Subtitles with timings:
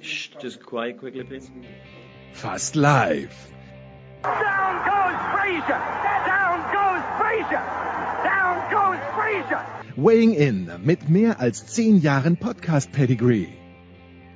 [0.00, 1.50] Shh, just quiet quickly, please.
[2.32, 3.34] Fast live.
[4.22, 5.80] Down goes Frazier!
[6.26, 7.62] Down goes Frazier!
[8.24, 9.64] Down goes Frazier!
[9.96, 13.48] Weighing in mit mehr als zehn Jahren Podcast-Pedigree.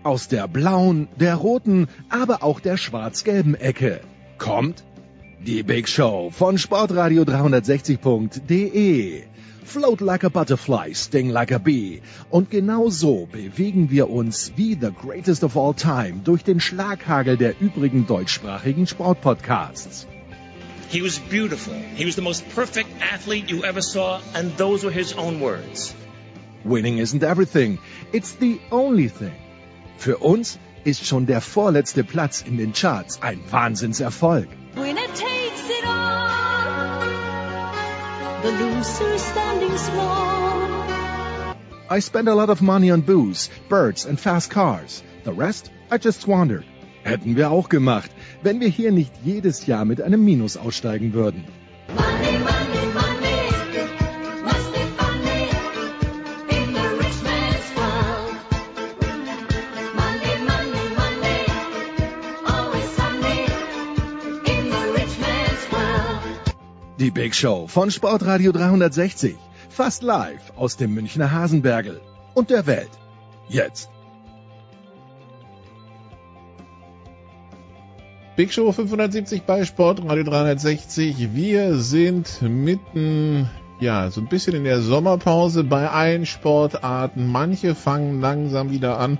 [0.05, 4.01] Aus der blauen, der roten, aber auch der schwarz-gelben Ecke
[4.39, 4.85] kommt
[5.45, 9.23] die Big Show von Sportradio 360.de.
[9.65, 12.01] Float like a butterfly, sting like a bee.
[12.31, 17.37] Und genau so bewegen wir uns wie the greatest of all time durch den Schlaghagel
[17.37, 20.07] der übrigen deutschsprachigen Sportpodcasts.
[20.89, 21.75] He was beautiful.
[21.95, 25.95] He was the most perfect athlete you ever saw, and those were his own words.
[26.65, 27.79] Winning isn't everything,
[28.13, 29.37] it's the only thing.
[29.99, 34.49] Für uns ist schon der vorletzte Platz in den Charts ein Wahnsinnserfolg.
[34.81, 36.29] Winner takes it all.
[38.43, 41.57] The loser standing small.
[41.91, 45.03] I spend a lot of money on booze, birds and fast cars.
[45.25, 46.65] The rest I just squandered.
[47.05, 48.11] Hätten wir auch gemacht,
[48.43, 51.45] wenn wir hier nicht jedes Jahr mit einem Minus aussteigen würden.
[51.89, 52.68] Money, money.
[67.09, 69.35] Die Big Show von Sportradio 360.
[69.71, 72.03] Fast live aus dem Münchner Hasenbergel
[72.35, 72.91] und der Welt.
[73.49, 73.89] Jetzt.
[78.37, 81.35] Big Show 570 bei Sportradio 360.
[81.35, 83.49] Wir sind mitten,
[83.81, 87.27] ja, so ein bisschen in der Sommerpause bei allen Sportarten.
[87.27, 89.19] Manche fangen langsam wieder an,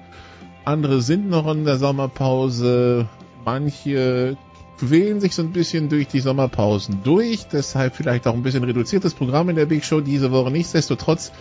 [0.67, 3.09] andere sind noch in der Sommerpause.
[3.47, 4.37] Manche
[4.79, 7.47] quälen sich so ein bisschen durch die Sommerpausen durch.
[7.49, 10.51] Deshalb vielleicht auch ein bisschen reduziertes Programm in der Big Show diese Woche.
[10.51, 11.33] Nichtsdestotrotz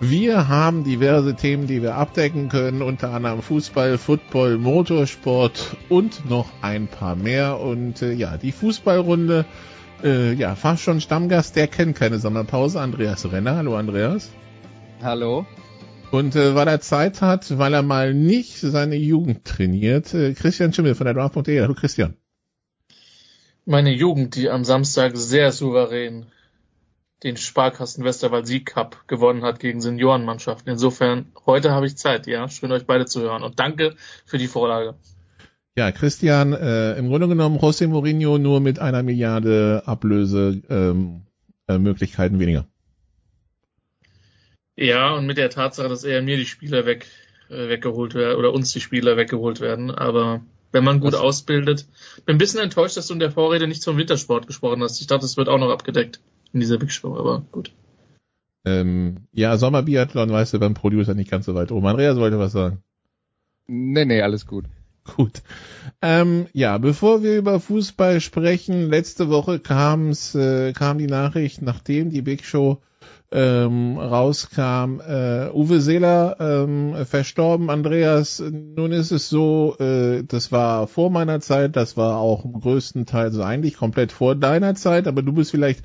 [0.00, 6.50] wir haben diverse Themen, die wir abdecken können, unter anderem Fußball, Football, Motorsport und noch
[6.60, 7.60] ein paar mehr.
[7.60, 9.46] Und äh, ja, die Fußballrunde,
[10.04, 12.78] äh, ja, fast schon Stammgast, der kennt keine Sommerpause.
[12.78, 13.56] Andreas Renner.
[13.56, 14.30] Hallo Andreas.
[15.02, 15.46] Hallo.
[16.10, 20.74] Und äh, weil er Zeit hat, weil er mal nicht seine Jugend trainiert, äh, Christian
[20.74, 21.58] Schimmel von der Draft.de.
[21.58, 22.16] Hallo Christian.
[23.68, 26.26] Meine Jugend, die am Samstag sehr souverän
[27.24, 30.70] den Sparkassen Westerwald Sieg Cup gewonnen hat gegen Seniorenmannschaften.
[30.70, 32.48] Insofern, heute habe ich Zeit, ja.
[32.48, 34.94] Schön euch beide zu hören und danke für die Vorlage.
[35.74, 41.22] Ja, Christian, äh, im Grunde genommen José Mourinho nur mit einer Milliarde Ablöse ähm,
[41.66, 42.68] äh, Möglichkeiten weniger.
[44.76, 47.08] Ja, und mit der Tatsache, dass eher mir die Spieler weg,
[47.50, 49.90] äh, weggeholt werden oder uns die Spieler weggeholt werden.
[49.90, 51.20] Aber wenn man gut Was?
[51.20, 51.86] ausbildet,
[52.24, 55.00] bin ein bisschen enttäuscht, dass du in der Vorrede nicht zum Wintersport gesprochen hast.
[55.00, 56.20] Ich dachte, es wird auch noch abgedeckt
[56.52, 57.72] in dieser Big Show, aber gut.
[58.64, 61.86] Ähm, ja, Sommerbiathlon, weißt du, beim Producer nicht ganz so weit oben.
[61.86, 62.82] Andreas wollte was sagen.
[63.68, 64.64] Nee, nee, alles gut.
[65.16, 65.42] Gut.
[66.02, 72.10] Ähm, ja, bevor wir über Fußball sprechen, letzte Woche kam's, äh, kam die Nachricht, nachdem
[72.10, 72.80] die Big Show
[73.32, 77.70] ähm, rauskam, äh, Uwe Seeler ähm, verstorben.
[77.70, 82.52] Andreas, nun ist es so, äh, das war vor meiner Zeit, das war auch im
[82.60, 85.84] größten Teil, also eigentlich komplett vor deiner Zeit, aber du bist vielleicht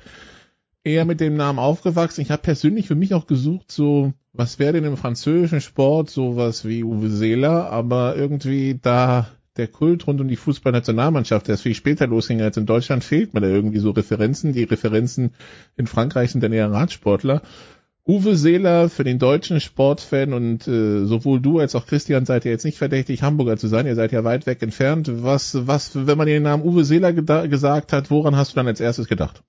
[0.84, 2.22] eher mit dem Namen aufgewachsen.
[2.22, 6.64] Ich habe persönlich für mich auch gesucht, so was wäre denn im französischen Sport sowas
[6.64, 11.74] wie Uwe Seeler, aber irgendwie da der Kult rund um die Fußballnationalmannschaft, der ist viel
[11.74, 14.52] später losging als in Deutschland, fehlt mir da irgendwie so Referenzen.
[14.52, 15.34] Die Referenzen
[15.76, 17.42] in Frankreich sind dann eher Radsportler.
[18.04, 22.50] Uwe Seeler für den deutschen Sportfan und äh, sowohl du als auch Christian seid ja
[22.50, 23.86] jetzt nicht verdächtig, Hamburger zu sein.
[23.86, 25.22] Ihr seid ja weit weg entfernt.
[25.22, 28.80] Was, was, wenn man den Namen Uwe Seeler gesagt hat, woran hast du dann als
[28.80, 29.44] erstes gedacht?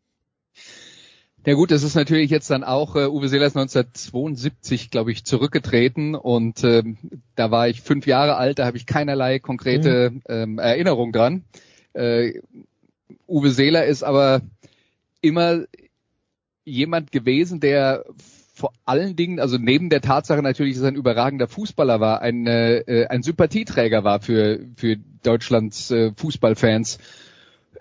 [1.46, 5.26] Ja gut, das ist natürlich jetzt dann auch, äh, Uwe Seeler ist 1972, glaube ich,
[5.26, 6.98] zurückgetreten und ähm,
[7.36, 11.44] da war ich fünf Jahre alt, da habe ich keinerlei konkrete ähm, Erinnerung dran.
[11.92, 12.40] Äh,
[13.28, 14.42] Uwe Seeler ist aber
[15.20, 15.66] immer
[16.64, 18.06] jemand gewesen, der
[18.54, 22.48] vor allen Dingen, also neben der Tatsache natürlich, dass er ein überragender Fußballer war, ein,
[22.48, 27.00] äh, ein Sympathieträger war für, für Deutschlands äh, Fußballfans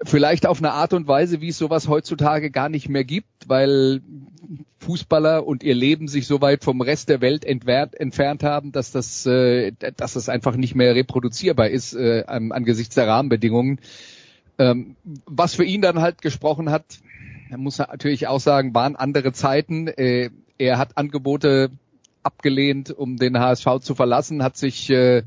[0.04, 4.00] vielleicht auf eine Art und Weise, wie es sowas heutzutage gar nicht mehr gibt, weil
[4.78, 8.90] Fußballer und ihr Leben sich so weit vom Rest der Welt entfernt, entfernt haben, dass
[8.90, 13.78] das, äh, dass das einfach nicht mehr reproduzierbar ist äh, an, angesichts der Rahmenbedingungen.
[14.58, 14.96] Ähm,
[15.26, 16.84] was für ihn dann halt gesprochen hat,
[17.50, 19.86] er muss natürlich auch sagen, waren andere Zeiten.
[19.86, 21.70] Äh, er hat Angebote
[22.22, 25.22] abgelehnt, um den HSV zu verlassen, hat sich äh,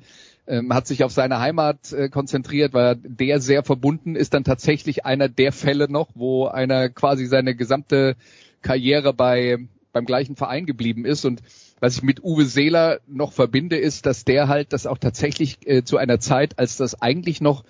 [0.47, 5.05] ähm, hat sich auf seine Heimat äh, konzentriert, weil der sehr verbunden ist dann tatsächlich
[5.05, 8.15] einer der Fälle noch, wo einer quasi seine gesamte
[8.61, 9.59] Karriere bei
[9.95, 11.23] beim gleichen Verein geblieben ist.
[11.23, 11.41] Und
[11.79, 15.83] was ich mit Uwe Seeler noch verbinde, ist, dass der halt das auch tatsächlich äh,
[15.83, 17.63] zu einer Zeit, als das eigentlich noch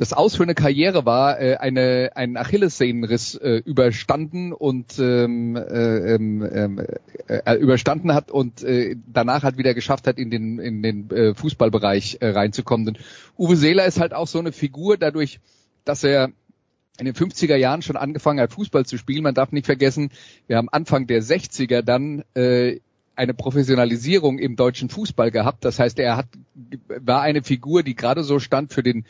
[0.00, 6.14] das Aus für eine Karriere war, äh, eine, einen Achillessehnenriss äh, überstanden und ähm, äh,
[6.14, 6.40] ähm,
[7.28, 11.10] äh, äh, überstanden hat und äh, danach halt wieder geschafft hat, in den, in den
[11.10, 12.86] äh, Fußballbereich äh, reinzukommen.
[12.86, 12.98] Denn
[13.36, 15.38] Uwe Seeler ist halt auch so eine Figur, dadurch,
[15.84, 16.30] dass er
[16.98, 19.22] in den 50er Jahren schon angefangen hat, Fußball zu spielen.
[19.22, 20.12] Man darf nicht vergessen,
[20.46, 22.80] wir haben Anfang der 60er dann äh,
[23.16, 25.66] eine Professionalisierung im deutschen Fußball gehabt.
[25.66, 26.28] Das heißt, er hat,
[26.88, 29.04] war eine Figur, die gerade so stand für den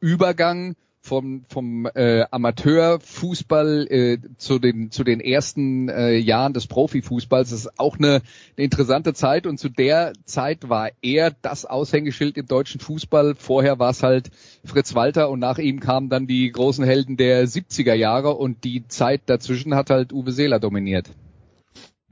[0.00, 7.50] Übergang vom, vom äh, Amateurfußball äh, zu den zu den ersten äh, Jahren des Profifußballs.
[7.50, 8.20] Das ist auch eine,
[8.56, 13.34] eine interessante Zeit und zu der Zeit war er das Aushängeschild im deutschen Fußball.
[13.36, 14.30] Vorher war es halt
[14.64, 18.86] Fritz Walter und nach ihm kamen dann die großen Helden der 70er Jahre und die
[18.88, 21.10] Zeit dazwischen hat halt Uwe Seeler dominiert.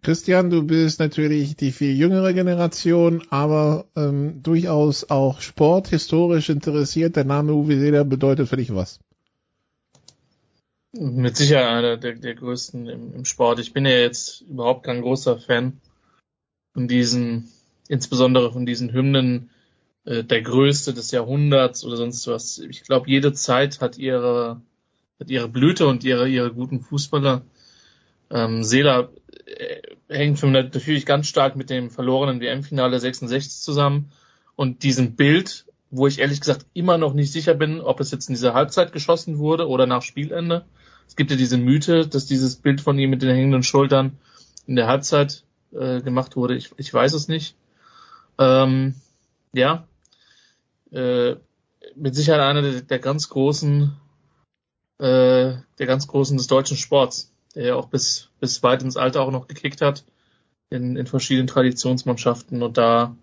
[0.03, 7.17] Christian, du bist natürlich die viel jüngere Generation, aber ähm, durchaus auch sporthistorisch interessiert.
[7.17, 9.01] Der Name Uwe Seeler bedeutet für dich was?
[10.93, 13.59] Mit Sicherheit einer der, der größten im, im Sport.
[13.59, 15.81] Ich bin ja jetzt überhaupt kein großer Fan
[16.73, 17.49] von diesen,
[17.89, 19.51] insbesondere von diesen Hymnen,
[20.05, 22.59] äh, der Größte des Jahrhunderts oder sonst was.
[22.59, 24.63] Ich glaube, jede Zeit hat ihre,
[25.19, 27.43] hat ihre Blüte und ihre, ihre guten Fußballer.
[28.31, 29.11] Ähm, Seeler
[30.09, 34.11] hängt für mich natürlich ganz stark mit dem verlorenen WM-Finale 66 zusammen
[34.57, 38.29] und diesem Bild, wo ich ehrlich gesagt immer noch nicht sicher bin, ob es jetzt
[38.29, 40.65] in dieser Halbzeit geschossen wurde oder nach Spielende.
[41.07, 44.19] Es gibt ja diese Mythe, dass dieses Bild von ihm mit den hängenden Schultern
[44.67, 46.57] in der Halbzeit äh, gemacht wurde.
[46.57, 47.57] Ich, ich weiß es nicht.
[48.39, 48.95] Ähm,
[49.53, 49.87] ja,
[50.91, 51.37] äh,
[51.95, 53.97] mit Sicherheit einer der, der ganz großen,
[54.99, 59.23] äh, der ganz großen des deutschen Sports, der ja auch bis bis weit ins Alter
[59.23, 60.05] auch noch gekickt hat
[60.71, 63.17] in, in verschiedenen Traditionsmannschaften und da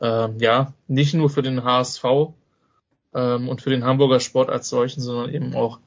[0.00, 2.04] ähm, ja nicht nur für den HSV
[3.14, 5.80] ähm, und für den Hamburger Sport als solchen, sondern eben auch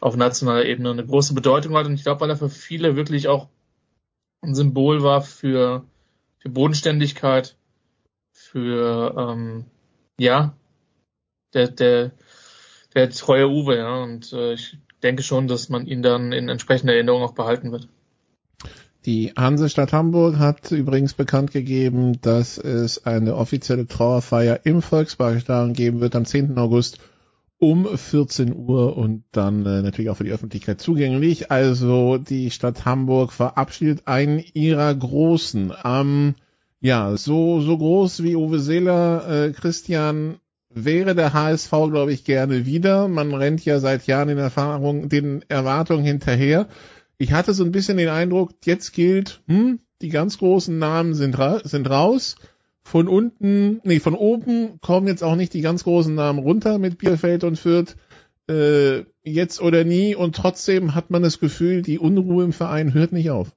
[0.00, 1.86] auf nationaler Ebene eine große Bedeutung hat.
[1.86, 3.48] Und ich glaube, weil er für viele wirklich auch
[4.42, 5.84] ein Symbol war für,
[6.38, 7.56] für Bodenständigkeit,
[8.32, 9.64] für ähm,
[10.18, 10.54] ja,
[11.54, 12.12] der, der,
[12.94, 14.02] der treue Uwe, ja.
[14.02, 17.88] Und äh, ich denke schon, dass man ihn dann in entsprechender Erinnerung auch behalten wird.
[19.06, 26.00] Die Hansestadt Hamburg hat übrigens bekannt gegeben, dass es eine offizielle Trauerfeier im Volksparkstadion geben
[26.00, 26.58] wird am 10.
[26.58, 26.98] August
[27.58, 31.50] um 14 Uhr und dann äh, natürlich auch für die Öffentlichkeit zugänglich.
[31.50, 35.72] Also die Stadt Hamburg verabschiedet einen ihrer Großen.
[35.84, 36.34] Ähm,
[36.80, 40.38] ja, so, so groß wie Uwe Seeler, äh, Christian,
[40.70, 43.08] wäre der HSV, glaube ich, gerne wieder.
[43.08, 46.68] Man rennt ja seit Jahren in Erfahrung, den Erwartungen hinterher.
[47.16, 51.38] Ich hatte so ein bisschen den Eindruck, jetzt gilt, hm, die ganz großen Namen sind,
[51.38, 52.36] ra sind raus.
[52.82, 56.98] Von unten, nee, von oben kommen jetzt auch nicht die ganz großen Namen runter mit
[56.98, 57.96] Bielefeld und Fürth.
[58.48, 63.12] Äh, jetzt oder nie und trotzdem hat man das Gefühl, die Unruhe im Verein hört
[63.12, 63.52] nicht auf.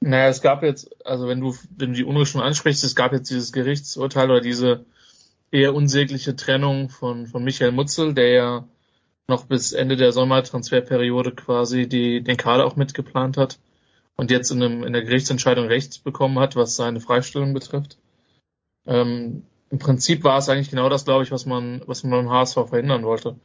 [0.00, 3.12] Naja, es gab jetzt, also wenn du, wenn du die Unruhe schon ansprichst, es gab
[3.12, 4.84] jetzt dieses Gerichtsurteil oder diese
[5.54, 8.68] eher unsägliche Trennung von, von Michael Mutzel, der ja
[9.28, 13.58] noch bis Ende der Sommertransferperiode quasi die, den Kader auch mitgeplant hat
[14.16, 17.98] und jetzt in, einem, in der Gerichtsentscheidung Recht bekommen hat, was seine Freistellung betrifft.
[18.86, 22.30] Ähm, Im Prinzip war es eigentlich genau das, glaube ich, was man, was man beim
[22.30, 23.36] HSV verhindern wollte.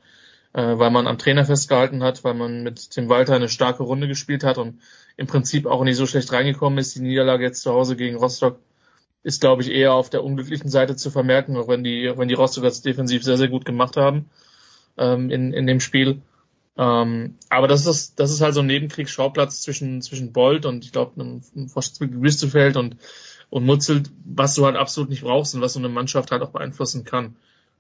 [0.54, 4.08] Äh, weil man am Trainer festgehalten hat, weil man mit Tim Walter eine starke Runde
[4.08, 4.82] gespielt hat und
[5.16, 6.96] im Prinzip auch nicht so schlecht reingekommen ist.
[6.96, 8.60] Die Niederlage jetzt zu Hause gegen Rostock
[9.24, 12.28] ist, glaube ich, eher auf der unglücklichen Seite zu vermerken, auch wenn die, auch wenn
[12.28, 14.30] die Rostocker defensiv sehr, sehr gut gemacht haben
[14.98, 16.22] ähm, in, in dem Spiel.
[16.78, 20.94] Ähm, aber das ist, das ist halt so ein Nebenkriegsschauplatz zwischen, zwischen Bolt und ich
[20.94, 22.96] glaube, einem Wüstefeld und,
[23.50, 26.52] und Mutzel, was du halt absolut nicht brauchst und was so eine Mannschaft halt auch
[26.52, 27.36] beeinflussen kann.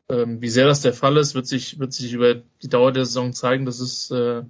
[0.10, 3.06] Ähm, wie sehr das der Fall ist, wird sich, wird sich über die Dauer der
[3.06, 3.66] Saison zeigen.
[3.66, 4.42] Das ist, äh,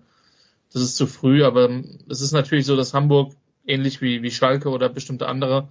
[0.73, 1.69] das ist zu früh, aber
[2.09, 3.33] es ist natürlich so, dass Hamburg
[3.67, 5.67] ähnlich wie, wie Schalke oder bestimmte andere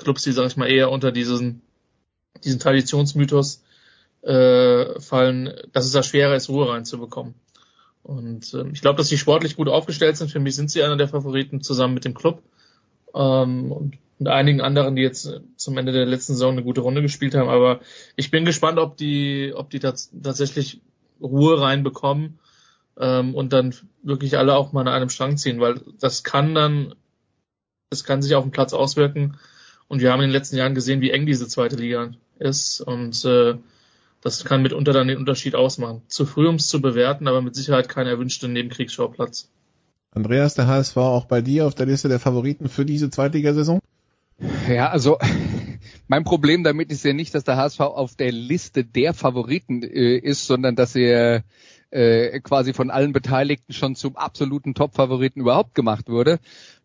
[0.00, 1.62] Clubs, die, sag ich mal, eher unter diesen,
[2.42, 3.62] diesen Traditionsmythos
[4.22, 7.34] äh, fallen, dass es da schwerer ist, Ruhe reinzubekommen.
[8.02, 10.30] Und ähm, ich glaube, dass sie sportlich gut aufgestellt sind.
[10.30, 12.42] Für mich sind sie einer der Favoriten zusammen mit dem Club
[13.14, 17.02] ähm, und, und einigen anderen, die jetzt zum Ende der letzten Saison eine gute Runde
[17.02, 17.48] gespielt haben.
[17.48, 17.80] Aber
[18.16, 20.80] ich bin gespannt, ob die, ob die tats tatsächlich
[21.20, 22.38] Ruhe reinbekommen
[22.98, 26.94] ähm, und dann wirklich alle auch mal an einem Strang ziehen, weil das kann dann,
[27.90, 29.36] das kann sich auf den Platz auswirken.
[29.90, 32.80] Und wir haben in den letzten Jahren gesehen, wie eng diese zweite Liga ist.
[32.80, 33.56] Und äh,
[34.20, 36.02] das kann mitunter dann den Unterschied ausmachen.
[36.06, 39.50] Zu früh, um es zu bewerten, aber mit Sicherheit kein erwünschter Nebenkriegsschauplatz.
[40.12, 43.80] Andreas, der HSV auch bei dir auf der Liste der Favoriten für diese Zweitligasaison?
[44.68, 45.18] Ja, also
[46.06, 50.18] mein Problem damit ist ja nicht, dass der HSV auf der Liste der Favoriten äh,
[50.18, 51.42] ist, sondern dass er
[51.90, 56.38] äh, quasi von allen Beteiligten schon zum absoluten Top-Favoriten überhaupt gemacht wurde.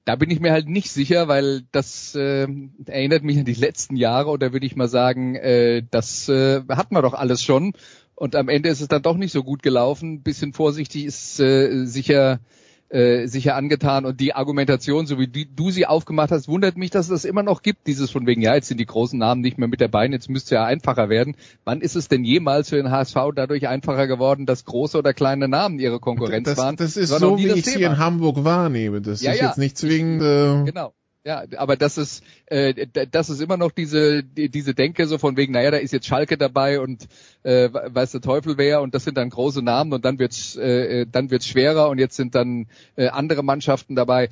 [0.05, 2.47] Da bin ich mir halt nicht sicher, weil das äh,
[2.85, 6.95] erinnert mich an die letzten Jahre oder würde ich mal sagen, äh, das äh, hatten
[6.95, 7.73] wir doch alles schon.
[8.13, 10.21] Und am Ende ist es dann doch nicht so gut gelaufen.
[10.21, 12.39] bisschen vorsichtig ist äh, sicher
[12.89, 16.91] äh, sicher angetan und die Argumentation, so wie die, du sie aufgemacht hast, wundert mich,
[16.91, 19.41] dass es das immer noch gibt, dieses von wegen, ja, jetzt sind die großen Namen
[19.41, 21.35] nicht mehr mit dabei, jetzt müsste ja einfacher werden.
[21.63, 25.47] Wann ist es denn jemals für den HSV dadurch einfacher geworden, dass große oder kleine
[25.47, 26.75] Namen ihre Konkurrenz das, waren?
[26.75, 29.01] Das ist so, wie ich sie in Hamburg wahrnehme.
[29.01, 29.47] Das Ja, ist ja.
[29.47, 30.21] jetzt nicht zwingend.
[30.21, 30.93] Äh, Genau.
[31.27, 35.37] Ja, aber das ist äh, das ist immer noch diese die, diese Denke so von
[35.37, 37.07] wegen, naja, da ist jetzt Schalke dabei und
[37.41, 41.07] äh, weiß der Teufel wer und das sind dann große Namen und dann wird's äh,
[41.11, 44.29] dann wird's schwerer und jetzt sind dann äh, andere Mannschaften dabei.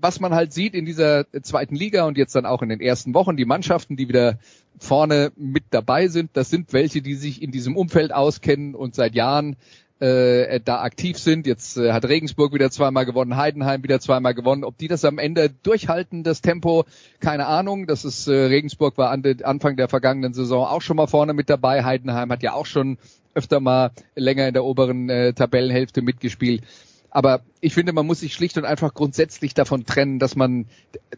[0.00, 3.12] Was man halt sieht in dieser zweiten Liga und jetzt dann auch in den ersten
[3.12, 4.38] Wochen, die Mannschaften, die wieder
[4.78, 9.14] vorne mit dabei sind, das sind welche, die sich in diesem Umfeld auskennen und seit
[9.14, 9.56] Jahren
[10.02, 11.46] äh, da aktiv sind.
[11.46, 14.64] Jetzt äh, hat Regensburg wieder zweimal gewonnen, Heidenheim wieder zweimal gewonnen.
[14.64, 16.84] Ob die das am Ende durchhalten, das Tempo,
[17.20, 17.86] keine Ahnung.
[17.86, 21.34] Das ist äh, Regensburg war an de, Anfang der vergangenen Saison auch schon mal vorne
[21.34, 21.84] mit dabei.
[21.84, 22.98] Heidenheim hat ja auch schon
[23.34, 26.64] öfter mal länger in der oberen äh, Tabellenhälfte mitgespielt.
[27.10, 30.66] Aber ich finde, man muss sich schlicht und einfach grundsätzlich davon trennen, dass man,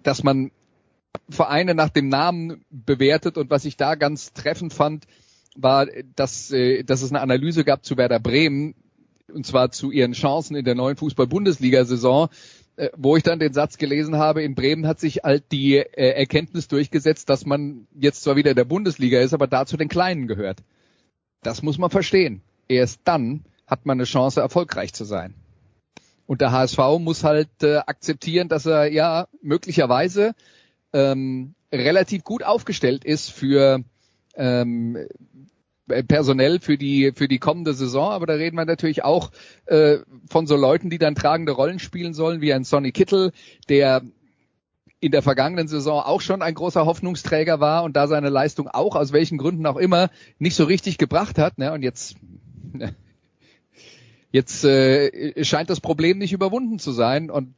[0.03, 0.51] dass man
[1.31, 5.07] Vereine nach dem Namen bewertet und was ich da ganz treffend fand,
[5.55, 8.75] war, dass, äh, dass es eine Analyse gab zu Werder Bremen,
[9.33, 12.29] und zwar zu ihren Chancen in der neuen Fußball-Bundesliga-Saison,
[12.77, 16.11] äh, wo ich dann den Satz gelesen habe, in Bremen hat sich halt die äh,
[16.11, 19.89] Erkenntnis durchgesetzt, dass man jetzt zwar wieder in der Bundesliga ist, aber da zu den
[19.89, 20.63] Kleinen gehört.
[21.43, 22.43] Das muss man verstehen.
[22.69, 25.35] Erst dann hat man eine Chance, erfolgreich zu sein.
[26.27, 30.35] Und der HSV muss halt äh, akzeptieren, dass er ja möglicherweise
[30.93, 33.85] ähm, relativ gut aufgestellt ist für
[34.37, 34.97] ähm,
[35.87, 39.31] personell für die für die kommende Saison, aber da reden wir natürlich auch
[39.67, 39.99] äh,
[40.31, 43.33] von so Leuten, die dann tragende Rollen spielen sollen, wie ein Sonny Kittel,
[43.69, 44.03] der
[45.01, 48.97] in der vergangenen Saison auch schon ein großer Hoffnungsträger war und da seine Leistung auch
[48.97, 51.59] aus welchen Gründen auch immer nicht so richtig gebracht hat.
[51.59, 51.73] Ne?
[51.73, 52.17] Und jetzt
[54.33, 57.55] jetzt äh, scheint das Problem nicht überwunden zu sein und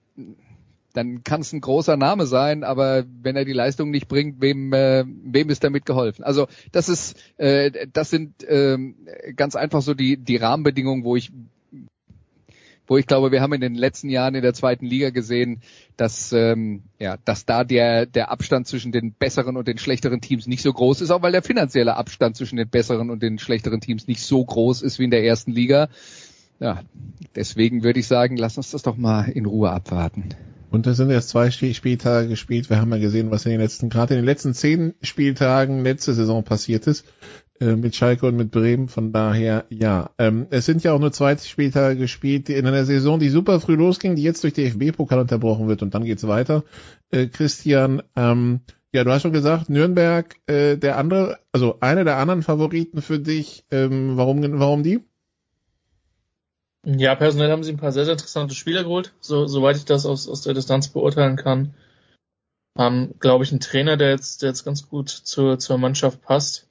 [0.96, 4.72] dann kann es ein großer Name sein, aber wenn er die Leistung nicht bringt, wem,
[4.72, 6.24] äh, wem ist damit geholfen?
[6.24, 8.78] Also das ist, äh, das sind äh,
[9.36, 11.30] ganz einfach so die die Rahmenbedingungen, wo ich
[12.88, 15.60] wo ich glaube, wir haben in den letzten Jahren in der zweiten Liga gesehen,
[15.96, 20.46] dass ähm, ja, dass da der der Abstand zwischen den besseren und den schlechteren Teams
[20.46, 23.80] nicht so groß ist, auch weil der finanzielle Abstand zwischen den besseren und den schlechteren
[23.80, 25.88] Teams nicht so groß ist wie in der ersten Liga.
[26.58, 26.80] Ja,
[27.34, 30.30] deswegen würde ich sagen, lass uns das doch mal in Ruhe abwarten.
[30.76, 32.68] Und es sind erst zwei Spiel- Spieltage gespielt.
[32.68, 36.12] Wir haben ja gesehen, was in den letzten, gerade in den letzten zehn Spieltagen letzte
[36.12, 37.06] Saison passiert ist.
[37.61, 38.88] Äh, mit Schalke und mit Bremen.
[38.88, 40.11] Von daher, ja.
[40.18, 43.75] Ähm, es sind ja auch nur zwei Spieltage gespielt in einer Saison, die super früh
[43.75, 46.62] losging, die jetzt durch DFB-Pokal unterbrochen wird und dann geht's weiter.
[47.11, 48.61] Äh, Christian, ähm,
[48.92, 53.18] ja, du hast schon gesagt, Nürnberg, äh, der andere, also einer der anderen Favoriten für
[53.18, 53.64] dich.
[53.71, 55.00] Ähm, warum, warum die?
[56.88, 60.07] Ja, personell haben sie ein paar sehr, sehr interessante Spieler geholt, so, soweit ich das
[60.07, 61.75] aus, aus der Distanz beurteilen kann.
[62.78, 66.69] Haben, glaube ich, einen Trainer, der jetzt, der jetzt ganz gut zur, zur Mannschaft passt.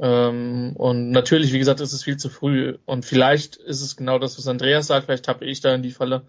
[0.00, 2.78] Ähm, und natürlich, wie gesagt, ist es viel zu früh.
[2.84, 5.06] Und vielleicht ist es genau das, was Andreas sagt.
[5.06, 6.22] Vielleicht tappe ich da in die Falle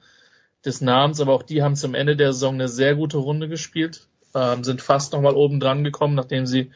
[0.64, 1.20] des Namens.
[1.20, 4.08] Aber auch die haben zum Ende der Saison eine sehr gute Runde gespielt.
[4.36, 6.72] Ähm, sind fast nochmal oben dran gekommen, nachdem sie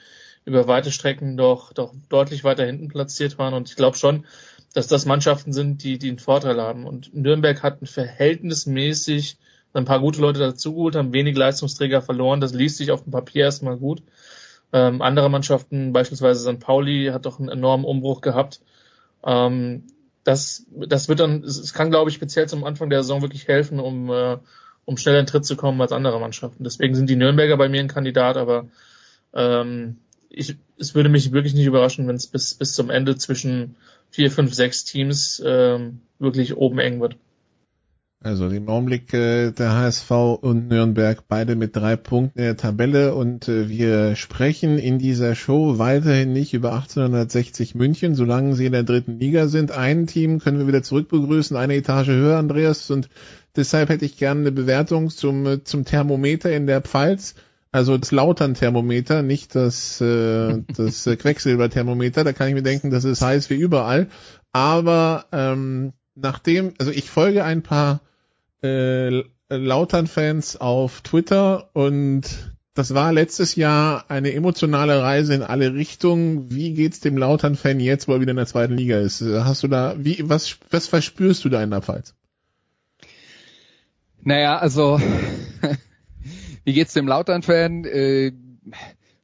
[0.46, 3.54] über weite Strecken doch, doch deutlich weiter hinten platziert waren.
[3.54, 4.26] Und ich glaube schon,
[4.74, 6.86] dass das Mannschaften sind, die, die einen Vorteil haben.
[6.86, 9.38] Und Nürnberg hat verhältnismäßig
[9.74, 12.42] ein paar gute Leute dazugeholt, haben wenig Leistungsträger verloren.
[12.42, 14.02] Das liest sich auf dem Papier erstmal gut.
[14.74, 16.60] Ähm, andere Mannschaften, beispielsweise St.
[16.60, 18.60] Pauli, hat doch einen enormen Umbruch gehabt.
[19.24, 19.84] Ähm,
[20.24, 23.80] das, das wird dann, es kann, glaube ich, speziell zum Anfang der Saison wirklich helfen,
[23.80, 24.38] um, äh,
[24.84, 26.64] um schneller in Tritt zu kommen als andere Mannschaften.
[26.64, 28.68] Deswegen sind die Nürnberger bei mir ein Kandidat, aber
[29.34, 33.76] ähm, ich, es würde mich wirklich nicht überraschen, wenn es bis, bis zum Ende zwischen
[34.10, 37.18] vier, fünf, sechs Teams ähm, wirklich oben eng wird.
[38.24, 40.10] Also im Augenblick äh, der HSV
[40.42, 45.36] und Nürnberg beide mit drei Punkten in der Tabelle und äh, wir sprechen in dieser
[45.36, 49.72] Show weiterhin nicht über 1860 München, solange sie in der dritten Liga sind.
[49.72, 53.08] Ein Team können wir wieder zurück begrüßen, eine Etage höher, Andreas, und
[53.56, 57.36] deshalb hätte ich gerne eine Bewertung zum, äh, zum Thermometer in der Pfalz.
[57.72, 62.24] Also das Lautern-Thermometer, nicht das, äh, das äh, Quecksilber-Thermometer.
[62.24, 64.08] Da kann ich mir denken, das ist heiß wie überall.
[64.54, 68.02] Aber ähm, nachdem, also ich folge ein paar
[68.64, 76.52] äh, Lautern-Fans auf Twitter und das war letztes Jahr eine emotionale Reise in alle Richtungen.
[76.52, 79.22] Wie geht's dem Lautern-Fan jetzt, wo er wieder in der zweiten Liga ist?
[79.22, 82.14] Hast du da, wie, was, was verspürst du da in der Pfalz?
[84.22, 85.00] Naja, also
[86.68, 87.86] wie geht's dem Lautern-Fan?
[87.86, 88.34] Äh,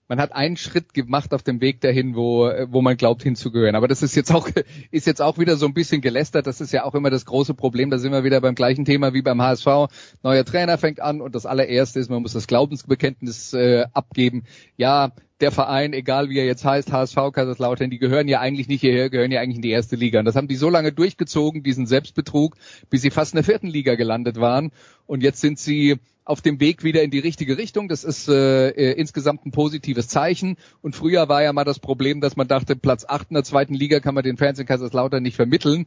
[0.07, 3.75] man hat einen Schritt gemacht auf dem Weg dahin, wo, wo man glaubt hinzugehören.
[3.75, 4.47] Aber das ist jetzt auch,
[4.91, 6.47] ist jetzt auch wieder so ein bisschen gelästert.
[6.47, 7.89] Das ist ja auch immer das große Problem.
[7.89, 9.67] Da sind wir wieder beim gleichen Thema wie beim HSV.
[10.23, 14.45] Neuer Trainer fängt an und das allererste ist, man muss das Glaubensbekenntnis äh, abgeben.
[14.77, 18.79] Ja, der Verein, egal wie er jetzt heißt, HSV, Kaiserslautern, die gehören ja eigentlich nicht
[18.79, 20.19] hierher, gehören ja eigentlich in die erste Liga.
[20.19, 22.55] Und das haben die so lange durchgezogen, diesen Selbstbetrug,
[22.89, 24.71] bis sie fast in der vierten Liga gelandet waren.
[25.05, 27.87] Und jetzt sind sie auf dem Weg wieder in die richtige Richtung.
[27.87, 30.57] Das ist äh, äh, insgesamt ein positives Zeichen.
[30.81, 33.73] Und früher war ja mal das Problem, dass man dachte, Platz 8 in der zweiten
[33.73, 35.85] Liga kann man den Fans in Kaiserslautern nicht vermitteln.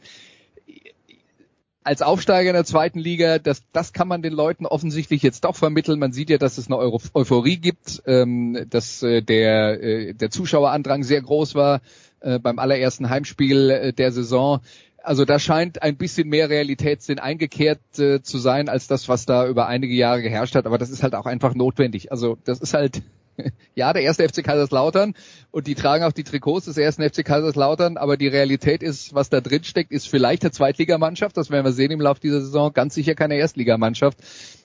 [1.82, 5.54] Als Aufsteiger in der zweiten Liga, das, das kann man den Leuten offensichtlich jetzt doch
[5.54, 6.00] vermitteln.
[6.00, 11.04] Man sieht ja, dass es eine Euphorie gibt, ähm, dass äh, der, äh, der Zuschauerandrang
[11.04, 11.80] sehr groß war
[12.20, 14.60] äh, beim allerersten Heimspiel äh, der Saison
[15.06, 19.46] also da scheint ein bisschen mehr Realitätssinn eingekehrt äh, zu sein als das, was da
[19.46, 20.66] über einige Jahre geherrscht hat.
[20.66, 22.10] Aber das ist halt auch einfach notwendig.
[22.10, 23.02] Also das ist halt
[23.76, 25.14] ja der erste FC Kaiserslautern
[25.52, 27.96] und die tragen auch die Trikots des ersten FC Kaiserslautern.
[27.96, 31.36] Aber die Realität ist, was da drin steckt, ist vielleicht eine Zweitligamannschaft.
[31.36, 32.72] Das werden wir sehen im Laufe dieser Saison.
[32.72, 34.18] Ganz sicher keine Erstligamannschaft.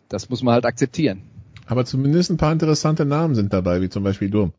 [0.09, 1.21] Das muss man halt akzeptieren.
[1.67, 4.53] Aber zumindest ein paar interessante Namen sind dabei, wie zum Beispiel Durm.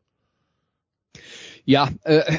[1.64, 2.38] Ja, äh,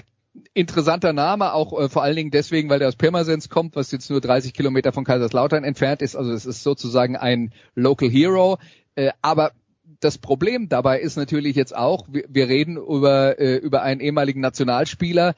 [0.53, 4.09] interessanter Name, auch äh, vor allen Dingen deswegen, weil der aus Pirmasens kommt, was jetzt
[4.09, 6.15] nur 30 Kilometer von Kaiserslautern entfernt ist.
[6.15, 8.59] Also es ist sozusagen ein Local Hero.
[8.95, 9.51] Äh, aber
[9.99, 14.41] das Problem dabei ist natürlich jetzt auch, wir, wir reden über, äh, über einen ehemaligen
[14.41, 15.35] Nationalspieler,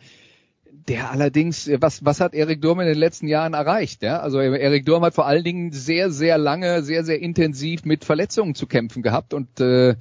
[0.88, 4.04] der allerdings, äh, was, was hat Erik Durm in den letzten Jahren erreicht?
[4.04, 4.20] Ja?
[4.20, 8.56] Also Erik Durm hat vor allen Dingen sehr, sehr lange, sehr, sehr intensiv mit Verletzungen
[8.56, 9.96] zu kämpfen gehabt und äh,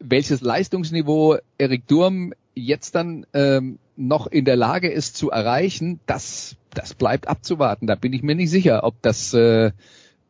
[0.00, 6.56] welches Leistungsniveau Erik Durm jetzt dann ähm, noch in der Lage ist zu erreichen, das,
[6.70, 7.86] das bleibt abzuwarten.
[7.86, 9.72] Da bin ich mir nicht sicher, ob das, äh,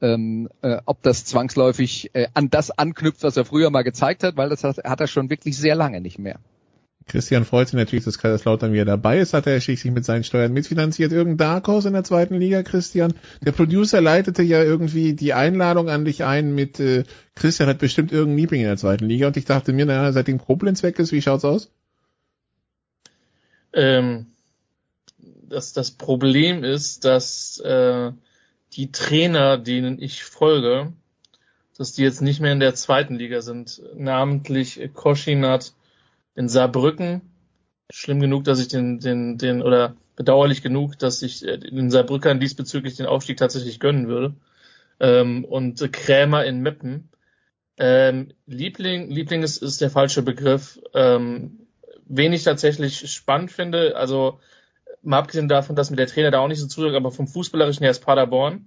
[0.01, 4.37] ähm, äh, ob das zwangsläufig äh, an das anknüpft, was er früher mal gezeigt hat,
[4.37, 6.39] weil das hat, hat er schon wirklich sehr lange nicht mehr.
[7.07, 10.53] Christian freut sich natürlich, dass Kaiserslautern wieder dabei ist, hat er schließlich mit seinen Steuern
[10.53, 11.13] mitfinanziert.
[11.13, 13.13] Irgendein Dark Horse in der zweiten Liga, Christian.
[13.43, 18.11] Der Producer leitete ja irgendwie die Einladung an dich ein mit äh, Christian hat bestimmt
[18.11, 21.13] irgendein Liebling in der zweiten Liga und ich dachte mir, naja, seitdem Koblenz weg ist,
[21.13, 21.71] wie schaut's aus?
[23.75, 24.27] Ähm,
[25.19, 28.13] das, das Problem ist, dass äh,
[28.73, 30.93] die Trainer, denen ich folge,
[31.77, 33.83] dass die jetzt nicht mehr in der zweiten Liga sind.
[33.97, 35.75] Namentlich Koschinat
[36.35, 37.23] in Saarbrücken.
[37.91, 42.41] Schlimm genug, dass ich den, den, den, oder bedauerlich genug, dass ich äh, den Saarbrückern
[42.41, 44.35] diesbezüglich den Aufstieg tatsächlich gönnen würde.
[45.01, 47.09] Ähm, und Krämer in Meppen.
[47.77, 50.81] Ähm, Liebling, Liebling ist, ist der falsche Begriff.
[50.95, 51.64] Ähm,
[52.07, 54.41] wen ich tatsächlich spannend finde, also
[55.03, 57.83] mal abgesehen davon, dass mir der Trainer da auch nicht so zusagt, aber vom Fußballerischen
[57.83, 58.67] her ist Paderborn,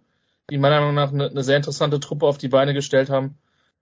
[0.50, 3.38] die meiner Meinung nach eine, eine sehr interessante Truppe auf die Beine gestellt haben.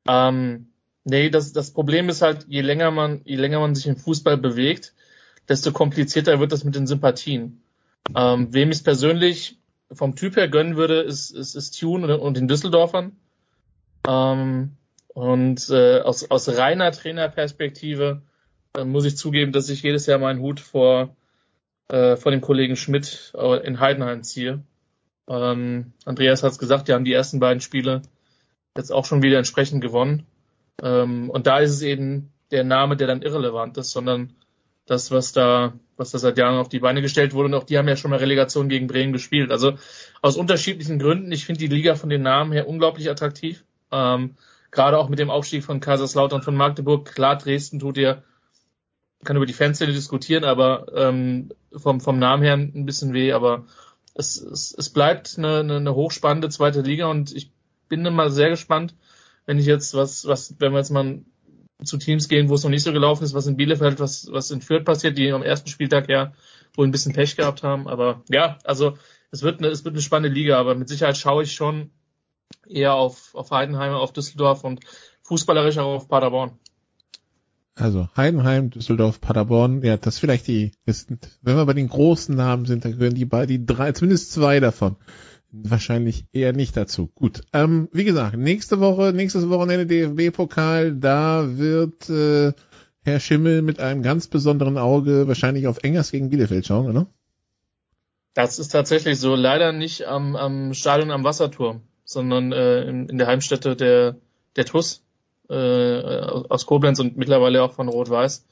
[0.08, 0.68] Ähm,
[1.04, 4.38] nee, das, das Problem ist halt, je länger man, je länger man sich im Fußball
[4.38, 4.94] bewegt,
[5.48, 7.62] desto komplizierter wird das mit den Sympathien.
[8.16, 9.60] Ähm, wem ich es persönlich
[9.92, 13.16] vom Typ her gönnen würde, ist, ist, ist Tune und, und den Düsseldorfern.
[14.08, 18.22] Ähm, und äh, aus, aus reiner Trainerperspektive
[18.76, 21.16] dann muss ich zugeben, dass ich jedes Jahr meinen Hut vor,
[21.88, 24.64] äh, vor dem Kollegen Schmidt äh, in Heidenheim ziehe.
[25.28, 28.02] Ähm, Andreas hat es gesagt, die haben die ersten beiden Spiele
[28.78, 30.26] jetzt auch schon wieder entsprechend gewonnen.
[30.82, 34.36] Ähm, und da ist es eben der Name, der dann irrelevant ist, sondern
[34.86, 37.48] das, was da, was da seit Jahren auf die Beine gestellt wurde.
[37.48, 39.52] Und auch die haben ja schon mal Relegation gegen Bremen gespielt.
[39.52, 39.74] Also
[40.22, 41.32] aus unterschiedlichen Gründen.
[41.32, 43.64] Ich finde die Liga von den Namen her unglaublich attraktiv.
[43.92, 44.36] Ähm,
[44.72, 47.06] Gerade auch mit dem Aufstieg von Kaiserslautern von Magdeburg.
[47.06, 48.24] Klar, Dresden tut ihr
[49.26, 53.66] kann über die Fanszene diskutieren, aber ähm, vom, vom Namen her ein bisschen weh, aber
[54.14, 57.52] es, es, es bleibt eine, eine, eine hochspannende zweite Liga und ich
[57.90, 58.96] bin mal sehr gespannt,
[59.46, 61.22] wenn ich jetzt was, was, wenn wir jetzt mal
[61.84, 64.52] zu Teams gehen, wo es noch nicht so gelaufen ist, was in Bielefeld, was, was
[64.52, 66.34] in Fürth passiert, die am ersten Spieltag ja
[66.76, 67.88] wohl ein bisschen Pech gehabt haben.
[67.88, 68.98] Aber ja, also
[69.32, 71.92] es wird eine, es wird eine spannende Liga, aber mit Sicherheit schaue ich schon
[72.68, 74.82] eher auf, auf Heidenheim, auf Düsseldorf und
[75.24, 76.58] fußballerisch auch auf Paderborn.
[77.76, 81.08] Also Heidenheim, Düsseldorf, Paderborn, ja, das vielleicht die, das,
[81.42, 84.62] wenn wir bei den großen Namen sind, dann gehören die beiden, die drei, zumindest zwei
[84.62, 84.96] davon.
[85.52, 87.08] Wahrscheinlich eher nicht dazu.
[87.16, 87.42] Gut.
[87.54, 92.54] Ähm, wie gesagt, nächste Woche, nächstes Wochenende DFB-Pokal, da wird äh,
[93.04, 97.08] Herr Schimmel mit einem ganz besonderen Auge wahrscheinlich auf Engers gegen Bielefeld schauen, oder?
[98.34, 99.36] Das ist tatsächlich so.
[99.36, 101.82] Leider nicht am, am Stadion am Wasserturm.
[102.04, 104.16] sondern äh, in, in der Heimstätte der,
[104.56, 105.05] der TUS
[105.50, 106.02] äh,
[106.50, 108.46] aus Koblenz und mittlerweile auch von Rot-Weiß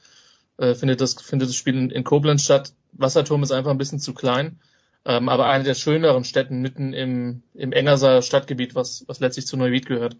[0.57, 2.73] äh, findet, das, findet das Spiel in, in Koblenz statt.
[2.93, 4.59] Wasserturm ist einfach ein bisschen zu klein,
[5.05, 9.57] ähm, aber eine der schöneren Städten mitten im, im Engerser Stadtgebiet, was, was letztlich zu
[9.57, 10.17] Neuwied gehört,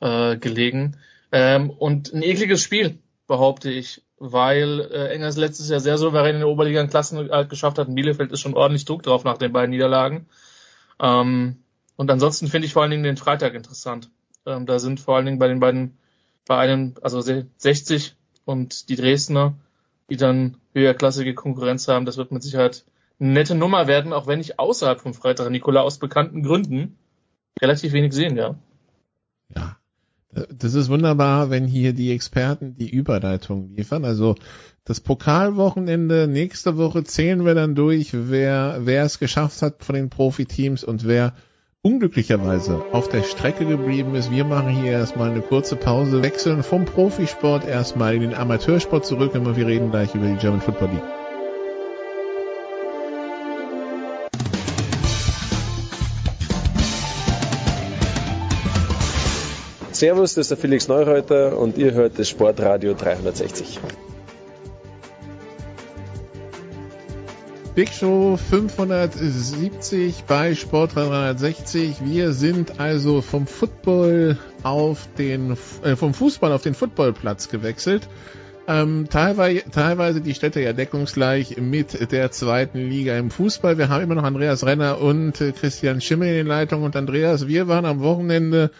[0.00, 0.96] äh, gelegen.
[1.32, 2.98] Ähm, und ein ekliges Spiel,
[3.30, 7.78] behaupte ich, weil äh, Engers letztes Jahr sehr souverän in der Oberliga einen Klassenerhalt geschafft
[7.78, 7.86] hat.
[7.86, 10.26] In Bielefeld ist schon ordentlich Druck drauf nach den beiden Niederlagen.
[11.00, 11.62] Ähm,
[11.94, 14.10] und ansonsten finde ich vor allen Dingen den Freitag interessant.
[14.50, 15.98] Ähm, da sind vor allen Dingen bei den beiden
[16.44, 19.54] Vereinen, also 60 und die Dresdner,
[20.08, 22.06] die dann höherklassige Konkurrenz haben.
[22.06, 22.84] Das wird mit Sicherheit
[23.18, 26.98] eine nette Nummer werden, auch wenn ich außerhalb vom Freitag Nikola aus bekannten Gründen
[27.60, 28.56] relativ wenig sehen, ja.
[29.54, 29.76] Ja.
[30.32, 34.04] Das ist wunderbar, wenn hier die Experten die Überleitung liefern.
[34.04, 34.36] Also
[34.84, 40.08] das Pokalwochenende nächste Woche zählen wir dann durch, wer, wer es geschafft hat von den
[40.08, 41.34] Profiteams und wer
[41.82, 44.30] unglücklicherweise auf der Strecke geblieben ist.
[44.30, 49.34] Wir machen hier erstmal eine kurze Pause, wechseln vom Profisport erstmal in den Amateursport zurück
[49.34, 51.02] und wir reden gleich über die German Football League.
[59.92, 63.80] Servus, das ist der Felix Neureuter und ihr hört das Sportradio 360.
[67.74, 72.04] Big Show 570 bei Sport 360.
[72.04, 78.08] Wir sind also vom Football auf den, äh, vom Fußball auf den Footballplatz gewechselt.
[78.66, 83.78] Ähm, teilweise, teilweise die Städte ja deckungsgleich mit der zweiten Liga im Fußball.
[83.78, 86.84] Wir haben immer noch Andreas Renner und äh, Christian Schimmel in den Leitungen.
[86.84, 88.72] Und Andreas, wir waren am Wochenende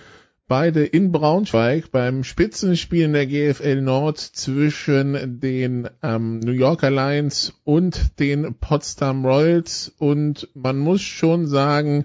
[0.50, 7.54] beide in Braunschweig beim Spitzenspiel in der GFL Nord zwischen den ähm, New Yorker Lions
[7.62, 12.04] und den Potsdam Royals und man muss schon sagen,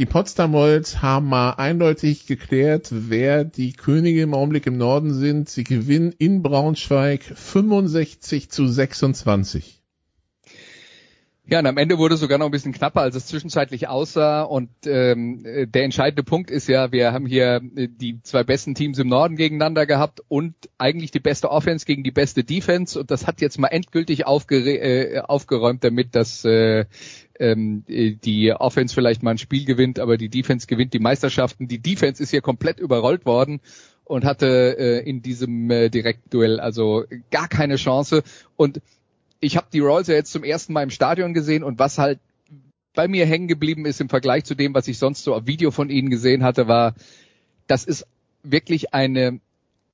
[0.00, 5.48] die Potsdam Royals haben mal eindeutig geklärt, wer die Könige im Augenblick im Norden sind.
[5.48, 9.81] Sie gewinnen in Braunschweig 65 zu 26.
[11.44, 14.42] Ja, und am Ende wurde es sogar noch ein bisschen knapper, als es zwischenzeitlich aussah.
[14.42, 18.98] Und ähm, der entscheidende Punkt ist ja, wir haben hier äh, die zwei besten Teams
[19.00, 22.98] im Norden gegeneinander gehabt und eigentlich die beste Offense gegen die beste Defense.
[22.98, 26.84] Und das hat jetzt mal endgültig äh, aufgeräumt damit, dass äh,
[27.40, 31.66] ähm, die Offense vielleicht mal ein Spiel gewinnt, aber die Defense gewinnt die Meisterschaften.
[31.66, 33.60] Die Defense ist hier komplett überrollt worden
[34.04, 38.22] und hatte äh, in diesem äh, Direktduell also gar keine Chance.
[38.56, 38.80] Und
[39.42, 42.20] ich habe die Royals ja jetzt zum ersten Mal im Stadion gesehen und was halt
[42.94, 45.70] bei mir hängen geblieben ist im Vergleich zu dem, was ich sonst so auf Video
[45.70, 46.94] von ihnen gesehen hatte, war,
[47.66, 48.06] das ist
[48.42, 49.40] wirklich eine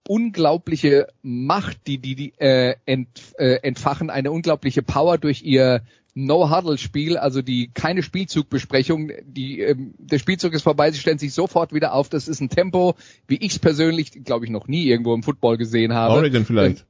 [0.06, 3.08] unglaubliche Macht, die die, die äh, ent,
[3.38, 5.82] äh, entfachen, eine unglaubliche Power durch ihr
[6.14, 11.72] No-Huddle-Spiel, also die keine Spielzugbesprechung, die ähm, der Spielzug ist vorbei, sie stellen sich sofort
[11.72, 12.08] wieder auf.
[12.08, 12.96] Das ist ein Tempo,
[13.28, 16.14] wie ich es persönlich, glaube ich, noch nie irgendwo im Football gesehen habe.
[16.14, 16.80] Oregon vielleicht.
[16.80, 16.84] Ähm,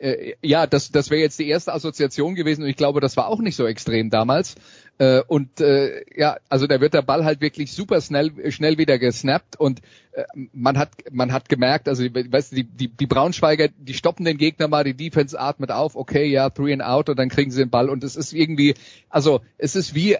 [0.00, 3.28] äh, ja, das, das wäre jetzt die erste Assoziation gewesen und ich glaube, das war
[3.28, 4.54] auch nicht so extrem damals.
[4.98, 8.98] Äh, und äh, ja, also da wird der Ball halt wirklich super schnell, schnell wieder
[8.98, 9.80] gesnappt und
[10.12, 14.24] äh, man hat man hat gemerkt, also weißt du, die, die, die Braunschweiger, die stoppen
[14.24, 17.50] den Gegner mal, die Defense atmet auf, okay, ja, three and out und dann kriegen
[17.50, 18.74] sie den Ball und es ist irgendwie,
[19.08, 20.16] also es ist wie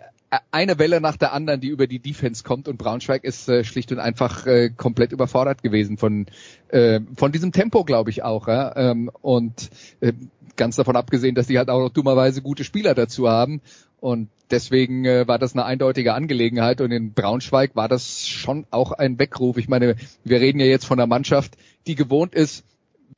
[0.51, 3.91] eine Welle nach der anderen, die über die Defense kommt und Braunschweig ist äh, schlicht
[3.93, 6.27] und einfach äh, komplett überfordert gewesen von
[6.69, 8.47] äh, von diesem Tempo, glaube ich auch.
[8.47, 8.75] Ja?
[8.77, 10.13] Ähm, und äh,
[10.57, 13.61] ganz davon abgesehen, dass die halt auch noch dummerweise gute Spieler dazu haben
[13.99, 18.93] und deswegen äh, war das eine eindeutige Angelegenheit und in Braunschweig war das schon auch
[18.93, 19.57] ein Weckruf.
[19.57, 22.65] Ich meine, wir reden ja jetzt von einer Mannschaft, die gewohnt ist,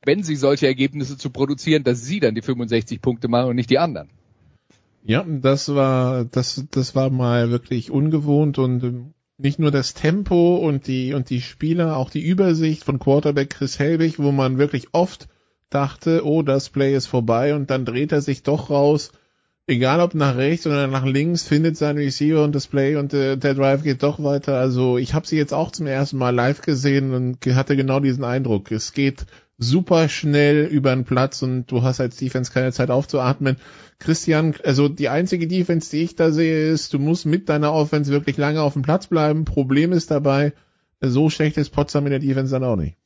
[0.03, 3.69] wenn sie solche Ergebnisse zu produzieren, dass sie dann die 65 Punkte machen und nicht
[3.69, 4.09] die anderen.
[5.05, 10.55] Ja, das war, das, das war mal wirklich ungewohnt und ähm, nicht nur das Tempo
[10.55, 14.87] und die, und die Spieler, auch die Übersicht von Quarterback Chris Helbig, wo man wirklich
[14.93, 15.27] oft
[15.69, 19.11] dachte, oh, das Play ist vorbei und dann dreht er sich doch raus.
[19.67, 23.37] Egal ob nach rechts oder nach links, findet sein Receiver und das Play und äh,
[23.37, 24.57] der Drive geht doch weiter.
[24.57, 28.23] Also ich habe sie jetzt auch zum ersten Mal live gesehen und hatte genau diesen
[28.23, 28.71] Eindruck.
[28.71, 29.25] Es geht
[29.57, 33.57] super schnell über den Platz und du hast als Defense keine Zeit aufzuatmen.
[33.99, 38.11] Christian, also die einzige Defense, die ich da sehe, ist, du musst mit deiner Offense
[38.11, 39.45] wirklich lange auf dem Platz bleiben.
[39.45, 40.53] Problem ist dabei,
[40.99, 42.97] so schlecht ist Potsdam in der Defense dann auch nicht.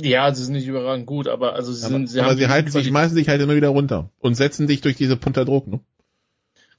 [0.00, 2.48] Ja, sie sind nicht überragend gut, aber also sie aber, sind, sie aber haben sie
[2.48, 5.66] halten sich, schmeißen sich halt immer wieder runter und setzen dich durch diese Punter Druck,
[5.66, 5.80] ne?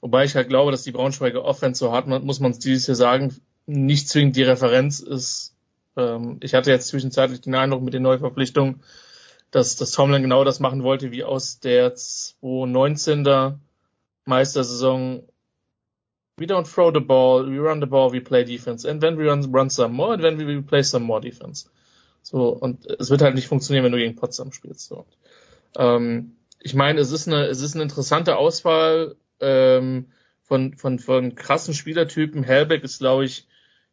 [0.02, 2.96] Wobei ich halt glaube, dass die Braunschweiger Offense so hart, muss man es dieses Jahr
[2.96, 3.36] sagen,
[3.66, 5.56] nicht zwingend die Referenz ist.
[5.98, 8.82] Ähm, ich hatte jetzt zwischenzeitlich den Eindruck mit den Neuverpflichtungen,
[9.52, 13.58] dass, dass Tomlin genau das machen wollte wie aus der 2019er
[14.26, 15.24] Meistersaison,
[16.38, 18.90] we don't throw the ball, we run the ball, we play defense.
[18.90, 21.70] And then we run, run some more, and then we play some more defense.
[22.22, 24.88] So, und es wird halt nicht funktionieren, wenn du gegen Potsdam spielst.
[24.88, 25.06] So.
[25.76, 30.12] Ähm, ich meine, es ist eine, es ist eine interessante Auswahl ähm,
[30.44, 32.44] von, von, von krassen Spielertypen.
[32.44, 33.48] Helbeck ist, glaube ich,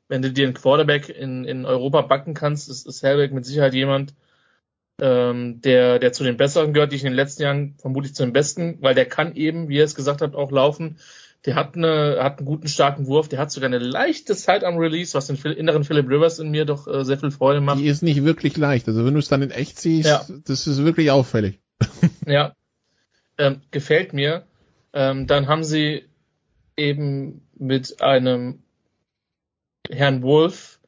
[0.08, 3.74] wenn du dir einen Quarterback in, in Europa backen kannst, ist, ist Helbeck mit Sicherheit
[3.74, 4.14] jemand,
[5.00, 8.22] ähm, der, der zu den Besseren gehört, die ich in den letzten Jahren vermutlich zu
[8.22, 10.98] den Besten, weil der kann eben, wie ihr es gesagt habt, auch laufen.
[11.44, 13.28] Der hat, eine, hat einen guten, starken Wurf.
[13.28, 16.64] Der hat sogar eine leichte Zeit am Release, was den inneren Philip Rivers in mir
[16.64, 17.78] doch äh, sehr viel Freude macht.
[17.78, 18.88] Die ist nicht wirklich leicht.
[18.88, 20.26] Also wenn du es dann in echt siehst, Ja.
[20.44, 21.60] das ist wirklich auffällig.
[22.26, 22.54] Ja,
[23.38, 24.44] ähm, gefällt mir.
[24.92, 26.06] Ähm, dann haben sie
[26.76, 28.64] eben mit einem
[29.90, 30.78] Herrn Wolf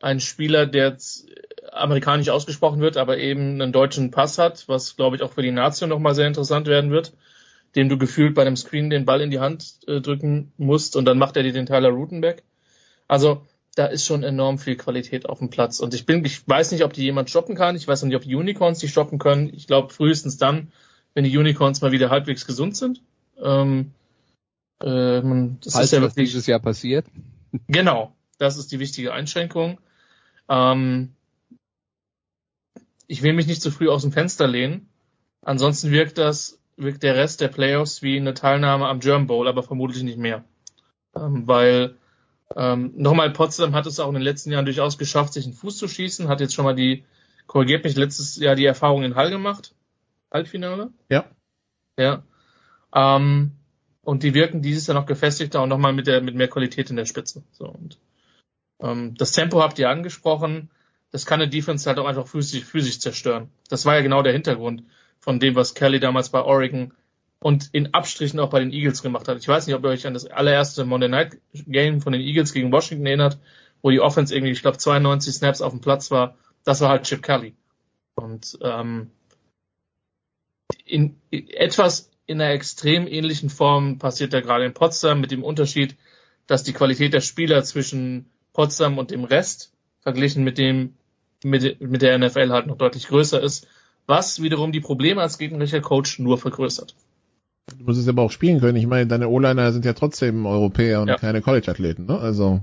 [0.00, 1.26] einen Spieler, der jetzt
[1.72, 5.50] amerikanisch ausgesprochen wird, aber eben einen deutschen Pass hat, was glaube ich auch für die
[5.50, 7.12] Nation nochmal sehr interessant werden wird,
[7.74, 11.04] dem du gefühlt bei einem Screen den Ball in die Hand äh, drücken musst und
[11.04, 12.42] dann macht er dir den Tyler Rutenbeck.
[13.08, 13.42] Also
[13.74, 16.84] da ist schon enorm viel Qualität auf dem Platz und ich bin, ich weiß nicht,
[16.84, 17.76] ob die jemand stoppen kann.
[17.76, 19.52] Ich weiß noch nicht, ob die Unicorns die stoppen können.
[19.52, 20.72] Ich glaube frühestens dann,
[21.14, 23.02] wenn die Unicorns mal wieder halbwegs gesund sind.
[23.42, 23.92] Ähm,
[24.82, 27.06] ähm, das Falls ist ja wirklich dieses Jahr passiert.
[27.68, 29.80] Genau, das ist die wichtige Einschränkung.
[30.48, 31.14] Ähm,
[33.06, 34.88] ich will mich nicht zu früh aus dem Fenster lehnen.
[35.42, 39.62] Ansonsten wirkt das, wirkt der Rest der Playoffs wie eine Teilnahme am German Bowl, aber
[39.62, 40.44] vermutlich nicht mehr.
[41.14, 41.96] Ähm, weil
[42.54, 45.78] ähm, nochmal Potsdam hat es auch in den letzten Jahren durchaus geschafft, sich einen Fuß
[45.78, 47.04] zu schießen, hat jetzt schon mal die,
[47.46, 49.74] korrigiert mich, letztes Jahr die Erfahrung in Hall gemacht.
[50.32, 50.90] Halbfinale?
[51.08, 51.24] Ja.
[51.98, 52.22] Ja.
[52.94, 53.52] Ähm,
[54.02, 56.96] und die wirken dieses Jahr noch gefestigter und nochmal mit der mit mehr Qualität in
[56.96, 57.42] der Spitze.
[57.52, 57.98] So und
[58.78, 60.70] das Tempo habt ihr angesprochen.
[61.10, 63.50] Das kann eine Defense halt auch einfach physisch, physisch zerstören.
[63.68, 64.82] Das war ja genau der Hintergrund
[65.18, 66.92] von dem, was Kelly damals bei Oregon
[67.38, 69.38] und in Abstrichen auch bei den Eagles gemacht hat.
[69.38, 72.52] Ich weiß nicht, ob ihr euch an das allererste Monday Night Game von den Eagles
[72.52, 73.38] gegen Washington erinnert,
[73.82, 76.36] wo die Offense irgendwie, ich glaube, 92 Snaps auf dem Platz war.
[76.64, 77.54] Das war halt Chip Kelly.
[78.14, 79.10] Und ähm,
[80.84, 85.44] in, in etwas in einer extrem ähnlichen Form passiert da gerade in Potsdam mit dem
[85.44, 85.96] Unterschied,
[86.46, 90.94] dass die Qualität der Spieler zwischen Potsdam und dem Rest verglichen mit dem
[91.44, 93.66] mit, mit der NFL halt noch deutlich größer ist,
[94.06, 96.94] was wiederum die Probleme als gegnerischer Coach nur vergrößert.
[97.78, 98.76] Du musst es aber auch spielen können.
[98.76, 101.16] Ich meine, deine O-Liner sind ja trotzdem Europäer und Ja.
[101.16, 102.18] keine College-Athleten, ne?
[102.18, 102.60] Also.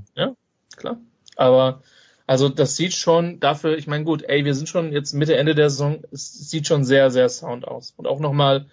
[0.75, 0.97] Klar.
[1.35, 1.83] Aber
[2.25, 5.53] also das sieht schon dafür, ich meine gut, ey, wir sind schon jetzt Mitte Ende
[5.53, 7.93] der Saison, es sieht schon sehr, sehr sound aus.
[7.97, 8.65] Und auch nochmal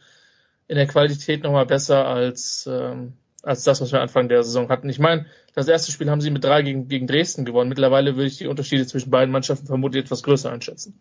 [0.69, 4.89] in der Qualität nochmal besser als, ähm, als das, was wir Anfang der Saison hatten.
[4.89, 7.69] Ich meine, das erste Spiel haben sie mit drei gegen, gegen Dresden gewonnen.
[7.69, 11.01] Mittlerweile würde ich die Unterschiede zwischen beiden Mannschaften vermutlich etwas größer einschätzen.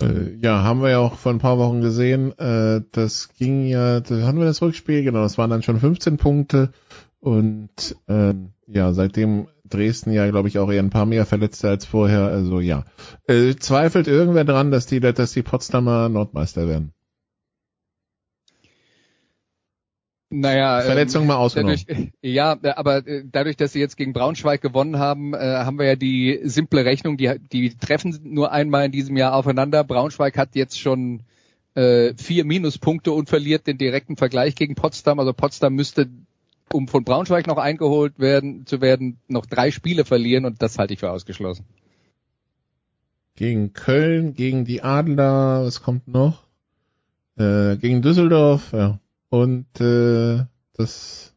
[0.00, 2.36] Äh, ja, haben wir ja auch vor ein paar Wochen gesehen.
[2.38, 6.16] Äh, das ging ja, da hatten wir das Rückspiel, genau, das waren dann schon 15
[6.16, 6.72] Punkte.
[7.20, 11.84] Und ähm, ja, seitdem Dresden ja, glaube ich, auch eher ein paar mehr Verletzte als
[11.84, 12.24] vorher.
[12.24, 12.84] Also ja.
[13.26, 16.92] Äh, zweifelt irgendwer dran, dass die, dass die Potsdamer Nordmeister werden?
[20.32, 21.76] Naja, Verletzung ähm, mal ausgenommen.
[21.86, 25.78] Dadurch, ja, äh, aber äh, dadurch, dass sie jetzt gegen Braunschweig gewonnen haben, äh, haben
[25.78, 29.82] wir ja die simple Rechnung, die, die treffen nur einmal in diesem Jahr aufeinander.
[29.82, 31.24] Braunschweig hat jetzt schon
[31.74, 35.18] äh, vier Minuspunkte und verliert den direkten Vergleich gegen Potsdam.
[35.18, 36.08] Also Potsdam müsste,
[36.72, 40.94] um von Braunschweig noch eingeholt werden zu werden, noch drei Spiele verlieren und das halte
[40.94, 41.64] ich für ausgeschlossen.
[43.34, 46.44] Gegen Köln, gegen die Adler, was kommt noch?
[47.36, 49.00] Äh, gegen Düsseldorf, ja.
[49.30, 51.34] Und äh, das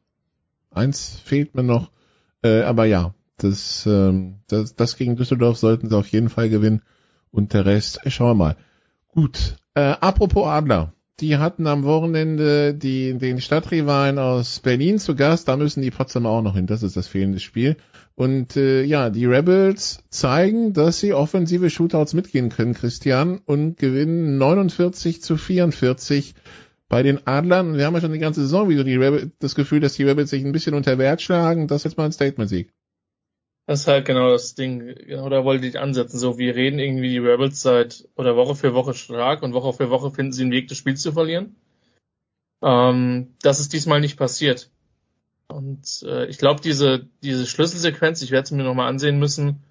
[0.71, 1.91] eins fehlt mir noch.
[2.43, 6.81] Äh, aber ja, das, ähm, das, das gegen Düsseldorf sollten sie auf jeden Fall gewinnen.
[7.31, 8.57] Und der Rest, äh, schauen wir mal.
[9.07, 9.57] Gut.
[9.75, 10.93] Äh, apropos Adler.
[11.19, 15.47] Die hatten am Wochenende die, den Stadtrivalen aus Berlin zu Gast.
[15.47, 16.65] Da müssen die Potsdamer auch noch hin.
[16.65, 17.77] Das ist das fehlende Spiel.
[18.15, 24.37] Und äh, ja, die Rebels zeigen, dass sie offensive Shootouts mitgehen können, Christian, und gewinnen
[24.37, 26.33] 49 zu 44
[26.93, 27.75] bei den Adlern.
[27.75, 30.29] Wir haben ja schon die ganze Saison wieder die Rebels, das Gefühl, dass die Rebels
[30.29, 31.67] sich ein bisschen unter Wert schlagen.
[31.67, 32.71] Das ist jetzt mal ein Statement-Sieg.
[33.65, 34.93] Das ist halt genau das Ding.
[35.07, 36.19] Genau da wollte ich ansetzen.
[36.19, 39.89] So, wir reden irgendwie die Rebels seit oder Woche für Woche stark und Woche für
[39.89, 41.55] Woche finden sie einen Weg, das Spiel zu verlieren.
[42.61, 44.69] Ähm, das ist diesmal nicht passiert.
[45.47, 49.63] Und äh, ich glaube, diese, diese Schlüsselsequenz, ich werde es mir nochmal ansehen müssen,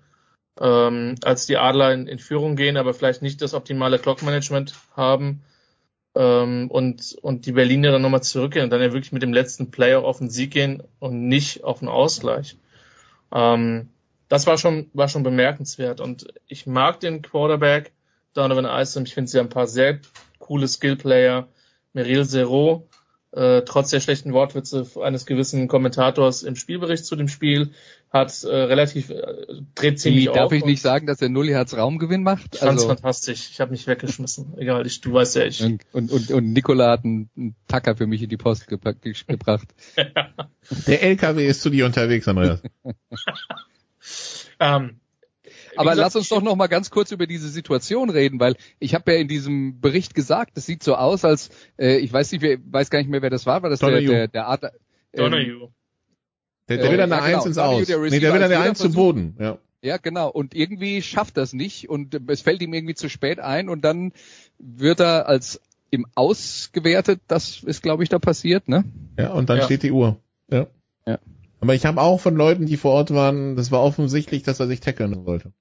[0.60, 5.44] ähm, als die Adler in, in Führung gehen, aber vielleicht nicht das optimale Clockmanagement haben
[6.14, 9.70] ähm, und, und die Berliner dann nochmal zurückgehen und dann ja wirklich mit dem letzten
[9.70, 12.56] Player auf den Sieg gehen und nicht auf den Ausgleich.
[13.32, 13.88] Ähm,
[14.28, 16.00] das war schon, war schon bemerkenswert.
[16.00, 17.92] Und ich mag den Quarterback,
[18.34, 19.04] Donovan Isom.
[19.04, 20.00] Ich finde, sie haben ein paar sehr
[20.38, 21.48] coole Skillplayer.
[21.92, 22.88] Meryl Zero,
[23.32, 27.72] äh, trotz der schlechten Wortwitze eines gewissen Kommentators im Spielbericht zu dem Spiel,
[28.10, 29.22] hat äh, relativ äh,
[29.74, 32.54] dreht ziemlich Darf auf ich nicht sagen, dass der Nulliherz Raumgewinn macht?
[32.54, 33.48] Ich fand's Also, fantastisch.
[33.50, 34.58] Ich habe mich weggeschmissen.
[34.58, 35.62] Egal, ich, du weißt ja, ich.
[35.62, 38.92] und, und, und, und Nikola hat einen, einen Tacker für mich in die Post gepa-
[39.00, 39.68] ge- gebracht.
[40.86, 42.62] Der LKW ist zu dir unterwegs, Andreas.
[44.60, 45.01] Ähm, wie
[45.76, 48.94] Aber gesagt, lass uns doch noch mal ganz kurz über diese Situation reden, weil ich
[48.94, 52.42] habe ja in diesem Bericht gesagt, es sieht so aus, als äh, ich weiß nicht,
[52.42, 54.06] wer, weiß gar nicht mehr, wer das war, war das der, Donahue.
[54.08, 54.70] der, der Art, ähm,
[55.14, 55.70] Donahue.
[56.68, 57.36] Der, der will an der ja, genau.
[57.38, 57.86] Eins ins Aus.
[57.86, 58.94] der Nee, der will an als der Eins zu Fehlerversuch.
[58.94, 59.36] Boden.
[59.38, 59.58] Ja.
[59.84, 60.30] Ja, genau.
[60.30, 63.82] Und irgendwie schafft das nicht und äh, es fällt ihm irgendwie zu spät ein und
[63.84, 64.12] dann
[64.58, 67.20] wird er als im Aus gewertet.
[67.26, 68.84] Das ist, glaube ich, da passiert, ne?
[69.18, 69.64] Ja, und dann Ja.
[69.64, 70.18] steht die Uhr.
[70.50, 70.68] Ja.
[71.06, 71.18] Ja.
[71.60, 74.68] Aber ich habe auch von Leuten, die vor Ort waren, das war offensichtlich, dass er
[74.68, 75.52] sich tackeln wollte.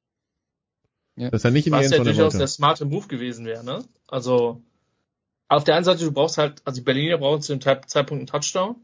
[1.21, 1.29] Ja.
[1.29, 2.37] Dass er nicht in die Was ja Endzone durchaus wollte.
[2.39, 3.85] der smarte Move gewesen wäre, ne?
[4.07, 4.63] Also,
[5.49, 8.25] auf der einen Seite, du brauchst halt, also die Berliner brauchen zu dem Zeitpunkt einen
[8.25, 8.75] Touchdown.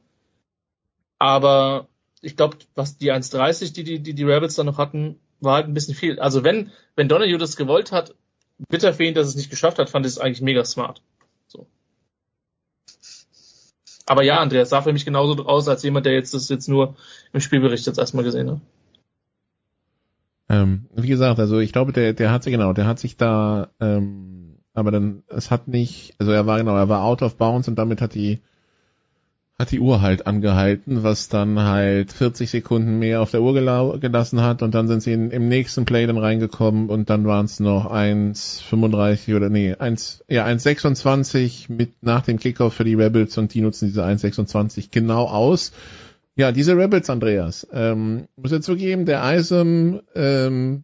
[1.18, 1.88] Aber
[2.22, 5.66] ich glaube, was die 1,30, die, die die die Rebels dann noch hatten, war halt
[5.66, 6.20] ein bisschen viel.
[6.20, 8.14] Also wenn, wenn Donahue das gewollt hat,
[8.70, 11.02] bitter für ihn, dass es nicht geschafft hat, fand ich es eigentlich mega smart.
[11.48, 11.66] So.
[14.06, 16.98] Aber ja, Andreas sah für mich genauso aus, als jemand, der jetzt das jetzt nur
[17.34, 18.62] im Spielbericht jetzt erstmal gesehen hat.
[20.50, 23.70] Ähm, wie gesagt, also ich glaube, der, der hat sich, genau, der hat sich da,
[23.82, 27.68] ähm, aber dann, es hat nicht, also er war genau, er war out of bounds
[27.68, 28.40] und damit hat die,
[29.60, 33.98] hat die Uhr halt angehalten, was dann halt 40 Sekunden mehr auf der Uhr gelau-
[33.98, 37.46] gelassen hat und dann sind sie in, im nächsten Play dann reingekommen und dann waren
[37.46, 43.38] es noch 1,35 oder nee, 1, ja, 1,26 mit nach dem Kickoff für die Rebels
[43.40, 45.72] und die nutzen diese 1,26 genau aus.
[46.38, 50.84] Ja, diese Rebels, Andreas, ähm, muss ja zugeben, der Isom ähm,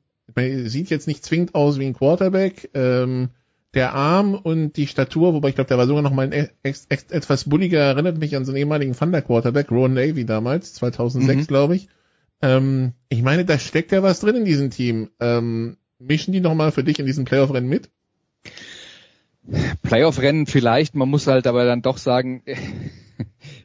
[0.66, 2.72] sieht jetzt nicht zwingend aus wie ein Quarterback.
[2.74, 3.30] Ähm,
[3.76, 6.86] der Arm und die Statur, wobei ich glaube, der war sogar noch mal ein ex,
[6.90, 11.44] ex, etwas bulliger, erinnert mich an so einen ehemaligen Thunder Quarterback, Ron Navy damals, 2006
[11.44, 11.48] Mhm.
[11.48, 11.88] glaube ich.
[12.42, 15.10] Ähm, ich meine, da steckt ja was drin in diesem Team.
[15.20, 17.90] Ähm, mischen die noch mal für dich in diesem Playoff-Rennen mit?
[19.82, 22.44] Playoff-Rennen vielleicht, man muss halt aber dann doch sagen,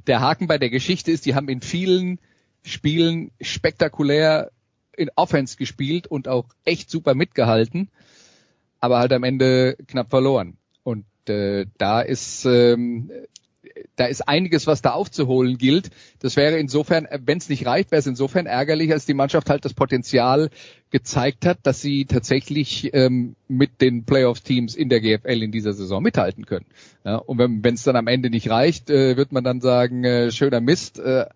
[0.07, 2.19] der Haken bei der Geschichte ist, die haben in vielen
[2.63, 4.51] Spielen spektakulär
[4.97, 7.89] in Offense gespielt und auch echt super mitgehalten,
[8.81, 10.57] aber halt am Ende knapp verloren.
[10.83, 13.11] Und äh, da ist ähm,
[13.99, 15.91] da ist einiges, was da aufzuholen gilt.
[16.21, 19.65] Das wäre insofern, wenn es nicht reicht, wäre es insofern ärgerlich, als die Mannschaft halt
[19.65, 20.51] das Potenzial
[20.91, 26.03] gezeigt hat, dass sie tatsächlich ähm, mit den Playoff-Teams in der GFL in dieser Saison
[26.03, 26.67] mithalten können.
[27.05, 30.31] Ja, und wenn es dann am Ende nicht reicht, äh, wird man dann sagen, äh,
[30.31, 30.99] schöner Mist.
[30.99, 31.27] Äh,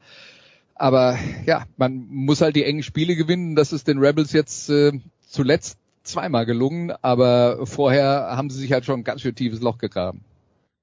[0.75, 3.57] aber ja, man muss halt die engen Spiele gewinnen.
[3.57, 4.92] Das ist den Rebels jetzt äh,
[5.27, 9.79] zuletzt zweimal gelungen, aber vorher haben sie sich halt schon ein ganz schön tiefes Loch
[9.79, 10.25] gegraben.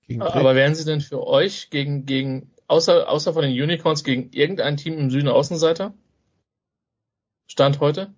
[0.10, 4.32] Gegen Aber wären sie denn für euch gegen, gegen, außer, außer von den Unicorns, gegen
[4.32, 5.94] irgendein Team im Süden Außenseiter?
[7.46, 8.12] Stand heute?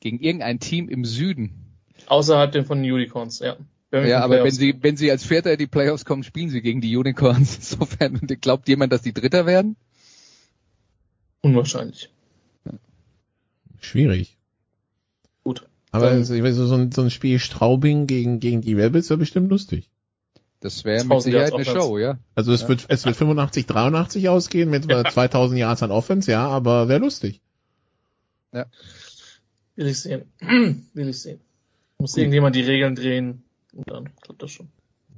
[0.00, 1.78] Gegen irgendein Team im Süden.
[2.08, 3.56] Außerhalb den von den Unicorns, ja.
[3.90, 6.82] Ja, aber wenn sie, wenn sie als Vierter in die Playoffs kommen, spielen sie gegen
[6.82, 7.56] die Unicorns.
[7.72, 9.76] Insofern glaubt jemand, dass die Dritter werden?
[11.40, 12.10] Unwahrscheinlich.
[13.80, 14.36] Schwierig.
[15.42, 15.66] Gut.
[15.90, 19.08] Aber Dann- also, ich weiß, so, ein, so ein Spiel Straubing gegen, gegen die Rebels
[19.08, 19.88] wäre bestimmt lustig.
[20.60, 21.64] Das wäre mit 1000 Sicherheit eine.
[21.64, 22.18] Show, ja.
[22.34, 22.68] Also es Ja.
[22.68, 25.04] wird es wird 85 83 ausgehen mit Ja.
[25.04, 27.40] 2000 Yards an Offense, ja, aber wäre lustig.
[28.52, 30.32] Will ich sehen.
[30.94, 31.40] Will ich sehen.
[31.98, 34.68] Muss irgendjemand die Regeln drehen und dann klappt das schon.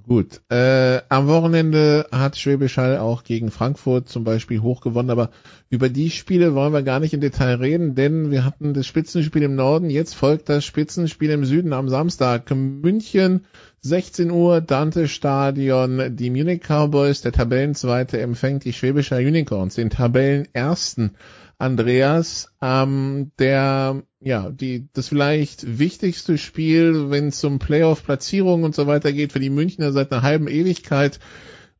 [0.06, 0.40] Gut.
[0.50, 5.30] Äh, am Wochenende hat Schwäbisch Hall auch gegen Frankfurt zum Beispiel hochgewonnen, aber
[5.68, 9.42] über die Spiele wollen wir gar nicht im Detail reden, denn wir hatten das Spitzenspiel
[9.42, 12.50] im Norden, jetzt folgt das Spitzenspiel im Süden am Samstag.
[12.50, 13.44] München,
[13.82, 21.12] 16 Uhr, Dante Stadion, die Munich Cowboys, der Tabellenzweite empfängt die Schwäbischer Unicorns, den Tabellenersten.
[21.60, 28.86] Andreas, ähm, der, ja, die, das vielleicht wichtigste Spiel, wenn es um Playoff-Platzierung und so
[28.86, 31.20] weiter geht, für die Münchner seit einer halben Ewigkeit.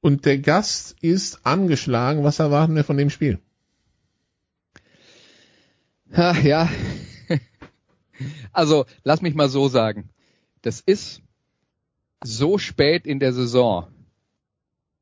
[0.02, 2.24] Und der Gast ist angeschlagen.
[2.24, 3.38] Was erwarten wir von dem Spiel?
[6.14, 6.68] Ha, ja.
[8.52, 10.10] Also, lass mich mal so sagen.
[10.60, 11.22] Das ist
[12.22, 13.86] so spät in der Saison,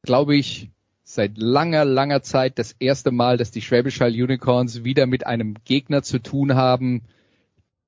[0.03, 0.70] glaube ich,
[1.09, 5.55] seit langer, langer Zeit das erste Mal, dass die Schwäbisch Hall Unicorns wieder mit einem
[5.65, 7.03] Gegner zu tun haben,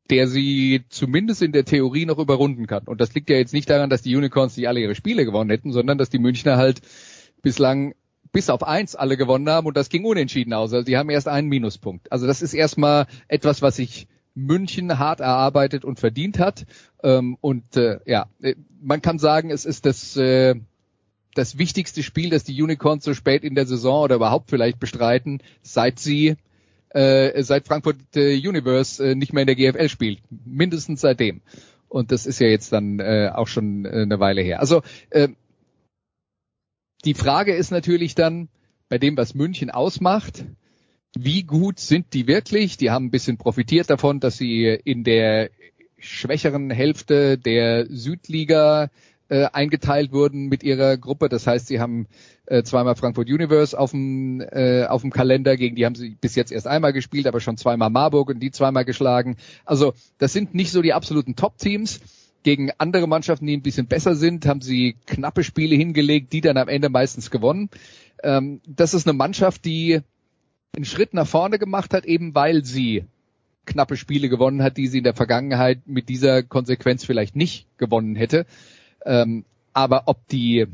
[0.08, 2.84] der sie zumindest in der Theorie noch überrunden kann.
[2.84, 5.50] Und das liegt ja jetzt nicht daran, dass die Unicorns nicht alle ihre Spiele gewonnen
[5.50, 6.80] hätten, sondern dass die Münchner halt
[7.42, 7.94] bislang
[8.32, 10.72] bis auf eins alle gewonnen haben und das ging unentschieden aus.
[10.72, 12.10] Also die haben erst einen Minuspunkt.
[12.10, 16.64] Also das ist erstmal etwas, was sich München hart erarbeitet und verdient hat.
[17.02, 20.54] Ähm, und äh, ja, äh, man kann sagen, es ist das äh,
[21.34, 25.42] das wichtigste Spiel, das die Unicorns so spät in der Saison oder überhaupt vielleicht bestreiten,
[25.62, 26.36] seit sie
[26.90, 30.20] äh, seit Frankfurt äh, Universe äh, nicht mehr in der GFL spielt.
[30.44, 31.40] Mindestens seitdem.
[31.88, 34.60] Und das ist ja jetzt dann äh, auch schon äh, eine Weile her.
[34.60, 35.28] Also äh,
[37.04, 38.48] die Frage ist natürlich dann
[38.88, 40.44] bei dem, was München ausmacht,
[41.16, 42.76] wie gut sind die wirklich?
[42.76, 45.50] Die haben ein bisschen profitiert davon, dass sie in der
[45.98, 48.90] schwächeren Hälfte der Südliga
[49.30, 51.28] äh, eingeteilt wurden mit ihrer Gruppe.
[51.28, 52.08] Das heißt, sie haben
[52.46, 56.34] äh, zweimal Frankfurt Universe auf dem, äh, auf dem Kalender, gegen die haben sie bis
[56.34, 59.36] jetzt erst einmal gespielt, aber schon zweimal Marburg und die zweimal geschlagen.
[59.64, 62.00] Also das sind nicht so die absoluten Top-Teams.
[62.42, 66.56] Gegen andere Mannschaften, die ein bisschen besser sind, haben sie knappe Spiele hingelegt, die dann
[66.56, 67.68] am Ende meistens gewonnen.
[68.24, 70.00] Ähm, das ist eine Mannschaft, die
[70.74, 73.04] einen Schritt nach vorne gemacht hat, eben weil sie
[73.66, 78.16] knappe Spiele gewonnen hat, die sie in der Vergangenheit mit dieser Konsequenz vielleicht nicht gewonnen
[78.16, 78.46] hätte.
[79.04, 80.66] Ähm, aber ob die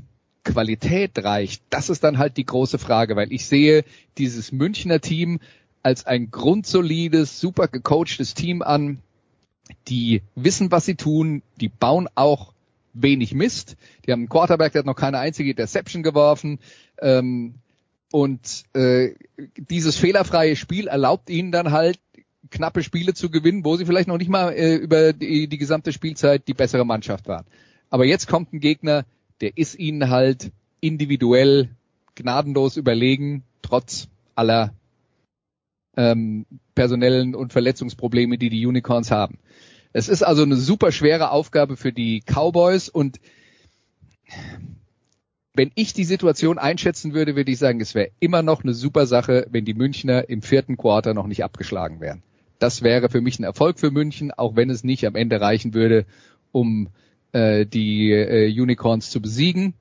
[0.44, 3.84] Qualität reicht, das ist dann halt die große Frage, weil ich sehe
[4.18, 5.40] dieses Münchner Team
[5.82, 8.98] als ein grundsolides, super gecoachtes Team an,
[9.88, 12.52] die wissen, was sie tun, die bauen auch
[12.92, 13.76] wenig Mist.
[14.04, 16.58] Die haben einen Quarterback, der hat noch keine einzige Interception geworfen.
[17.00, 17.54] Ähm,
[18.12, 19.14] und äh,
[19.56, 21.98] dieses fehlerfreie Spiel erlaubt ihnen dann halt
[22.50, 25.92] knappe Spiele zu gewinnen, wo sie vielleicht noch nicht mal äh, über die, die gesamte
[25.92, 27.44] Spielzeit die bessere Mannschaft waren.
[27.91, 29.05] Aber jetzt kommt ein Gegner,
[29.41, 31.70] der ist ihnen halt individuell
[32.14, 34.72] gnadenlos überlegen, trotz aller
[35.97, 39.39] ähm, personellen und Verletzungsprobleme, die die Unicorns haben.
[39.93, 43.18] Es ist also eine super schwere Aufgabe für die Cowboys und
[45.55, 49.07] wenn ich die Situation einschätzen würde, würde ich sagen, es wäre immer noch eine super
[49.07, 52.22] Sache, wenn die Münchner im vierten Quarter noch nicht abgeschlagen wären.
[52.59, 55.72] Das wäre für mich ein Erfolg für München, auch wenn es nicht am Ende reichen
[55.72, 56.05] würde,
[56.53, 56.89] um
[57.37, 59.74] äh, die äh, Unicorns zu besiegen.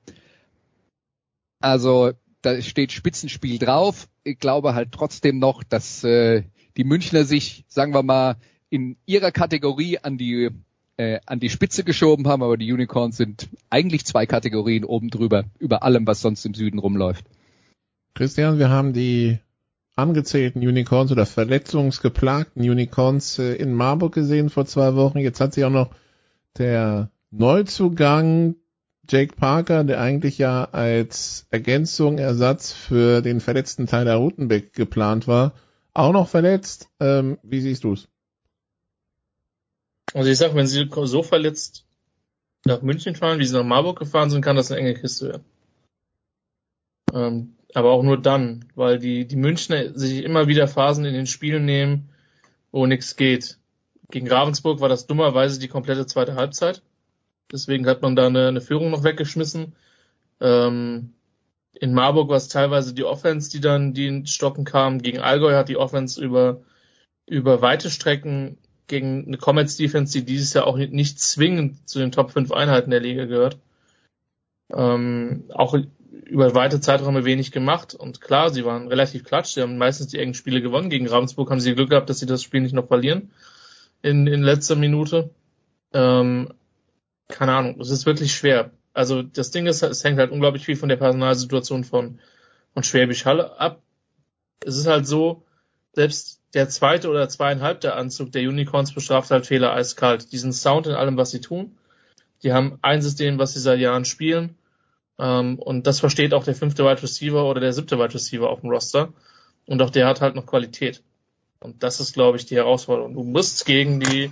[1.60, 4.08] Also da steht Spitzenspiel drauf.
[4.24, 6.42] Ich glaube halt trotzdem noch, dass äh,
[6.76, 8.36] die Münchner sich, sagen wir mal,
[8.68, 10.50] in ihrer Kategorie an die
[10.98, 15.44] äh, an die Spitze geschoben haben, aber die Unicorns sind eigentlich zwei Kategorien oben drüber,
[15.58, 17.24] über allem, was sonst im Süden rumläuft.
[18.14, 19.38] Christian, wir haben die
[19.94, 25.18] angezählten Unicorns oder verletzungsgeplagten Unicorns äh, in Marburg gesehen vor zwei Wochen.
[25.18, 25.90] Jetzt hat sich auch noch
[26.58, 28.56] der Neuzugang
[29.08, 35.54] Jake Parker, der eigentlich ja als Ergänzung, Ersatz für den verletzten Tyler Rutenbeck geplant war,
[35.94, 36.88] auch noch verletzt.
[36.98, 38.08] Ähm, wie siehst du's?
[40.14, 41.84] Also ich sag, wenn sie so verletzt
[42.64, 45.44] nach München fahren, wie sie nach Marburg gefahren sind, kann das eine enge Kiste werden.
[47.12, 51.26] Ähm, aber auch nur dann, weil die, die Münchner sich immer wieder Phasen in den
[51.26, 52.08] Spielen nehmen,
[52.72, 53.58] wo nichts geht.
[54.10, 56.82] Gegen Ravensburg war das dummerweise die komplette zweite Halbzeit.
[57.52, 59.74] Deswegen hat man da eine, eine Führung noch weggeschmissen.
[60.40, 61.12] Ähm,
[61.72, 65.02] in Marburg war es teilweise die Offense, die dann die in Stocken kam.
[65.02, 66.62] Gegen Allgäu hat die Offense über,
[67.26, 72.12] über weite Strecken gegen eine Comets Defense, die dieses Jahr auch nicht zwingend zu den
[72.12, 73.58] Top 5 Einheiten der Liga gehört.
[74.72, 75.76] Ähm, auch
[76.24, 80.18] über weite Zeiträume wenig gemacht und klar, sie waren relativ klatsch, sie haben meistens die
[80.18, 80.90] engen Spiele gewonnen.
[80.90, 83.30] Gegen Ravensburg haben sie Glück gehabt, dass sie das Spiel nicht noch verlieren
[84.02, 85.30] in, in letzter Minute.
[85.92, 86.52] Ähm,
[87.28, 88.70] keine Ahnung, es ist wirklich schwer.
[88.92, 92.18] Also das Ding ist, es hängt halt unglaublich viel von der Personalsituation von,
[92.72, 93.82] von Schwäbisch Halle ab.
[94.64, 95.44] Es ist halt so,
[95.92, 100.32] selbst der zweite oder zweieinhalb der Anzug der Unicorns bestraft halt Fehler eiskalt.
[100.32, 101.76] Diesen Sound in allem, was sie tun.
[102.42, 104.56] Die haben ein System, was sie seit Jahren spielen.
[105.18, 108.60] Ähm, und das versteht auch der fünfte Wide Receiver oder der siebte Wide Receiver auf
[108.60, 109.12] dem Roster.
[109.66, 111.02] Und auch der hat halt noch Qualität.
[111.60, 113.14] Und das ist, glaube ich, die Herausforderung.
[113.14, 114.30] Du musst gegen die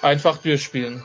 [0.00, 1.02] einfach durchspielen.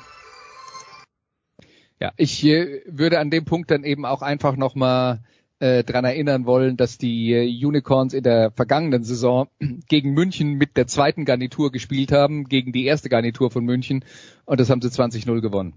[2.00, 5.22] Ja, ich äh, würde an dem Punkt dann eben auch einfach nochmal
[5.60, 9.48] äh, dran erinnern wollen, dass die äh, Unicorns in der vergangenen Saison
[9.88, 14.06] gegen München mit der zweiten Garnitur gespielt haben, gegen die erste Garnitur von München
[14.46, 15.74] und das haben sie 20-0 gewonnen.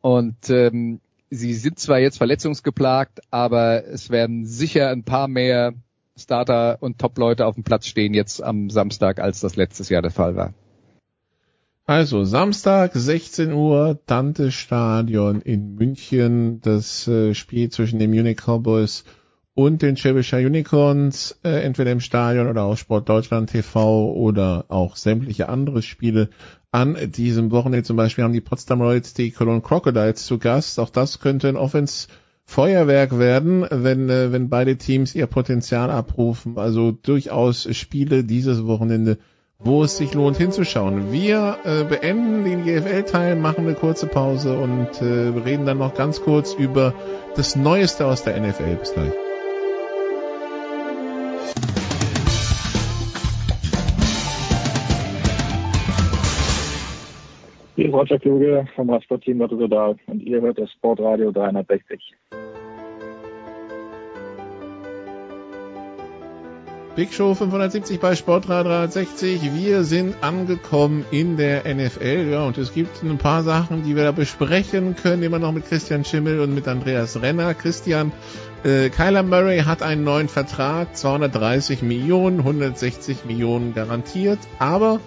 [0.00, 5.74] Und ähm, sie sind zwar jetzt verletzungsgeplagt, aber es werden sicher ein paar mehr
[6.16, 10.10] Starter und Top-Leute auf dem Platz stehen jetzt am Samstag, als das letztes Jahr der
[10.10, 10.54] Fall war.
[11.88, 16.60] Also Samstag 16 Uhr Dante Stadion in München.
[16.60, 19.04] Das äh, Spiel zwischen den Munich Cowboys
[19.54, 24.96] und den Schwäbischer Unicorns, äh, entweder im Stadion oder auf Sport Deutschland TV oder auch
[24.96, 26.30] sämtliche andere Spiele
[26.72, 27.84] an diesem Wochenende.
[27.84, 30.80] Zum Beispiel haben die Potsdam Royals die Cologne Crocodiles zu Gast.
[30.80, 32.08] Auch das könnte ein Offense
[32.42, 36.58] Feuerwerk werden, wenn, äh, wenn beide Teams ihr Potenzial abrufen.
[36.58, 39.18] Also durchaus Spiele dieses Wochenende,
[39.58, 41.12] wo es sich lohnt hinzuschauen.
[41.12, 46.20] Wir äh, beenden den GFL-Teil, machen eine kurze Pause und äh, reden dann noch ganz
[46.22, 46.94] kurz über
[47.36, 48.76] das Neueste aus der NFL.
[48.76, 49.12] Bis gleich.
[57.76, 59.56] Hier ist Roger Kluge vom Radsportteam Lotto
[60.06, 62.14] und ihr hört das Sportradio 360.
[66.96, 69.54] Big Show 570 bei Sportrad 360.
[69.54, 74.04] Wir sind angekommen in der NFL, ja, und es gibt ein paar Sachen, die wir
[74.04, 77.52] da besprechen können, immer noch mit Christian Schimmel und mit Andreas Renner.
[77.52, 78.12] Christian,
[78.64, 84.98] äh, Kyler Murray hat einen neuen Vertrag, 230 Millionen, 160 Millionen garantiert, aber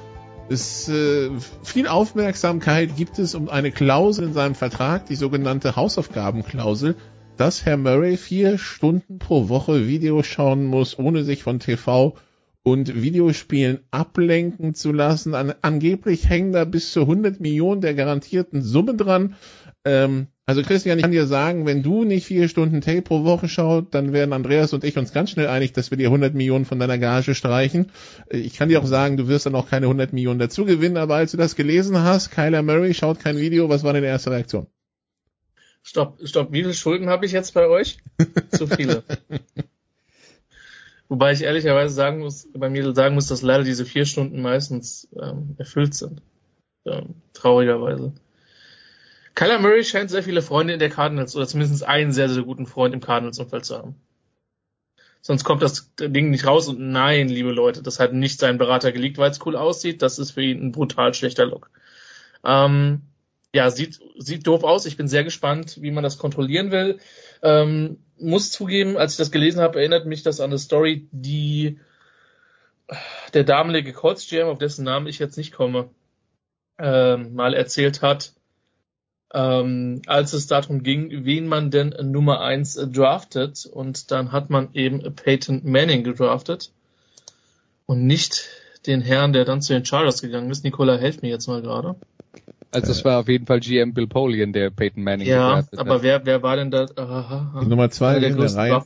[0.48, 1.32] es, äh,
[1.64, 6.98] viel Aufmerksamkeit gibt es um eine Klausel in seinem Vertrag, die sogenannte Hausaufgabenklausel,
[7.40, 12.18] dass Herr Murray vier Stunden pro Woche Videos schauen muss, ohne sich von TV
[12.64, 15.34] und Videospielen ablenken zu lassen.
[15.36, 19.36] An, angeblich hängen da bis zu 100 Millionen der garantierten Summe dran.
[19.86, 23.48] Ähm, also Christian, ich kann dir sagen, wenn du nicht vier Stunden Tape pro Woche
[23.48, 26.66] schaut, dann werden Andreas und ich uns ganz schnell einig, dass wir dir 100 Millionen
[26.66, 27.90] von deiner Gage streichen.
[28.30, 31.16] Ich kann dir auch sagen, du wirst dann auch keine 100 Millionen dazu gewinnen, aber
[31.16, 34.68] als du das gelesen hast, Kyler Murray schaut kein Video, was war deine erste Reaktion?
[35.84, 36.51] Stopp, stopp.
[36.51, 37.97] Wie viele Schulden habe ich jetzt bei euch?
[38.51, 39.03] Zu viele.
[41.07, 45.07] Wobei ich ehrlicherweise sagen muss, bei mir sagen muss, dass leider diese vier Stunden meistens
[45.19, 46.21] ähm, erfüllt sind.
[46.86, 48.13] Ähm, traurigerweise.
[49.34, 52.67] Kyler Murray scheint sehr viele Freunde in der Cardinals oder zumindest einen sehr, sehr guten
[52.67, 53.95] Freund im Cardinals-Umfeld zu haben.
[55.21, 58.91] Sonst kommt das Ding nicht raus und nein, liebe Leute, das hat nicht sein Berater
[58.91, 60.01] geleakt, weil es cool aussieht.
[60.01, 61.69] Das ist für ihn ein brutal schlechter Look.
[62.43, 63.01] Ähm,
[63.54, 64.86] ja, sieht, sieht doof aus.
[64.86, 67.00] Ich bin sehr gespannt, wie man das kontrollieren will.
[67.41, 71.80] Ähm, muss zugeben, als ich das gelesen habe, erinnert mich das an eine Story, die
[73.34, 75.89] der damalige Colts GM, auf dessen Namen ich jetzt nicht komme,
[76.78, 78.34] ähm, mal erzählt hat,
[79.34, 83.66] ähm, als es darum ging, wen man denn Nummer eins draftet.
[83.66, 86.72] Und dann hat man eben Peyton Manning gedraftet
[87.86, 88.50] und nicht
[88.88, 90.64] den Herrn, der dann zu den Chargers gegangen ist.
[90.64, 91.95] Nikola, helft mir jetzt mal gerade.
[92.72, 96.03] Also es war auf jeden Fall GM Bill Polian, der Peyton Manning Ja, aber hat.
[96.03, 96.86] wer, wer war denn da?
[96.95, 97.61] Aha, aha.
[97.63, 98.86] Die Nummer zwei der in der größten Reihe.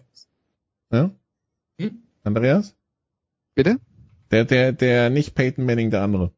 [0.92, 1.12] Ja?
[1.80, 2.04] Hm?
[2.24, 2.76] Andreas?
[3.56, 3.78] Bitte?
[4.32, 6.32] Der, der, der nicht Peyton Manning, der andere.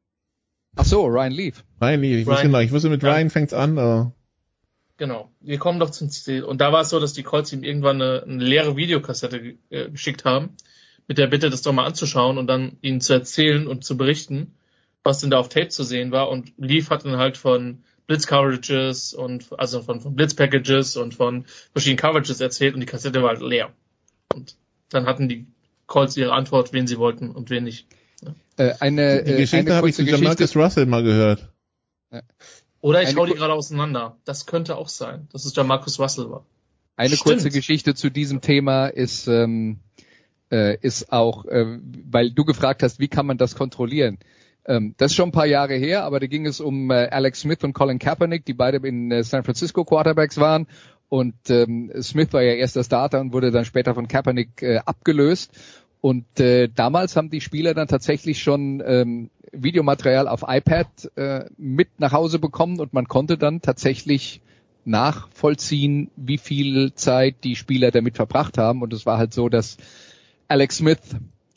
[0.75, 1.63] Ach so, Ryan Leaf.
[1.81, 2.51] Ryan Lee, ich wusste Ryan.
[2.51, 3.13] genau, ich wusste mit Ja.
[3.13, 4.13] Ryan fängt's an, aber
[4.97, 5.29] Genau.
[5.41, 6.43] Wir kommen doch zum Ziel.
[6.43, 9.89] Und da war es so, dass die Colts ihm irgendwann eine, eine leere Videokassette äh,
[9.89, 10.55] geschickt haben,
[11.07, 14.55] mit der Bitte, das doch mal anzuschauen und dann ihnen zu erzählen und zu berichten,
[15.05, 16.29] was denn da auf Tape zu sehen war.
[16.29, 21.99] Und Leaf hat dann halt von Blitz-Coverages und also von, von Blitz-Packages und von verschiedenen
[21.99, 23.71] Coverages erzählt und die Kassette war halt leer.
[24.33, 24.57] Und
[24.89, 25.47] dann hatten die
[25.85, 27.87] Colts ihre Antwort, wen sie wollten und wen nicht.
[28.57, 30.59] Äh, eine, die äh, Geschichte habe ich kurze zu Jamarcus Geschichte.
[30.59, 31.49] Russell mal gehört.
[32.81, 34.17] Oder ich Eine hau die gerade auseinander.
[34.25, 36.45] Das könnte auch sein, dass es Jamarcus Russell war.
[36.95, 37.23] Eine Stimmt.
[37.23, 39.79] kurze Geschichte zu diesem Thema ist, ähm,
[40.51, 41.79] äh, ist auch, äh,
[42.09, 44.17] weil du gefragt hast, wie kann man das kontrollieren?
[44.68, 47.41] Ähm, das ist schon ein paar Jahre her, aber da ging es um äh, Alex
[47.41, 50.68] Smith und Colin Kaepernick, die beide in äh, San Francisco Quarterbacks waren.
[51.09, 55.51] Und ähm, Smith war ja erster Starter und wurde dann später von Kaepernick äh, abgelöst.
[56.01, 61.99] Und äh, damals haben die Spieler dann tatsächlich schon ähm, Videomaterial auf iPad äh, mit
[61.99, 64.41] nach Hause bekommen und man konnte dann tatsächlich
[64.84, 68.82] nachvollziehen, wie viel Zeit die Spieler damit verbracht haben.
[68.82, 69.78] Und es war halt so, dass
[70.47, 70.99] Alex Smith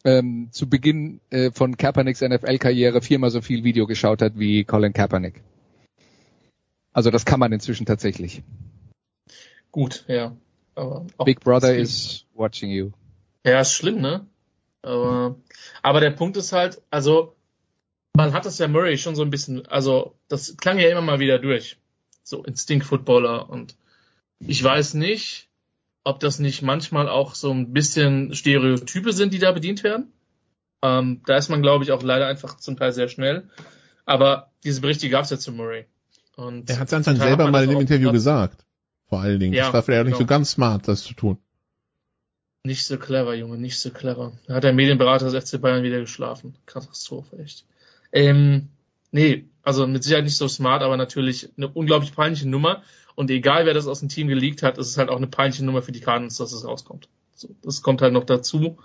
[0.04, 4.92] ähm, zu Beginn äh, von Kaepernicks NFL-Karriere viermal so viel Video geschaut hat wie Colin
[4.92, 5.42] Kaepernick.
[6.92, 8.42] Also das kann man inzwischen tatsächlich.
[9.70, 10.36] Gut, ja.
[10.74, 12.90] Aber Big Brother is watching you.
[13.44, 14.26] Ja, ist schlimm, ne?
[14.82, 15.36] Aber,
[15.82, 17.34] aber der Punkt ist halt, also
[18.14, 21.20] man hat das ja Murray schon so ein bisschen, also das klang ja immer mal
[21.20, 21.78] wieder durch.
[22.22, 23.76] So Instinct-Footballer und
[24.40, 25.47] ich weiß nicht,
[26.08, 30.10] ob das nicht manchmal auch so ein bisschen Stereotype sind, die da bedient werden.
[30.80, 33.50] Ähm, da ist man, glaube ich, auch leider einfach zum Teil sehr schnell.
[34.06, 35.84] Aber diese Berichte gab es ja zu Murray.
[36.34, 38.64] Und Er hat es hat selber mal in dem Interview gesagt.
[39.06, 39.52] Vor allen Dingen.
[39.52, 40.28] Ja, das war vielleicht auch nicht genau.
[40.28, 41.36] so ganz smart, das zu tun.
[42.64, 44.32] Nicht so clever, Junge, nicht so clever.
[44.46, 46.56] Da hat der Medienberater des FC Bayern wieder geschlafen.
[46.64, 47.66] Katastrophe, echt.
[48.12, 48.68] Ähm,
[49.10, 52.82] nee, also mit Sicherheit nicht so smart, aber natürlich eine unglaublich peinliche Nummer.
[53.18, 55.64] Und egal, wer das aus dem Team geleakt hat, ist es halt auch eine peinliche
[55.64, 57.08] Nummer für die Cardinals, dass es rauskommt.
[57.34, 58.78] So, das kommt halt noch dazu.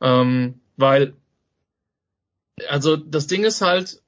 [0.00, 1.14] Ähm, weil,
[2.68, 4.00] also das Ding ist halt,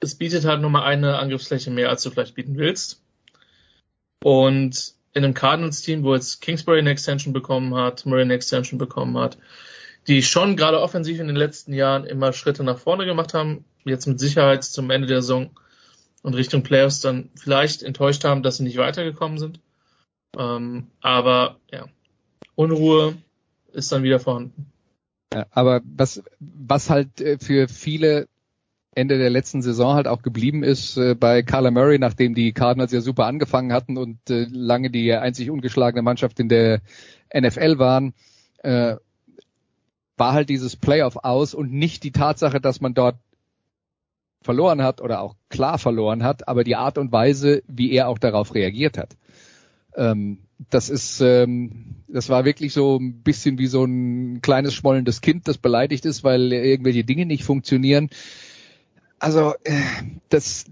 [0.00, 3.02] es bietet halt nur mal eine Angriffsfläche mehr, als du vielleicht bieten willst.
[4.24, 9.18] Und in einem Cardinals-Team, wo jetzt Kingsbury eine Extension bekommen hat, Murray eine Extension bekommen
[9.18, 9.36] hat,
[10.06, 14.06] die schon gerade offensiv in den letzten Jahren immer Schritte nach vorne gemacht haben, jetzt
[14.06, 15.50] mit Sicherheit zum Ende der Saison
[16.22, 19.60] und Richtung Playoffs dann vielleicht enttäuscht haben, dass sie nicht weitergekommen sind.
[20.38, 21.86] Ähm, aber ja,
[22.54, 23.16] Unruhe
[23.72, 24.72] ist dann wieder vorhanden.
[25.34, 28.28] Ja, aber was, was halt äh, für viele
[28.94, 32.92] Ende der letzten Saison halt auch geblieben ist äh, bei Carla Murray, nachdem die Cardinals
[32.92, 36.82] ja super angefangen hatten und äh, lange die einzig ungeschlagene Mannschaft in der
[37.34, 38.12] NFL waren,
[38.58, 38.96] äh,
[40.18, 43.16] war halt dieses Playoff aus und nicht die Tatsache, dass man dort
[44.42, 48.18] verloren hat oder auch klar verloren hat, aber die Art und Weise, wie er auch
[48.18, 49.16] darauf reagiert hat.
[49.96, 50.38] Ähm,
[50.70, 55.48] das ist, ähm, das war wirklich so ein bisschen wie so ein kleines schmollendes Kind,
[55.48, 58.10] das beleidigt ist, weil irgendwelche Dinge nicht funktionieren.
[59.18, 59.80] Also äh,
[60.28, 60.64] das,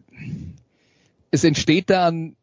[1.30, 2.36] es entsteht da ein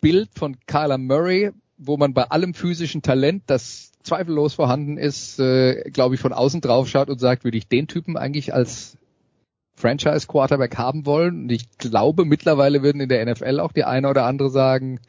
[0.00, 5.90] Bild von Kyler Murray, wo man bei allem physischen Talent, das zweifellos vorhanden ist, äh,
[5.90, 8.97] glaube ich, von außen drauf schaut und sagt, würde ich den Typen eigentlich als
[9.78, 11.42] Franchise Quarterback haben wollen?
[11.44, 15.00] Und ich glaube, mittlerweile würden in der NFL auch die eine oder andere sagen,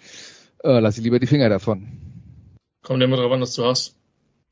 [0.64, 1.88] äh, lass ich lieber die Finger davon.
[2.84, 3.96] Kommt immer drauf an, was du hast.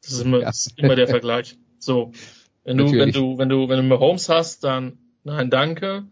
[0.01, 0.45] Das ist immer, Ja.
[0.45, 1.57] das ist immer der Vergleich.
[1.79, 2.11] So,
[2.63, 6.05] wenn du, wenn du, wenn du, wenn du Mahomes hast, dann nein, danke.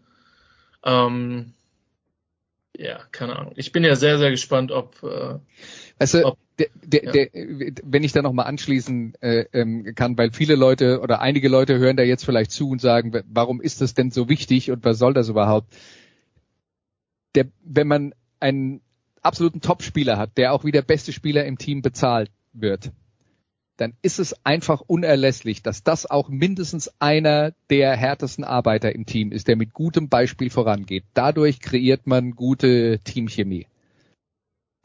[0.84, 1.52] Ähm,
[2.76, 3.52] ja, keine Ahnung.
[3.56, 5.38] Ich bin ja sehr, sehr gespannt, ob äh,
[5.98, 7.12] Weißt du, Ob- der, der, ja.
[7.12, 7.28] der,
[7.84, 11.96] wenn ich da nochmal anschließen äh, ähm, kann, weil viele Leute oder einige Leute hören
[11.96, 15.14] da jetzt vielleicht zu und sagen, warum ist das denn so wichtig und was soll
[15.14, 15.74] das überhaupt?
[17.34, 18.80] Der, wenn man einen
[19.20, 22.92] absoluten Topspieler hat, der auch wie der beste Spieler im Team bezahlt wird,
[23.76, 29.32] dann ist es einfach unerlässlich, dass das auch mindestens einer der härtesten Arbeiter im Team
[29.32, 31.04] ist, der mit gutem Beispiel vorangeht.
[31.12, 33.66] Dadurch kreiert man gute Teamchemie.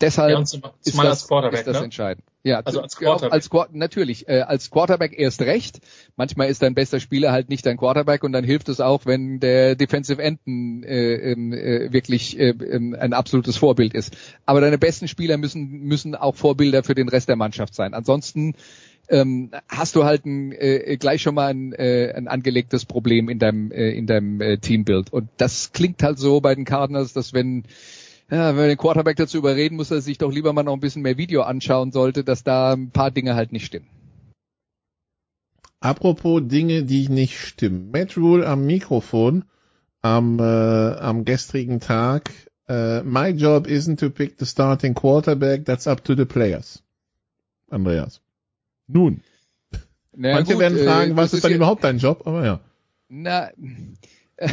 [0.01, 1.85] Deshalb ja, und zum, ist zumal das, Quarterback, ist das ne?
[1.85, 2.23] entscheidend.
[2.43, 3.33] Ja, Also als Quarterback.
[3.33, 5.79] als natürlich, äh, als Quarterback erst recht.
[6.15, 9.39] Manchmal ist dein bester Spieler halt nicht dein Quarterback und dann hilft es auch, wenn
[9.39, 14.17] der Defensive End ein, äh, ähm, äh, wirklich äh, ähm, ein absolutes Vorbild ist.
[14.45, 17.93] Aber deine besten Spieler müssen müssen auch Vorbilder für den Rest der Mannschaft sein.
[17.93, 18.55] Ansonsten
[19.07, 23.37] ähm, hast du halt ein, äh, gleich schon mal ein, äh, ein angelegtes Problem in
[23.37, 25.13] deinem äh, in deinem äh, Teambild.
[25.13, 27.65] Und das klingt halt so bei den Cardinals, dass wenn
[28.31, 30.73] ja, wenn man den Quarterback dazu überreden muss, dass er sich doch lieber mal noch
[30.73, 33.87] ein bisschen mehr Video anschauen sollte, dass da ein paar Dinge halt nicht stimmen.
[35.79, 37.91] Apropos Dinge, die nicht stimmen.
[37.91, 39.45] Matt Rule am Mikrofon
[40.01, 42.31] am, äh, am gestrigen Tag.
[42.67, 46.83] Äh, my job isn't to pick the starting quarterback, that's up to the players.
[47.69, 48.21] Andreas.
[48.87, 49.21] Nun,
[50.13, 52.27] Na manche gut, werden äh, fragen, was das ist dann ja- überhaupt dein Job?
[52.27, 52.59] Aber ja.
[53.09, 53.49] Na,
[54.37, 54.49] äh,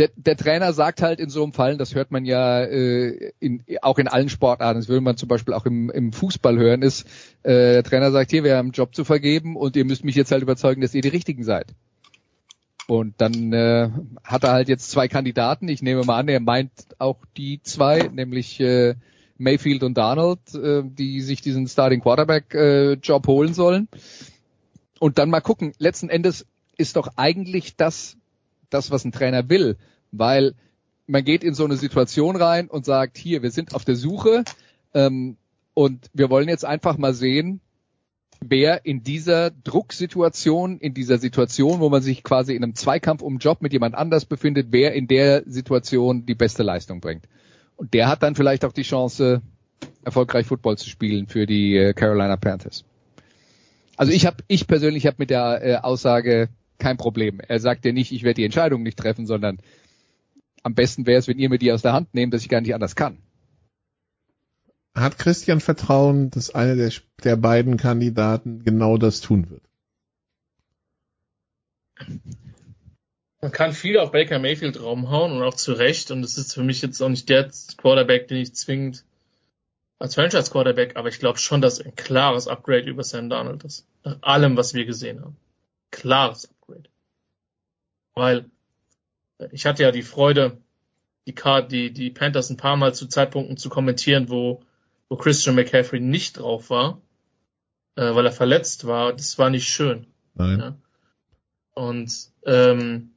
[0.00, 3.62] der, der Trainer sagt halt in so einem Fall, das hört man ja äh, in,
[3.82, 7.06] auch in allen Sportarten, das würde man zum Beispiel auch im, im Fußball hören, ist,
[7.42, 10.14] äh, der Trainer sagt, hier, wir haben einen Job zu vergeben und ihr müsst mich
[10.14, 11.66] jetzt halt überzeugen, dass ihr die Richtigen seid.
[12.86, 13.90] Und dann äh,
[14.24, 15.68] hat er halt jetzt zwei Kandidaten.
[15.68, 18.94] Ich nehme mal an, er meint auch die zwei, nämlich äh,
[19.36, 23.88] Mayfield und Donald, äh, die sich diesen Starting Quarterback äh, Job holen sollen.
[24.98, 25.72] Und dann mal gucken.
[25.78, 26.46] Letzten Endes
[26.78, 28.16] ist doch eigentlich das,
[28.70, 29.76] das, was ein Trainer will,
[30.12, 30.54] weil
[31.06, 34.44] man geht in so eine Situation rein und sagt, hier, wir sind auf der Suche
[34.94, 35.36] ähm,
[35.74, 37.60] und wir wollen jetzt einfach mal sehen,
[38.40, 43.38] wer in dieser Drucksituation, in dieser Situation, wo man sich quasi in einem Zweikampf um
[43.38, 47.28] Job mit jemand anders befindet, wer in der Situation die beste Leistung bringt.
[47.76, 49.42] Und der hat dann vielleicht auch die Chance,
[50.04, 52.84] erfolgreich Football zu spielen für die äh, Carolina Panthers.
[53.96, 56.48] Also ich habe, ich persönlich habe mit der äh, Aussage
[56.80, 57.40] kein Problem.
[57.40, 59.58] Er sagt ja nicht, ich werde die Entscheidung nicht treffen, sondern
[60.62, 62.60] am besten wäre es, wenn ihr mir die aus der Hand nehmt, dass ich gar
[62.60, 63.18] nicht anders kann.
[64.94, 69.62] Hat Christian Vertrauen, dass einer der, der beiden Kandidaten genau das tun wird?
[73.40, 76.10] Man kann viel auf Baker Mayfield raumhauen und auch zu Recht.
[76.10, 79.04] Und es ist für mich jetzt auch nicht der Quarterback, den ich zwingend
[80.00, 83.86] als Franchise Quarterback, aber ich glaube schon, dass ein klares Upgrade über Sam Darnold ist.
[84.02, 85.36] Nach allem, was wir gesehen haben.
[85.90, 86.59] Klares Upgrade.
[88.20, 88.50] Weil
[89.50, 90.58] ich hatte ja die Freude,
[91.26, 94.60] die, Card, die, die Panthers ein paar Mal zu Zeitpunkten zu kommentieren, wo,
[95.08, 97.00] wo Christian McCaffrey nicht drauf war,
[97.96, 99.14] äh, weil er verletzt war.
[99.14, 100.06] Das war nicht schön.
[100.34, 100.58] Nein.
[100.58, 100.76] Ja.
[101.72, 102.12] Und
[102.44, 103.12] ähm,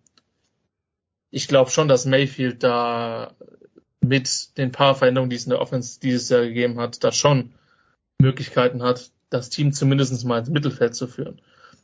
[1.32, 3.36] ich glaube schon, dass Mayfield da
[4.00, 7.56] mit den paar Veränderungen, die es in der Offense dieses Jahr gegeben hat, da schon
[8.20, 11.42] Möglichkeiten hat, das Team zumindest mal ins Mittelfeld zu führen.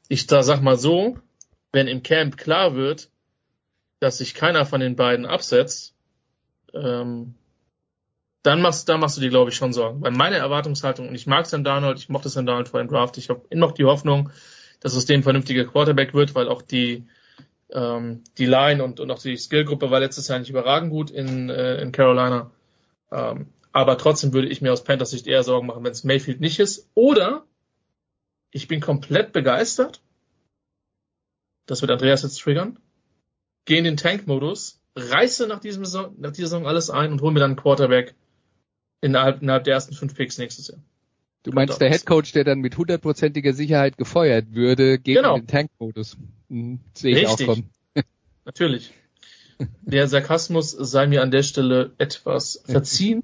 [0.07, 1.17] Ich da sag mal so,
[1.71, 3.09] wenn im Camp klar wird,
[3.99, 5.95] dass sich keiner von den beiden absetzt,
[6.73, 7.35] ähm,
[8.43, 10.01] dann machst, dann machst du dir, glaube ich, schon Sorgen.
[10.01, 13.17] Weil meine Erwartungshaltung, und ich mag Sam Darnold, ich mochte Sam Darnold vor dem Draft,
[13.17, 14.31] ich habe immer noch die Hoffnung,
[14.79, 17.05] dass es dem vernünftiger Quarterback wird, weil auch die
[17.71, 21.49] ähm, die Line und, und auch die Skillgruppe war letztes Jahr nicht überragend gut in,
[21.49, 22.51] äh, in Carolina.
[23.11, 26.41] Ähm, aber trotzdem würde ich mir aus Panthers Sicht eher Sorgen machen, wenn es Mayfield
[26.41, 26.89] nicht ist.
[26.95, 27.43] Oder
[28.51, 30.01] ich bin komplett begeistert.
[31.69, 32.79] Das wird Andreas jetzt triggern.
[33.65, 37.31] Gehe in den Tank-Modus, reiße nach, diesem Saison, nach dieser Saison alles ein und hole
[37.31, 38.15] mir dann einen Quarterback
[39.01, 40.79] innerhalb, innerhalb der ersten fünf Picks nächstes Jahr.
[41.43, 45.35] Du meinst der Headcoach, der dann mit hundertprozentiger Sicherheit gefeuert würde, geht Genau.
[45.35, 46.17] in den Tankmodus.
[46.49, 47.47] Mhm, sehe ich Richtig.
[47.47, 47.69] auch kommen.
[48.45, 48.91] Natürlich.
[49.83, 53.23] Der Sarkasmus sei mir an der Stelle etwas verziehen.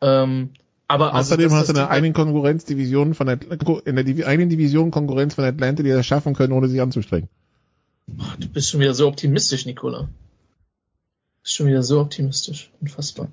[0.00, 0.50] Ähm,
[0.86, 4.04] aber also Außerdem das- hast du das eine Ding- eigenen Konkurrenzdivision von Atlanta, in der
[4.04, 7.28] Divi- eigenen Division Konkurrenz von Atlanta, die das schaffen können, ohne sich anzustrengen.
[8.06, 10.02] Du bist schon wieder so optimistisch, Nicola.
[10.02, 10.08] Du
[11.42, 12.70] bist schon wieder so optimistisch.
[12.80, 13.28] Unfassbar.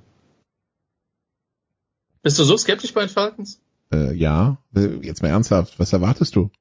[2.21, 3.61] Bist du so skeptisch bei den Falcons?
[3.91, 4.57] Äh, ja,
[5.01, 6.51] jetzt mal ernsthaft, was erwartest du?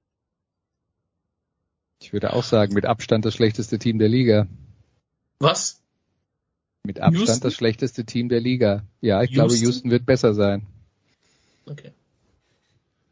[2.00, 4.46] Ich würde auch sagen, mit Abstand das schlechteste Team der Liga.
[5.40, 5.82] Was?
[6.84, 7.40] Mit Abstand Houston?
[7.42, 8.84] das schlechteste Team der Liga.
[9.00, 9.66] Ja, ich glaube, Houston?
[9.66, 10.66] Houston wird besser sein.
[11.66, 11.92] Okay.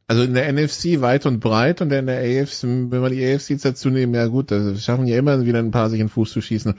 [0.08, 3.50] Also in der NFC weit und breit und in der AFC, wenn wir die AFC
[3.50, 6.12] jetzt dazu nehmen, ja gut, da schaffen ja immer wieder ein paar sich in den
[6.12, 6.74] Fuß zu schießen.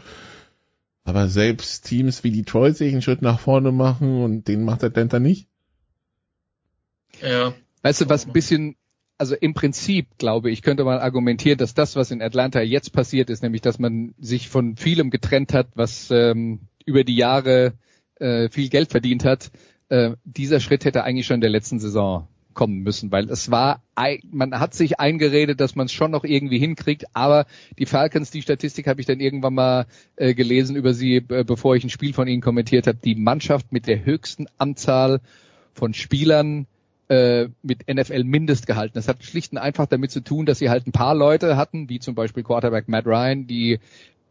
[1.03, 5.19] Aber selbst Teams wie Detroit sich einen Schritt nach vorne machen und den macht Atlanta
[5.19, 5.47] nicht.
[7.21, 7.53] Ja.
[7.81, 8.75] Weißt du, was ein bisschen,
[9.17, 13.29] also im Prinzip, glaube ich, könnte man argumentieren, dass das, was in Atlanta jetzt passiert
[13.29, 17.73] ist, nämlich, dass man sich von vielem getrennt hat, was ähm, über die Jahre
[18.15, 19.51] äh, viel Geld verdient hat,
[19.89, 23.83] äh, dieser Schritt hätte eigentlich schon in der letzten Saison kommen müssen, weil es war,
[24.31, 27.45] man hat sich eingeredet, dass man es schon noch irgendwie hinkriegt, aber
[27.77, 29.85] die Falcons, die Statistik habe ich dann irgendwann mal
[30.15, 33.71] äh, gelesen über sie, äh, bevor ich ein Spiel von ihnen kommentiert habe, die Mannschaft
[33.71, 35.21] mit der höchsten Anzahl
[35.75, 36.65] von Spielern
[37.09, 38.95] äh, mit NFL Mindestgehalten.
[38.95, 41.89] Das hat schlicht und einfach damit zu tun, dass sie halt ein paar Leute hatten,
[41.89, 43.79] wie zum Beispiel Quarterback Matt Ryan, die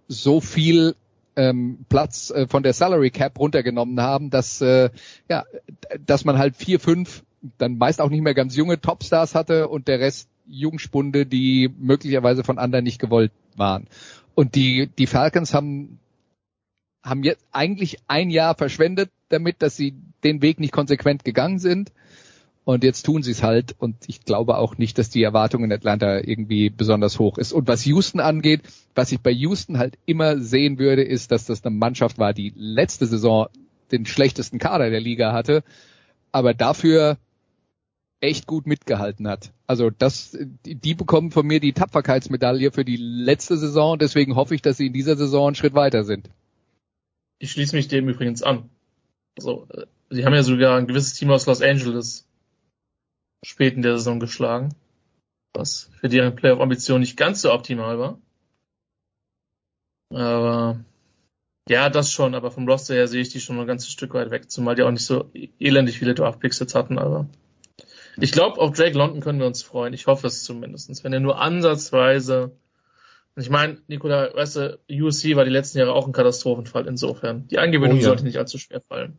[0.08, 0.96] so viel
[1.36, 4.90] ähm, Platz äh, von der Salary Cap runtergenommen haben, dass äh,
[5.28, 5.44] ja,
[6.04, 7.22] dass man halt vier, fünf,
[7.59, 12.44] dann meist auch nicht mehr ganz junge Topstars hatte und der Rest Jungspunde, die möglicherweise
[12.44, 13.86] von anderen nicht gewollt waren.
[14.34, 15.99] Und die die Falcons haben
[17.03, 19.94] haben jetzt eigentlich ein Jahr verschwendet damit, dass sie
[20.24, 21.92] den Weg nicht konsequent gegangen sind.
[22.64, 23.76] Und jetzt tun sie es halt.
[23.78, 27.53] Und ich glaube auch nicht, dass die Erwartung in Atlanta irgendwie besonders hoch ist.
[27.53, 28.62] Und was Houston angeht,
[28.97, 32.53] was ich bei Houston halt immer sehen würde, ist, dass das eine Mannschaft war, die
[32.57, 33.47] letzte Saison
[33.92, 35.62] den schlechtesten Kader der Liga hatte,
[36.32, 37.18] aber dafür
[38.26, 39.52] echt gut mitgehalten hat.
[39.66, 43.98] Also das, die, bekommen von mir die Tapferkeitsmedaille für die letzte Saison.
[43.98, 46.28] Deswegen hoffe ich, dass sie in dieser Saison einen Schritt weiter sind.
[47.38, 48.70] Ich schließe mich dem übrigens an.
[49.36, 52.26] Also, äh, sie haben ja sogar ein gewisses Team aus Los Angeles
[53.44, 54.74] spät in der Saison geschlagen,
[55.54, 58.18] was für deren Playoff-Ambition nicht ganz so optimal war.
[60.10, 60.84] Aber
[61.68, 64.30] ja, das schon, aber vom Roster her sehe ich die schon ein ganzes Stück weit
[64.30, 67.28] weg, zumal die auch nicht so elendig viele Draft-Picks jetzt hatten, aber
[68.20, 69.92] ich glaube, auf Drake London können wir uns freuen.
[69.94, 72.52] Ich hoffe es zumindestens, Wenn er nur ansatzweise
[73.38, 77.46] ich meine, Nikola, weißt du, USC war die letzten Jahre auch ein Katastrophenfall insofern.
[77.48, 78.06] Die Eingewöhnung Oh ja.
[78.06, 79.18] sollte nicht allzu schwer fallen.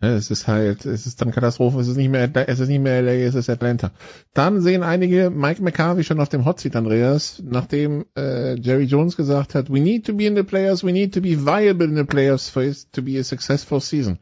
[0.00, 2.80] Ja, es ist halt, es ist dann Katastrophe, es ist nicht mehr, es ist nicht
[2.80, 3.90] mehr LA, es ist Atlanta.
[4.32, 9.16] Dann sehen einige Mike McCarthy schon auf dem Hot Seat, Andreas, nachdem äh, Jerry Jones
[9.16, 11.96] gesagt hat, we need to be in the playoffs, we need to be viable in
[11.96, 14.18] the playoffs for it to be a successful season.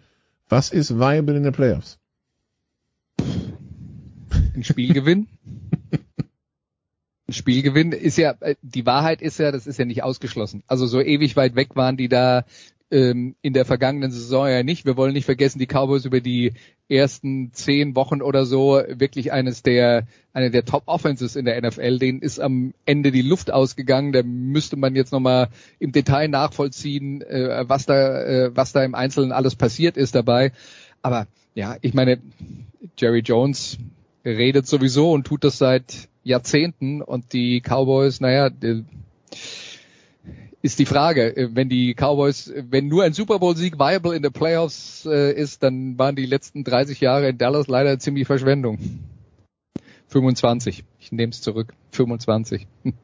[0.48, 1.97] Was ist viable in the playoffs?
[4.54, 5.28] Ein Spielgewinn.
[7.28, 10.62] Ein Spielgewinn ist ja, äh, die Wahrheit ist ja, das ist ja nicht ausgeschlossen.
[10.66, 12.44] Also so ewig weit weg waren die da
[12.90, 14.86] ähm, in der vergangenen Saison ja nicht.
[14.86, 16.54] Wir wollen nicht vergessen, die Cowboys über die
[16.88, 21.98] ersten zehn Wochen oder so wirklich eines der, eine der Top Offenses in der NFL.
[21.98, 24.12] Denen ist am Ende die Luft ausgegangen.
[24.12, 25.48] Da müsste man jetzt nochmal
[25.78, 30.52] im Detail nachvollziehen, äh, was da, äh, was da im Einzelnen alles passiert ist dabei.
[31.02, 32.20] Aber ja, ich meine,
[32.96, 33.78] Jerry Jones
[34.24, 38.82] redet sowieso und tut das seit Jahrzehnten und die Cowboys, naja, äh,
[40.60, 44.22] ist die Frage, äh, wenn die Cowboys, wenn nur ein Super Bowl Sieg viable in
[44.22, 48.78] the Playoffs äh, ist, dann waren die letzten 30 Jahre in Dallas leider ziemlich Verschwendung.
[50.08, 50.84] 25.
[51.00, 51.74] Ich nehme es zurück.
[51.92, 52.66] 25.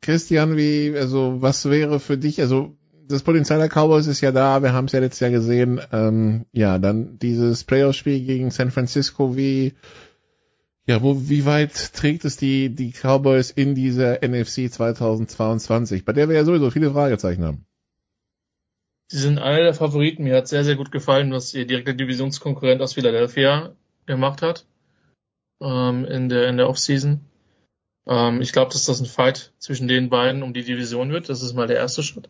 [0.00, 2.74] Christian, wie, also was wäre für dich, also
[3.12, 6.46] das Potenzial der Cowboys ist ja da, wir haben es ja letztes Jahr gesehen, ähm,
[6.52, 9.74] ja, dann dieses Playoff-Spiel gegen San Francisco, wie,
[10.86, 16.28] ja, wo, wie weit trägt es die, die Cowboys in dieser NFC 2022, bei der
[16.28, 17.66] wir ja sowieso viele Fragezeichen haben?
[19.08, 20.24] Sie sind einer der Favoriten.
[20.24, 23.74] Mir hat sehr, sehr gut gefallen, was ihr direkter Divisionskonkurrent aus Philadelphia
[24.06, 24.66] gemacht hat.
[25.62, 27.20] ähm, in der in der Offseason.
[28.06, 31.28] Ähm, ich glaube, dass das ein Fight zwischen den beiden um die Division wird.
[31.28, 32.28] Das ist mal der erste Schritt.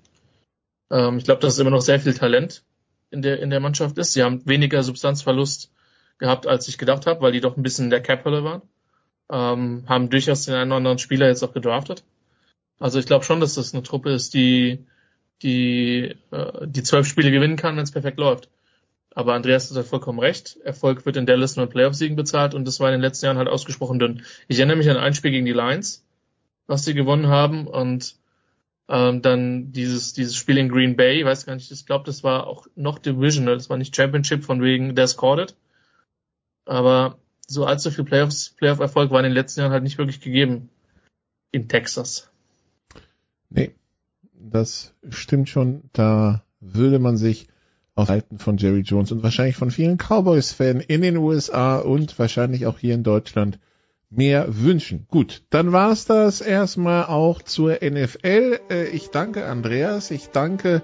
[0.92, 2.62] Ähm, ich glaube, dass es immer noch sehr viel Talent
[3.10, 4.12] in der in der Mannschaft ist.
[4.12, 5.72] Sie haben weniger Substanzverlust
[6.18, 8.62] gehabt, als ich gedacht habe, weil die doch ein bisschen in der Cap-Hölle waren.
[9.30, 12.04] Ähm, haben durchaus den einen oder anderen Spieler jetzt auch gedraftet.
[12.78, 14.84] Also ich glaube schon, dass das eine Truppe ist, die
[15.42, 18.48] die äh, die zwölf Spiele gewinnen kann, wenn es perfekt läuft.
[19.14, 20.58] Aber Andreas hat vollkommen recht.
[20.64, 23.38] Erfolg wird in Dallas nur in Playoff-Siegen bezahlt und das war in den letzten Jahren
[23.38, 24.22] halt ausgesprochen dünn.
[24.48, 26.04] Ich erinnere mich an ein Spiel gegen die Lions,
[26.66, 28.16] was sie gewonnen haben und
[28.92, 32.22] ähm, dann dieses dieses Spiel in Green Bay, ich weiß gar nicht, ich glaube, das
[32.22, 35.56] war auch noch Divisional, das war nicht Championship von wegen Des Corded.
[36.66, 37.16] Aber
[37.46, 40.68] so allzu viel Playoffs, Playoff-Erfolg war in den letzten Jahren halt nicht wirklich gegeben
[41.52, 42.30] in Texas.
[43.48, 43.74] Nee,
[44.34, 45.84] das stimmt schon.
[45.94, 47.48] Da würde man sich
[47.94, 52.66] auf Seiten von Jerry Jones und wahrscheinlich von vielen Cowboys-Fans in den USA und wahrscheinlich
[52.66, 53.58] auch hier in Deutschland
[54.14, 55.06] mehr wünschen.
[55.10, 58.60] Gut, dann war's das erstmal auch zur NFL.
[58.70, 60.82] Äh, Ich danke Andreas, ich danke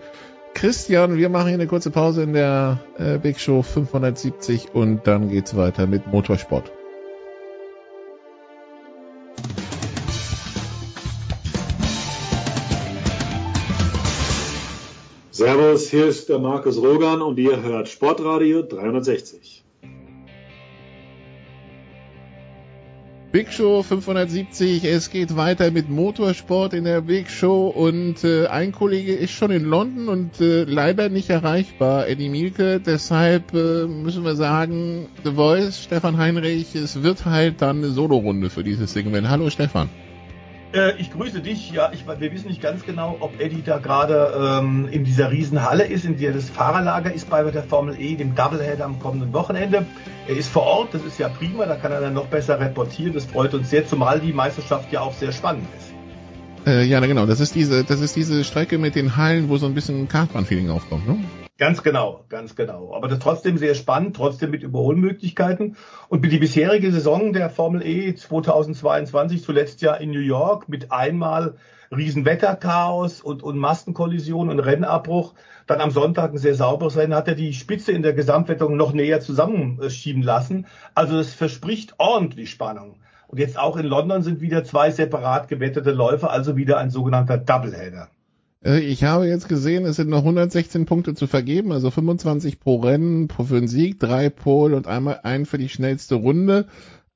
[0.54, 1.16] Christian.
[1.16, 5.56] Wir machen hier eine kurze Pause in der äh, Big Show 570 und dann geht's
[5.56, 6.72] weiter mit Motorsport.
[15.30, 19.57] Servus, hier ist der Markus Rogan und ihr hört Sportradio 360.
[23.30, 27.68] Big Show 570, es geht weiter mit Motorsport in der Big Show.
[27.68, 32.80] Und äh, ein Kollege ist schon in London und äh, leider nicht erreichbar, Eddie Mielke,
[32.80, 38.48] deshalb äh, müssen wir sagen, The Voice, Stefan Heinrich, es wird halt dann eine Solorunde
[38.48, 39.28] für dieses Segment.
[39.28, 39.90] Hallo Stefan.
[40.74, 41.70] Äh, ich grüße dich.
[41.70, 45.84] Ja, ich, wir wissen nicht ganz genau, ob Eddie da gerade ähm, in dieser Riesenhalle
[45.84, 49.86] ist, in der das Fahrerlager ist bei der Formel E, dem Doubleheader am kommenden Wochenende.
[50.26, 53.14] Er ist vor Ort, das ist ja prima, da kann er dann noch besser reportieren.
[53.14, 55.88] Das freut uns sehr, zumal die Meisterschaft ja auch sehr spannend ist.
[56.66, 59.64] Äh, ja, genau, das ist diese, das ist diese Strecke mit den Hallen, wo so
[59.64, 61.16] ein bisschen Kartbahn-Feeling aufkommt, ne?
[61.58, 62.94] Ganz genau, ganz genau.
[62.94, 65.76] Aber das trotzdem sehr spannend, trotzdem mit Überholmöglichkeiten.
[66.08, 71.56] Und die bisherige Saison der Formel E 2022, zuletzt ja in New York, mit einmal
[71.90, 75.34] Riesenwetterchaos und, und Massenkollision und Rennabbruch,
[75.66, 78.92] dann am Sonntag ein sehr sauberes Rennen, hat er die Spitze in der Gesamtwertung noch
[78.92, 80.66] näher zusammenschieben lassen.
[80.94, 83.00] Also es verspricht ordentlich Spannung.
[83.26, 87.36] Und jetzt auch in London sind wieder zwei separat gewettete Läufe, also wieder ein sogenannter
[87.36, 88.10] Doubleheader.
[88.64, 92.76] Äh, Ich habe jetzt gesehen, es sind noch 116 Punkte zu vergeben, also 25 pro
[92.76, 96.66] Rennen, pro für den Sieg, drei Pole und einmal ein für die schnellste Runde.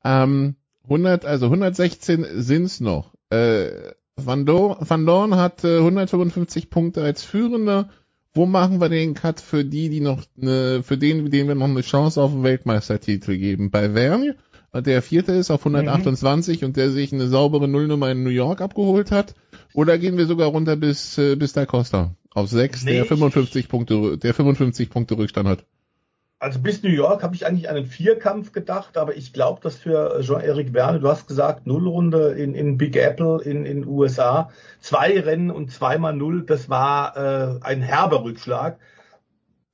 [0.05, 3.15] Ähm, 100, also 116 sind's noch.
[3.31, 3.71] Äh,
[4.17, 7.89] Van, Dorn, Van Dorn hat äh, 155 Punkte als Führender.
[8.35, 11.69] Wo machen wir den Cut für die, die noch, ne, für den, denen wir noch
[11.69, 13.71] eine Chance auf den Weltmeistertitel geben?
[13.71, 14.37] Bei Verne,
[14.81, 19.11] der vierte ist auf 128 und der sich eine saubere Nullnummer in New York abgeholt
[19.11, 19.35] hat.
[19.75, 23.09] Oder gehen wir sogar runter bis, äh, bis da Costa auf 6, Nee, der ich-
[23.09, 25.65] 55 Punkte, der 55 Punkte Rückstand hat.
[26.39, 29.77] Also bis New York habe ich eigentlich an einen Vierkampf gedacht, aber ich glaube, dass
[29.77, 34.51] für Jean-Eric Verne, du hast gesagt, Nullrunde in, in Big Apple in in USA,
[34.81, 38.79] zwei Rennen und zweimal Null, das war äh, ein herber Rückschlag.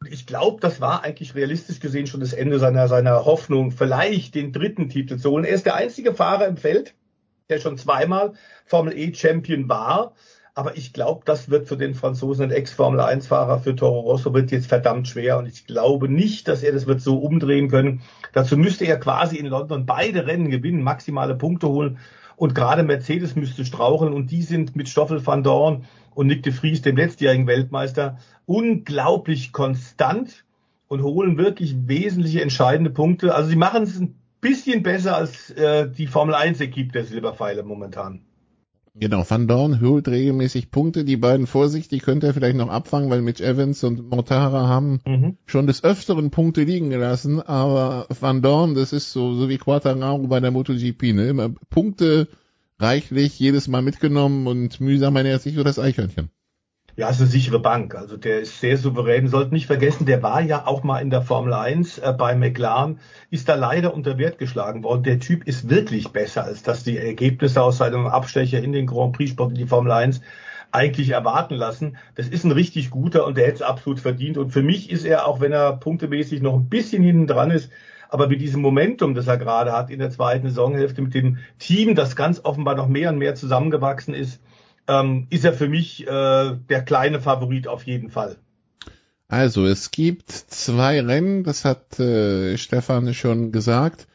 [0.06, 4.52] Ich glaube, das war eigentlich realistisch gesehen schon das Ende seiner, seiner Hoffnung, vielleicht den
[4.52, 5.44] dritten Titel zu holen.
[5.44, 6.94] Er ist der einzige Fahrer im Feld,
[7.48, 8.34] der schon zweimal
[8.64, 10.14] Formel E Champion war.
[10.54, 14.50] Aber ich glaube, das wird für den Franzosen, ein Ex-Formel 1-Fahrer für Toro Rosso, wird
[14.50, 15.38] jetzt verdammt schwer.
[15.38, 18.02] Und ich glaube nicht, dass er das wird so umdrehen können.
[18.32, 21.98] Dazu müsste er quasi in London beide Rennen gewinnen, maximale Punkte holen.
[22.38, 24.12] Und gerade Mercedes müsste straucheln.
[24.12, 25.84] Und die sind mit Stoffel van Dorn
[26.14, 30.44] und Nick de Vries, dem letztjährigen Weltmeister, unglaublich konstant
[30.86, 33.34] und holen wirklich wesentliche entscheidende Punkte.
[33.34, 38.22] Also sie machen es ein bisschen besser als äh, die Formel 1-Equipe der Silberpfeile momentan.
[39.00, 41.04] Genau, Van Dorn holt regelmäßig Punkte.
[41.04, 45.36] Die beiden vorsichtig könnte er vielleicht noch abfangen, weil Mitch Evans und Mortara haben Mhm.
[45.46, 47.40] schon des Öfteren Punkte liegen gelassen.
[47.40, 51.28] Aber Van Dorn, das ist so, so wie Quattararo bei der MotoGP, ne?
[51.28, 52.28] Immer Punkte
[52.78, 56.30] reichlich jedes Mal mitgenommen und mühsam ernährt sich so das Eichhörnchen.
[56.98, 57.94] Ja, ist eine sichere Bank.
[57.94, 59.28] Also der ist sehr souverän.
[59.28, 62.98] Sollten nicht vergessen, der war ja auch mal in der Formel 1 äh, bei McLaren,
[63.30, 65.04] ist da leider unter Wert geschlagen worden.
[65.04, 69.12] Der Typ ist wirklich besser, als dass die Ergebnisse aus seinem Abstecher in den Grand
[69.12, 70.22] Prix Sport in die Formel 1
[70.72, 71.98] eigentlich erwarten lassen.
[72.16, 74.36] Das ist ein richtig guter und der hätte es absolut verdient.
[74.36, 77.70] Und für mich ist er, auch wenn er punktemäßig noch ein bisschen hinten dran ist,
[78.08, 81.94] aber mit diesem Momentum, das er gerade hat in der zweiten Saisonhälfte, mit dem Team,
[81.94, 84.40] das ganz offenbar noch mehr und mehr zusammengewachsen ist,
[84.88, 88.36] ähm, ist er für mich äh, der kleine Favorit auf jeden Fall.
[89.28, 94.06] Also, es gibt zwei Rennen, das hat äh, Stefan schon gesagt.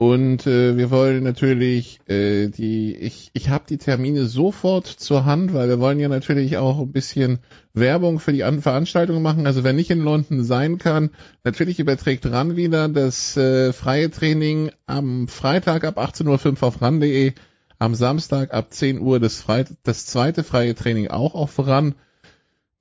[0.00, 5.52] Und äh, wir wollen natürlich äh, die, ich, ich habe die Termine sofort zur Hand,
[5.52, 7.40] weil wir wollen ja natürlich auch ein bisschen
[7.74, 9.46] Werbung für die An Veranstaltungen machen.
[9.46, 11.10] Also wer nicht in London sein kann,
[11.44, 17.34] natürlich überträgt RAN wieder das äh, freie Training am Freitag ab 18.05 Uhr auf RAN.de,
[17.80, 21.94] am Samstag ab 10 Uhr das, Fre das zweite freie Training auch auf RAN.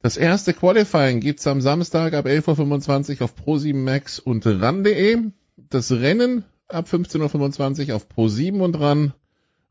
[0.02, 5.18] Das erste Qualifying gibt's am Samstag ab 11.25 Uhr auf Pro7 Max und RAN.de.
[5.56, 9.14] Das Rennen ab 15.25 Uhr auf Pro7 und RAN.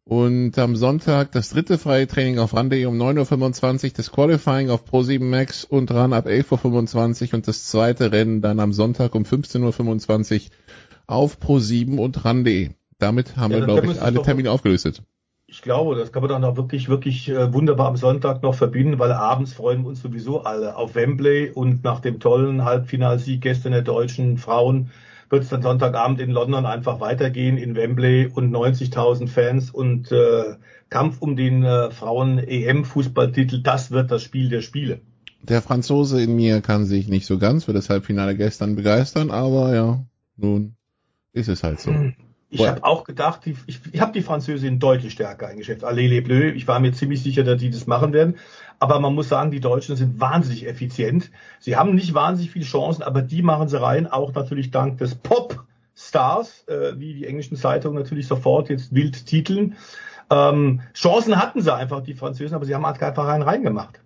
[0.04, 4.90] Und am Sonntag das dritte freie Training auf RAN.de um 9.25 Uhr, das Qualifying auf
[4.90, 9.24] Pro7 Max und RAN ab 11.25 Uhr und das zweite Rennen dann am Sonntag um
[9.24, 10.48] 15.25 Uhr
[11.06, 12.70] auf Pro7 und RAN.de.
[12.98, 15.02] Damit haben Ja, wir, glaube ich, alle Termine aufgelöstet.
[15.50, 18.98] Ich glaube, das kann man dann auch wirklich, wirklich äh, wunderbar am Sonntag noch verbinden,
[18.98, 23.72] weil abends freuen wir uns sowieso alle auf Wembley und nach dem tollen Halbfinalsieg gestern
[23.72, 24.90] der deutschen Frauen
[25.30, 30.56] wird es dann Sonntagabend in London einfach weitergehen in Wembley und 90.000 Fans und äh,
[30.90, 35.00] Kampf um den äh, Frauen-EM-Fußballtitel, das wird das Spiel der Spiele.
[35.42, 39.74] Der Franzose in mir kann sich nicht so ganz für das Halbfinale gestern begeistern, aber
[39.74, 40.04] ja,
[40.36, 40.74] nun
[41.32, 41.90] ist es halt so.
[42.50, 45.84] Ich habe auch gedacht, die, ich, ich habe die Französin deutlich stärker eingeschätzt.
[45.84, 46.54] Allez les Bleus.
[46.54, 48.36] Ich war mir ziemlich sicher, dass die das machen werden.
[48.78, 51.30] Aber man muss sagen, die Deutschen sind wahnsinnig effizient.
[51.58, 54.06] Sie haben nicht wahnsinnig viele Chancen, aber die machen sie rein.
[54.06, 59.76] Auch natürlich dank des Pop-Stars, äh, wie die englischen Zeitungen natürlich sofort jetzt wild titeln.
[60.30, 64.00] Ähm, Chancen hatten sie einfach, die Französen, aber sie haben halt einfach einen reingemacht.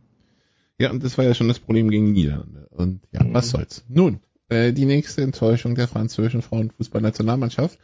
[0.78, 2.66] Ja, und das war ja schon das Problem gegen die Niederlande.
[2.70, 3.84] Und ja, was soll's.
[3.88, 7.78] Nun, äh, die nächste Enttäuschung der französischen Frauenfußballnationalmannschaft.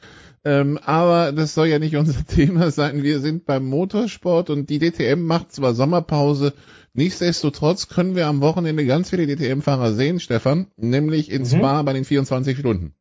[0.45, 3.03] Ähm, aber das soll ja nicht unser Thema sein.
[3.03, 6.53] Wir sind beim Motorsport und die DTM macht zwar Sommerpause,
[6.95, 12.05] nichtsdestotrotz können wir am Wochenende ganz viele DTM-Fahrer sehen, Stefan, nämlich in Spa bei den
[12.05, 12.95] 24 Stunden.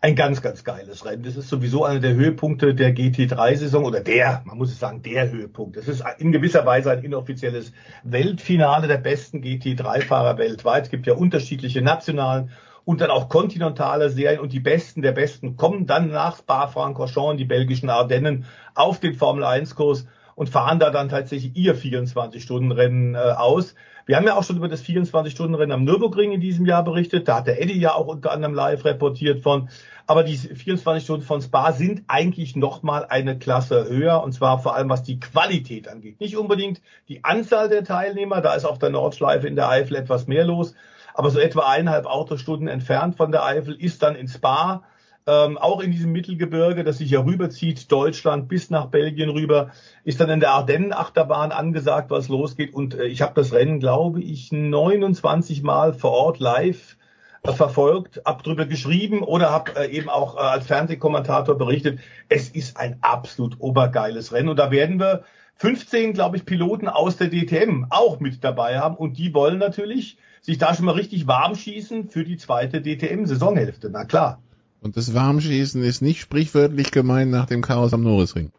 [0.00, 1.22] Ein ganz, ganz geiles Rennen.
[1.22, 5.30] Das ist sowieso einer der Höhepunkte der GT3-Saison oder der, man muss es sagen, der
[5.30, 5.76] Höhepunkt.
[5.76, 10.84] Das ist in gewisser Weise ein inoffizielles Weltfinale der besten GT3-Fahrer weltweit.
[10.84, 12.50] Es gibt ja unterschiedliche nationalen
[12.86, 17.44] und dann auch kontinentale Serien und die Besten der Besten kommen dann nach Spa-Francorchamps, die
[17.44, 20.06] belgischen Ardennen, auf den Formel-1-Kurs
[20.36, 23.74] und fahren da dann tatsächlich ihr 24-Stunden-Rennen äh, aus.
[24.06, 27.26] Wir haben ja auch schon über das 24-Stunden-Rennen am Nürburgring in diesem Jahr berichtet.
[27.26, 29.68] Da hat der Eddie ja auch unter anderem live reportiert von.
[30.06, 34.22] Aber die 24 Stunden von Spa sind eigentlich nochmal eine Klasse höher.
[34.22, 36.20] Und zwar vor allem was die Qualität angeht.
[36.20, 38.42] Nicht unbedingt die Anzahl der Teilnehmer.
[38.42, 40.76] Da ist auf der Nordschleife in der Eifel etwas mehr los.
[41.16, 44.84] Aber so etwa eineinhalb Autostunden entfernt von der Eifel ist dann in Spa
[45.26, 49.70] ähm, auch in diesem Mittelgebirge, das sich ja rüberzieht, Deutschland bis nach Belgien rüber,
[50.04, 52.74] ist dann in der Ardennen-Achterbahn angesagt, was losgeht.
[52.74, 56.98] Und äh, ich habe das Rennen, glaube ich, 29 Mal vor Ort live
[57.42, 61.98] äh, verfolgt, hab drüber geschrieben oder habe äh, eben auch äh, als Fernsehkommentator berichtet.
[62.28, 65.24] Es ist ein absolut obergeiles Rennen und da werden wir
[65.56, 70.18] 15, glaube ich, Piloten aus der DTM auch mit dabei haben und die wollen natürlich
[70.46, 73.90] sich da schon mal richtig warm schießen für die zweite DTM-Saisonhälfte.
[73.90, 74.40] Na klar.
[74.80, 78.52] Und das Warmschießen ist nicht sprichwörtlich gemeint nach dem Chaos am Norrisring.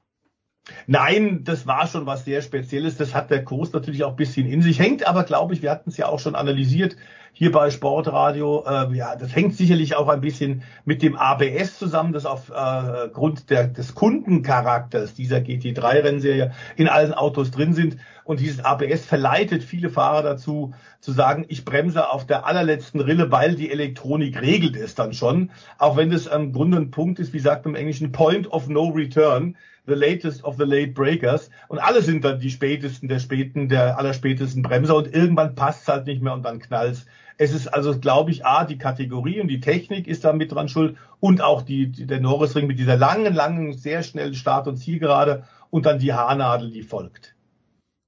[0.86, 2.98] Nein, das war schon was sehr Spezielles.
[2.98, 4.80] Das hat der Kurs natürlich auch ein bisschen in sich.
[4.80, 6.98] Hängt aber, glaube ich, wir hatten es ja auch schon analysiert
[7.38, 8.64] hier bei Sportradio.
[8.66, 13.72] Äh, ja, das hängt sicherlich auch ein bisschen mit dem ABS zusammen, das aufgrund äh,
[13.72, 17.98] des Kundencharakters dieser GT3-Rennserie in allen Autos drin sind.
[18.24, 23.32] Und dieses ABS verleitet viele Fahrer dazu, zu sagen, ich bremse auf der allerletzten Rille,
[23.32, 25.52] weil die Elektronik regelt es dann schon.
[25.78, 28.68] Auch wenn das im Grunde ein Punkt ist, wie sagt man im Englischen, Point of
[28.68, 29.56] No Return
[29.88, 33.98] the latest of the late breakers und alle sind dann die spätesten der späten, der
[33.98, 37.06] allerspätesten Bremser und irgendwann passt halt nicht mehr und dann knallt's.
[37.38, 40.70] Es ist also, glaube ich, A, die Kategorie und die Technik ist da mit dran
[40.70, 45.44] schuld und auch die, der Norrisring mit dieser langen, langen, sehr schnellen Start- und Zielgerade
[45.70, 47.36] und dann die Haarnadel, die folgt.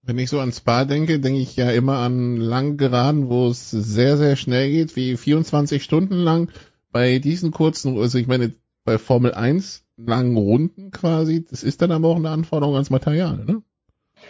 [0.01, 3.69] Wenn ich so an Spa denke, denke ich ja immer an langen Geraden, wo es
[3.69, 6.49] sehr, sehr schnell geht, wie 24 Stunden lang.
[6.91, 11.91] Bei diesen kurzen, also ich meine, bei Formel 1 langen Runden quasi, das ist dann
[11.91, 13.61] aber auch eine Anforderung ans Material, ne?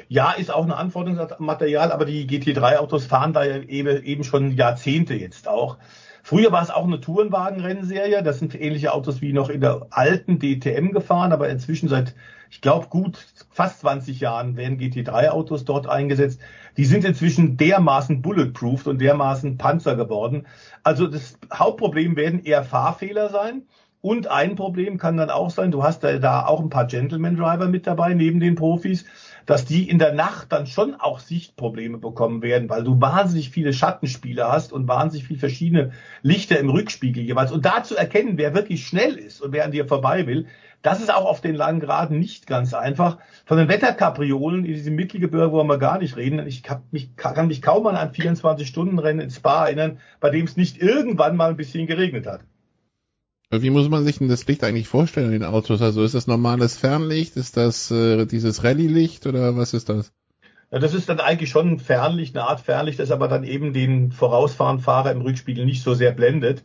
[0.07, 4.55] Ja, ist auch eine Anforderung ans Material, aber die GT3-Autos fahren da eben, eben schon
[4.55, 5.77] Jahrzehnte jetzt auch.
[6.23, 8.21] Früher war es auch eine Tourenwagen-Rennserie.
[8.23, 12.13] Das sind ähnliche Autos wie noch in der alten DTM gefahren, aber inzwischen seit,
[12.49, 16.39] ich glaube, gut fast 20 Jahren werden GT3-Autos dort eingesetzt.
[16.77, 20.45] Die sind inzwischen dermaßen bulletproofed und dermaßen Panzer geworden.
[20.83, 23.63] Also das Hauptproblem werden eher Fahrfehler sein.
[24.01, 27.67] Und ein Problem kann dann auch sein, du hast da, da auch ein paar Gentleman-Driver
[27.67, 29.05] mit dabei, neben den Profis,
[29.49, 33.73] dass die in der Nacht dann schon auch Sichtprobleme bekommen werden, weil du wahnsinnig viele
[33.73, 35.91] Schattenspiele hast und wahnsinnig viele verschiedene
[36.21, 37.51] Lichter im Rückspiegel jeweils.
[37.51, 40.45] Und da zu erkennen, wer wirklich schnell ist und wer an dir vorbei will,
[40.83, 43.17] das ist auch auf den langen Geraden nicht ganz einfach.
[43.45, 46.45] Von den Wetterkapriolen in diesem Mittelgebirge wollen wir gar nicht reden.
[46.45, 51.35] Ich kann mich, kaum an ein 24-Stunden-Rennen in Spa erinnern, bei dem es nicht irgendwann
[51.35, 52.41] mal ein bisschen geregnet hat.
[53.51, 55.81] Wie muss man sich denn das Licht eigentlich vorstellen in den Autos?
[55.81, 57.35] Also ist das normales Fernlicht?
[57.35, 60.13] Ist das äh, dieses Rallye-Licht oder was ist das?
[60.71, 63.73] Ja, das ist dann eigentlich schon ein Fernlicht, eine Art Fernlicht, das aber dann eben
[63.73, 66.63] den vorausfahrenden Fahrer im Rückspiegel nicht so sehr blendet.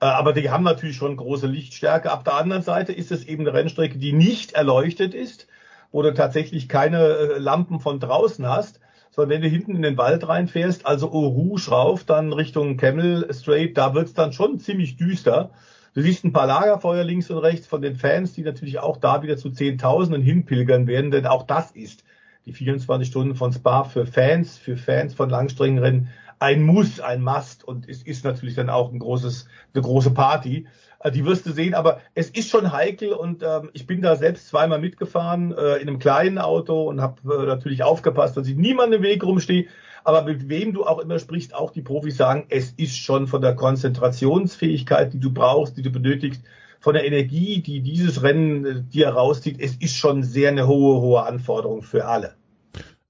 [0.00, 2.12] Äh, aber die haben natürlich schon große Lichtstärke.
[2.12, 5.46] Auf der anderen Seite ist es eben eine Rennstrecke, die nicht erleuchtet ist,
[5.92, 8.80] wo du tatsächlich keine äh, Lampen von draußen hast,
[9.12, 13.32] sondern wenn du hinten in den Wald reinfährst, also Eau Rouge rauf, dann Richtung Camel
[13.32, 15.52] Straight, da wird's dann schon ziemlich düster.
[15.94, 19.22] Du siehst ein paar Lagerfeuer links und rechts von den Fans, die natürlich auch da
[19.22, 22.02] wieder zu Zehntausenden hinpilgern werden, denn auch das ist
[22.46, 26.08] die 24 Stunden von Spa für Fans, für Fans von Langstreckenrennen
[26.40, 30.66] ein Muss, ein Must und es ist natürlich dann auch ein großes, eine große Party.
[30.98, 34.16] Äh, Die wirst du sehen, aber es ist schon heikel und ähm, ich bin da
[34.16, 38.56] selbst zweimal mitgefahren äh, in einem kleinen Auto und habe äh, natürlich aufgepasst, dass ich
[38.56, 39.66] niemand im Weg rumstehe.
[40.04, 43.40] Aber mit wem du auch immer sprichst, auch die Profis sagen, es ist schon von
[43.40, 46.42] der Konzentrationsfähigkeit, die du brauchst, die du benötigst,
[46.84, 51.00] von der Energie, die dieses Rennen äh, dir rauszieht, es ist schon sehr eine hohe,
[51.00, 52.34] hohe Anforderung für alle.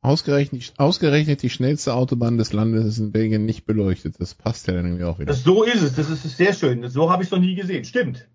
[0.00, 4.20] Ausgerechnet, ausgerechnet die schnellste Autobahn des Landes ist in Belgien nicht beleuchtet.
[4.20, 5.26] Das passt ja dann irgendwie auch wieder.
[5.26, 6.88] Das, so ist es, das ist sehr schön.
[6.88, 7.84] So habe ich es noch nie gesehen.
[7.84, 8.28] Stimmt.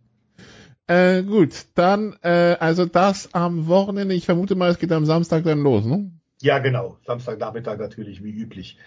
[0.87, 5.43] Äh, gut, dann, äh, also das am Wochenende, ich vermute mal, es geht am Samstag
[5.43, 6.11] dann los, ne?
[6.41, 6.97] Ja, genau.
[7.05, 8.77] Samstagnachmittag natürlich, wie üblich.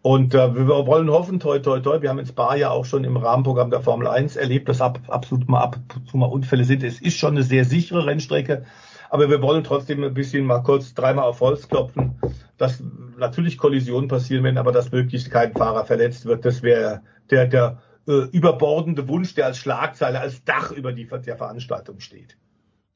[0.00, 3.04] Und äh, wir wollen hoffen, toi, toi, toi, wir haben in Spa ja auch schon
[3.04, 5.78] im Rahmenprogramm der Formel 1 erlebt, dass ab, absolut mal ab
[6.10, 6.82] zu mal Unfälle sind.
[6.82, 8.64] Es ist schon eine sehr sichere Rennstrecke,
[9.10, 12.20] aber wir wollen trotzdem ein bisschen mal kurz dreimal auf Holz klopfen,
[12.58, 12.82] dass
[13.18, 16.44] natürlich Kollisionen passieren werden, aber dass möglichst kein Fahrer verletzt wird.
[16.44, 21.36] Das wäre der, der äh, überbordende Wunsch, der als Schlagzeile, als Dach über die der
[21.36, 22.36] Veranstaltung steht.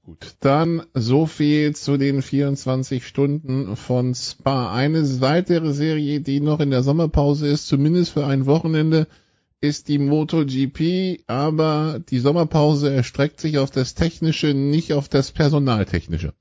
[0.09, 4.73] Gut, dann so viel zu den 24 Stunden von Spa.
[4.73, 9.07] Eine weitere Serie, die noch in der Sommerpause ist, zumindest für ein Wochenende,
[9.61, 16.33] ist die MotoGP, aber die Sommerpause erstreckt sich auf das Technische, nicht auf das Personaltechnische.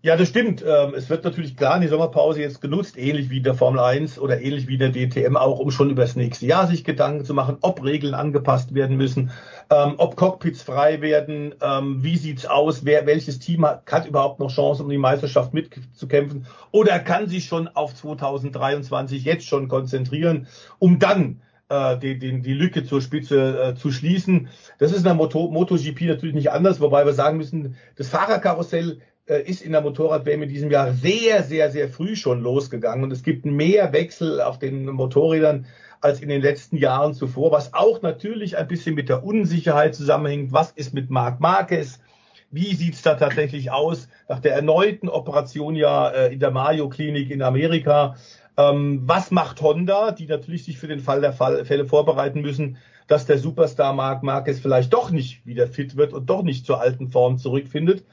[0.00, 0.64] Ja, das stimmt.
[0.64, 4.40] Ähm, Es wird natürlich klar die Sommerpause jetzt genutzt, ähnlich wie der Formel 1 oder
[4.40, 7.58] ähnlich wie der DTM auch, um schon über das nächste Jahr sich Gedanken zu machen,
[7.62, 9.32] ob Regeln angepasst werden müssen,
[9.70, 14.38] ähm, ob Cockpits frei werden, ähm, wie sieht's aus, wer, welches Team hat, hat überhaupt
[14.38, 20.46] noch Chancen, um die Meisterschaft mitzukämpfen oder kann sich schon auf 2023 jetzt schon konzentrieren,
[20.78, 24.48] um dann äh, die, die, die Lücke zur Spitze äh, zu schließen.
[24.78, 29.00] Das ist in der Moto, MotoGP natürlich nicht anders, wobei wir sagen müssen, das Fahrerkarussell
[29.34, 33.22] ist in der Motorrad-WM in diesem Jahr sehr, sehr, sehr früh schon losgegangen und es
[33.22, 35.66] gibt mehr Wechsel auf den Motorrädern
[36.00, 40.52] als in den letzten Jahren zuvor, was auch natürlich ein bisschen mit der Unsicherheit zusammenhängt.
[40.52, 42.00] Was ist mit Marc Marquez?
[42.50, 47.42] Wie sieht's da tatsächlich aus nach der erneuten Operation ja äh, in der Mayo-Klinik in
[47.42, 48.16] Amerika?
[48.56, 53.26] Ähm, was macht Honda, die natürlich sich für den Fall der Fälle vorbereiten müssen, dass
[53.26, 57.08] der Superstar Marc Marquez vielleicht doch nicht wieder fit wird und doch nicht zur alten
[57.08, 58.04] Form zurückfindet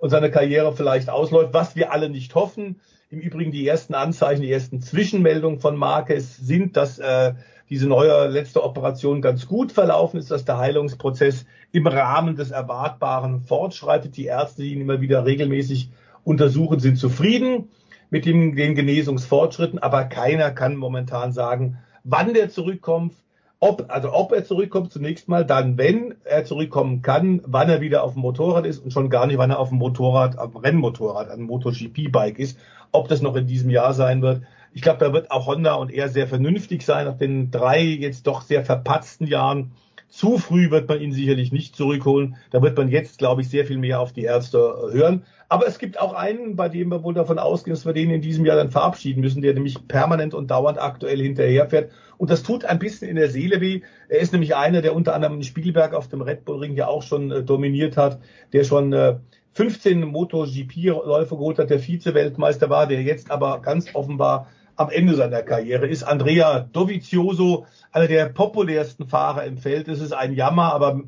[0.00, 2.80] und seine Karriere vielleicht ausläuft, was wir alle nicht hoffen.
[3.10, 7.34] Im Übrigen die ersten Anzeichen, die ersten Zwischenmeldungen von Marquez sind, dass äh,
[7.68, 13.42] diese neue letzte Operation ganz gut verlaufen ist, dass der Heilungsprozess im Rahmen des Erwartbaren
[13.42, 14.16] fortschreitet.
[14.16, 15.90] Die Ärzte, die ihn immer wieder regelmäßig
[16.24, 17.68] untersuchen, sind zufrieden
[18.10, 23.14] mit dem, den Genesungsfortschritten, aber keiner kann momentan sagen, wann der zurückkommt,
[23.60, 28.02] ob, also ob er zurückkommt zunächst mal, dann wenn er zurückkommen kann, wann er wieder
[28.02, 31.28] auf dem Motorrad ist und schon gar nicht, wann er auf dem Motorrad, dem Rennmotorrad,
[31.30, 32.58] einem MotoGP-Bike ist,
[32.90, 34.42] ob das noch in diesem Jahr sein wird.
[34.72, 38.26] Ich glaube, da wird auch Honda und er sehr vernünftig sein nach den drei jetzt
[38.26, 39.72] doch sehr verpatzten Jahren.
[40.10, 42.36] Zu früh wird man ihn sicherlich nicht zurückholen.
[42.50, 45.22] Da wird man jetzt, glaube ich, sehr viel mehr auf die Ärzte äh, hören.
[45.48, 48.20] Aber es gibt auch einen, bei dem wir wohl davon ausgehen, dass wir den in
[48.20, 51.92] diesem Jahr dann verabschieden müssen, der nämlich permanent und dauernd aktuell hinterherfährt.
[52.18, 53.82] Und das tut ein bisschen in der Seele weh.
[54.08, 56.88] Er ist nämlich einer, der unter anderem in Spielberg auf dem Red Bull Ring ja
[56.88, 58.20] auch schon äh, dominiert hat,
[58.52, 59.16] der schon äh,
[59.52, 64.48] 15 MotoGP-Läufe geholt hat, der Vize-Weltmeister war, der jetzt aber ganz offenbar
[64.80, 66.04] am Ende seiner Karriere ist.
[66.04, 69.88] Andrea Dovizioso, einer der populärsten Fahrer im Feld.
[69.88, 71.02] Es ist ein Jammer, aber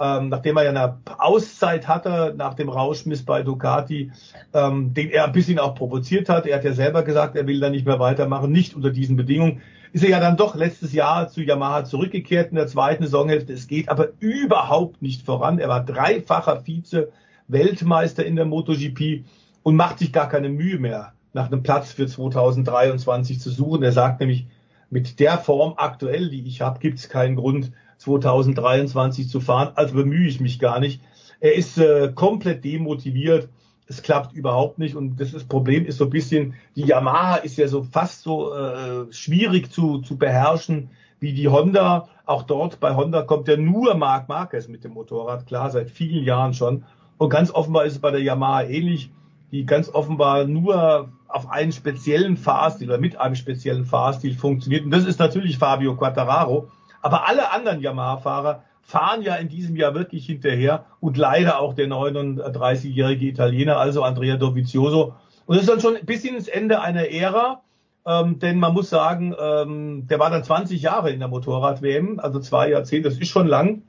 [0.00, 4.12] ähm, nachdem er ja eine Auszeit hatte nach dem Rauschmiss bei Ducati,
[4.54, 6.46] ähm, den er ein bisschen auch provoziert hat.
[6.46, 9.60] Er hat ja selber gesagt, er will da nicht mehr weitermachen, nicht unter diesen Bedingungen.
[9.92, 13.52] ist er ja dann doch letztes Jahr zu Yamaha zurückgekehrt in der zweiten Saisonhälfte.
[13.52, 15.58] Es geht aber überhaupt nicht voran.
[15.58, 19.24] Er war dreifacher Vize-Weltmeister in der MotoGP
[19.64, 23.82] und macht sich gar keine Mühe mehr, nach einem Platz für 2023 zu suchen.
[23.82, 24.46] Er sagt nämlich,
[24.90, 29.72] mit der Form aktuell, die ich habe, gibt es keinen Grund, 2023 zu fahren.
[29.74, 31.00] Also bemühe ich mich gar nicht.
[31.40, 33.48] Er ist äh, komplett demotiviert.
[33.86, 34.94] Es klappt überhaupt nicht.
[34.94, 38.54] Und das, das Problem ist so ein bisschen, die Yamaha ist ja so fast so
[38.54, 40.90] äh, schwierig zu, zu beherrschen
[41.20, 42.08] wie die Honda.
[42.24, 46.24] Auch dort bei Honda kommt ja nur Marc Marquez mit dem Motorrad, klar, seit vielen
[46.24, 46.84] Jahren schon.
[47.16, 49.10] Und ganz offenbar ist es bei der Yamaha ähnlich,
[49.50, 54.84] die ganz offenbar nur auf einen speziellen Fahrstil oder mit einem speziellen Fahrstil funktioniert.
[54.84, 56.70] Und das ist natürlich Fabio Quattararo.
[57.02, 61.88] Aber alle anderen Yamaha-Fahrer fahren ja in diesem Jahr wirklich hinterher und leider auch der
[61.88, 65.14] 39-jährige Italiener, also Andrea Dovizioso.
[65.46, 67.62] Und das ist dann schon ein bisschen das Ende einer Ära,
[68.06, 72.40] ähm, denn man muss sagen, ähm, der war dann 20 Jahre in der Motorrad-WM, also
[72.40, 73.82] zwei Jahrzehnte, das ist schon lang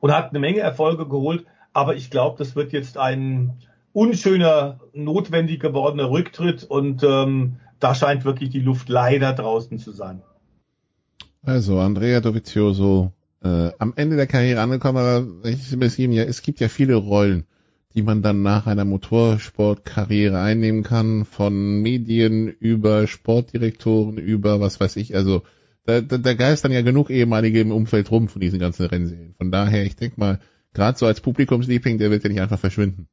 [0.00, 1.44] und hat eine Menge Erfolge geholt.
[1.72, 3.58] Aber ich glaube, das wird jetzt ein
[3.92, 10.22] unschöner, notwendig gewordener Rücktritt und ähm, da scheint wirklich die Luft leider draußen zu sein.
[11.42, 13.12] Also Andrea Dovizioso
[13.42, 17.46] äh, am Ende der Karriere angekommen, aber ich ihm ja, es gibt ja viele Rollen,
[17.94, 24.96] die man dann nach einer Motorsportkarriere einnehmen kann, von Medien über Sportdirektoren, über was weiß
[24.96, 25.42] ich, also
[25.86, 29.34] da, da, da geistern ja genug ehemalige im Umfeld rum von diesen ganzen Rennserien.
[29.38, 30.38] Von daher, ich denke mal,
[30.74, 33.08] gerade so als Publikumsliebling, der wird ja nicht einfach verschwinden.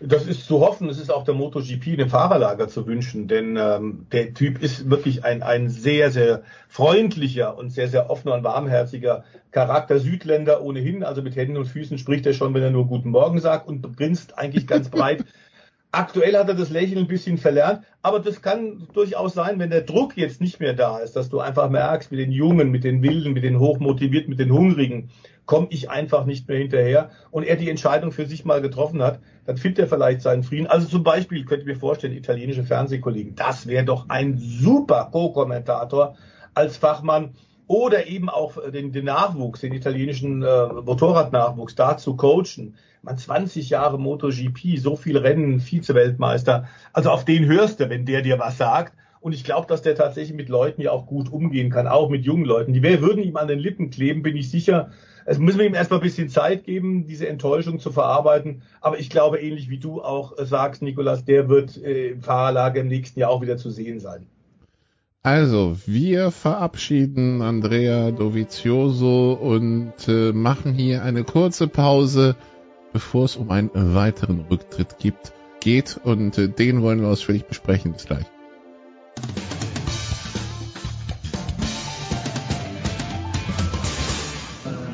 [0.00, 3.56] Das ist zu hoffen, es ist auch der MotoGP in dem Fahrerlager zu wünschen, denn
[3.56, 8.44] ähm, der Typ ist wirklich ein, ein sehr, sehr freundlicher und sehr, sehr offener und
[8.44, 9.98] warmherziger Charakter.
[9.98, 13.40] Südländer ohnehin, also mit Händen und Füßen spricht er schon, wenn er nur Guten Morgen
[13.40, 15.24] sagt und grinst eigentlich ganz breit.
[15.92, 19.80] Aktuell hat er das Lächeln ein bisschen verlernt, aber das kann durchaus sein, wenn der
[19.80, 23.02] Druck jetzt nicht mehr da ist, dass du einfach merkst, mit den Jungen, mit den
[23.02, 25.10] Wilden, mit den Hochmotivierten, mit den Hungrigen,
[25.46, 29.20] komme ich einfach nicht mehr hinterher und er die Entscheidung für sich mal getroffen hat,
[29.46, 30.66] dann findet er vielleicht seinen Frieden.
[30.66, 36.16] Also zum Beispiel, könnte ich mir vorstellen, italienische Fernsehkollegen, das wäre doch ein super Co-Kommentator
[36.54, 37.34] als Fachmann
[37.68, 42.76] oder eben auch den, den Nachwuchs, den italienischen äh, Motorradnachwuchs da zu coachen.
[43.02, 46.68] Man 20 Jahre MotoGP, so viel Rennen, Vize-Weltmeister.
[46.92, 48.94] Also auf den hörst du, wenn der dir was sagt.
[49.26, 52.24] Und ich glaube, dass der tatsächlich mit Leuten ja auch gut umgehen kann, auch mit
[52.24, 52.72] jungen Leuten.
[52.72, 54.90] Die würden ihm an den Lippen kleben, bin ich sicher.
[55.24, 58.62] Es müssen wir ihm erstmal ein bisschen Zeit geben, diese Enttäuschung zu verarbeiten.
[58.80, 62.86] Aber ich glaube, ähnlich wie du auch sagst, Nikolas, der wird äh, im Fahrerlager im
[62.86, 64.26] nächsten Jahr auch wieder zu sehen sein.
[65.24, 72.36] Also, wir verabschieden Andrea Dovizioso und äh, machen hier eine kurze Pause,
[72.92, 75.98] bevor es um einen weiteren Rücktritt gibt, geht.
[76.04, 77.92] Und äh, den wollen wir ausführlich besprechen.
[77.92, 78.26] Bis gleich.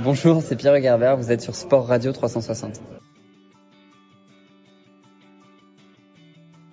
[0.04, 2.80] Bonjour, c'est Pierre Gerber, vous êtes sur Sport Radio 360.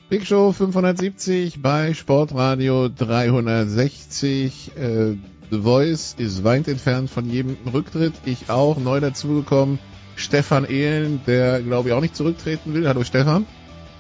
[0.09, 4.71] Big Show 570 bei Sportradio 360.
[4.75, 5.15] Äh,
[5.51, 8.13] The Voice ist weit entfernt von jedem Rücktritt.
[8.25, 9.77] Ich auch, neu dazugekommen.
[10.15, 12.87] Stefan Ehlen, der glaube ich auch nicht zurücktreten will.
[12.87, 13.45] Hallo Stefan.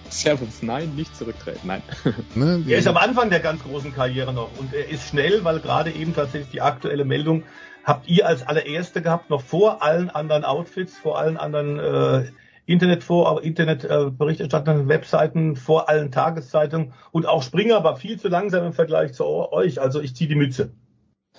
[0.09, 1.81] Servus, nein, nicht zurücktreten, nein.
[2.35, 5.59] Ne, Er ist am Anfang der ganz großen Karriere noch und er ist schnell, weil
[5.59, 7.43] gerade eben tatsächlich die aktuelle Meldung
[7.83, 12.31] habt ihr als allererste gehabt, noch vor allen anderen Outfits, vor allen anderen äh,
[12.65, 18.63] Internet vor, Internetberichterstattern, äh, Webseiten, vor allen Tageszeitungen und auch Springer war viel zu langsam
[18.65, 19.81] im Vergleich zu euch.
[19.81, 20.71] Also ich ziehe die Mütze.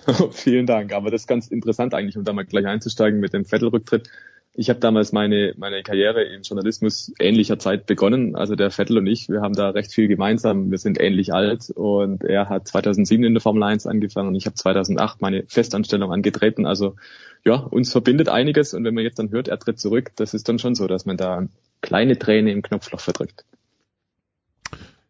[0.32, 0.92] Vielen Dank.
[0.92, 4.08] Aber das ist ganz interessant eigentlich, um da mal gleich einzusteigen mit dem Vettel-Rücktritt.
[4.52, 8.34] Ich habe damals meine, meine Karriere im Journalismus ähnlicher Zeit begonnen.
[8.34, 10.72] Also der Vettel und ich, wir haben da recht viel gemeinsam.
[10.72, 14.46] Wir sind ähnlich alt und er hat 2007 in der Formel 1 angefangen und ich
[14.46, 16.66] habe 2008 meine Festanstellung angetreten.
[16.66, 16.96] Also
[17.44, 20.48] ja, uns verbindet einiges und wenn man jetzt dann hört, er tritt zurück, das ist
[20.48, 21.46] dann schon so, dass man da
[21.80, 23.44] kleine Träne im Knopfloch verdrückt.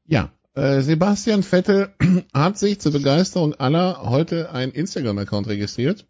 [0.07, 1.89] Ja, äh, Sebastian Vettel
[2.35, 6.07] hat sich zur Begeisterung aller heute ein Instagram-Account registriert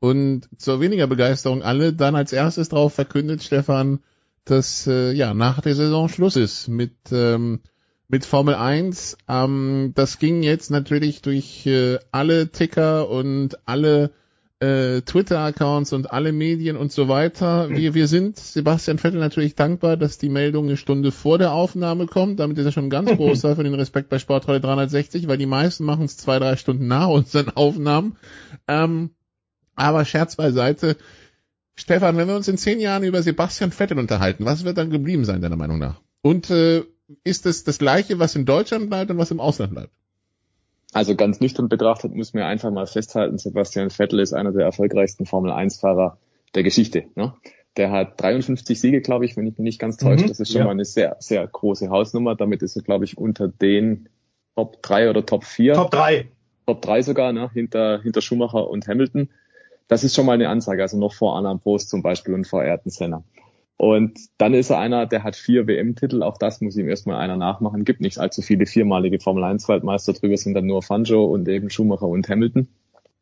[0.00, 4.00] und zur weniger Begeisterung alle dann als erstes drauf verkündet, Stefan,
[4.44, 7.60] dass äh, ja nach der Saison Schluss ist mit ähm,
[8.08, 9.18] mit Formel 1.
[9.28, 14.10] Ähm, das ging jetzt natürlich durch äh, alle Ticker und alle
[14.58, 17.70] äh, Twitter-Accounts und alle Medien und so weiter.
[17.70, 22.06] Wir, wir sind Sebastian Vettel natürlich dankbar, dass die Meldung eine Stunde vor der Aufnahme
[22.06, 22.40] kommt.
[22.40, 25.84] Damit ist er schon ganz großer für den Respekt bei Sportradio 360, weil die meisten
[25.84, 28.16] machen es zwei, drei Stunden nach unseren Aufnahmen.
[28.68, 29.10] Ähm,
[29.80, 30.96] aber Scherz beiseite.
[31.74, 35.24] Stefan, wenn wir uns in zehn Jahren über Sebastian Vettel unterhalten, was wird dann geblieben
[35.24, 36.00] sein, deiner Meinung nach?
[36.22, 36.84] Und äh,
[37.24, 39.90] ist es das Gleiche, was in Deutschland bleibt und was im Ausland bleibt?
[40.92, 45.24] Also ganz nüchtern betrachtet muss man einfach mal festhalten, Sebastian Vettel ist einer der erfolgreichsten
[45.24, 46.18] Formel-1-Fahrer
[46.54, 47.04] der Geschichte.
[47.14, 47.32] Ne?
[47.76, 50.24] Der hat 53 Siege, glaube ich, wenn ich mich nicht ganz täusche.
[50.24, 50.64] Mhm, das ist schon ja.
[50.64, 52.34] mal eine sehr, sehr große Hausnummer.
[52.34, 54.08] Damit ist er, glaube ich, unter den
[54.56, 55.74] Top 3 oder Top 4.
[55.74, 56.28] Top 3.
[56.66, 57.50] Top 3 sogar, ne?
[57.52, 59.30] hinter, hinter Schumacher und Hamilton.
[59.90, 62.62] Das ist schon mal eine Ansage, also noch vor Alain Prost zum Beispiel und vor
[62.62, 63.24] Ayrton Senna.
[63.76, 67.36] Und dann ist er einer, der hat vier WM-Titel, auch das muss ihm erstmal einer
[67.36, 67.84] nachmachen.
[67.84, 72.06] Gibt nicht allzu viele viermalige Formel 1-Weltmeister, drüber sind dann nur Fangio und eben Schumacher
[72.06, 72.68] und Hamilton.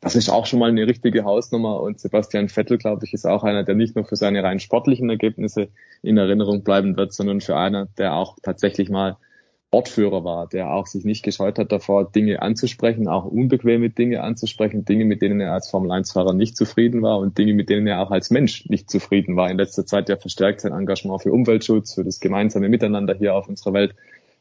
[0.01, 3.45] Das ist auch schon mal eine richtige Hausnummer und Sebastian Vettel, glaube ich, ist auch
[3.45, 5.69] einer, der nicht nur für seine rein sportlichen Ergebnisse
[6.03, 9.17] in Erinnerung bleiben wird, sondern für einer, der auch tatsächlich mal
[9.71, 14.87] Wortführer war, der auch sich nicht gescheut hat davor, Dinge anzusprechen, auch unbequeme Dinge anzusprechen,
[14.87, 18.11] Dinge, mit denen er als Formel-1-Fahrer nicht zufrieden war und Dinge, mit denen er auch
[18.11, 19.51] als Mensch nicht zufrieden war.
[19.51, 23.47] In letzter Zeit ja verstärkt sein Engagement für Umweltschutz, für das gemeinsame Miteinander hier auf
[23.47, 23.95] unserer Welt,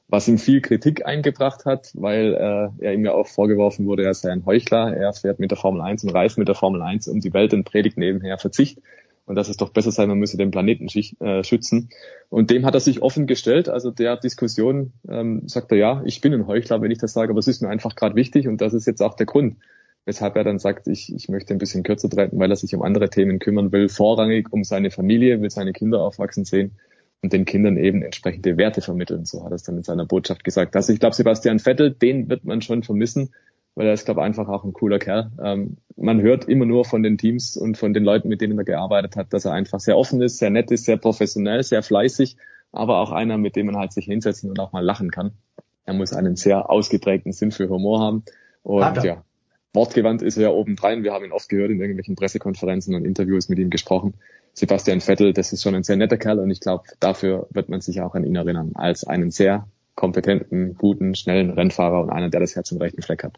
[0.08, 4.14] was ihm viel Kritik eingebracht hat, weil äh, er ihm ja auch vorgeworfen wurde, er
[4.14, 7.10] sei ein Heuchler, er fährt mit der Formel 1 und reist mit der Formel 1
[7.10, 8.80] um die Welt und predigt nebenher Verzicht
[9.28, 10.88] und dass es doch besser sei, man müsse den Planeten
[11.20, 11.90] äh, schützen.
[12.30, 13.68] Und dem hat er sich offen gestellt.
[13.68, 17.32] Also der Diskussion ähm, sagt er, ja, ich bin ein Heuchler, wenn ich das sage,
[17.32, 19.58] aber es ist mir einfach gerade wichtig und das ist jetzt auch der Grund,
[20.06, 22.82] weshalb er dann sagt, ich, ich möchte ein bisschen kürzer treten, weil er sich um
[22.82, 26.78] andere Themen kümmern will, vorrangig um seine Familie, will seine Kinder aufwachsen sehen
[27.22, 29.26] und den Kindern eben entsprechende Werte vermitteln.
[29.26, 30.74] So hat er es dann in seiner Botschaft gesagt.
[30.78, 33.34] Also ich glaube, Sebastian Vettel, den wird man schon vermissen,
[33.78, 35.30] weil er ist, glaube einfach auch ein cooler Kerl.
[35.40, 38.66] Ähm, man hört immer nur von den Teams und von den Leuten, mit denen er
[38.66, 42.38] gearbeitet hat, dass er einfach sehr offen ist, sehr nett ist, sehr professionell, sehr fleißig,
[42.72, 45.34] aber auch einer, mit dem man halt sich hinsetzen und auch mal lachen kann.
[45.86, 48.24] Er muss einen sehr ausgeprägten Sinn für Humor haben.
[48.64, 49.24] Und ja,
[49.74, 51.04] wortgewandt ist er ja obendrein.
[51.04, 54.16] Wir haben ihn oft gehört in irgendwelchen Pressekonferenzen und Interviews mit ihm gesprochen.
[54.54, 57.82] Sebastian Vettel, das ist schon ein sehr netter Kerl und ich glaube, dafür wird man
[57.82, 62.40] sich auch an ihn erinnern, als einen sehr kompetenten, guten, schnellen Rennfahrer und einer, der
[62.40, 63.38] das Herz im rechten Fleck hat.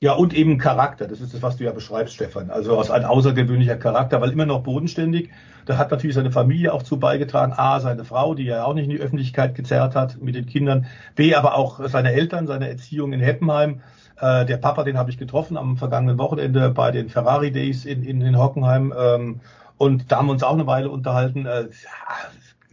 [0.00, 1.06] Ja, und eben Charakter.
[1.06, 2.50] Das ist das, was du ja beschreibst, Stefan.
[2.50, 5.30] Also aus ein außergewöhnlicher Charakter, weil immer noch bodenständig.
[5.64, 7.54] Da hat natürlich seine Familie auch zu beigetragen.
[7.56, 10.86] A, seine Frau, die er auch nicht in die Öffentlichkeit gezerrt hat mit den Kindern.
[11.14, 13.80] B, aber auch seine Eltern, seine Erziehung in Heppenheim.
[14.20, 18.02] Äh, der Papa, den habe ich getroffen am vergangenen Wochenende bei den Ferrari Days in,
[18.02, 18.92] in, in Hockenheim.
[18.96, 19.40] Ähm,
[19.78, 21.46] und da haben wir uns auch eine Weile unterhalten.
[21.46, 21.68] Äh,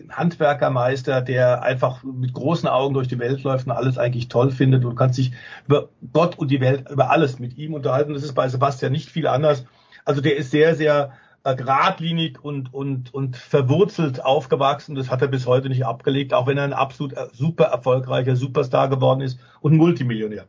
[0.10, 4.86] Handwerkermeister, der einfach mit großen Augen durch die Welt läuft und alles eigentlich toll findet
[4.86, 5.32] und kannst dich
[5.66, 8.14] über Gott und die Welt, über alles mit ihm unterhalten.
[8.14, 9.66] Das ist bei Sebastian nicht viel anders.
[10.06, 11.14] Also der ist sehr, sehr
[11.44, 14.96] äh, geradlinig und, und, und verwurzelt aufgewachsen.
[14.96, 18.36] Das hat er bis heute nicht abgelegt, auch wenn er ein absolut äh, super erfolgreicher
[18.36, 20.46] Superstar geworden ist und Multimillionär.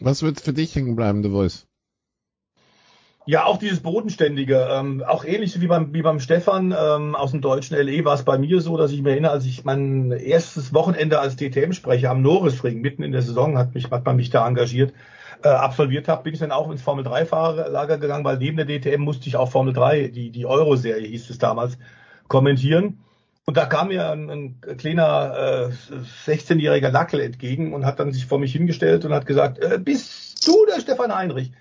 [0.00, 1.69] Was wird für dich hängen bleiben, The Voice?
[3.26, 7.42] Ja, auch dieses Bodenständige, ähm, auch ähnlich wie beim, wie beim Stefan ähm, aus dem
[7.42, 10.72] deutschen LE war es bei mir so, dass ich mir erinnere, als ich mein erstes
[10.72, 14.48] Wochenende als DTM-Sprecher am Norrisring mitten in der Saison hat mich hat man mich da
[14.48, 14.94] engagiert
[15.42, 18.66] äh, absolviert habe, bin ich dann auch ins Formel 3 Fahrerlager gegangen, weil neben der
[18.66, 21.78] DTM musste ich auch Formel 3, die die Euro-Serie hieß es damals,
[22.28, 23.00] kommentieren.
[23.46, 28.26] Und da kam mir ein, ein kleiner äh, 16-jähriger Lackel entgegen und hat dann sich
[28.26, 31.52] vor mich hingestellt und hat gesagt, äh, bist du der Stefan Heinrich?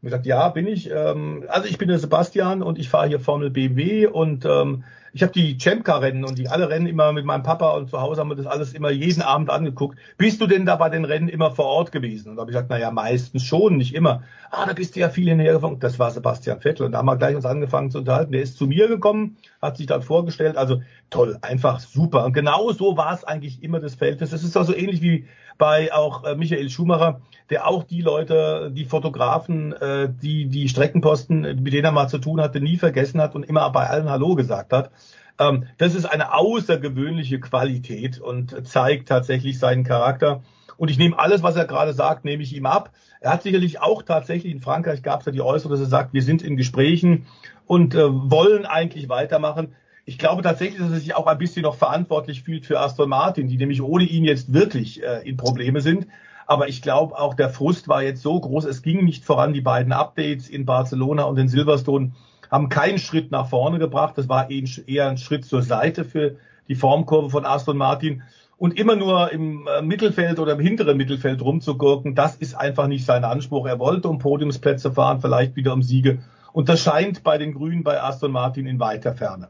[0.00, 0.90] Ich gesagt, ja, bin ich.
[0.90, 4.84] Ähm, also ich bin der Sebastian und ich fahre hier Formel BMW und ähm,
[5.18, 8.20] ich habe die Champ-Car-Rennen und die alle Rennen immer mit meinem Papa und zu Hause
[8.20, 9.98] haben wir das alles immer jeden Abend angeguckt.
[10.16, 12.30] Bist du denn da bei den Rennen immer vor Ort gewesen?
[12.30, 14.22] Und da habe ich gesagt, naja, meistens schon, nicht immer.
[14.52, 15.80] Ah, da bist du ja viel hinhergefahren.
[15.80, 16.86] Das war Sebastian Vettel.
[16.86, 18.30] Und da haben wir gleich uns angefangen zu unterhalten.
[18.30, 20.56] Der ist zu mir gekommen, hat sich dann vorgestellt.
[20.56, 22.24] Also toll, einfach super.
[22.24, 24.30] Und genau so war es eigentlich immer das Verhältnis.
[24.30, 25.26] Das ist auch so ähnlich wie
[25.58, 27.20] bei auch äh, Michael Schumacher,
[27.50, 32.18] der auch die Leute, die Fotografen, äh, die die Streckenposten, mit denen er mal zu
[32.18, 34.90] tun hatte, nie vergessen hat und immer bei allen Hallo gesagt hat.
[35.38, 40.42] Ähm, das ist eine außergewöhnliche Qualität und zeigt tatsächlich seinen Charakter.
[40.76, 42.92] Und ich nehme alles, was er gerade sagt, nehme ich ihm ab.
[43.20, 46.14] Er hat sicherlich auch tatsächlich, in Frankreich gab es ja die Äußerung, dass er sagt,
[46.14, 47.26] wir sind in Gesprächen
[47.66, 49.74] und äh, wollen eigentlich weitermachen.
[50.04, 53.48] Ich glaube tatsächlich, dass er sich auch ein bisschen noch verantwortlich fühlt für Aston Martin,
[53.48, 56.06] die nämlich ohne ihn jetzt wirklich äh, in Probleme sind.
[56.46, 59.52] Aber ich glaube, auch der Frust war jetzt so groß, es ging nicht voran.
[59.52, 62.12] Die beiden Updates in Barcelona und in Silverstone
[62.50, 64.16] haben keinen Schritt nach vorne gebracht.
[64.16, 66.36] Das war eher ein Schritt zur Seite für
[66.68, 68.22] die Formkurve von Aston Martin.
[68.56, 73.04] Und immer nur im äh, Mittelfeld oder im hinteren Mittelfeld rumzugurken, das ist einfach nicht
[73.04, 73.66] sein Anspruch.
[73.66, 76.18] Er wollte um Podiumsplätze fahren, vielleicht wieder um Siege.
[76.52, 79.48] Und das scheint bei den Grünen bei Aston Martin in weiter Ferne.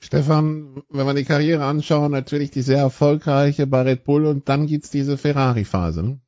[0.00, 4.66] Stefan, wenn wir die Karriere anschauen, natürlich die sehr erfolgreiche bei Red Bull und dann
[4.66, 6.02] gibt's diese Ferrari-Phase.
[6.02, 6.20] Ne?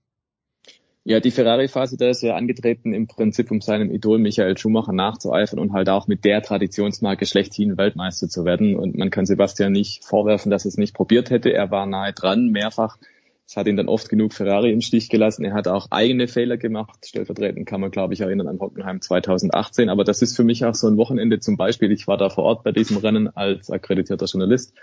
[1.11, 5.59] Ja, die Ferrari-Phase, da ist ja angetreten im Prinzip, um seinem Idol Michael Schumacher nachzueifern
[5.59, 8.77] und halt auch mit der Traditionsmarke schlechthin Weltmeister zu werden.
[8.77, 11.53] Und man kann Sebastian nicht vorwerfen, dass er es nicht probiert hätte.
[11.53, 12.97] Er war nahe dran, mehrfach
[13.45, 15.45] Es hat ihn dann oft genug Ferrari im Stich gelassen.
[15.45, 17.05] Er hat auch eigene Fehler gemacht.
[17.05, 19.89] Stellvertretend kann man, glaube ich, erinnern an Hockenheim 2018.
[19.89, 21.91] Aber das ist für mich auch so ein Wochenende zum Beispiel.
[21.91, 24.75] Ich war da vor Ort bei diesem Rennen als akkreditierter Journalist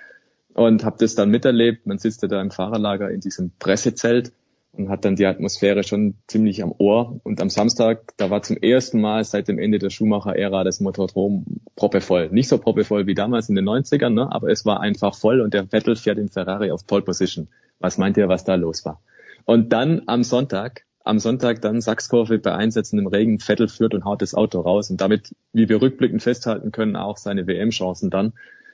[0.56, 1.88] und habe das dann miterlebt.
[1.88, 4.34] Man sitzt da im Fahrerlager in diesem Pressezelt
[4.78, 7.20] und hat dann die Atmosphäre schon ziemlich am Ohr.
[7.24, 11.46] Und am Samstag, da war zum ersten Mal seit dem Ende der Schumacher-Ära das Motorstrom
[11.76, 12.30] proppevoll.
[12.32, 14.32] Nicht so proppevoll wie damals in den 90ern, ne?
[14.32, 17.48] aber es war einfach voll und der Vettel fährt in Ferrari auf Pole Position.
[17.80, 19.02] Was meint ihr, was da los war?
[19.46, 24.06] Und dann am Sonntag, am Sonntag dann Sachskurve bei Einsätzen im Regen, Vettel führt und
[24.06, 28.34] haut das Auto raus und damit, wie wir rückblickend festhalten können, auch seine WM-Chancen dann.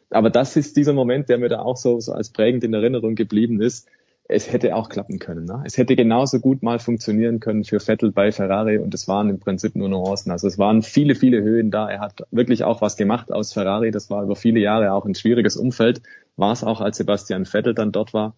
[0.10, 3.16] Aber das ist dieser Moment, der mir da auch so, so als prägend in Erinnerung
[3.16, 3.88] geblieben ist
[4.30, 5.46] es hätte auch klappen können.
[5.46, 5.64] Ne?
[5.66, 9.40] Es hätte genauso gut mal funktionieren können für Vettel bei Ferrari und es waren im
[9.40, 10.32] Prinzip nur Nuancen.
[10.32, 11.90] Also es waren viele, viele Höhen da.
[11.90, 13.92] Er hat wirklich auch was gemacht aus Ferrari.
[13.92, 16.02] Das war über viele Jahre auch ein schwieriges Umfeld.
[16.38, 18.34] War es auch, als Sebastian Vettel dann dort war.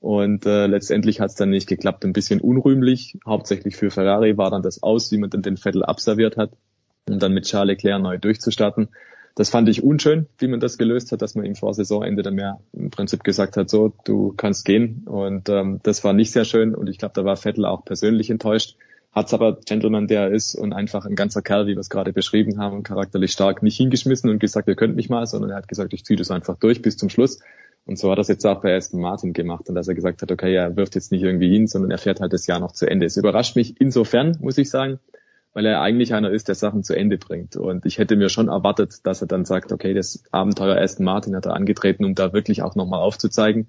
[0.00, 2.04] Und äh, letztendlich hat es dann nicht geklappt.
[2.04, 5.84] Ein bisschen unrühmlich, hauptsächlich für Ferrari war dann das aus, wie man dann den Vettel
[5.84, 6.50] abserviert hat,
[7.08, 8.88] um dann mit Charles Leclerc neu durchzustarten
[9.38, 12.34] das fand ich unschön, wie man das gelöst hat, dass man ihm vor Saisonende dann
[12.34, 15.04] mehr im Prinzip gesagt hat, so, du kannst gehen.
[15.06, 18.30] Und ähm, das war nicht sehr schön und ich glaube, da war Vettel auch persönlich
[18.30, 18.74] enttäuscht.
[19.12, 22.12] Hat's aber Gentleman, der er ist und einfach ein ganzer Kerl, wie wir es gerade
[22.12, 25.68] beschrieben haben, charakterlich stark, nicht hingeschmissen und gesagt, ihr könnt mich mal, sondern er hat
[25.68, 27.38] gesagt, ich ziehe das einfach durch bis zum Schluss.
[27.86, 30.20] Und so hat er es jetzt auch bei Aston Martin gemacht und dass er gesagt
[30.20, 32.72] hat, okay, er wirft jetzt nicht irgendwie hin, sondern er fährt halt das Jahr noch
[32.72, 33.06] zu Ende.
[33.06, 34.98] Es überrascht mich insofern, muss ich sagen,
[35.52, 37.56] weil er eigentlich einer ist, der Sachen zu Ende bringt.
[37.56, 41.34] Und ich hätte mir schon erwartet, dass er dann sagt, okay, das Abenteuer Aston Martin
[41.34, 43.68] hat er angetreten, um da wirklich auch nochmal aufzuzeigen,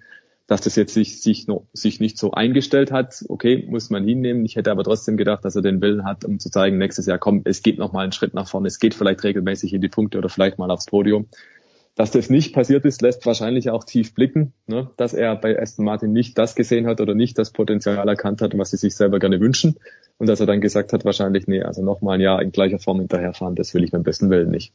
[0.49, 3.23] dass das jetzt sich, sich, noch, sich nicht so eingestellt hat.
[3.27, 4.43] Okay, muss man hinnehmen.
[4.45, 7.19] Ich hätte aber trotzdem gedacht, dass er den Willen hat, um zu zeigen, nächstes Jahr,
[7.19, 10.17] komm, es geht nochmal einen Schritt nach vorne, es geht vielleicht regelmäßig in die Punkte
[10.17, 11.27] oder vielleicht mal aufs Podium.
[11.99, 14.89] Dass das nicht passiert ist, lässt wahrscheinlich auch tief blicken, ne?
[14.95, 18.57] dass er bei Aston Martin nicht das gesehen hat oder nicht das Potenzial erkannt hat,
[18.57, 19.75] was sie sich selber gerne wünschen.
[20.17, 22.99] Und dass er dann gesagt hat, wahrscheinlich, nee, also nochmal ein Jahr in gleicher Form
[22.99, 24.71] hinterherfahren, das will ich beim besten Willen nicht.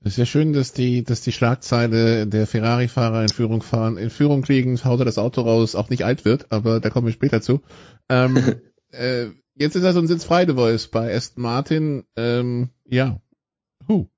[0.00, 4.10] Es ist ja schön, dass die, dass die Schlagzeile der Ferrari-Fahrer in Führung fahren, in
[4.10, 7.12] Führung kriegen, haut er das Auto raus, auch nicht alt wird, aber da kommen wir
[7.12, 7.60] später zu.
[8.08, 8.36] Ähm,
[8.90, 12.02] äh, jetzt ist er so ein Sitzfriede-Voice bei Aston Martin.
[12.16, 13.20] Ähm, ja.
[13.86, 14.08] Huh.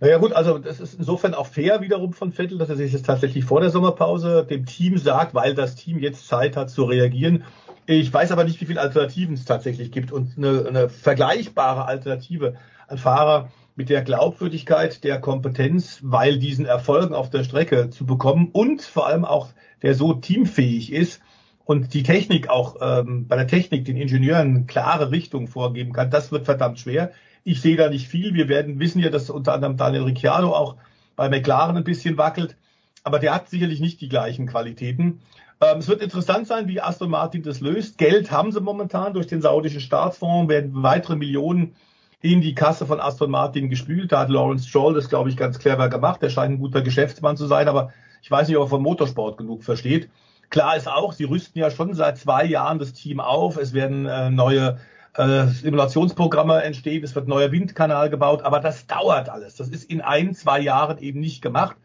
[0.00, 3.04] Naja gut, also das ist insofern auch fair wiederum von Vettel, dass er sich jetzt
[3.04, 7.44] tatsächlich vor der Sommerpause dem Team sagt, weil das Team jetzt Zeit hat zu reagieren.
[7.84, 12.54] Ich weiß aber nicht, wie viele Alternativen es tatsächlich gibt und eine, eine vergleichbare Alternative
[12.88, 18.48] an Fahrer mit der Glaubwürdigkeit, der Kompetenz, weil diesen Erfolgen auf der Strecke zu bekommen
[18.52, 19.50] und vor allem auch
[19.82, 21.20] der so teamfähig ist
[21.64, 26.32] und die Technik auch ähm, bei der Technik den Ingenieuren klare Richtung vorgeben kann, das
[26.32, 27.12] wird verdammt schwer.
[27.44, 28.34] Ich sehe da nicht viel.
[28.34, 30.76] Wir werden wissen ja, dass unter anderem Daniel Ricciardo auch
[31.16, 32.56] bei McLaren ein bisschen wackelt.
[33.02, 35.20] Aber der hat sicherlich nicht die gleichen Qualitäten.
[35.60, 37.98] Ähm, es wird interessant sein, wie Aston Martin das löst.
[37.98, 41.74] Geld haben sie momentan durch den saudischen Staatsfonds, werden weitere Millionen
[42.22, 44.12] in die Kasse von Aston Martin gespült.
[44.12, 46.22] Da hat Lawrence Stroll das, glaube ich, ganz clever gemacht.
[46.22, 47.92] Er scheint ein guter Geschäftsmann zu sein, aber
[48.22, 50.10] ich weiß nicht, ob er vom Motorsport genug versteht.
[50.50, 53.56] Klar ist auch, sie rüsten ja schon seit zwei Jahren das Team auf.
[53.56, 54.78] Es werden äh, neue
[55.14, 59.56] äh, Simulationsprogramme entstehen, es wird neuer Windkanal gebaut, aber das dauert alles.
[59.56, 61.76] Das ist in ein, zwei Jahren eben nicht gemacht.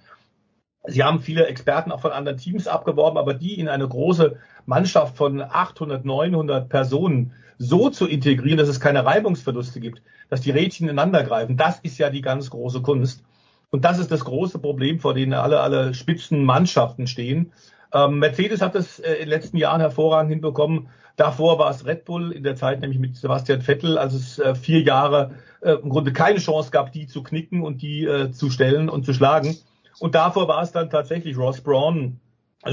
[0.88, 5.18] Sie haben viele Experten auch von anderen Teams abgeworben, aber die in eine große Mannschaft
[5.18, 10.88] von 800, 900 Personen so zu integrieren, dass es keine Reibungsverluste gibt, dass die Rädchen
[10.88, 13.24] ineinander greifen, das ist ja die ganz große Kunst.
[13.72, 17.52] Und das ist das große Problem, vor dem alle, alle Spitzenmannschaften stehen.
[17.94, 22.06] Ähm, Mercedes hat es äh, in den letzten Jahren hervorragend hinbekommen, Davor war es Red
[22.06, 25.90] Bull in der Zeit nämlich mit Sebastian Vettel, als es äh, vier Jahre äh, im
[25.90, 29.58] Grunde keine Chance gab, die zu knicken und die äh, zu stellen und zu schlagen.
[30.00, 32.20] Und davor war es dann tatsächlich Ross Braun,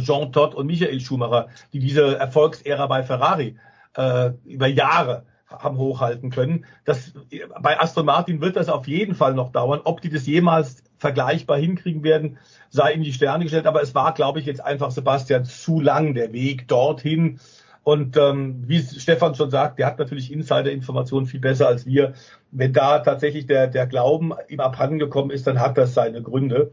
[0.00, 3.56] Jean Todt und Michael Schumacher, die diese Erfolgsära bei Ferrari
[4.44, 5.26] über Jahre
[5.60, 6.64] haben hochhalten können.
[6.84, 7.12] Das,
[7.60, 9.80] bei Aston Martin wird das auf jeden Fall noch dauern.
[9.84, 12.38] Ob die das jemals vergleichbar hinkriegen werden,
[12.70, 13.66] sei in die Sterne gestellt.
[13.66, 17.40] Aber es war, glaube ich, jetzt einfach Sebastian zu lang der Weg dorthin.
[17.84, 22.14] Und ähm, wie Stefan schon sagt, der hat natürlich Insider-Informationen viel besser als wir.
[22.52, 26.70] Wenn da tatsächlich der, der Glauben ihm abhandengekommen ist, dann hat das seine Gründe.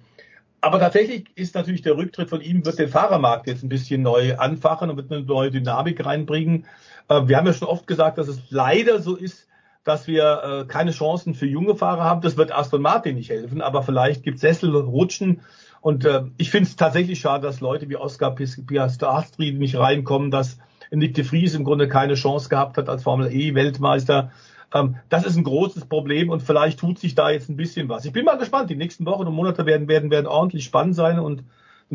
[0.62, 4.36] Aber tatsächlich ist natürlich der Rücktritt von ihm, wird den Fahrermarkt jetzt ein bisschen neu
[4.36, 6.66] anfachen und wird eine neue Dynamik reinbringen.
[7.08, 9.48] Äh, wir haben ja schon oft gesagt, dass es leider so ist,
[9.84, 12.22] dass wir äh, keine Chancen für junge Fahrer haben.
[12.22, 15.42] Das wird Aston Martin nicht helfen, aber vielleicht gibt Sessel rutschen.
[15.82, 20.60] Und äh, ich finde es tatsächlich schade, dass Leute wie Oscar Piastri nicht reinkommen, dass
[20.92, 24.32] Nick de Vries im Grunde keine Chance gehabt hat als Formel E Weltmeister.
[24.74, 28.06] Ähm, das ist ein großes Problem und vielleicht tut sich da jetzt ein bisschen was.
[28.06, 28.70] Ich bin mal gespannt.
[28.70, 31.44] Die nächsten Wochen und Monate werden, werden, werden ordentlich spannend sein und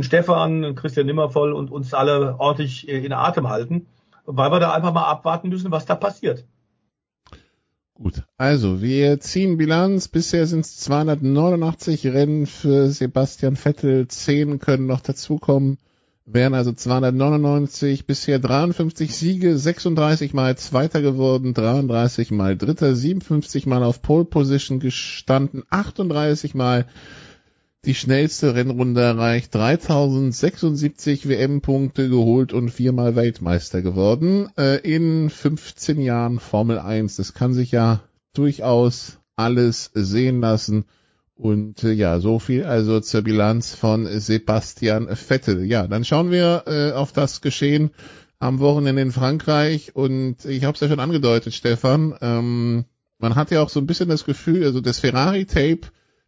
[0.01, 3.87] Stefan, Christian Nimmervoll und uns alle ordentlich äh, in Atem halten,
[4.27, 6.45] weil wir da einfach mal abwarten müssen, was da passiert.
[7.97, 10.09] Gut, also wir ziehen Bilanz.
[10.09, 14.09] Bisher sind es 289 Rennen für Sebastian Vettel.
[14.09, 15.79] 10 können noch dazukommen.
[16.27, 23.83] Wären also 299, bisher 53 Siege, 36 Mal Zweiter geworden, 33 Mal Dritter, 57 Mal
[23.83, 26.87] auf Pole Position gestanden, 38 Mal
[27.85, 36.39] die schnellste Rennrunde erreicht, 3076 WM-Punkte geholt und viermal Weltmeister geworden äh, in 15 Jahren
[36.39, 37.17] Formel 1.
[37.17, 38.01] Das kann sich ja
[38.33, 40.87] durchaus alles sehen lassen.
[41.37, 45.65] Und äh, ja, so viel also zur Bilanz von Sebastian Vettel.
[45.65, 47.91] Ja, dann schauen wir äh, auf das Geschehen
[48.39, 49.97] am Wochenende in Frankreich.
[49.97, 52.15] Und ich habe es ja schon angedeutet, Stefan.
[52.21, 52.85] Ähm,
[53.19, 55.81] man hat ja auch so ein bisschen das Gefühl, also das Ferrari-Tape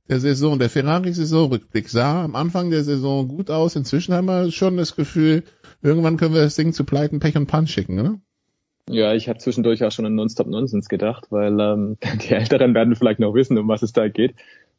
[0.08, 3.76] der Saison, der Ferrari-Saisonrückblick sah am Anfang der Saison gut aus.
[3.76, 5.42] Inzwischen haben wir schon das Gefühl,
[5.82, 8.20] irgendwann können wir das Ding zu Pleiten, Pech und Pan schicken, oder?
[8.88, 13.18] Ja, ich habe zwischendurch auch schon an Nonstop-Nonsens gedacht, weil ähm, die Älteren werden vielleicht
[13.18, 14.34] noch wissen, um was es da geht.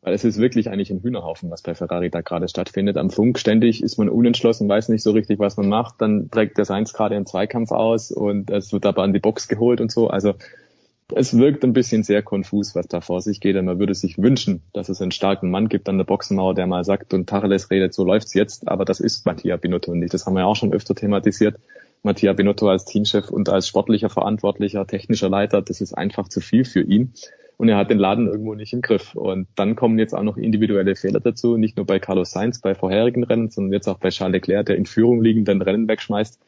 [0.07, 2.95] Weil es ist wirklich eigentlich ein Hühnerhaufen, was bei Ferrari da gerade stattfindet.
[2.95, 5.95] Am Funk ständig ist man unentschlossen, weiß nicht so richtig, was man macht.
[5.97, 9.49] Dann trägt der Seins gerade einen Zweikampf aus und es wird aber an die Box
[9.49, 10.07] geholt und so.
[10.07, 10.35] Also
[11.13, 13.57] es wirkt ein bisschen sehr konfus, was da vor sich geht.
[13.57, 16.67] Und man würde sich wünschen, dass es einen starken Mann gibt an der Boxenmauer, der
[16.67, 18.69] mal sagt und Tacheles redet, so läuft's jetzt.
[18.69, 20.13] Aber das ist Mattia Binotto nicht.
[20.13, 21.59] Das haben wir ja auch schon öfter thematisiert.
[22.01, 26.63] Mattia Binotto als Teamchef und als sportlicher Verantwortlicher, technischer Leiter, das ist einfach zu viel
[26.63, 27.11] für ihn
[27.57, 29.15] und er hat den Laden irgendwo nicht im Griff.
[29.15, 32.75] Und dann kommen jetzt auch noch individuelle Fehler dazu, nicht nur bei Carlos Sainz bei
[32.75, 36.39] vorherigen Rennen, sondern jetzt auch bei Charles Leclerc, der in Führung liegenden Rennen wegschmeißt.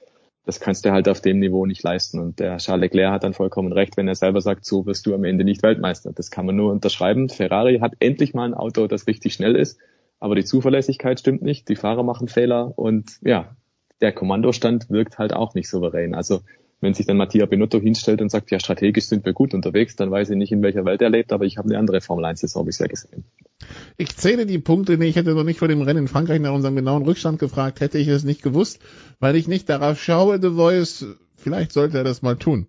[0.45, 2.19] Das kannst du halt auf dem Niveau nicht leisten.
[2.19, 5.15] Und der Charles Leclerc hat dann vollkommen recht, wenn er selber sagt, so wirst du
[5.15, 6.11] am Ende nicht Weltmeister.
[6.13, 7.27] Das kann man nur unterschreiben.
[7.29, 9.79] Ferrari hat endlich mal ein Auto, das richtig schnell ist,
[10.19, 13.55] aber die Zuverlässigkeit stimmt nicht, die Fahrer machen Fehler und ja,
[14.01, 16.15] der Kommandostand wirkt halt auch nicht souverän.
[16.15, 16.41] Also
[16.81, 20.11] wenn sich dann Mattia Benotto hinstellt und sagt, ja, strategisch sind wir gut unterwegs, dann
[20.11, 22.65] weiß ich nicht, in welcher Welt er lebt, aber ich habe eine andere Formel 1-Saison
[22.65, 23.25] bisher gesehen.
[23.97, 26.53] Ich zähle die Punkte, nee, ich hätte noch nicht vor dem Rennen in Frankreich nach
[26.53, 28.79] unserem genauen Rückstand gefragt, hätte ich es nicht gewusst,
[29.19, 32.67] weil ich nicht darauf schaue, The Voice, vielleicht sollte er das mal tun.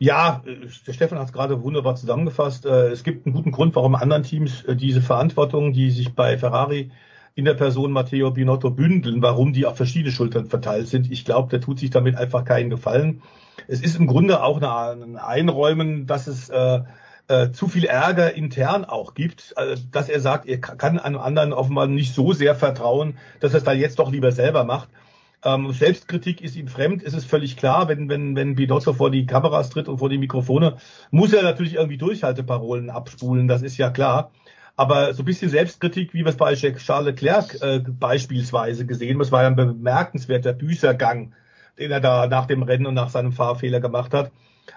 [0.00, 2.66] Ja, der Stefan hat es gerade wunderbar zusammengefasst.
[2.66, 6.38] Äh, Es gibt einen guten Grund, warum anderen Teams äh, diese Verantwortung, die sich bei
[6.38, 6.92] Ferrari
[7.38, 11.08] in der Person Matteo Binotto bündeln, warum die auf verschiedene Schultern verteilt sind.
[11.12, 13.22] Ich glaube, der tut sich damit einfach keinen Gefallen.
[13.68, 16.80] Es ist im Grunde auch ein Einräumen, dass es äh,
[17.28, 21.52] äh, zu viel Ärger intern auch gibt, äh, dass er sagt, er kann einem anderen
[21.52, 24.88] offenbar nicht so sehr vertrauen, dass er es dann jetzt doch lieber selber macht.
[25.44, 29.26] Ähm, Selbstkritik ist ihm fremd, ist es völlig klar, wenn, wenn, wenn Binotto vor die
[29.26, 30.78] Kameras tritt und vor die Mikrofone,
[31.12, 34.32] muss er natürlich irgendwie Durchhalteparolen abspulen, das ist ja klar.
[34.78, 39.32] Aber so ein bisschen Selbstkritik, wie wir es bei Charles Leclerc äh, beispielsweise gesehen das
[39.32, 41.34] war ja ein bemerkenswerter Büßergang,
[41.80, 44.30] den er da nach dem Rennen und nach seinem Fahrfehler gemacht hat.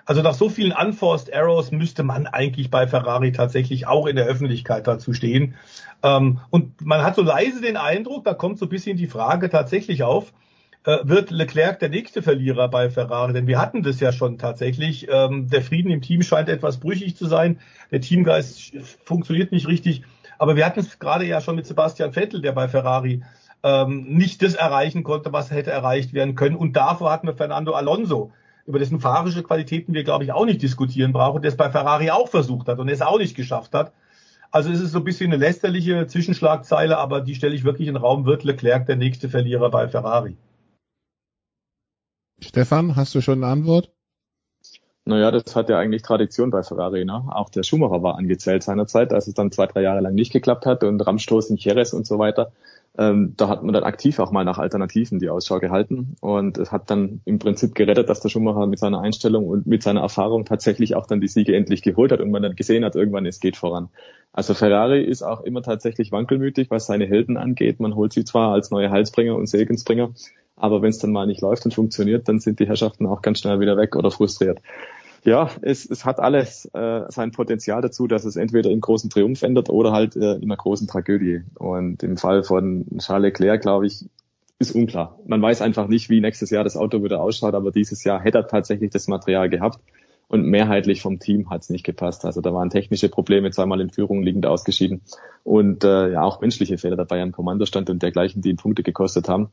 [0.05, 4.25] Also nach so vielen Unforced Errors müsste man eigentlich bei Ferrari tatsächlich auch in der
[4.25, 5.53] Öffentlichkeit dazu stehen.
[6.01, 9.51] Ähm, und man hat so leise den Eindruck, da kommt so ein bisschen die Frage
[9.51, 10.33] tatsächlich auf,
[10.83, 13.33] wird Leclerc der nächste Verlierer bei Ferrari?
[13.33, 15.07] Denn wir hatten das ja schon tatsächlich.
[15.09, 17.59] Ähm, der Frieden im Team scheint etwas brüchig zu sein.
[17.91, 20.03] Der Teamgeist funktioniert nicht richtig.
[20.39, 23.21] Aber wir hatten es gerade ja schon mit Sebastian Vettel, der bei Ferrari
[23.63, 26.55] ähm, nicht das erreichen konnte, was hätte erreicht werden können.
[26.55, 28.31] Und davor hatten wir Fernando Alonso,
[28.65, 32.09] über dessen fahrische Qualitäten wir, glaube ich, auch nicht diskutieren brauchen, der es bei Ferrari
[32.09, 33.91] auch versucht hat und es auch nicht geschafft hat.
[34.51, 37.93] Also es ist so ein bisschen eine lästerliche Zwischenschlagzeile, aber die stelle ich wirklich in
[37.93, 40.35] den Raum, wird Leclerc der nächste Verlierer bei Ferrari.
[42.41, 43.91] Stefan, hast du schon eine Antwort?
[45.05, 47.05] Naja, das hat ja eigentlich Tradition bei Ferrari.
[47.05, 47.23] Ne?
[47.29, 50.65] Auch der Schumacher war angezählt seinerzeit, als es dann zwei, drei Jahre lang nicht geklappt
[50.65, 52.51] hat und Ramstoß in Jerez und so weiter.
[52.97, 56.73] Ähm, da hat man dann aktiv auch mal nach Alternativen die Ausschau gehalten und es
[56.73, 60.43] hat dann im Prinzip gerettet, dass der Schumacher mit seiner Einstellung und mit seiner Erfahrung
[60.43, 63.39] tatsächlich auch dann die Siege endlich geholt hat und man dann gesehen hat, irgendwann es
[63.39, 63.87] geht voran.
[64.33, 67.79] Also Ferrari ist auch immer tatsächlich wankelmütig, was seine Helden angeht.
[67.79, 70.11] Man holt sie zwar als neue Halsbringer und Segensbringer,
[70.57, 73.39] aber wenn es dann mal nicht läuft und funktioniert, dann sind die Herrschaften auch ganz
[73.39, 74.59] schnell wieder weg oder frustriert.
[75.23, 79.43] Ja, es, es hat alles äh, sein Potenzial dazu, dass es entweder in großen Triumph
[79.43, 81.41] ändert oder halt äh, in einer großen Tragödie.
[81.55, 84.05] Und im Fall von Charles Leclerc, glaube ich,
[84.57, 85.19] ist unklar.
[85.25, 88.39] Man weiß einfach nicht, wie nächstes Jahr das Auto wieder ausschaut, aber dieses Jahr hätte
[88.39, 89.79] er tatsächlich das Material gehabt
[90.27, 92.25] und mehrheitlich vom Team hat es nicht gepasst.
[92.25, 95.01] Also da waren technische Probleme, zweimal in Führung liegend ausgeschieden
[95.43, 99.27] und äh, ja auch menschliche Fehler dabei am Kommandostand und dergleichen, die ihn Punkte gekostet
[99.27, 99.49] haben.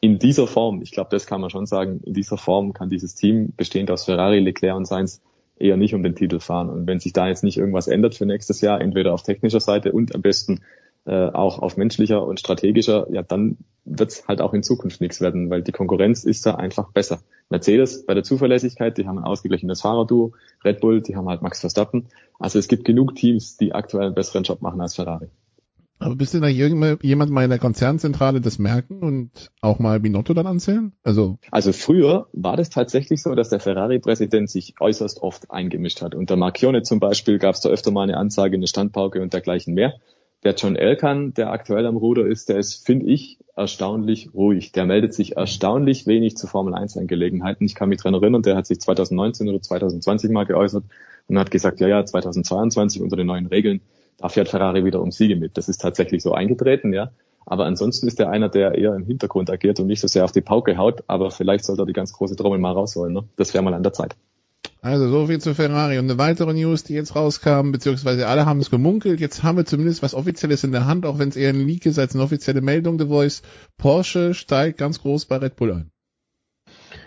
[0.00, 3.14] In dieser Form, ich glaube, das kann man schon sagen, in dieser Form kann dieses
[3.14, 5.20] Team bestehend aus Ferrari, Leclerc und Sainz
[5.56, 6.70] eher nicht um den Titel fahren.
[6.70, 9.92] Und wenn sich da jetzt nicht irgendwas ändert für nächstes Jahr, entweder auf technischer Seite
[9.92, 10.60] und am besten
[11.06, 15.50] äh, auch auf menschlicher und strategischer, ja, dann wird's halt auch in Zukunft nichts werden,
[15.50, 17.20] weil die Konkurrenz ist da einfach besser.
[17.50, 20.32] Mercedes bei der Zuverlässigkeit, die haben ein ausgeglichenes Fahrerduo,
[20.64, 22.08] Red Bull, die haben halt Max Verstappen.
[22.38, 25.28] Also es gibt genug Teams, die aktuell einen besseren Job machen als Ferrari.
[26.00, 30.32] Aber bist du da jemand mal in der Konzernzentrale das merken und auch mal Binotto
[30.32, 30.92] dann anzählen?
[31.02, 36.14] Also, also früher war das tatsächlich so, dass der Ferrari-Präsident sich äußerst oft eingemischt hat.
[36.14, 39.74] Unter Marchione zum Beispiel gab es da öfter mal eine Ansage, eine Standpauke und dergleichen
[39.74, 39.94] mehr.
[40.42, 44.72] Der John Elkan, der aktuell am Ruder ist, der ist, finde ich, erstaunlich ruhig.
[44.72, 47.66] Der meldet sich erstaunlich wenig zu Formel 1 Angelegenheiten.
[47.66, 50.84] Ich kann mich dran erinnern, der hat sich 2019 oder 2020 mal geäußert
[51.28, 53.82] und hat gesagt, ja, ja, 2022 unter den neuen Regeln,
[54.20, 55.56] da fährt Ferrari wieder um Siege mit.
[55.56, 57.10] Das ist tatsächlich so eingetreten, ja.
[57.46, 60.32] Aber ansonsten ist er einer, der eher im Hintergrund agiert und nicht so sehr auf
[60.32, 61.02] die Pauke haut.
[61.06, 63.14] Aber vielleicht sollte er die ganz große Trommel mal rausholen.
[63.14, 63.24] Ne?
[63.36, 64.14] Das wäre mal an der Zeit.
[64.82, 65.98] Also so viel zu Ferrari.
[65.98, 69.20] Und eine weitere News, die jetzt rauskam, beziehungsweise alle haben es gemunkelt.
[69.20, 71.86] Jetzt haben wir zumindest was Offizielles in der Hand, auch wenn es eher ein Leak
[71.86, 72.98] ist als eine offizielle Meldung.
[72.98, 73.42] The Voice.
[73.78, 75.90] Porsche steigt ganz groß bei Red Bull ein.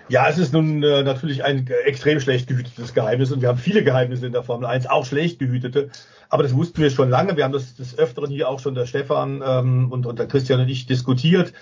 [0.10, 3.84] Ja, es ist nun äh, natürlich ein extrem schlecht gehütetes Geheimnis und wir haben viele
[3.84, 5.90] Geheimnisse in der Formel 1, auch schlecht gehütete.
[6.30, 7.38] Aber das wussten wir schon lange.
[7.38, 10.60] Wir haben das des Öfteren hier auch schon der Stefan ähm, und, und der Christian
[10.60, 11.54] und ich diskutiert.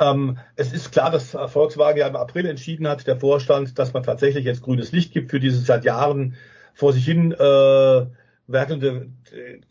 [0.00, 4.02] Ähm, es ist klar, dass Volkswagen ja im April entschieden hat, der Vorstand, dass man
[4.02, 6.34] tatsächlich jetzt grünes Licht gibt für dieses seit Jahren
[6.74, 8.06] vor sich hin äh,
[8.46, 9.08] werkelnde,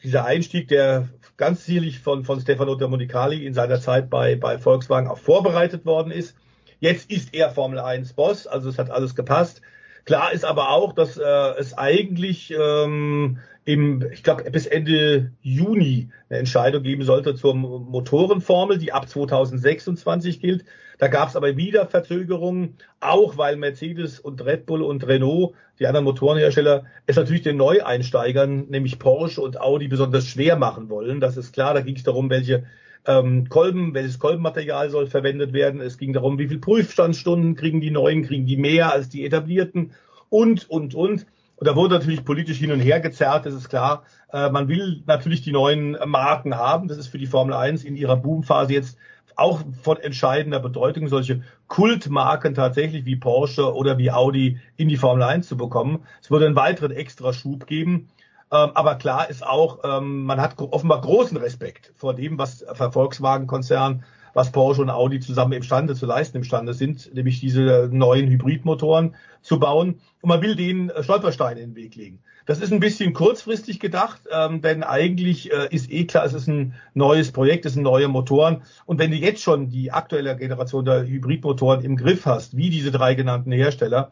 [0.02, 5.10] dieser Einstieg, der ganz sicherlich von, von Stefano Domenicali in seiner Zeit bei, bei Volkswagen
[5.10, 6.36] auch vorbereitet worden ist.
[6.84, 9.62] Jetzt ist er Formel 1 Boss, also es hat alles gepasst.
[10.04, 11.24] Klar ist aber auch, dass äh,
[11.58, 18.80] es eigentlich ähm, im, ich glaube, bis Ende Juni eine Entscheidung geben sollte zur Motorenformel,
[18.80, 20.66] die ab 2026 gilt.
[20.98, 25.88] Da gab es aber wieder Verzögerungen, auch weil Mercedes und Red Bull und Renault, die
[25.88, 31.22] anderen Motorenhersteller, es natürlich den Neueinsteigern, nämlich Porsche und Audi, besonders schwer machen wollen.
[31.22, 32.66] Das ist klar, da ging es darum, welche
[33.06, 35.82] ähm, Kolben, welches Kolbenmaterial soll verwendet werden.
[35.82, 39.92] Es ging darum, wie viel Prüfstandsstunden kriegen die neuen, kriegen die mehr als die etablierten
[40.30, 41.26] und, und, und.
[41.56, 44.04] Und da wurde natürlich politisch hin und her gezerrt, das ist klar.
[44.32, 46.88] Äh, man will natürlich die neuen Marken haben.
[46.88, 48.98] Das ist für die Formel 1 in ihrer Boomphase jetzt
[49.36, 55.24] auch von entscheidender Bedeutung, solche Kultmarken tatsächlich wie Porsche oder wie Audi in die Formel
[55.24, 56.04] 1 zu bekommen.
[56.22, 58.10] Es würde einen weiteren extra Schub geben.
[58.54, 64.04] Ähm, aber klar ist auch, ähm, man hat offenbar großen Respekt vor dem, was Volkswagen-Konzern,
[64.36, 69.60] was Porsche und Audi zusammen imstande zu leisten imstande sind, nämlich diese neuen Hybridmotoren zu
[69.60, 70.00] bauen.
[70.22, 72.20] Und man will denen Stolpersteine in den Weg legen.
[72.46, 76.48] Das ist ein bisschen kurzfristig gedacht, ähm, denn eigentlich äh, ist eh klar, es ist
[76.48, 78.64] ein neues Projekt, es sind neue Motoren.
[78.86, 82.92] Und wenn du jetzt schon die aktuelle Generation der Hybridmotoren im Griff hast, wie diese
[82.92, 84.12] drei genannten Hersteller,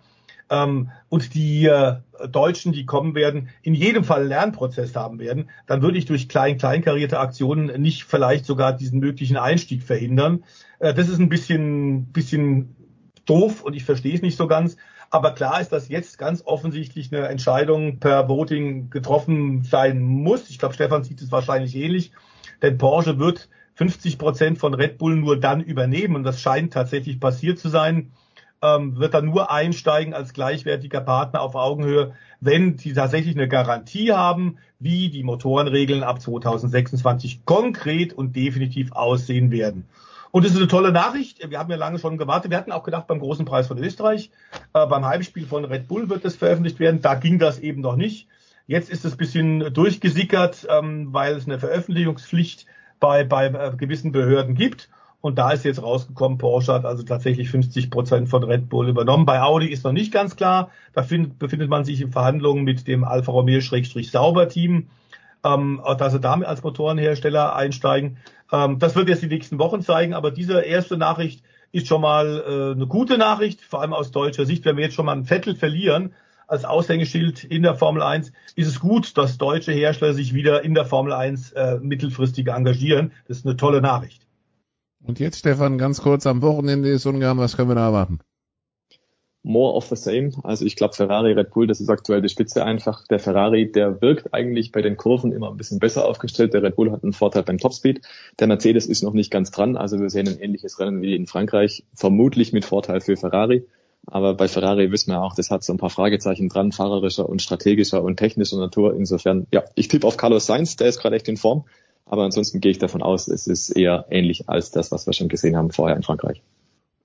[0.52, 1.96] ähm, und die äh,
[2.30, 6.30] Deutschen, die kommen werden, in jedem Fall einen Lernprozess haben werden, dann würde ich durch
[6.30, 10.44] klein kleinkarierte Aktionen nicht vielleicht sogar diesen möglichen Einstieg verhindern.
[10.80, 12.76] Äh, das ist ein bisschen bisschen
[13.26, 14.76] doof und ich verstehe es nicht so ganz.
[15.10, 20.50] Aber klar ist, dass jetzt ganz offensichtlich eine Entscheidung per Voting getroffen sein muss.
[20.50, 22.12] Ich glaube, Stefan sieht es wahrscheinlich ähnlich,
[22.62, 27.20] denn Porsche wird 50 Prozent von Red Bull nur dann übernehmen und das scheint tatsächlich
[27.20, 28.12] passiert zu sein
[28.62, 34.12] ähm, wird er nur einsteigen als gleichwertiger Partner auf Augenhöhe, wenn die tatsächlich eine Garantie
[34.12, 39.86] haben, wie die Motorenregeln ab 2026 konkret und definitiv aussehen werden.
[40.32, 41.50] Und es ist eine tolle Nachricht.
[41.50, 42.52] Wir haben ja lange schon gewartet.
[42.52, 44.32] Wir hatten auch gedacht, beim großen Preis von Österreich,
[44.74, 47.02] äh, beim Heimspiel von Red Bull wird das veröffentlicht werden.
[47.02, 48.28] Da ging das eben noch nicht.
[48.66, 52.66] Jetzt ist es ein bisschen durchgesickert, ähm, weil es eine Veröffentlichungspflicht
[53.00, 54.90] bei, bei äh, gewissen Behörden gibt.
[55.22, 59.28] Und da ist jetzt rausgekommen, Porsche hat also tatsächlich 50 Prozent von Red Bull übernommen.
[59.28, 60.72] Bei Audi ist noch nicht ganz klar.
[60.94, 64.88] Da find, befindet man sich in Verhandlungen mit dem Alfa Romeo-Sauber-Team,
[65.44, 68.18] ähm, dass sie damit als Motorenhersteller einsteigen.
[68.52, 70.16] Ähm, das wird jetzt die nächsten Wochen zeigen.
[70.16, 74.46] Aber diese erste Nachricht ist schon mal äh, eine gute Nachricht, vor allem aus deutscher
[74.46, 74.66] Sicht.
[74.66, 76.14] Wenn wir jetzt schon mal ein Vettel verlieren
[76.48, 80.74] als Aushängeschild in der Formel 1, ist es gut, dass deutsche Hersteller sich wieder in
[80.74, 83.12] der Formel 1 äh, mittelfristig engagieren.
[83.28, 84.26] Das ist eine tolle Nachricht.
[85.04, 88.20] Und jetzt, Stefan, ganz kurz, am Wochenende ist Ungarn, was können wir da erwarten?
[89.44, 90.32] More of the same.
[90.44, 93.08] Also ich glaube, Ferrari, Red Bull, das ist aktuell die Spitze einfach.
[93.08, 96.54] Der Ferrari, der wirkt eigentlich bei den Kurven immer ein bisschen besser aufgestellt.
[96.54, 98.02] Der Red Bull hat einen Vorteil beim Topspeed.
[98.40, 99.78] Der Mercedes ist noch nicht ganz dran.
[99.78, 101.84] Also wir sehen ein ähnliches Rennen wie in Frankreich.
[101.96, 103.66] Vermutlich mit Vorteil für Ferrari.
[104.06, 107.42] Aber bei Ferrari wissen wir auch, das hat so ein paar Fragezeichen dran, fahrerischer und
[107.42, 108.96] strategischer und technischer Natur.
[108.96, 111.66] Insofern, ja, ich tippe auf Carlos Sainz, der ist gerade echt in Form.
[112.06, 115.30] Aber ansonsten gehe ich davon aus, es ist eher ähnlich als das, was wir schon
[115.30, 116.42] gesehen haben vorher in Frankreich.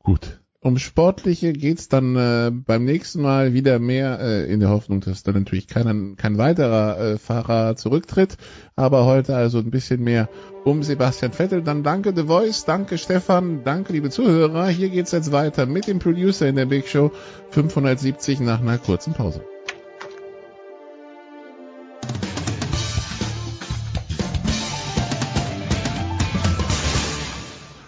[0.02, 0.40] Gut.
[0.60, 5.22] um Sportliche geht's dann äh, beim nächsten Mal wieder mehr äh, in der Hoffnung, dass
[5.22, 8.36] dann natürlich kein, kein weiterer äh, Fahrer zurücktritt.
[8.74, 10.28] Aber heute also ein bisschen mehr
[10.64, 11.62] um Sebastian Vettel.
[11.62, 14.66] Dann danke The Voice, danke Stefan, danke liebe Zuhörer.
[14.68, 17.12] Hier geht's jetzt weiter mit dem Producer in der Big Show
[17.50, 19.42] 570 nach einer kurzen Pause.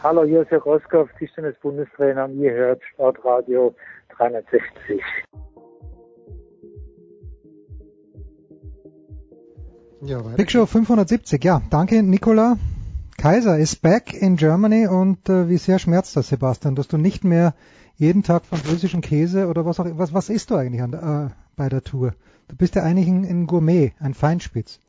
[0.08, 3.74] Hallo, Herr Roskow, Tischtennis-Bundestrainer und ihr hört Sportradio
[4.16, 5.02] 360.
[10.00, 11.60] Ja, Big Show 570, ja.
[11.68, 12.56] Danke, Nicola.
[13.18, 17.22] Kaiser ist back in Germany und äh, wie sehr schmerzt das, Sebastian, dass du nicht
[17.22, 17.52] mehr
[17.96, 21.68] jeden Tag französischen Käse oder was auch was was isst du eigentlich an, äh, bei
[21.68, 22.14] der Tour?
[22.48, 24.80] Du bist ja eigentlich ein, ein Gourmet, ein Feinspitz.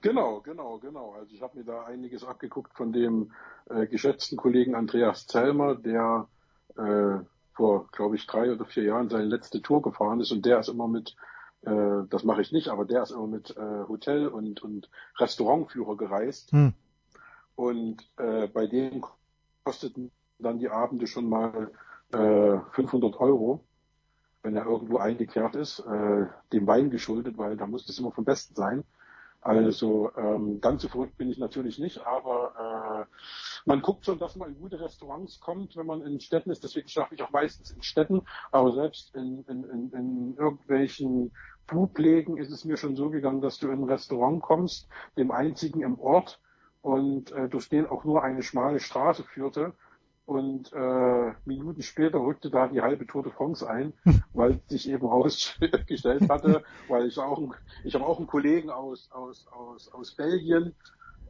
[0.00, 1.12] Genau, genau, genau.
[1.12, 3.32] Also ich habe mir da einiges abgeguckt von dem
[3.68, 6.28] äh, geschätzten Kollegen Andreas Zellmer, der
[6.76, 7.18] äh,
[7.54, 10.68] vor, glaube ich, drei oder vier Jahren seine letzte Tour gefahren ist und der ist
[10.68, 11.16] immer mit,
[11.62, 14.88] äh, das mache ich nicht, aber der ist immer mit äh, Hotel- und, und
[15.18, 16.52] Restaurantführer gereist.
[16.52, 16.74] Hm.
[17.56, 19.04] Und äh, bei denen
[19.64, 21.72] kosteten dann die Abende schon mal
[22.12, 23.64] äh, 500 Euro,
[24.42, 28.24] wenn er irgendwo eingekehrt ist, äh, dem Wein geschuldet, weil da muss das immer vom
[28.24, 28.84] Besten sein.
[29.40, 33.14] Also ähm, ganz so verrückt bin ich natürlich nicht, aber äh,
[33.66, 36.64] man guckt schon, dass man in gute Restaurants kommt, wenn man in Städten ist.
[36.64, 41.32] Deswegen schaffe ich auch meistens in Städten, aber selbst in, in, in, in irgendwelchen
[41.66, 45.82] Blutlägen ist es mir schon so gegangen, dass du in ein Restaurant kommst, dem einzigen
[45.82, 46.40] im Ort,
[46.82, 49.72] und äh, durch den auch nur eine schmale Straße führte.
[50.28, 53.94] Und äh, Minuten später rückte da die halbe Tour de France ein,
[54.34, 57.40] weil sich eben herausgestellt hatte, weil ich auch,
[57.82, 60.74] ich habe auch einen Kollegen aus aus aus aus Belgien,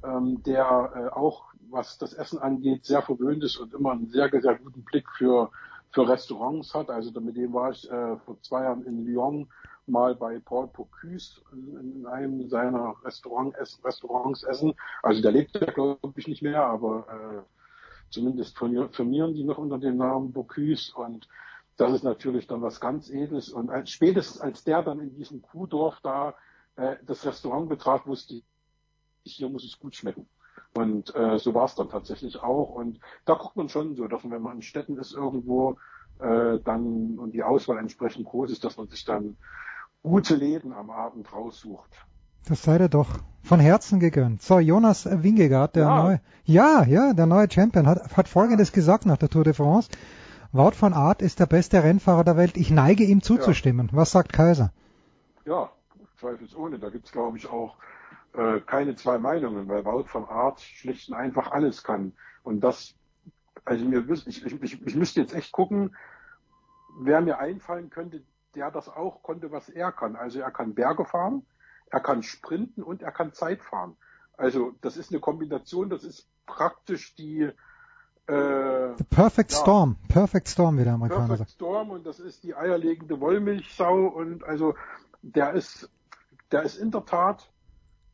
[0.03, 4.29] ähm, der äh, auch was das Essen angeht sehr verwöhnt ist und immer einen sehr
[4.33, 5.53] sehr guten Blick für
[5.93, 6.91] für Restaurants hat.
[6.91, 9.49] Also mit dem war ich äh, vor zwei Jahren in Lyon
[9.87, 13.55] mal bei Paul Bocuse in, in einem seiner Restaurant,
[13.85, 14.75] Restaurants essen.
[15.05, 17.07] Also der lebt ja glaube ich nicht mehr, aber
[17.47, 17.58] äh,
[18.11, 21.29] zumindest firmieren die noch unter dem Namen Bocuse und
[21.77, 25.43] das ist natürlich dann was ganz Edles und als, spätestens als der dann in diesem
[25.43, 26.35] Kuhdorf da
[26.77, 28.45] äh, das Restaurant betrat, wusste ich,
[29.23, 30.29] hier muss es gut schmecken.
[30.75, 32.71] Und äh, so war es dann tatsächlich auch.
[32.71, 35.79] Und da guckt man schon so, dass man, wenn man in Städten ist irgendwo,
[36.19, 39.37] äh, dann und die Auswahl entsprechend groß ist, dass man sich dann
[40.03, 41.91] gute Läden am Abend raussucht.
[42.47, 44.43] Das sei dir doch von Herzen gegönnt.
[44.43, 46.03] So, Jonas Wingegaard, der Ja.
[46.03, 49.91] neue, ja, ja, der neue Champion, hat, hat Folgendes gesagt nach der Tour de France.
[50.53, 52.57] Wout van Aert ist der beste Rennfahrer der Welt.
[52.57, 53.91] Ich neige ihm zuzustimmen.
[53.93, 54.73] Was sagt Kaiser?
[55.45, 55.71] Ja,
[56.19, 56.79] zweifelsohne.
[56.79, 57.77] Da gibt's glaube ich, auch
[58.35, 62.13] äh, keine zwei Meinungen, weil Wout van Aert schlicht und einfach alles kann.
[62.43, 62.95] Und das,
[63.65, 65.95] also mir, ich, ich, ich, ich müsste jetzt echt gucken,
[67.01, 68.23] wer mir einfallen könnte,
[68.55, 70.17] der das auch konnte, was er kann.
[70.17, 71.43] Also er kann Berge fahren,
[71.91, 73.97] er kann sprinten und er kann Zeit fahren.
[74.37, 77.43] Also das ist eine Kombination, das ist praktisch die
[78.29, 79.97] äh, The Perfect ja, Storm.
[80.09, 81.51] Perfect Storm, wie der Amerikaner Perfect sagt.
[81.53, 84.75] Storm und das ist die eierlegende Wollmilchsau und also
[85.23, 85.91] der ist
[86.53, 87.51] der ist in der Tat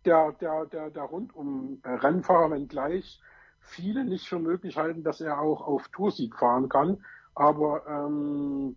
[0.05, 3.21] der der der der rundum äh, Rennfahrer, wenngleich
[3.61, 8.77] viele nicht für möglich halten, dass er auch auf Toursieg fahren kann, aber ähm,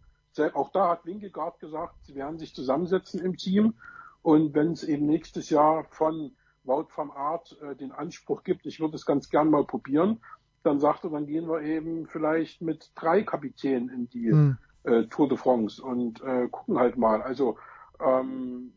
[0.53, 3.73] auch da hat Winkegaard gesagt, sie werden sich zusammensetzen im Team
[4.21, 8.79] und wenn es eben nächstes Jahr von Wout van Aert äh, den Anspruch gibt, ich
[8.79, 10.21] würde es ganz gern mal probieren,
[10.63, 14.57] dann sagte, dann gehen wir eben vielleicht mit drei Kapitänen in die Hm.
[14.83, 17.21] äh, Tour de France und äh, gucken halt mal.
[17.21, 17.57] Also
[17.99, 18.73] ähm,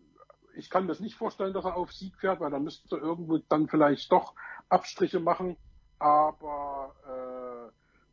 [0.55, 3.03] ich kann mir das nicht vorstellen, dass er auf Sieg fährt, weil dann müsste er
[3.03, 4.35] irgendwo dann vielleicht doch
[4.69, 5.57] Abstriche machen.
[5.99, 6.95] Aber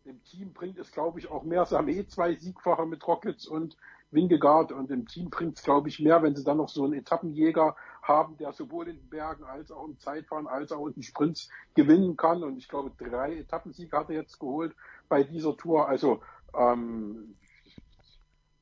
[0.05, 1.65] äh, im Team bringt es, glaube ich, auch mehr.
[1.65, 3.77] Sie haben eh zwei Siegfahrer mit Rockets und
[4.11, 6.93] Wingegaard und im Team bringt es, glaube ich, mehr, wenn sie dann noch so einen
[6.93, 11.03] Etappenjäger haben, der sowohl in den Bergen als auch im Zeitfahren als auch in den
[11.03, 12.43] Sprints gewinnen kann.
[12.43, 14.73] Und ich glaube, drei Etappensiege hat er jetzt geholt
[15.09, 15.87] bei dieser Tour.
[15.89, 16.21] Also
[16.57, 17.35] ähm,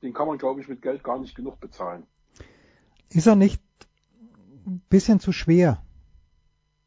[0.01, 2.07] den kann man, glaube ich, mit Geld gar nicht genug bezahlen.
[3.09, 3.61] Ist er nicht
[4.65, 5.81] ein bisschen zu schwer?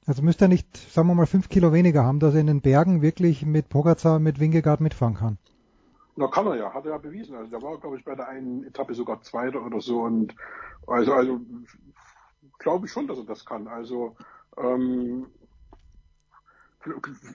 [0.05, 2.63] Also müsste er nicht, sagen wir mal, fünf Kilo weniger haben, dass er in den
[2.63, 5.39] Bergen wirklich mit Pogacar, mit Wingegaard mitfahren kann.
[6.19, 7.37] Na, kann er ja, hat er ja bewiesen.
[7.37, 10.35] Also der war, glaube ich, bei der einen Etappe sogar Zweiter oder so und
[10.89, 11.41] also, also
[12.59, 13.69] glaube ich schon, dass er das kann.
[13.69, 14.17] Also
[14.57, 15.31] ähm,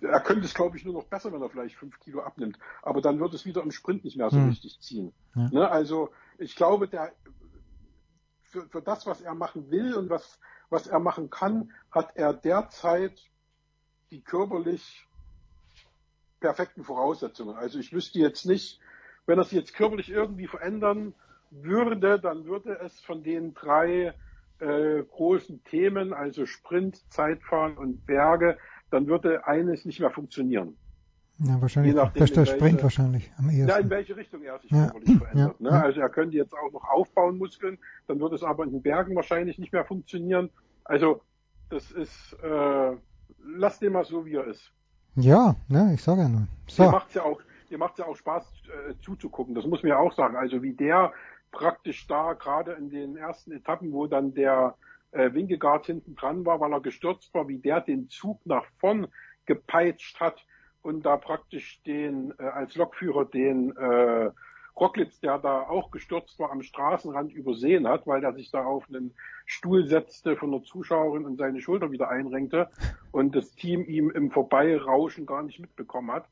[0.01, 2.59] er könnte es, glaube ich, nur noch besser, wenn er vielleicht fünf Kilo abnimmt.
[2.81, 4.49] Aber dann wird es wieder im Sprint nicht mehr so Hm.
[4.49, 5.13] richtig ziehen.
[5.33, 5.49] Ja.
[5.49, 5.71] Ne?
[5.71, 7.13] Also ich glaube, der
[8.41, 10.39] für, für das, was er machen will und was,
[10.69, 13.17] was er machen kann, hat er derzeit
[14.11, 15.07] die körperlich
[16.47, 17.55] perfekten Voraussetzungen.
[17.55, 18.79] Also ich wüsste jetzt nicht,
[19.25, 21.13] wenn er sich jetzt körperlich irgendwie verändern
[21.51, 24.13] würde, dann würde es von den drei
[24.59, 28.57] äh, großen Themen, also Sprint, Zeitfahren und Berge,
[28.91, 30.77] dann würde eines nicht mehr funktionieren.
[31.39, 31.93] Ja, wahrscheinlich.
[31.93, 33.89] Je nachdem, Das ist der in welche- Sprint wahrscheinlich am Ja, in ehesten.
[33.89, 34.83] welche Richtung er sich Ja.
[34.89, 35.55] körperlich verändert.
[35.59, 35.83] Ja, Ne?
[35.83, 39.15] Also er könnte jetzt auch noch aufbauen Muskeln, dann würde es aber in den Bergen
[39.15, 40.49] wahrscheinlich nicht mehr funktionieren.
[40.83, 41.21] Also
[41.69, 42.91] das ist, äh,
[43.39, 44.71] lass den mal so, wie er ist.
[45.15, 46.47] Ja, ne, ich sage ja nur.
[46.67, 48.45] So, macht's ja auch, dir macht's ja auch Spaß
[48.89, 49.53] äh, zuzugucken.
[49.53, 50.35] Das muss man ja auch sagen.
[50.35, 51.13] Also wie der
[51.51, 54.75] praktisch da gerade in den ersten Etappen, wo dann der
[55.11, 59.07] äh, Wingegaard hinten dran war, weil er gestürzt war, wie der den Zug nach vorn
[59.45, 60.43] gepeitscht hat
[60.81, 64.31] und da praktisch den äh, als Lokführer den äh,
[64.75, 68.85] Rocklitz, der da auch gestürzt war, am Straßenrand übersehen hat, weil er sich da auf
[68.89, 69.13] einen
[69.45, 72.69] Stuhl setzte von der Zuschauerin und seine Schulter wieder einrenkte
[73.11, 76.27] und das Team ihm im Vorbeirauschen gar nicht mitbekommen hat.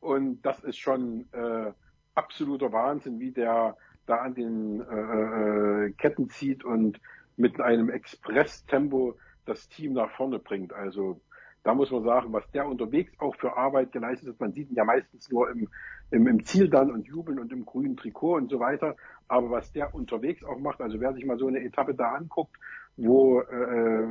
[0.00, 1.72] Und das ist schon äh,
[2.14, 3.76] absoluter Wahnsinn, wie der
[4.06, 7.00] da an den äh, äh, Ketten zieht und
[7.36, 10.72] mit einem Expresstempo das Team nach vorne bringt.
[10.72, 11.20] Also
[11.62, 14.40] da muss man sagen, was der unterwegs auch für Arbeit geleistet hat.
[14.40, 15.68] Man sieht ihn ja meistens nur im,
[16.10, 18.96] im, im Ziel dann und jubeln und im grünen Trikot und so weiter.
[19.28, 22.56] Aber was der unterwegs auch macht, also wer sich mal so eine Etappe da anguckt,
[22.96, 24.06] wo äh,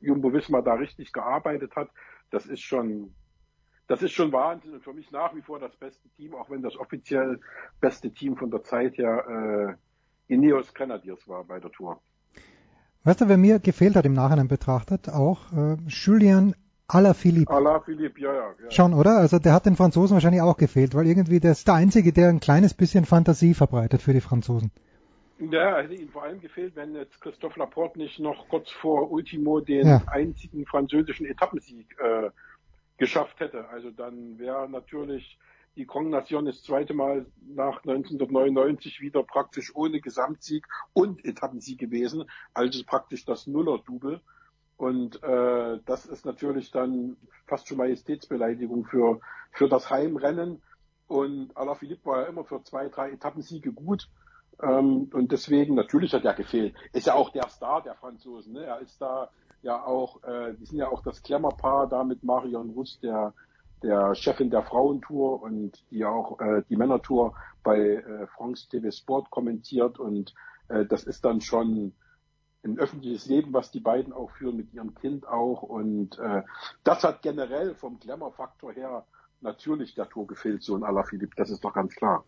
[0.00, 1.90] Jumbo Visma da richtig gearbeitet hat,
[2.30, 3.14] das ist schon,
[3.86, 6.62] das ist schon Wahnsinn und für mich nach wie vor das beste Team, auch wenn
[6.62, 7.40] das offiziell
[7.80, 9.78] beste Team von der Zeit her
[10.28, 12.00] äh, Ineos Grenadiers war bei der Tour.
[13.04, 15.76] weißt du, wer mir gefehlt hat im Nachhinein betrachtet, auch äh,
[16.92, 17.52] Julien Alaphilippe.
[17.52, 18.54] Allah Philippe, ja, ja.
[18.62, 18.70] ja.
[18.70, 19.18] Schon, oder?
[19.18, 22.28] Also der hat den Franzosen wahrscheinlich auch gefehlt, weil irgendwie der ist der Einzige, der
[22.28, 24.70] ein kleines bisschen Fantasie verbreitet für die Franzosen.
[25.38, 29.60] Ja, hätte ihm vor allem gefehlt, wenn jetzt Christophe Laporte nicht noch kurz vor Ultimo
[29.60, 30.02] den Ja.
[30.06, 32.30] einzigen französischen Etappensieg äh,
[32.96, 33.68] geschafft hätte.
[33.68, 35.38] Also dann wäre natürlich
[35.76, 42.24] die Grand Nation das zweite Mal nach 1999 wieder praktisch ohne Gesamtsieg und Etappensieg gewesen.
[42.54, 44.20] Also praktisch das Nuller-Double.
[44.76, 47.16] Und äh, das ist natürlich dann
[47.46, 49.20] fast schon Majestätsbeleidigung für,
[49.52, 50.62] für das Heimrennen.
[51.08, 54.08] Und Alaphilippe war ja immer für zwei, drei Etappensiege gut.
[54.62, 56.74] Ähm, und deswegen, natürlich hat er gefehlt.
[56.92, 58.54] Ist ja auch der Star der Franzosen.
[58.54, 58.64] Ne?
[58.64, 59.30] Er ist da
[59.62, 63.32] ja auch, äh, die sind ja auch das Klemmerpaar da mit Marion Russ, der,
[63.82, 69.30] der Chefin der Frauentour und die auch äh, die Männertour bei äh, France TV Sport
[69.30, 69.98] kommentiert.
[69.98, 70.34] Und
[70.68, 71.92] äh, das ist dann schon
[72.66, 75.62] ein öffentliches Leben, was die beiden auch führen, mit ihrem Kind auch.
[75.62, 76.42] Und äh,
[76.84, 79.04] das hat generell vom Glamour-Faktor her
[79.40, 82.24] natürlich der Tour gefehlt, so ein Alaphilippe, das ist doch ganz klar.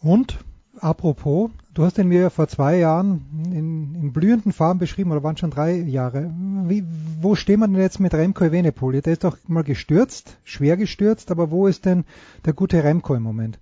[0.00, 0.38] Und
[0.80, 5.22] apropos, du hast ihn mir ja vor zwei Jahren in, in blühenden Farben beschrieben, oder
[5.22, 6.32] waren schon drei Jahre.
[6.66, 6.84] Wie,
[7.20, 9.02] wo stehen wir denn jetzt mit Remco Evenepoel?
[9.02, 12.04] Der ist doch mal gestürzt, schwer gestürzt, aber wo ist denn
[12.44, 13.58] der gute Remco im Moment?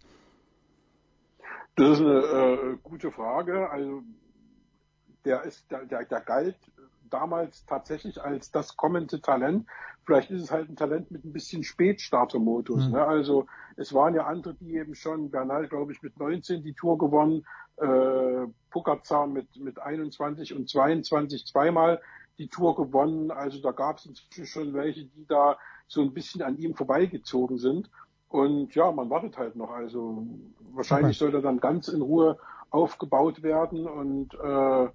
[1.76, 3.70] Das ist eine äh, gute Frage.
[3.70, 4.02] Also
[5.26, 6.56] der ist, der, der, der galt
[7.10, 9.66] damals tatsächlich als das kommende Talent.
[10.04, 12.86] Vielleicht ist es halt ein Talent mit ein bisschen Spätstartermodus.
[12.86, 12.92] Mhm.
[12.92, 13.04] Ne?
[13.04, 13.46] Also
[13.76, 17.44] es waren ja andere, die eben schon, Bernal, glaube ich, mit 19 die Tour gewonnen,
[17.76, 22.00] äh, Pogacar mit, mit 21 und 22 zweimal
[22.38, 23.30] die Tour gewonnen.
[23.30, 25.58] Also da gab es inzwischen schon welche, die da
[25.88, 27.90] so ein bisschen an ihm vorbeigezogen sind.
[28.28, 29.70] Und ja, man wartet halt noch.
[29.70, 30.26] Also
[30.72, 32.38] wahrscheinlich soll er dann ganz in Ruhe
[32.70, 33.86] aufgebaut werden.
[33.86, 34.88] Und äh,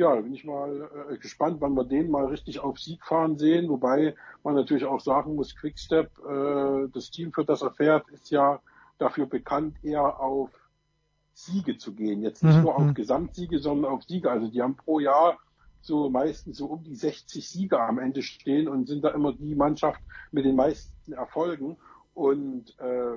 [0.00, 3.36] ja, da bin ich mal äh, gespannt, wann wir den mal richtig auf Sieg fahren
[3.36, 3.68] sehen.
[3.68, 8.30] Wobei man natürlich auch sagen muss, Quickstep, äh, das Team, für das er fährt, ist
[8.30, 8.60] ja
[8.98, 10.50] dafür bekannt, eher auf
[11.34, 12.22] Siege zu gehen.
[12.22, 12.94] Jetzt nicht Mhm, nur auf mhm.
[12.94, 14.30] Gesamtsiege, sondern auf Siege.
[14.30, 15.38] Also die haben pro Jahr
[15.82, 19.54] so meistens so um die 60 Siege am Ende stehen und sind da immer die
[19.54, 20.00] Mannschaft
[20.32, 21.76] mit den meisten Erfolgen.
[22.14, 23.16] Und äh,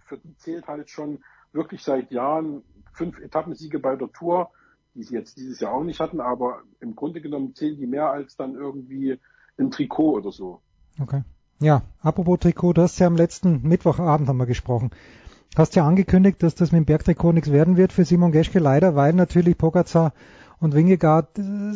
[0.00, 1.22] für die zählt halt schon
[1.52, 2.62] wirklich seit Jahren
[2.92, 4.50] fünf Etappensiege bei der Tour,
[4.94, 8.10] die sie jetzt dieses Jahr auch nicht hatten, aber im Grunde genommen zählen die mehr
[8.10, 9.18] als dann irgendwie
[9.58, 10.60] ein Trikot oder so.
[11.00, 11.22] Okay.
[11.60, 14.90] Ja, apropos Trikot, du hast ja am letzten Mittwochabend haben wir gesprochen.
[15.56, 18.96] Hast ja angekündigt, dass das mit dem Bergtrikot nichts werden wird für Simon Geschke, leider,
[18.96, 20.12] weil natürlich Pogacar
[20.58, 21.72] und Wingegaard äh,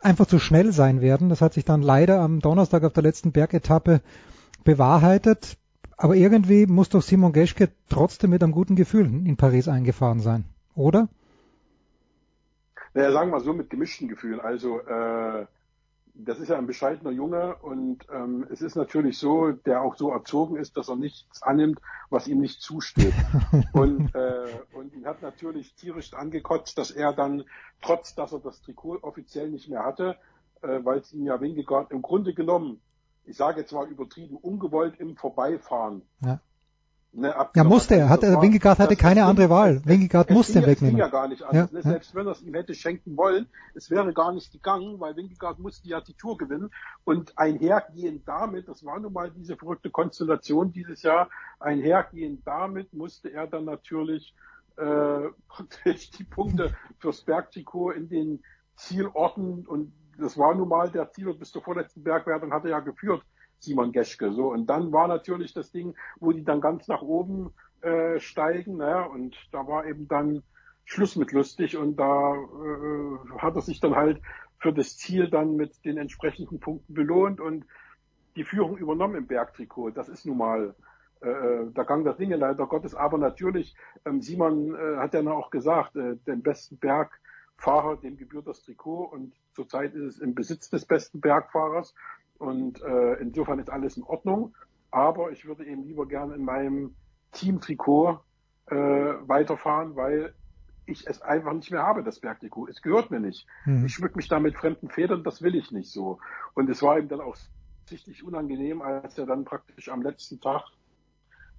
[0.00, 1.28] einfach zu schnell sein werden.
[1.28, 4.00] Das hat sich dann leider am Donnerstag auf der letzten Bergetappe
[4.64, 5.56] bewahrheitet.
[5.96, 10.44] Aber irgendwie muss doch Simon Geschke trotzdem mit einem guten Gefühl in Paris eingefahren sein,
[10.74, 11.08] oder?
[12.96, 14.40] Naja, sagen wir mal so mit gemischten Gefühlen.
[14.40, 15.46] Also äh,
[16.14, 20.10] das ist ja ein bescheidener Junge und ähm, es ist natürlich so, der auch so
[20.10, 21.78] erzogen ist, dass er nichts annimmt,
[22.08, 23.12] was ihm nicht zusteht.
[23.74, 27.44] und, äh, und ihn hat natürlich tierisch angekotzt, dass er dann,
[27.82, 30.16] trotz dass er das Trikot offiziell nicht mehr hatte,
[30.62, 32.80] äh, weil es ihm ja Wingegaard im Grunde genommen,
[33.24, 36.40] ich sage jetzt mal übertrieben, ungewollt im Vorbeifahren Ja.
[37.18, 38.08] Ne, Ja, musste er.
[38.10, 39.80] Hat, war- Wingegaard hatte keine das andere ging- Wahl.
[39.86, 40.96] Wingegaard musste ging ihn ging wegnehmen.
[40.98, 41.72] ja gar nicht Ja, anders.
[41.72, 41.80] ne?
[41.82, 41.90] ja.
[41.90, 45.58] Selbst wenn er es ihm hätte schenken wollen, es wäre gar nicht gegangen, weil Wingegaard
[45.58, 46.70] musste ja die Tour gewinnen.
[47.04, 53.32] Und einhergehend damit, das war nun mal diese verrückte Konstellation dieses Jahr, einhergehend damit musste
[53.32, 54.34] er dann natürlich
[54.76, 54.82] äh,
[55.48, 58.42] praktisch die Punkte fürs Bergtrikot in den
[58.74, 62.80] Zielorten und das war nun mal der Zielort bis zur vorletzten Bergwertung hat er ja
[62.80, 63.22] geführt,
[63.58, 64.32] Simon Geschke.
[64.32, 67.50] So und dann war natürlich das Ding, wo die dann ganz nach oben
[67.80, 69.08] äh, steigen, ne?
[69.08, 70.42] und da war eben dann
[70.84, 74.20] Schluss mit lustig und da äh, hat er sich dann halt
[74.58, 77.66] für das Ziel dann mit den entsprechenden Punkten belohnt und
[78.36, 79.90] die Führung übernommen im Bergtrikot.
[79.90, 80.74] Das ist nun mal
[81.20, 82.94] äh, der Gang der Dinge leider Gottes.
[82.94, 83.74] Aber natürlich,
[84.04, 88.62] ähm, Simon äh, hat ja noch auch gesagt, äh, den besten Bergfahrer, dem gebührt das
[88.62, 91.94] Trikot und zurzeit ist es im Besitz des besten Bergfahrers
[92.38, 94.54] und äh, insofern ist alles in Ordnung.
[94.90, 96.94] Aber ich würde eben lieber gern in meinem
[97.32, 98.20] Teamtrikot
[98.66, 100.34] äh, weiterfahren, weil
[100.86, 102.68] ich es einfach nicht mehr habe, das Bergtrikot.
[102.68, 103.46] Es gehört mir nicht.
[103.64, 103.86] Mhm.
[103.86, 106.18] Ich schmück mich da mit fremden Federn, das will ich nicht so.
[106.54, 107.36] Und es war ihm dann auch
[107.88, 110.62] sichtlich unangenehm, als er dann praktisch am letzten Tag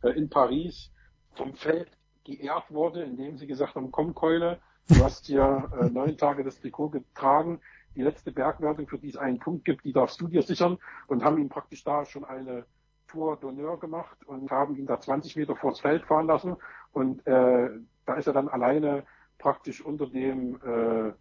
[0.02, 0.92] äh, in Paris
[1.36, 1.90] vom Feld
[2.24, 6.60] geehrt wurde, indem sie gesagt haben, komm Keule, du hast hier äh, neun Tage das
[6.60, 7.62] Trikot getragen,
[7.98, 11.24] die letzte Bergwertung, für die es einen Punkt gibt, die darfst du dir sichern und
[11.24, 12.66] haben ihm praktisch da schon eine
[13.08, 16.58] Tour d'honneur gemacht und haben ihn da 20 Meter vors Feld fahren lassen
[16.92, 17.70] und äh,
[18.06, 19.06] da ist er dann alleine
[19.40, 21.14] praktisch unter dem äh,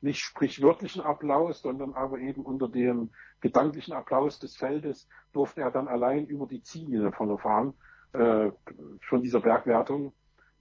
[0.00, 3.10] nicht sprichwörtlichen Applaus, sondern aber eben unter dem
[3.40, 7.74] gedanklichen Applaus des Feldes durfte er dann allein über die Ziellinie vorne fahren
[8.12, 8.50] äh,
[9.08, 10.12] von dieser Bergwertung.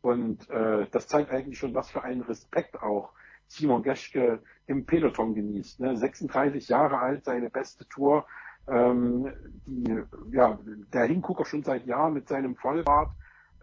[0.02, 3.14] Und äh, das zeigt eigentlich schon, was für einen Respekt auch
[3.52, 5.80] Simon Geschke im Peloton genießt.
[5.82, 5.98] Ne?
[5.98, 8.26] 36 Jahre alt, seine beste Tour.
[8.68, 9.32] Ähm,
[9.66, 10.02] die,
[10.32, 10.58] ja,
[10.94, 13.12] der Hingucker schon seit Jahren mit seinem Vollbart.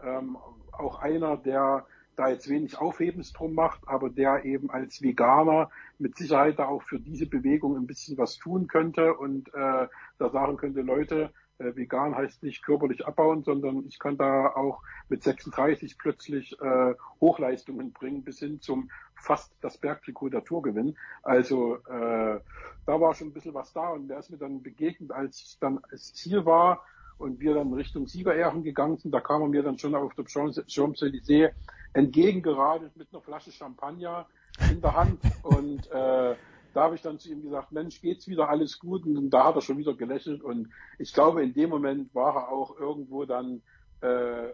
[0.03, 0.37] Ähm,
[0.71, 1.85] auch einer, der
[2.15, 6.83] da jetzt wenig Aufhebens drum macht, aber der eben als Veganer mit Sicherheit da auch
[6.83, 9.87] für diese Bewegung ein bisschen was tun könnte und äh,
[10.17, 14.81] da sagen könnte, Leute, äh, vegan heißt nicht körperlich abbauen, sondern ich kann da auch
[15.09, 20.97] mit 36 plötzlich äh, Hochleistungen bringen, bis hin zum fast das Bergtrikot der Tour gewinnen.
[21.23, 22.39] Also äh,
[22.85, 25.59] da war schon ein bisschen was da und der ist mir dann begegnet, als ich
[25.59, 26.83] dann das Ziel war
[27.17, 29.11] und wir dann Richtung Siegerehren gegangen sind.
[29.11, 31.51] Da kam er mir dann schon auf der Champs- Champs-Élysées
[31.93, 34.27] entgegengeradelt mit einer Flasche Champagner
[34.65, 36.35] in der Hand und äh,
[36.73, 39.05] da habe ich dann zu ihm gesagt, Mensch, geht's wieder alles gut?
[39.05, 42.49] Und da hat er schon wieder gelächelt und ich glaube, in dem Moment war er
[42.49, 43.61] auch irgendwo dann
[44.01, 44.49] äh,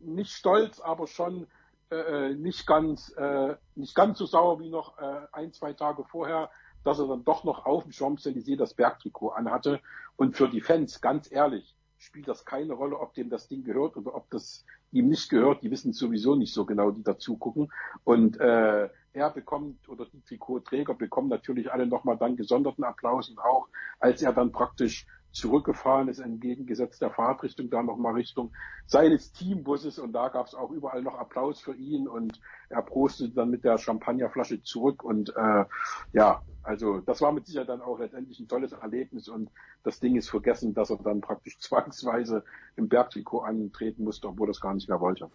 [0.00, 1.46] nicht stolz, aber schon
[1.90, 6.50] äh, nicht ganz äh, nicht ganz so sauer wie noch äh, ein, zwei Tage vorher,
[6.84, 9.80] dass er dann doch noch auf dem Champs-Élysées das Bergtrikot anhatte.
[10.16, 13.96] Und für die Fans, ganz ehrlich, spielt das keine Rolle, ob dem das Ding gehört
[13.96, 15.62] oder ob das ihm nicht gehört.
[15.62, 17.72] Die wissen sowieso nicht so genau, die dazu gucken.
[18.04, 23.38] Und äh, er bekommt oder die Trikotträger bekommen natürlich alle nochmal dann gesonderten Applaus und
[23.38, 23.68] auch
[23.98, 25.06] als er dann praktisch
[25.36, 28.52] zurückgefahren ist, entgegengesetzt der Fahrtrichtung, da nochmal Richtung
[28.86, 29.98] seines Teambusses.
[29.98, 32.08] Und da gab es auch überall noch Applaus für ihn.
[32.08, 32.40] Und
[32.70, 35.04] er prostete dann mit der Champagnerflasche zurück.
[35.04, 35.64] Und äh,
[36.12, 39.28] ja, also das war mit Sicherheit dann auch letztendlich ein tolles Erlebnis.
[39.28, 39.50] Und
[39.82, 42.42] das Ding ist vergessen, dass er dann praktisch zwangsweise
[42.76, 45.30] im Bergtrikot antreten musste, obwohl er es gar nicht mehr wollte.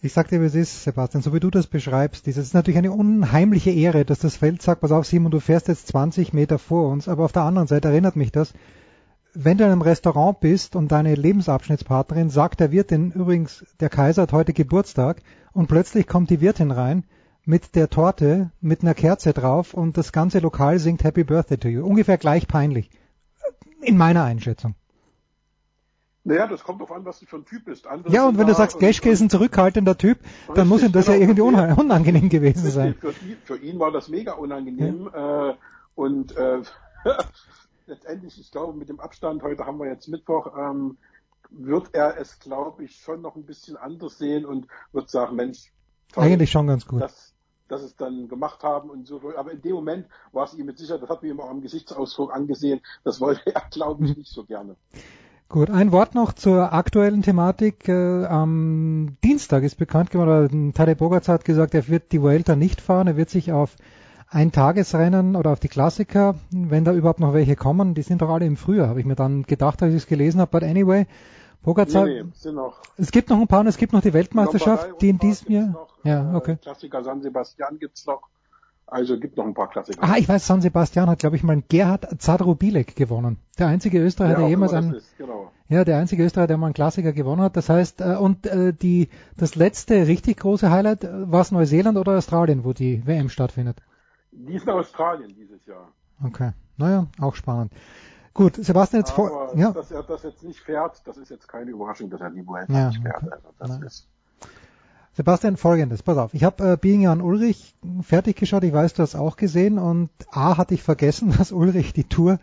[0.00, 2.78] Ich sag dir, wie es ist, Sebastian, so wie du das beschreibst, das ist natürlich
[2.78, 6.60] eine unheimliche Ehre, dass das Feld sagt, pass auf, Simon, du fährst jetzt 20 Meter
[6.60, 8.52] vor uns, aber auf der anderen Seite erinnert mich das,
[9.34, 14.22] wenn du in einem Restaurant bist und deine Lebensabschnittspartnerin sagt der Wirtin, übrigens, der Kaiser
[14.22, 15.20] hat heute Geburtstag
[15.52, 17.02] und plötzlich kommt die Wirtin rein
[17.44, 21.68] mit der Torte, mit einer Kerze drauf und das ganze Lokal singt Happy Birthday to
[21.68, 21.84] you.
[21.84, 22.88] Ungefähr gleich peinlich.
[23.82, 24.76] In meiner Einschätzung.
[26.28, 27.86] Naja, das kommt auf an, was du für ein Typ bist.
[27.86, 30.18] Andere Ja, und wenn du sagst, Geschke ist ein zurückhaltender Typ,
[30.54, 31.72] dann muss ihm das ja genau, irgendwie okay.
[31.72, 32.94] unha- unangenehm gewesen sein.
[33.00, 35.10] Für ihn, für ihn war das mega unangenehm.
[35.10, 35.54] Äh,
[35.94, 36.60] und äh,
[37.86, 40.98] letztendlich, ich glaube, mit dem Abstand, heute haben wir jetzt Mittwoch, ähm,
[41.48, 45.72] wird er es, glaube ich, schon noch ein bisschen anders sehen und wird sagen, Mensch,
[46.12, 47.00] toll, Eigentlich schon ganz gut.
[47.00, 47.34] Dass,
[47.68, 49.22] dass es dann gemacht haben und so.
[49.34, 52.34] Aber in dem Moment war es ihm mit Sicherheit, das hat mir immer am Gesichtsausdruck
[52.34, 54.76] angesehen, das wollte er, glaube ich, nicht so gerne.
[55.50, 57.88] Gut, ein Wort noch zur aktuellen Thematik.
[57.88, 62.82] Äh, am Dienstag ist bekannt geworden, Tadej Bogacar hat gesagt, er wird die Vuelta nicht
[62.82, 63.74] fahren, er wird sich auf
[64.28, 68.28] ein Tagesrennen oder auf die Klassiker, wenn da überhaupt noch welche kommen, die sind doch
[68.28, 70.50] alle im Frühjahr, habe ich mir dann gedacht, als ich es gelesen habe.
[70.50, 71.06] But anyway,
[71.62, 72.60] Pogacar, Nee, nee,
[72.98, 75.88] es gibt noch ein paar und es gibt noch die Weltmeisterschaft, die in diesem Jahr,
[76.04, 76.56] ja, äh, okay.
[76.60, 78.20] Klassiker San Sebastian gibt's noch.
[78.90, 80.02] Also gibt noch ein paar Klassiker.
[80.02, 83.38] Ah, ich weiß, San Sebastian hat, glaube ich, mal Gerhard Zadrobilek gewonnen.
[83.58, 85.50] Der einzige Österreicher, Wer der jemals einen, ist, genau.
[85.68, 87.56] ja, der einzige Österreicher, der mal einen Klassiker gewonnen hat.
[87.56, 91.98] Das heißt, äh, und äh, die, das letzte richtig große Highlight äh, war es Neuseeland
[91.98, 93.82] oder Australien, wo die WM stattfindet.
[94.32, 95.92] Die ist in Australien dieses Jahr.
[96.24, 96.52] Okay.
[96.78, 97.72] Naja, auch spannend.
[98.32, 99.72] Gut, Sebastian jetzt vor, ja.
[99.72, 102.72] dass er das jetzt nicht fährt, das ist jetzt keine Überraschung, dass er die Vuelta
[102.72, 103.22] Ja, nicht fährt.
[103.22, 103.32] okay.
[103.32, 103.82] Also das Nein.
[103.82, 104.08] ist
[105.18, 106.32] Sebastian, folgendes, pass auf.
[106.32, 110.10] Ich habe äh, Being Jan Ulrich fertig geschaut, ich weiß, du hast auch gesehen und
[110.30, 112.38] A hatte ich vergessen, dass Ulrich die Tour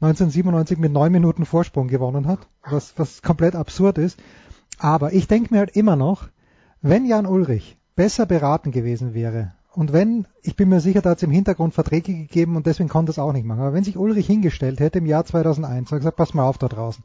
[0.00, 4.18] 1997 mit neun Minuten Vorsprung gewonnen hat, was, was komplett absurd ist.
[4.80, 6.26] Aber ich denke mir halt immer noch,
[6.82, 11.18] wenn Jan Ulrich besser beraten gewesen wäre und wenn, ich bin mir sicher, da hat
[11.18, 13.98] es im Hintergrund Verträge gegeben und deswegen konnte es auch nicht machen, aber wenn sich
[13.98, 17.04] Ulrich hingestellt hätte im Jahr 2001 und gesagt, pass mal auf da draußen,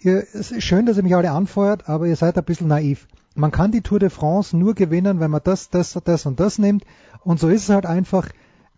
[0.00, 3.06] ihr, es ist schön, dass ihr mich alle anfeuert, aber ihr seid ein bisschen naiv.
[3.34, 6.58] Man kann die Tour de France nur gewinnen, wenn man das, das, das und das
[6.58, 6.84] nimmt.
[7.22, 8.28] Und so ist es halt einfach.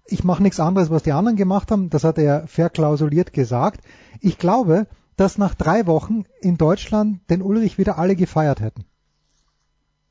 [0.06, 1.88] Ich mache nichts anderes, was die anderen gemacht haben.
[1.88, 3.82] Das hat er verklausuliert gesagt.
[4.20, 8.84] Ich glaube, dass nach drei Wochen in Deutschland den Ulrich wieder alle gefeiert hätten.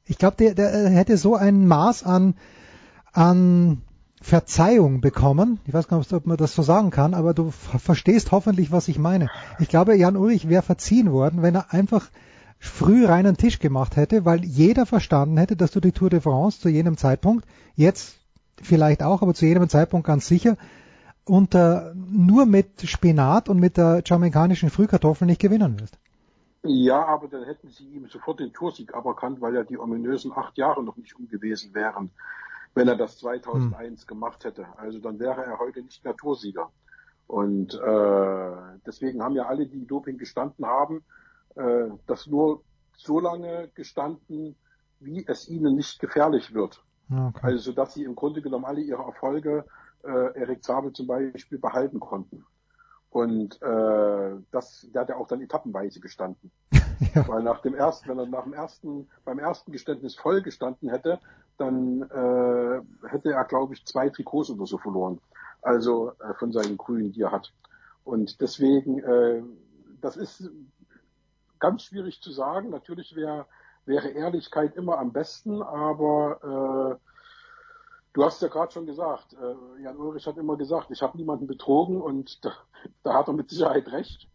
[0.05, 2.35] Ich glaube, der, der hätte so ein Maß an,
[3.13, 3.81] an
[4.21, 5.59] Verzeihung bekommen.
[5.65, 8.71] Ich weiß gar nicht, ob man das so sagen kann, aber du ver- verstehst hoffentlich,
[8.71, 9.29] was ich meine.
[9.59, 12.09] Ich glaube, Jan Ulrich wäre verziehen worden, wenn er einfach
[12.61, 16.59] früh reinen Tisch gemacht hätte, weil jeder verstanden hätte, dass du die Tour de France
[16.61, 18.19] zu jenem Zeitpunkt, jetzt
[18.61, 20.57] vielleicht auch, aber zu jenem Zeitpunkt ganz sicher,
[21.25, 25.97] unter, nur mit Spinat und mit der jamaikanischen Frühkartoffel nicht gewinnen wirst.
[26.61, 30.55] Ja, aber dann hätten sie ihm sofort den Toursieg aberkannt, weil ja die ominösen acht
[30.59, 32.11] Jahre noch nicht um gewesen wären,
[32.75, 34.67] wenn er das 2001 gemacht hätte.
[34.77, 36.69] Also dann wäre er heute nicht mehr Toursieger.
[37.25, 38.51] Und äh,
[38.85, 41.03] deswegen haben ja alle, die Doping gestanden haben,
[41.55, 42.63] äh, das nur
[42.97, 44.55] so lange gestanden,
[44.99, 46.83] wie es ihnen nicht gefährlich wird.
[47.11, 47.39] Okay.
[47.41, 49.65] Also so dass sie im Grunde genommen alle ihre Erfolge,
[50.03, 52.45] äh, Erik Zabel zum Beispiel, behalten konnten.
[53.09, 56.51] Und äh, das, der hat ja auch dann etappenweise gestanden.
[57.27, 61.19] Weil nach dem ersten, wenn er nach dem ersten, beim ersten Geständnis voll gestanden hätte,
[61.57, 65.19] dann äh, hätte er, glaube ich, zwei Trikots oder so verloren.
[65.61, 67.51] Also äh, von seinen Grünen, die er hat.
[68.03, 69.43] Und deswegen, äh,
[69.99, 70.49] das ist
[71.61, 72.69] ganz schwierig zu sagen.
[72.69, 73.45] Natürlich wäre
[73.85, 77.07] wäre Ehrlichkeit immer am besten, aber äh,
[78.13, 81.47] du hast ja gerade schon gesagt, äh, Jan Ulrich hat immer gesagt, ich habe niemanden
[81.47, 82.51] betrogen und da,
[83.03, 84.27] da hat er mit Sicherheit recht.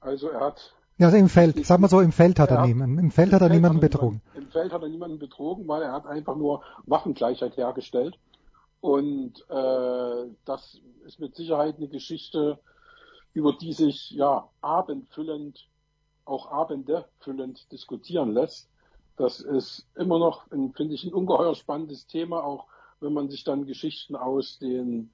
[0.00, 2.66] Also er hat Ja, also im Feld, sagen wir so, im Feld hat er Ja.
[2.66, 4.22] niemanden, im Feld hat er Feld niemanden er betrogen.
[4.24, 8.18] Niemanden, Im Feld hat er niemanden betrogen, weil er hat einfach nur Waffengleichheit hergestellt.
[8.80, 12.58] Und äh, das ist mit Sicherheit eine Geschichte,
[13.34, 15.68] über die sich ja abendfüllend,
[16.28, 18.68] auch Abende füllend diskutieren lässt.
[19.16, 22.66] Das ist immer noch, finde ich, ein ungeheuer spannendes Thema, auch
[23.00, 25.10] wenn man sich dann Geschichten aus den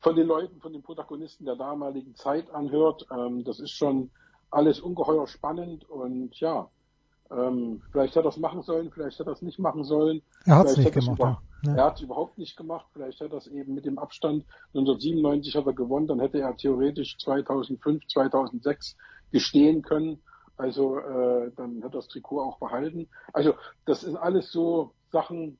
[0.00, 3.06] von den Leuten, von den Protagonisten der damaligen Zeit anhört.
[3.10, 4.10] Ähm, das ist schon
[4.50, 6.68] alles ungeheuer spannend und ja,
[7.30, 10.20] ähm, vielleicht hat er es machen sollen, vielleicht hat er es nicht machen sollen.
[10.44, 11.70] Er hat's Vielleicht nicht hat gemacht, über- ja.
[11.72, 11.76] Ja.
[11.78, 12.84] Er hat es überhaupt nicht gemacht.
[12.92, 14.44] Vielleicht hat er es eben mit dem Abstand
[14.74, 18.96] 1997 hat er gewonnen, dann hätte er theoretisch 2005, 2006
[19.32, 20.20] gestehen können.
[20.56, 23.08] Also äh, dann hat das Trikot auch behalten.
[23.32, 23.54] Also
[23.86, 25.58] das sind alles so Sachen,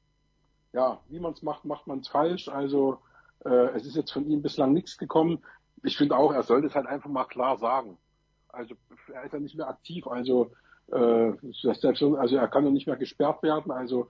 [0.72, 2.48] ja, wie man es macht, macht man es falsch.
[2.48, 2.98] Also
[3.44, 5.42] äh, es ist jetzt von ihm bislang nichts gekommen.
[5.82, 7.98] Ich finde auch, er sollte es halt einfach mal klar sagen.
[8.48, 8.74] Also
[9.12, 10.52] er ist ja nicht mehr aktiv, also
[10.92, 13.72] äh, selbst, also er kann ja nicht mehr gesperrt werden.
[13.72, 14.08] Also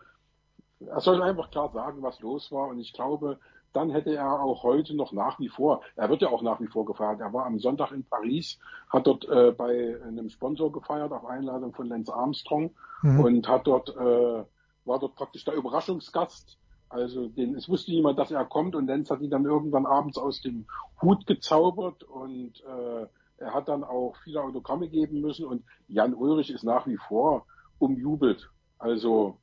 [0.81, 2.69] er soll einfach klar sagen, was los war.
[2.69, 3.39] Und ich glaube,
[3.75, 6.69] dann hätte er auch heute noch nach wie vor, er wird ja auch nach wie
[6.69, 7.21] vor gefeiert.
[7.21, 11.75] Er war am Sonntag in Paris, hat dort äh, bei einem Sponsor gefeiert auf Einladung
[11.75, 12.71] von Lance Armstrong
[13.05, 13.21] Mhm.
[13.21, 14.45] und hat dort, äh,
[14.85, 16.59] war dort praktisch der Überraschungsgast.
[16.89, 20.17] Also den, es wusste niemand, dass er kommt und Lenz hat ihn dann irgendwann abends
[20.17, 20.67] aus dem
[21.03, 23.07] Hut gezaubert und äh,
[23.37, 27.47] er hat dann auch viele Autogramme geben müssen und Jan Ulrich ist nach wie vor
[27.79, 28.49] umjubelt.
[28.79, 29.37] Also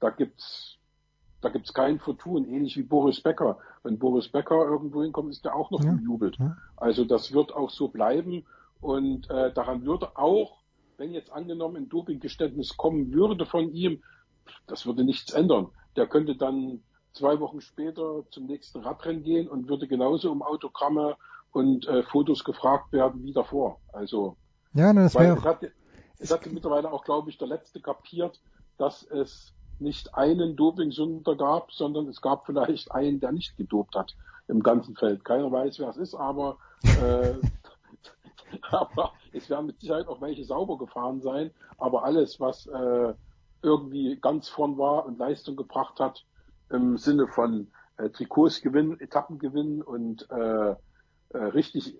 [0.00, 0.78] da gibt's
[1.44, 3.58] da gibt's kein Vertun, ähnlich wie Boris Becker.
[3.82, 5.90] Wenn Boris Becker irgendwo hinkommt, ist der auch noch Ja.
[5.90, 6.38] umjubelt.
[6.38, 6.56] Ja.
[6.76, 8.46] Also das wird auch so bleiben
[8.80, 10.62] und äh, daran würde auch,
[10.96, 14.02] wenn jetzt angenommen ein Dopinggeständnis kommen würde von ihm,
[14.66, 15.68] das würde nichts ändern.
[15.96, 21.16] Der könnte dann zwei Wochen später zum nächsten Radrennen gehen und würde genauso um Autogramme
[21.52, 23.80] und äh, Fotos gefragt werden wie davor.
[23.92, 24.38] Also
[24.72, 25.60] Ja, das wäre es hat,
[26.18, 28.40] es hat mittlerweile auch, glaube ich, der Letzte kapiert,
[28.78, 34.16] dass es nicht einen Dopingsünder gab, sondern es gab vielleicht einen, der nicht gedopt hat
[34.48, 35.24] im ganzen Feld.
[35.24, 36.58] Keiner weiß, wer es ist, aber,
[36.94, 37.34] äh,
[38.70, 41.52] aber es werden mit Sicherheit auch welche sauber gefahren sein.
[41.78, 43.14] Aber alles, was äh,
[43.62, 46.24] irgendwie ganz vorn war und Leistung gebracht hat,
[46.70, 50.70] im Sinne von äh, Trikots gewinnen, Etappen gewinnen und äh,
[51.30, 51.98] äh, richtig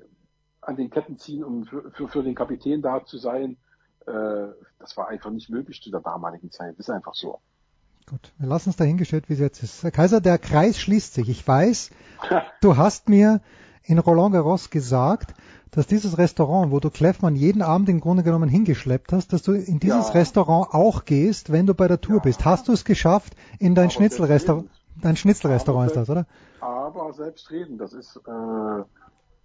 [0.60, 3.58] an den Ketten ziehen, um für, für, für den Kapitän da zu sein.
[4.06, 4.48] Äh,
[4.78, 6.76] das war einfach nicht möglich zu der damaligen Zeit.
[6.78, 7.40] Ist einfach so.
[8.08, 9.82] Gut, wir lassen es dahingestellt, wie es jetzt ist.
[9.82, 11.28] Herr Kaiser, der Kreis schließt sich.
[11.28, 11.90] Ich weiß,
[12.60, 13.40] du hast mir
[13.82, 15.34] in Roland Garros gesagt,
[15.70, 19.52] dass dieses Restaurant, wo du Kleffmann jeden Abend im Grunde genommen hingeschleppt hast, dass du
[19.52, 20.12] in dieses Ja.
[20.12, 22.44] Restaurant auch gehst, wenn du bei der Tour bist.
[22.44, 24.68] Hast du es geschafft in dein Schnitzelrestaurant?
[25.00, 26.26] Dein Schnitzelrestaurant ist das, oder?
[26.60, 28.82] Aber selbstredend, das ist äh,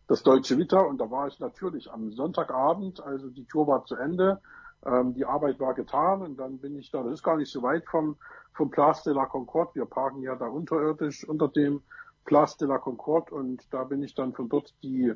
[0.07, 3.95] das Deutsche Vita und da war ich natürlich am Sonntagabend, also die Tour war zu
[3.95, 4.40] Ende,
[4.86, 7.64] ähm, die Arbeit war getan und dann bin ich da, das ist gar nicht so
[7.64, 8.18] weit vom,
[8.60, 11.81] vom Place de la Concorde, wir parken ja da unterirdisch unter dem
[12.26, 15.14] Place de la Concorde und da bin ich dann von dort die,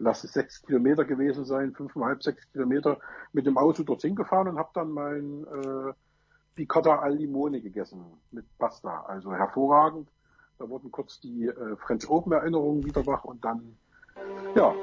[0.00, 2.98] lass es sechs Kilometer gewesen sein, fünfeinhalb, sechs Kilometer
[3.32, 5.92] mit dem Auto dorthin gefahren und habe dann mein äh,
[6.56, 10.08] Picotta al Limone gegessen mit Pasta, also hervorragend.
[10.58, 13.76] Da wurden kurz die äh, French Open Erinnerungen wieder wach und dann,
[14.56, 14.74] ja,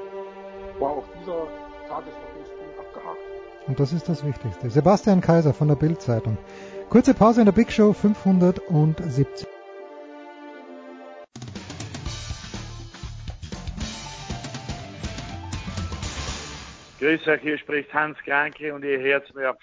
[0.78, 1.46] war auch dieser
[1.88, 3.31] Tagesordnungspunkt abgehakt.
[3.66, 4.70] Und das ist das Wichtigste.
[4.70, 6.36] Sebastian Kaiser von der Bild-Zeitung.
[6.88, 9.46] Kurze Pause in der Big Show 570.
[16.98, 19.56] Grüß euch, hier spricht Hans Kranke und ihr hört mir auf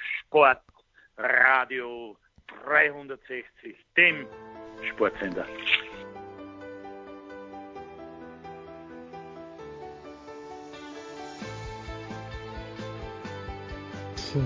[1.18, 2.18] Sportradio
[2.66, 4.26] 360, dem
[4.90, 5.46] Sportsender.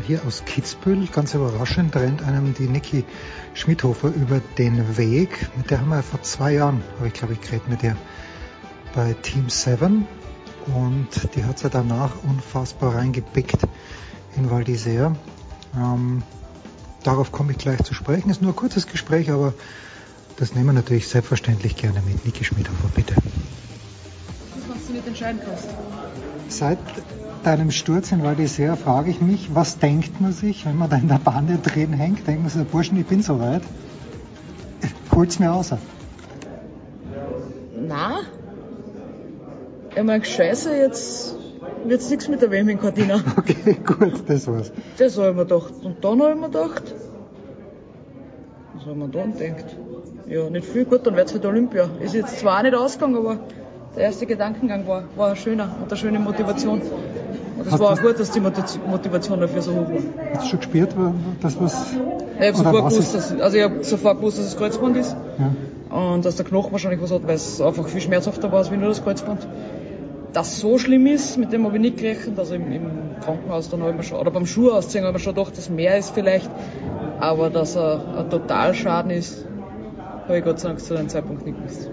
[0.05, 3.03] Hier aus Kitzbühel, ganz überraschend, rennt einem die Niki
[3.53, 5.49] Schmidhofer über den Weg.
[5.57, 7.97] Mit der haben wir vor zwei Jahren, habe ich glaube ich geredet mit ihr,
[8.95, 10.07] bei Team 7.
[10.67, 13.57] Und die hat sie danach unfassbar reingepickt
[14.37, 15.15] in Val d'Isère.
[15.75, 16.23] Ähm,
[17.03, 18.29] darauf komme ich gleich zu sprechen.
[18.29, 19.53] Ist nur ein kurzes Gespräch, aber
[20.37, 22.25] das nehmen wir natürlich selbstverständlich gerne mit.
[22.25, 23.15] Niki Schmidhofer, bitte.
[24.67, 25.67] was du nicht entscheiden kannst.
[26.47, 26.79] Seit
[27.45, 30.97] deinem Sturz in Val d'Isère frage ich mich, was denkt man sich, wenn man da
[30.97, 32.27] in der Bahn drin hängt?
[32.27, 33.61] Denkt man sich, Burschen, ich bin soweit.
[35.11, 35.73] Holt's mir aus.
[37.87, 38.19] Na?
[39.95, 41.35] Ich mein, scheiße, jetzt
[41.85, 43.19] wird's nichts mit der WM in Cortina.
[43.37, 44.71] Okay, gut, das war's.
[44.97, 45.73] Das habe ich mir gedacht.
[45.83, 46.95] Und dann habe ich mir gedacht,
[48.73, 49.65] was habe ich mir dann gedacht?
[50.27, 51.89] Ja, nicht viel, gut, dann wird's halt Olympia.
[51.99, 53.39] Ist jetzt zwar nicht ausgegangen, aber
[53.95, 56.81] der erste Gedankengang war, war schöner und eine schöne Motivation.
[57.65, 60.01] Und es war auch gut, dass die Moti- Motivation dafür so hoch war.
[60.33, 60.95] Hast du schon gespürt,
[61.41, 61.85] dass was.
[62.39, 65.15] Ich habe sofort dass, also ich habe sofort gewusst, dass es Kreuzband ist.
[65.39, 65.97] Ja.
[65.97, 68.89] Und dass der Knochen wahrscheinlich was hat, weil es einfach viel schmerzhafter war als nur
[68.89, 69.47] das Kreuzband.
[70.33, 72.37] Dass so schlimm ist, mit dem habe ich nicht gerechnet.
[72.39, 72.85] Also im, im
[73.23, 75.69] Krankenhaus dann habe ich mir schon, oder beim Schuh ausziehen habe ich schon gedacht, dass
[75.69, 76.49] mehr ist vielleicht.
[77.19, 79.45] Aber dass er ein Totalschaden ist,
[80.27, 81.89] habe ich Gott sei Dank zu dem Zeitpunkt nicht gewusst.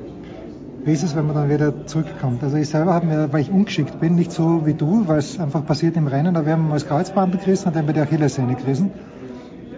[0.82, 2.42] Wie ist es, wenn man dann wieder zurückkommt?
[2.42, 5.38] Also ich selber habe mir, weil ich ungeschickt bin, nicht so wie du, weil es
[5.38, 8.04] einfach passiert im Rennen, da werden wir mal das Kreuzband gerissen und dann bei der
[8.04, 8.90] Achillessehne gerissen.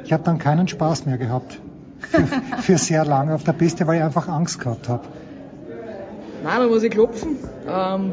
[0.05, 1.59] Ich habe dann keinen Spaß mehr gehabt.
[1.99, 2.27] Für,
[2.63, 5.03] für sehr lange auf der Piste, weil ich einfach Angst gehabt habe.
[6.45, 7.37] Nein, da muss ich klopfen.
[7.67, 8.13] Ähm,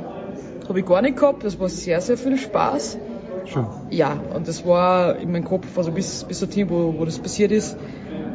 [0.67, 1.43] habe ich gar nicht gehabt.
[1.43, 2.97] Das war sehr, sehr viel Spaß.
[3.45, 3.67] Schon.
[3.89, 7.51] Ja, und das war in meinem Kopf, also bis, bis dorthin, wo, wo das passiert
[7.51, 7.77] ist,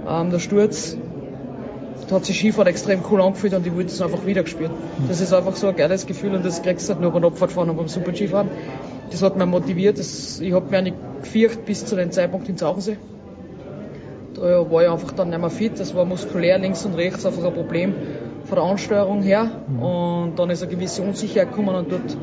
[0.09, 0.97] ähm, der Sturz,
[2.11, 4.71] hat sich Skifahren extrem cool angefühlt und ich wollte es einfach wieder gespielt.
[5.09, 7.71] Das ist einfach so ein geiles Gefühl und das kriegst du halt nur beim Abfahrtfahren
[7.71, 8.49] und beim Super-Skifahren.
[9.11, 9.99] Das hat mich motiviert.
[9.99, 12.99] Das, ich habe mich nicht gefürcht bis zu dem Zeitpunkt in Zauchensee.
[14.35, 15.79] Da war ich einfach dann nicht mehr fit.
[15.79, 17.95] Das war muskulär links und rechts einfach ein Problem
[18.45, 19.51] von der Ansteuerung her.
[19.81, 22.17] Und dann ist eine gewisse Unsicherheit gekommen und dort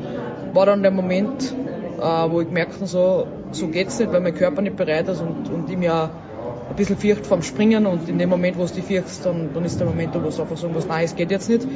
[0.52, 1.54] war dann der Moment,
[2.00, 5.20] äh, wo ich gemerkt habe, so, so geht's nicht, weil mein Körper nicht bereit ist
[5.20, 6.10] und, und ich mich auch
[6.72, 9.64] ein bisschen fürcht vom Springen und in dem Moment, wo du dich fürchtst, dann, dann
[9.64, 11.66] ist der Moment, wo du einfach sagen musst, nein, es geht jetzt nicht.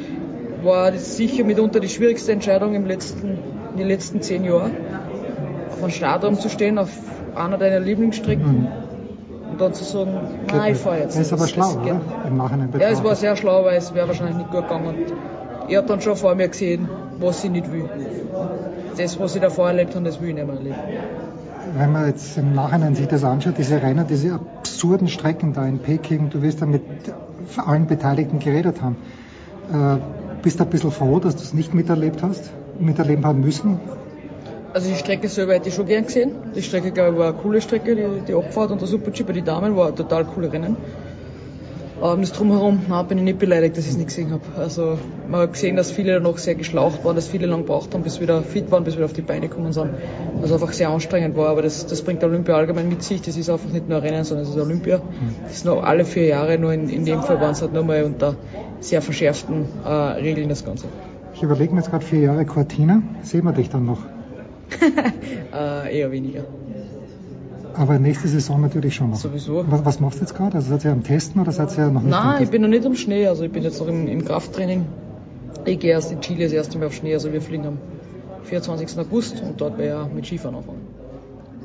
[0.63, 3.37] War das sicher mitunter die schwierigste Entscheidung im letzten,
[3.73, 4.71] in den letzten zehn Jahren.
[5.71, 6.89] Auf einem Startraum zu stehen, auf
[7.35, 8.67] einer deiner Lieblingsstrecken
[9.51, 10.13] und dann zu sagen,
[10.51, 11.15] nein, ich fahre jetzt.
[11.15, 12.01] Das ist aber schlau, oder?
[12.27, 14.87] Im Nachhinein ja, es war sehr schlau, weil es wäre wahrscheinlich nicht gut gegangen.
[14.87, 15.13] Und
[15.67, 17.87] ich habe dann schon vor mir gesehen, was ich nicht will.
[18.97, 20.75] Das, was ich davor erlebt habe, das will ich nicht mehr erleben.
[21.75, 25.79] Wenn man jetzt im Nachhinein sich das anschaut, diese Rennen, diese absurden Strecken da in
[25.79, 26.81] Peking, du wirst da mit
[27.57, 28.95] allen Beteiligten geredet haben.
[29.71, 29.97] Äh,
[30.41, 33.79] bist du ein bisschen froh, dass du es nicht miterlebt hast, miterleben haben müssen?
[34.73, 36.31] Also die Strecke selber hätte ich schon gern gesehen.
[36.55, 39.33] Die Strecke, glaube ich, war eine coole Strecke, die, die Abfahrt und der Super-G bei
[39.33, 40.77] den Damen war total coole Rennen.
[42.03, 44.43] Ähm, das Drumherum, nein, bin ich nicht beleidigt, dass ich es nicht gesehen habe.
[44.57, 44.97] Also
[45.27, 48.15] man hat gesehen, dass viele noch sehr geschlaucht waren, dass viele lang gebraucht haben, bis
[48.15, 49.91] sie wieder fit waren, bis sie wieder auf die Beine gekommen sind.
[50.41, 53.21] Also einfach sehr anstrengend war, aber das, das bringt Olympia allgemein mit sich.
[53.21, 55.01] Das ist einfach nicht nur Rennen, sondern es ist Olympia.
[55.43, 57.83] Das ist noch alle vier Jahre, nur in, in dem Fall waren es halt nur
[57.83, 58.35] mal unter
[58.79, 60.85] sehr verschärften äh, Regeln das Ganze.
[61.33, 63.01] Ich überlege mir jetzt gerade vier Jahre Cortina.
[63.23, 63.99] Sehen wir dich dann noch?
[65.53, 66.43] äh, eher weniger.
[67.77, 69.17] Aber nächste Saison natürlich schon noch.
[69.17, 69.63] Sowieso.
[69.69, 70.55] Was, was machst du jetzt gerade?
[70.55, 72.69] Also seid ihr am Testen oder seid ihr noch nicht am Nein, ich bin noch
[72.69, 74.85] nicht am Schnee, also ich bin jetzt noch im, im Krafttraining.
[75.65, 77.77] Ich gehe erst in Chile das erste Mal auf Schnee, also wir fliegen am
[78.43, 78.97] 24.
[78.99, 80.96] August und dort werde ich mit Skifahren anfangen.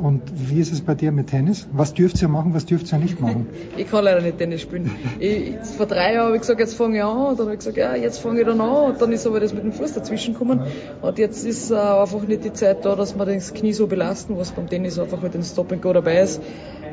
[0.03, 1.69] Und wie ist es bei dir mit Tennis?
[1.73, 3.47] Was dürft ihr machen, was dürft ihr nicht machen?
[3.77, 4.91] Ich kann leider nicht Tennis spielen.
[5.21, 7.17] Ich, vor drei Jahren habe ich gesagt, jetzt fange ich an.
[7.17, 8.91] Und dann habe ich gesagt, ja, jetzt fange ich dann an.
[8.91, 10.61] Und dann ist aber das mit dem Fuß dazwischen gekommen.
[11.01, 14.37] Und jetzt ist äh, einfach nicht die Zeit da, dass wir das Knie so belasten,
[14.37, 16.43] was beim Tennis einfach mit dem Stop and Go dabei ist.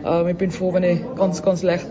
[0.06, 1.88] Ähm, ich bin froh, wenn ich ganz, ganz leicht,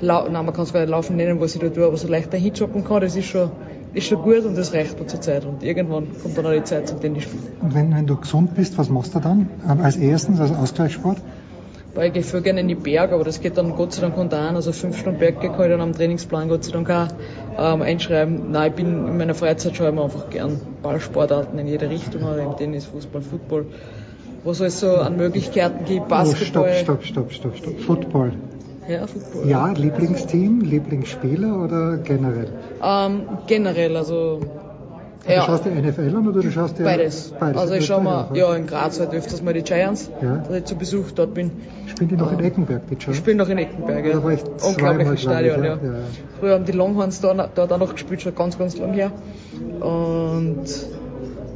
[0.00, 2.06] lau nein, man kann es gar nicht laufen nennen, was ich da tue, aber so
[2.06, 3.50] leicht dahin joggen kann, das ist schon,
[3.94, 5.44] ist schon gut und das reicht mir zur Zeit.
[5.44, 7.42] Und irgendwann kommt dann auch die Zeit zum Tennis spielen.
[7.60, 9.48] Und wenn, wenn du gesund bist, was machst du dann?
[9.68, 11.18] Ähm, Als erstens, als Ausgleichssport?
[11.94, 14.16] Weil ich gehe viel gerne in die Berge, aber das geht dann Gott sei Dank
[14.16, 14.56] unter an.
[14.56, 17.08] Also fünf Stunden Berg kann ich dann am Trainingsplan Gott sei Dank auch
[17.74, 18.50] ähm, einschreiben.
[18.50, 22.22] Nein, ich bin in meiner Freizeit schaue ich mir einfach gern Ballsportarten in jede Richtung
[22.24, 23.66] an, im Tennis, Fußball, Football.
[24.42, 26.72] Was es so an Möglichkeiten gibt, Oh, Basketball.
[26.74, 27.80] stopp, stopp, stopp, stopp, stopp.
[27.80, 28.32] Football.
[28.88, 29.48] Ja, Football.
[29.48, 32.48] Ja, Lieblingsteam, Lieblingsspieler oder generell?
[32.82, 34.40] Ähm, generell, also
[35.24, 37.32] Du schaust dir NFL an oder du schaust dir beides.
[37.38, 37.60] beides.
[37.60, 40.38] Also ich schaue Beides, ja in Graz halt öfters mal die Giants, Ja.
[40.38, 41.52] dass ich zu Besuch dort bin.
[41.86, 43.18] Spielen die noch in Eckenberg, die Ich Giants?
[43.18, 44.12] spiele noch in Eckenberg, ja.
[44.14, 45.64] Da war ich Unglaubliches glaub ich, Stadion, ja.
[45.64, 45.76] ja.
[45.76, 45.98] Ja, ja.
[46.40, 49.12] Früher haben die Longhorns da, dort auch noch gespielt, schon ganz, ganz lang her.
[49.80, 50.64] Und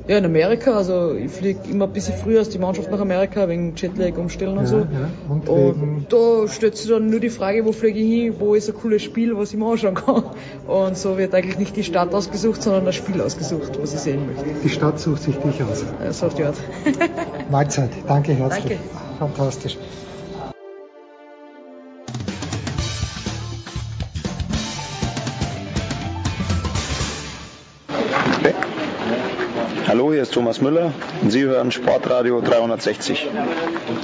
[0.08, 3.48] ja, in Amerika, also ich fliege immer ein bisschen früher als die Mannschaft nach Amerika,
[3.48, 4.76] wegen Jetlag umstellen und Ja, so.
[4.78, 5.10] ja.
[5.28, 8.68] Und Und da stellt sich dann nur die Frage, wo fliege ich hin, wo ist
[8.68, 10.22] ein cooles Spiel, was ich mir anschauen kann.
[10.68, 14.26] Und so wird eigentlich nicht die Stadt ausgesucht, sondern das Spiel ausgesucht, was ich sehen
[14.26, 14.44] möchte.
[14.62, 15.84] Die Stadt sucht sich dich aus.
[16.02, 16.56] Ja, so auf die Art.
[17.50, 17.90] Mahlzeit.
[18.06, 18.64] Danke herzlich.
[18.64, 18.78] Danke.
[19.18, 19.76] Fantastisch.
[29.96, 30.92] Hallo, hier ist Thomas Müller
[31.22, 33.28] und Sie hören Sportradio 360.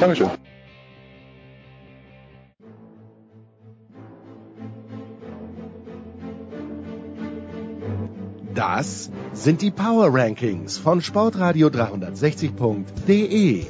[0.01, 0.31] Dankeschön.
[8.55, 13.67] Das sind die Power Rankings von Sportradio 360.de.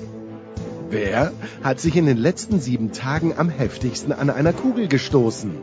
[0.90, 1.32] Wer
[1.64, 5.56] hat sich in den letzten sieben Tagen am heftigsten an einer Kugel gestoßen?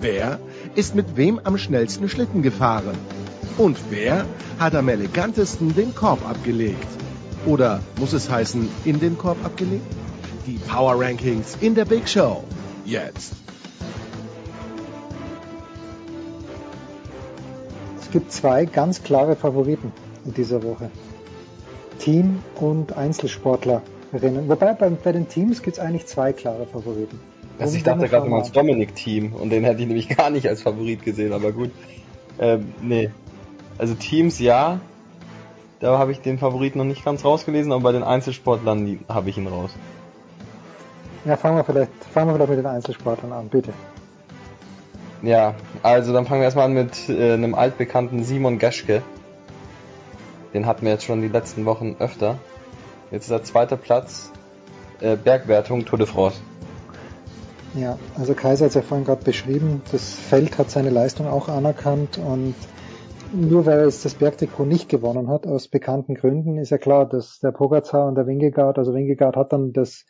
[0.00, 0.38] Wer
[0.76, 2.96] ist mit wem am schnellsten Schlitten gefahren?
[3.58, 4.24] Und wer
[4.58, 6.86] hat am elegantesten den Korb abgelegt?
[7.46, 9.86] Oder muss es heißen, in den Korb abgelegt?
[10.46, 12.44] Die Power Rankings in der Big Show.
[12.84, 13.32] Jetzt.
[18.00, 19.92] Es gibt zwei ganz klare Favoriten
[20.24, 20.90] in dieser Woche.
[21.98, 24.48] Team und Einzelsportlerinnen.
[24.48, 27.20] Wobei bei, bei den Teams gibt es eigentlich zwei klare Favoriten.
[27.58, 30.62] Also ich dachte gerade, wir meinst Dominik-Team und den hätte ich nämlich gar nicht als
[30.62, 31.70] Favorit gesehen, aber gut.
[32.38, 33.10] Ähm, nee.
[33.80, 34.78] Also Teams ja,
[35.80, 39.38] da habe ich den Favoriten noch nicht ganz rausgelesen, aber bei den Einzelsportlern habe ich
[39.38, 39.70] ihn raus.
[41.24, 43.72] Ja, fangen wir, vielleicht, fangen wir vielleicht mit den Einzelsportlern an, bitte.
[45.22, 49.00] Ja, also dann fangen wir erstmal an mit äh, einem altbekannten Simon Geschke.
[50.52, 52.36] Den hatten wir jetzt schon die letzten Wochen öfter.
[53.10, 54.30] Jetzt ist er zweiter Platz,
[55.00, 56.36] äh, Bergwertung Tour de France.
[57.74, 61.48] Ja, also Kaiser hat es ja vorhin gerade beschrieben, das Feld hat seine Leistung auch
[61.48, 62.54] anerkannt und
[63.32, 67.38] nur weil jetzt das Bergtrikot nicht gewonnen hat, aus bekannten Gründen, ist ja klar, dass
[67.40, 70.06] der Pogacar und der Wingegaard, also Wingegaard hat dann das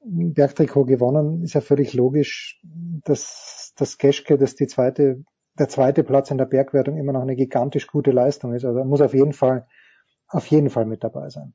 [0.00, 2.60] Bergtrikot gewonnen, ist ja völlig logisch,
[3.04, 5.24] dass das Geschke, dass die zweite,
[5.58, 8.64] der zweite Platz in der Bergwertung immer noch eine gigantisch gute Leistung ist.
[8.64, 9.66] Also er muss auf jeden Fall,
[10.28, 11.54] auf jeden Fall mit dabei sein.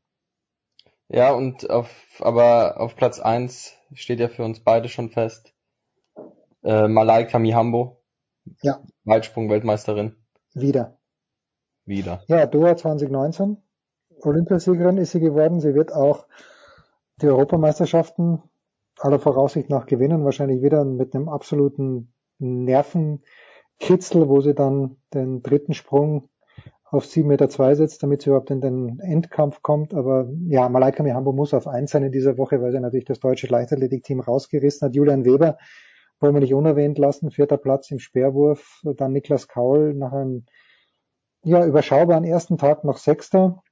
[1.07, 1.89] Ja, und auf,
[2.19, 5.53] aber auf Platz eins steht ja für uns beide schon fest.
[6.63, 8.01] Äh, Malaika Mihambo.
[8.61, 8.81] Ja.
[9.03, 10.15] Weitsprung-Weltmeisterin.
[10.53, 10.97] Wieder.
[11.85, 12.23] Wieder.
[12.27, 13.57] Ja, Doha 2019.
[14.21, 15.59] Olympiasiegerin ist sie geworden.
[15.59, 16.27] Sie wird auch
[17.21, 18.41] die Europameisterschaften
[18.99, 20.25] aller Voraussicht nach gewinnen.
[20.25, 26.29] Wahrscheinlich wieder mit einem absoluten Nervenkitzel, wo sie dann den dritten Sprung
[26.83, 29.93] auf 7,2 Meter zwei setzt, damit sie überhaupt in den Endkampf kommt.
[29.93, 33.19] Aber ja, Malaika Mihambo muss auf eins sein in dieser Woche, weil sie natürlich das
[33.19, 34.95] deutsche Leichtathletikteam rausgerissen hat.
[34.95, 35.57] Julian Weber
[36.21, 37.31] wollen wir nicht unerwähnt lassen.
[37.31, 38.81] Vierter Platz im Speerwurf.
[38.83, 40.45] Dann Niklas Kaul nach einem
[41.43, 43.63] ja, überschaubaren ersten Tag noch Sechster.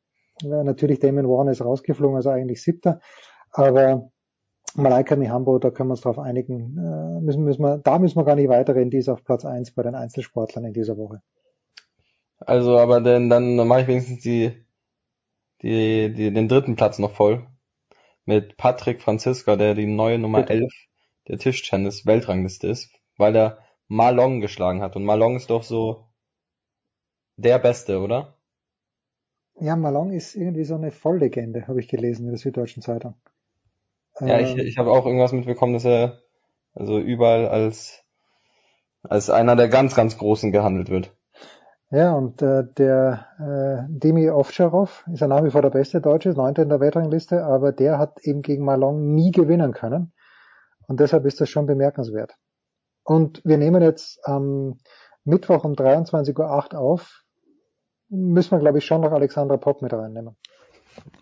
[0.42, 3.00] Ja, natürlich Damon Warner ist rausgeflogen, also eigentlich Siebter.
[3.52, 4.10] Aber
[4.76, 8.24] Malaika Mihambo, da können wir uns darauf einigen, äh, müssen, müssen wir, da müssen wir
[8.24, 11.22] gar nicht weiterreden, die ist auf Platz eins bei den Einzelsportlern in dieser Woche.
[12.40, 14.54] Also, aber denn, dann mache ich wenigstens die,
[15.62, 17.46] die, die, den dritten Platz noch voll.
[18.26, 20.54] Mit Patrick Franziska, der die neue Nummer Bitte.
[20.54, 20.72] 11
[21.30, 24.96] der Tischtennis-Weltrangliste ist, weil er Malong geschlagen hat.
[24.96, 26.08] Und Malong ist doch so
[27.38, 28.36] der Beste, oder?
[29.60, 33.16] Ja, Malong ist irgendwie so eine Volllegende, habe ich gelesen in der Süddeutschen Zeitung.
[34.20, 36.22] Ja, ich, Ähm, ich habe auch irgendwas mitbekommen, dass er
[36.74, 38.04] also überall als,
[39.04, 41.16] als einer der ganz, ganz Großen gehandelt wird.
[41.92, 46.30] Ja, und äh, der äh, Demi Ovtcharov ist ja nach wie vor der beste Deutsche,
[46.30, 50.14] Neunter in der Weltrangliste, aber der hat eben gegen Malong nie gewinnen können.
[50.90, 52.34] Und deshalb ist das schon bemerkenswert.
[53.04, 54.80] Und wir nehmen jetzt am
[55.24, 57.24] Mittwoch um 23.08 Uhr auf.
[58.10, 60.36] Müssen wir, glaube ich, schon noch Alexandra Popp mit reinnehmen.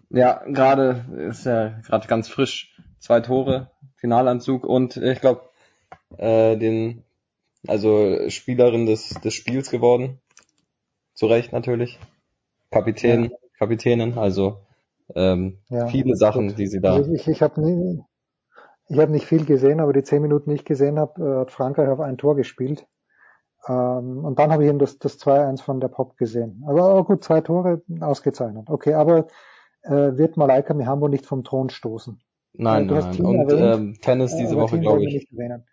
[0.09, 2.81] Ja, gerade ist ja gerade ganz frisch.
[2.99, 5.49] Zwei Tore, Finalanzug und äh, ich glaube
[6.17, 7.03] äh, den
[7.67, 10.21] also Spielerin des des Spiels geworden.
[11.13, 11.99] Zu Recht natürlich.
[12.71, 14.61] Kapitän, Kapitänin, also
[15.13, 16.57] ähm, Ja, viele Sachen, gut.
[16.57, 16.93] die sie da.
[16.93, 18.01] Also ich ich habe nie,
[18.87, 21.51] ich habe nicht viel gesehen, aber die zehn Minuten, die ich gesehen habe, äh, hat
[21.51, 22.87] Frankreich auf ein Tor gespielt.
[23.67, 26.63] Ähm, und dann habe ich eben das, das 2-1 von der Pop gesehen.
[26.67, 28.69] Aber, aber gut, zwei Tore ausgezeichnet.
[28.69, 29.27] Okay, aber
[29.83, 32.19] äh, wird Malaika Mihambo nicht vom Thron stoßen?
[32.53, 33.13] Nein, du hast nein.
[33.13, 35.13] Team Und erwähnt, ähm, Tennis äh, diese Woche, glaube ich.
[35.13, 35.65] nicht erwähnen.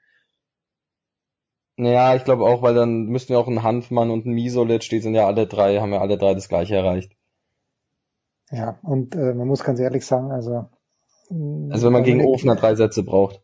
[1.76, 5.00] Ja, ich glaube auch, weil dann müssten ja auch ein Hanfmann und ein Misolic, die
[5.00, 7.16] sind ja alle drei, haben ja alle drei das gleiche erreicht.
[8.50, 10.68] Ja, und äh, man muss ganz ehrlich sagen, also
[11.70, 13.42] Also wenn man gegen Dominik- Ofner drei Sätze braucht.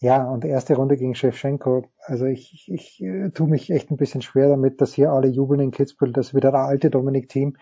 [0.00, 1.84] Ja, und erste Runde gegen Shevchenko.
[2.00, 5.28] Also ich, ich, ich äh, tue mich echt ein bisschen schwer damit, dass hier alle
[5.28, 7.56] jubeln in Kitzbühel, dass wieder der alte Dominik-Team.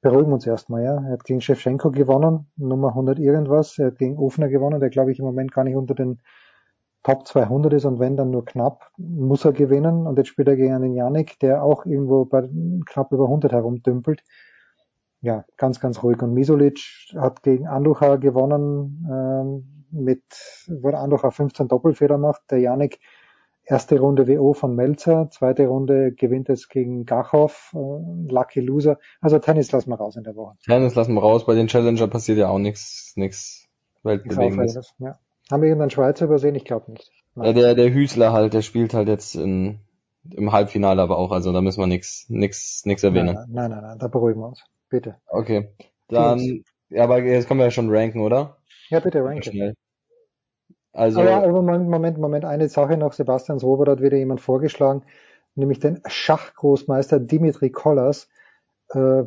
[0.00, 0.94] Beruhigen wir uns erstmal, ja.
[0.94, 3.78] Er hat gegen Shevchenko gewonnen, Nummer 100 irgendwas.
[3.78, 6.20] Er hat gegen Ofner gewonnen, der glaube ich im Moment gar nicht unter den
[7.02, 10.06] Top 200 ist und wenn dann nur knapp, muss er gewinnen.
[10.06, 12.48] Und jetzt spielt er gegen den Yannick, der auch irgendwo bei
[12.86, 14.22] knapp über 100 herumdümpelt.
[15.22, 16.20] Ja, ganz, ganz ruhig.
[16.20, 16.80] Und Misolic
[17.16, 20.22] hat gegen Andujar gewonnen, ähm, mit,
[20.68, 22.42] wo Andujar 15 Doppelfehler macht.
[22.50, 22.98] Der Yannick
[23.64, 28.98] erste Runde WO von Melzer, zweite Runde gewinnt es gegen Gachow, äh, Lucky Loser.
[29.20, 30.56] Also Tennis lassen wir raus in der Woche.
[30.64, 33.68] Tennis lassen wir raus, bei den Challenger passiert ja auch nichts, nichts
[34.02, 34.94] Weltbewegendes.
[34.98, 35.18] Ja.
[35.50, 36.54] Haben wir irgendeinen Schweizer übersehen?
[36.54, 37.10] Ich glaube nicht.
[37.36, 39.78] Ja, der, der Hüßler halt, der spielt halt jetzt in,
[40.30, 43.34] im Halbfinale aber auch, also da müssen wir nichts, nichts, nichts erwähnen.
[43.34, 44.62] Nein, nein, nein, nein, da beruhigen wir uns.
[44.92, 45.16] Bitte.
[45.26, 45.70] Okay.
[46.08, 48.58] Dann, ja, aber jetzt können wir ja schon ranken, oder?
[48.90, 49.50] Ja, bitte, ranke.
[49.50, 49.74] Schnell.
[50.92, 53.14] Also, Ah ja, aber Moment, Moment, Moment, eine Sache noch.
[53.14, 55.02] Sebastians Robert hat wieder jemand vorgeschlagen,
[55.54, 58.28] nämlich den Schachgroßmeister Dimitri Kollas.
[58.90, 59.22] Äh,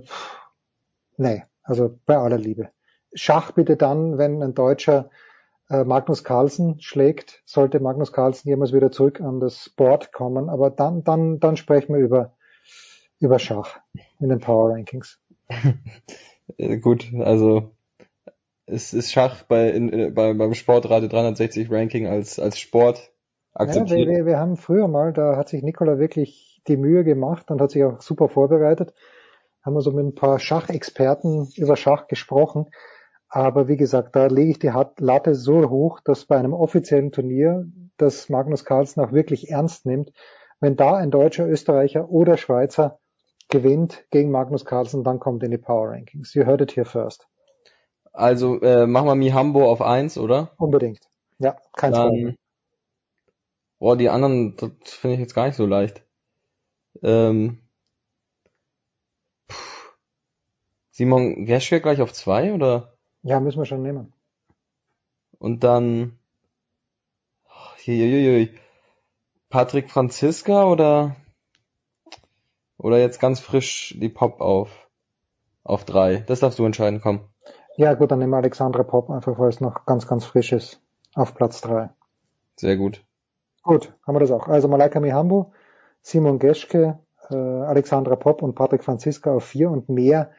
[1.18, 2.70] nee, also bei aller Liebe.
[3.16, 5.10] Schach bitte dann, wenn ein Deutscher
[5.72, 10.70] äh, Magnus Carlsen schlägt, sollte Magnus Carlsen jemals wieder zurück an das Board kommen, aber
[10.70, 12.36] dann, dann, dann sprechen wir über,
[13.20, 13.80] über Schach
[14.20, 15.20] in den Power Rankings.
[16.58, 17.72] äh, gut, also
[18.66, 23.12] es ist Schach bei, in, äh, bei beim Sportradio 360 Ranking als als Sport
[23.54, 24.26] Ja, wir, akzeptiert.
[24.26, 27.84] wir, haben früher mal, da hat sich Nikola wirklich die Mühe gemacht und hat sich
[27.84, 28.94] auch super vorbereitet.
[29.64, 32.68] Haben wir so mit ein paar Schachexperten über Schach gesprochen.
[33.28, 37.66] Aber wie gesagt, da lege ich die Latte so hoch, dass bei einem offiziellen Turnier,
[37.98, 40.12] das Magnus Carlsen auch wirklich ernst nimmt,
[40.60, 43.00] wenn da ein Deutscher, Österreicher oder Schweizer
[43.50, 46.34] gewinnt gegen Magnus Carlsen, dann kommt in die Power Rankings.
[46.34, 47.28] You heard it here first.
[48.12, 50.52] Also äh, machen wir Mihambo auf eins, oder?
[50.58, 51.10] Unbedingt.
[51.38, 51.92] Ja, kein.
[51.92, 52.38] Dann,
[53.80, 56.04] boah, die anderen, das finde ich jetzt gar nicht so leicht.
[57.04, 57.60] Ähm,
[59.48, 59.56] puh.
[60.92, 62.94] Simon Geschke gleich auf zwei, oder?
[63.22, 64.14] Ja, müssen wir schon nehmen.
[65.38, 66.18] Und dann,
[67.80, 68.58] Hihihihi.
[69.50, 71.16] Patrick Franziska oder,
[72.78, 74.90] oder jetzt ganz frisch die Pop auf,
[75.64, 76.24] auf drei.
[76.28, 77.22] Das darfst du entscheiden, komm.
[77.78, 80.82] Ja, gut, dann nehmen wir Alexandra Pop einfach, weil es noch ganz, ganz frisch ist.
[81.14, 81.90] Auf Platz drei.
[82.56, 83.04] Sehr gut.
[83.64, 84.48] Gut, haben wir das auch.
[84.48, 85.52] Also Malaika Mihambo,
[86.02, 87.00] Simon Geschke,
[87.30, 90.32] äh, Alexandra Pop und Patrick Franziska auf vier und mehr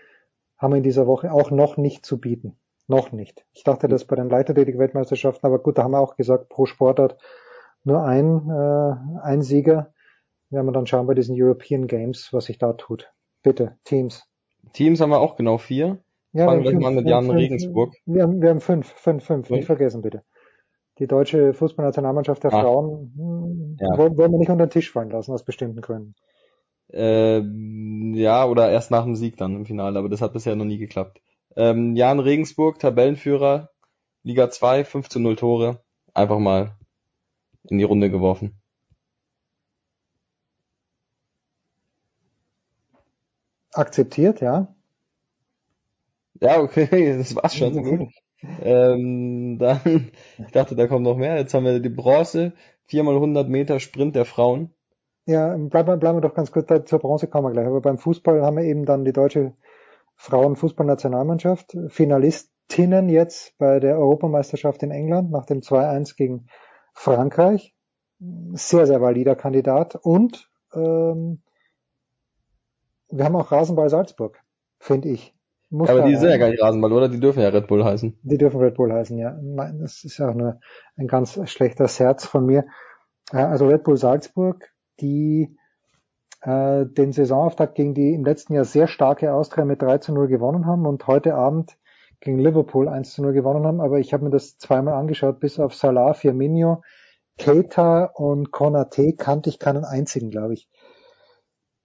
[0.58, 2.56] haben wir in dieser Woche auch noch nicht zu bieten.
[2.88, 3.44] Noch nicht.
[3.52, 7.18] Ich dachte das bei den Leichtathletik-Weltmeisterschaften, aber gut, da haben wir auch gesagt, pro Sportart
[7.84, 9.92] nur ein, äh, ein Sieger.
[10.51, 13.10] Werden wir dann schauen bei diesen European Games, was sich da tut.
[13.43, 14.24] Bitte, Teams.
[14.73, 15.98] Teams haben wir auch genau vier.
[16.32, 17.94] Ja, Fangen wir mal mit Jan fünf, Regensburg.
[18.05, 19.56] Wir haben, wir haben fünf, fünf, fünf, Fünf?
[19.56, 20.23] nicht vergessen bitte.
[20.98, 22.60] Die deutsche Fußballnationalmannschaft der Ah.
[22.62, 23.97] Frauen hm, Ja.
[23.98, 26.14] wollen, wollen wir nicht unter den Tisch fallen lassen, aus bestimmten Gründen.
[26.93, 30.64] Ähm, ja, oder erst nach dem Sieg dann im Finale, aber das hat bisher noch
[30.64, 31.20] nie geklappt.
[31.56, 33.70] Ähm, Jan Regensburg, Tabellenführer
[34.23, 35.81] Liga 2, 5 zu 0 Tore.
[36.14, 36.77] Einfach mal
[37.64, 38.60] in die Runde geworfen.
[43.76, 44.74] Akzeptiert, ja.
[46.40, 47.82] Ja, okay, das war's schon.
[47.82, 48.12] Gut.
[48.62, 49.80] Ähm, dann,
[50.38, 51.36] ich dachte, da kommt noch mehr.
[51.36, 52.52] Jetzt haben wir die Bronze,
[52.90, 54.70] 4x100 Meter Sprint der Frauen.
[55.26, 57.66] Ja, bleiben wir, bleiben wir doch ganz kurz, da, zur Bronze kommen wir gleich.
[57.66, 59.54] Aber beim Fußball haben wir eben dann die deutsche
[60.14, 66.46] Frauenfußballnationalmannschaft, Finalistinnen jetzt bei der Europameisterschaft in England nach dem 2-1 gegen
[66.94, 67.74] Frankreich.
[68.18, 69.96] Sehr, sehr valider Kandidat.
[69.96, 71.42] Und ähm,
[73.08, 74.40] wir haben auch Rasenball Salzburg,
[74.78, 75.34] finde ich.
[75.68, 77.08] Muss Ja, aber die sind ja gar nicht Rasenball, oder?
[77.08, 78.18] Die dürfen ja Red Bull heißen.
[78.22, 79.36] Die dürfen Red Bull heißen, ja.
[79.42, 80.60] Nein, Das ist ja auch nur
[80.96, 82.66] ein ganz schlechter Scherz von mir.
[83.32, 84.70] Äh, Also Red Bull Salzburg,
[85.00, 85.56] die
[86.42, 90.28] äh, den Saisonauftakt gegen die im letzten Jahr sehr starke Austria mit 3 zu 0
[90.28, 91.76] gewonnen haben und heute Abend
[92.20, 93.80] gegen Liverpool 1 zu 0 gewonnen haben.
[93.80, 96.82] Aber ich habe mir das zweimal angeschaut, bis auf Salah, Firmino,
[97.38, 100.68] Keita und Konate kannte ich keinen einzigen, glaube ich.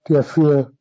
[0.08, 0.72] Der für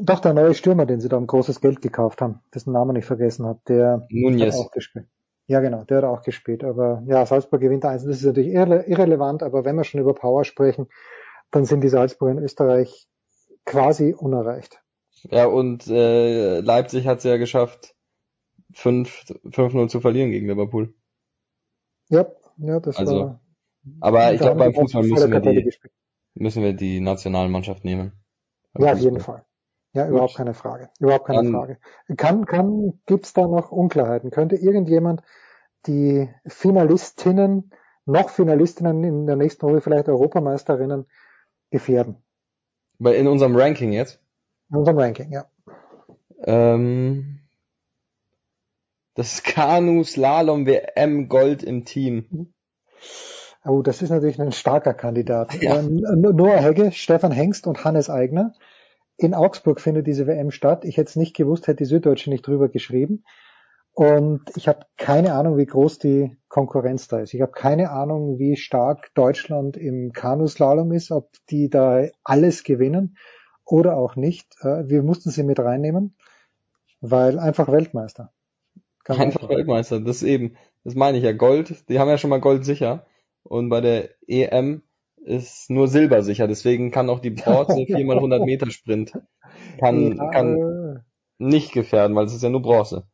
[0.00, 3.04] doch der neue Stürmer, den sie da um großes Geld gekauft haben, dessen Namen ich
[3.04, 4.54] vergessen habe, der Nunez.
[4.54, 5.06] hat auch gespielt.
[5.48, 6.64] Ja, genau, der hat auch gespielt.
[6.64, 8.04] Aber ja, Salzburg gewinnt eins.
[8.04, 10.88] Das ist natürlich irre, irrelevant, aber wenn wir schon über Power sprechen,
[11.50, 13.08] dann sind die Salzburger in Österreich
[13.64, 14.82] quasi unerreicht.
[15.30, 17.94] Ja, und äh, Leipzig hat es ja geschafft,
[18.74, 20.94] 5 5-0 zu verlieren gegen Liverpool.
[22.08, 22.26] Ja,
[22.58, 23.40] ja, das Also, war.
[24.00, 25.72] aber ich glaube, beim Fußball müssen wir die,
[26.34, 28.12] müssen wir die Nationalmannschaft nehmen.
[28.74, 29.45] Beim Ja, auf jeden Fall.
[29.96, 30.12] Ja, Gut.
[30.12, 30.90] überhaupt keine Frage.
[31.00, 31.78] Überhaupt keine Dann- Frage.
[32.18, 34.30] Kann, kann, gibt's da noch Unklarheiten?
[34.30, 35.22] Könnte irgendjemand
[35.86, 37.70] die Finalistinnen,
[38.04, 41.06] noch Finalistinnen in der nächsten Woche vielleicht Europameisterinnen
[41.70, 42.16] gefährden?
[42.98, 44.20] Bei, in unserem Ranking jetzt.
[44.70, 45.46] In unserem Ranking, ja.
[46.44, 47.40] Ähm,
[49.14, 52.52] das Kanu Slalom WM Gold im Team.
[53.64, 55.54] Oh, das ist natürlich ein starker Kandidat.
[55.62, 55.78] Ja.
[55.78, 58.52] Ähm, Noah Hegge, Stefan Hengst und Hannes Eigner.
[59.18, 60.84] In Augsburg findet diese WM statt.
[60.84, 63.24] Ich hätte es nicht gewusst, hätte die Süddeutsche nicht drüber geschrieben.
[63.92, 67.32] Und ich habe keine Ahnung, wie groß die Konkurrenz da ist.
[67.32, 73.16] Ich habe keine Ahnung, wie stark Deutschland im Kanuslalom ist, ob die da alles gewinnen
[73.64, 74.54] oder auch nicht.
[74.60, 76.14] Äh, Wir mussten sie mit reinnehmen,
[77.00, 78.32] weil einfach Weltmeister.
[79.02, 82.40] Ganz Einfach Weltmeister, das eben, das meine ich ja, Gold, die haben ja schon mal
[82.40, 83.06] Gold sicher.
[83.44, 84.82] Und bei der EM
[85.26, 89.12] ist nur Silber sicher, deswegen kann auch die Bronze 4x100 Meter Sprint
[89.78, 91.04] kann, Ja, kann
[91.38, 93.06] nicht gefährden, weil es ist ja nur Bronze.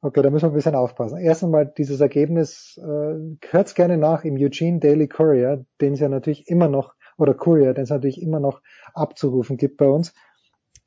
[0.00, 1.18] Okay, da müssen wir ein bisschen aufpassen.
[1.18, 6.08] Erst einmal dieses Ergebnis, äh, hört's gerne nach im Eugene Daily Courier, den es ja
[6.08, 8.62] natürlich immer noch, oder Courier, den es natürlich immer noch
[8.94, 10.14] abzurufen gibt bei uns.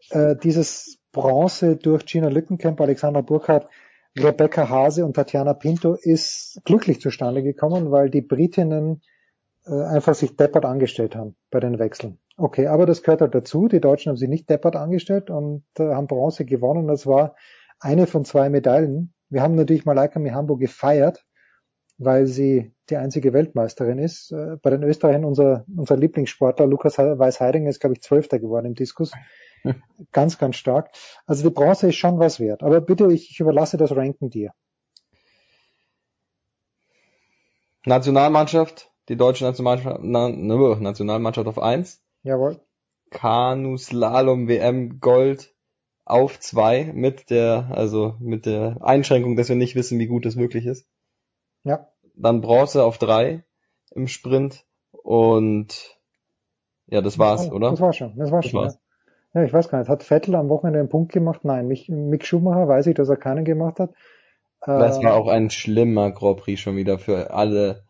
[0.10, 3.68] Äh, dieses Bronze durch Gina Lückenkämp, Alexander Burkhardt,
[4.18, 9.02] Rebecca Hase und Tatjana Pinto ist glücklich zustande gekommen, weil die Britinnen
[9.72, 12.20] einfach sich deppert angestellt haben bei den Wechseln.
[12.36, 13.68] Okay, aber das gehört halt dazu.
[13.68, 16.88] Die Deutschen haben sich nicht deppert angestellt und äh, haben Bronze gewonnen.
[16.88, 17.36] Das war
[17.80, 19.14] eine von zwei Medaillen.
[19.30, 21.26] Wir haben natürlich Malaika Mihambo gefeiert,
[21.98, 24.32] weil sie die einzige Weltmeisterin ist.
[24.32, 28.76] Äh, Bei den Österreichern unser, unser Lieblingssportler Lukas Weiß-Heidinger ist, glaube ich, Zwölfter geworden im
[28.76, 29.12] Diskus.
[30.12, 30.92] Ganz, ganz stark.
[31.26, 32.64] Also die Bronze ist schon was wert.
[32.64, 34.52] Aber bitte, ich, ich überlasse das Ranken dir.
[37.86, 42.02] Nationalmannschaft, die deutsche Nationalmannschaft, na, ne, Nationalmannschaft auf 1.
[42.24, 42.60] Jawohl.
[43.12, 45.54] Kanu Slalom WM Gold
[46.06, 50.38] auf 2 mit der, also mit der Einschränkung, dass wir nicht wissen, wie gut es
[50.38, 50.88] wirklich ist.
[51.64, 51.88] Ja.
[52.16, 53.44] Dann Bronze auf 3
[53.92, 55.98] im Sprint und
[56.88, 57.72] ja, das war's, Ja, oder?
[57.72, 58.16] Das war schon.
[58.18, 58.62] Das war Das schon.
[58.62, 58.80] war's.
[59.34, 59.42] Ja.
[59.42, 59.90] ja, ich weiß gar nicht.
[59.90, 61.42] Hat Vettel am Wochenende einen Punkt gemacht?
[61.44, 61.68] Nein.
[61.68, 63.94] Mich, Mick Schumacher weiß ich, dass er keinen gemacht hat.
[64.66, 67.83] Das Äh, war auch ein schlimmer Grand Prix schon wieder für alle,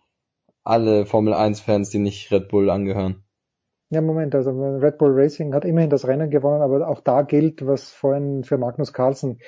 [0.64, 3.23] alle Formel 1 Fans, die nicht Red Bull angehören.
[3.90, 7.65] Ja, Moment, also Red Bull Racing hat immerhin das Rennen gewonnen, aber auch da gilt,
[7.68, 9.40] was vorhin für Magnus Carlsen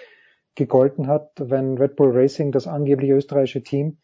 [0.53, 1.31] gegolten hat.
[1.37, 3.97] Wenn Red Bull Racing, das angeblich österreichische Team,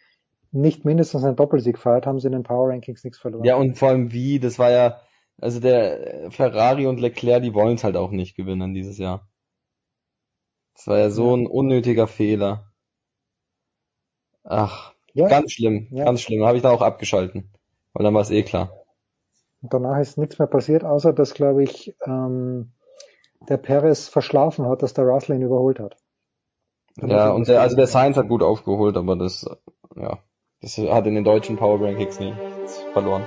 [0.51, 3.45] nicht mindestens einen Doppelsieg feiert, haben sie in den Power Rankings nichts verloren.
[3.45, 4.99] Ja, und vor allem wie, das war ja,
[5.39, 9.29] also der Ferrari und Leclerc, die wollen es halt auch nicht gewinnen dieses Jahr.
[10.73, 12.71] Das war ja so ein unnötiger Fehler.
[14.43, 15.27] Ach, Ja.
[15.27, 16.05] ganz schlimm, Ja.
[16.05, 16.43] ganz schlimm.
[16.45, 17.51] Habe ich da auch abgeschalten.
[17.93, 18.71] Weil dann war es eh klar.
[19.61, 22.71] Und danach ist nichts mehr passiert, außer dass, glaube ich, ähm,
[23.49, 25.97] der Perez verschlafen hat, dass der Russell ihn überholt hat.
[26.95, 27.87] Da muss Ja, und der, also der.
[27.87, 29.45] Sainz hat gut aufgeholt, aber das,
[29.95, 30.19] ja,
[30.61, 33.23] das hat in den deutschen Power Rankings nichts verloren.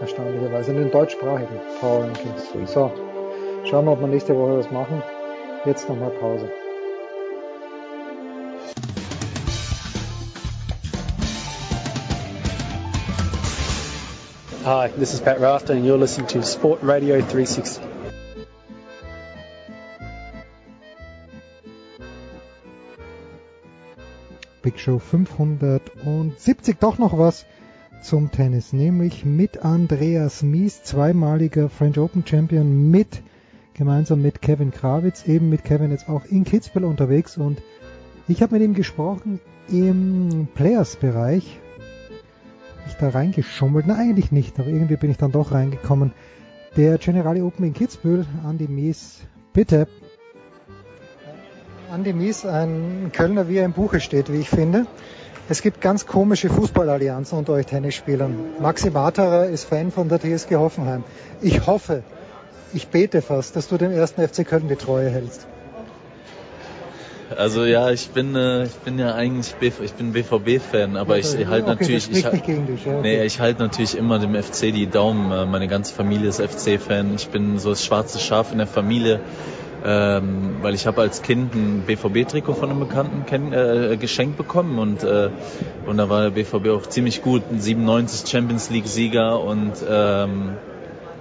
[0.00, 2.72] Erstaunlicherweise in den deutschsprachigen Power Rankings.
[2.72, 2.90] So,
[3.64, 5.02] schauen wir, ob wir nächste Woche was machen.
[5.66, 6.50] Jetzt nochmal Pause.
[14.62, 17.80] Hi, this is Pat Rafter, and you're listening to Sport Radio 360.
[24.60, 27.46] Big Show 570 doch noch was
[28.02, 33.22] zum Tennis, nämlich mit Andreas Mies, zweimaliger French Open Champion, mit
[33.72, 37.62] gemeinsam mit Kevin Krawitz, eben mit Kevin jetzt auch in Kitzbühel unterwegs und
[38.28, 41.60] ich habe mit ihm gesprochen im Players-Bereich.
[43.00, 46.12] Da reingeschummelt, na eigentlich nicht, aber irgendwie bin ich dann doch reingekommen.
[46.76, 49.20] Der Generali Open in Kitzbühel, Andy Mies,
[49.54, 49.88] bitte.
[51.90, 54.86] Andi Mies, ein Kölner, wie er im Buche steht, wie ich finde.
[55.48, 58.36] Es gibt ganz komische Fußballallianzen unter euch Tennisspielern.
[58.60, 61.02] Maxi Matera ist Fan von der TSG Hoffenheim.
[61.40, 62.02] Ich hoffe,
[62.74, 65.46] ich bete fast, dass du dem ersten FC Köln die Treue hältst.
[67.36, 71.26] Also ja, ich bin äh, ich bin ja eigentlich BV, ich bin BVB-Fan, aber ich,
[71.46, 72.84] halte okay, natürlich das ich, gegen dich.
[72.84, 73.00] Ja, okay.
[73.02, 75.30] nee, ich halte natürlich immer dem FC die Daumen.
[75.30, 77.14] Äh, Meine ganze Familie ist FC-Fan.
[77.14, 79.20] Ich bin so das schwarze Schaf in der Familie,
[79.84, 84.78] ähm, weil ich habe als Kind ein BVB-Trikot von einem Bekannten kenn, äh, geschenkt bekommen
[84.78, 85.30] und äh,
[85.86, 90.56] und da war der BVB auch ziemlich gut, ein 97 Champions League-Sieger und ähm,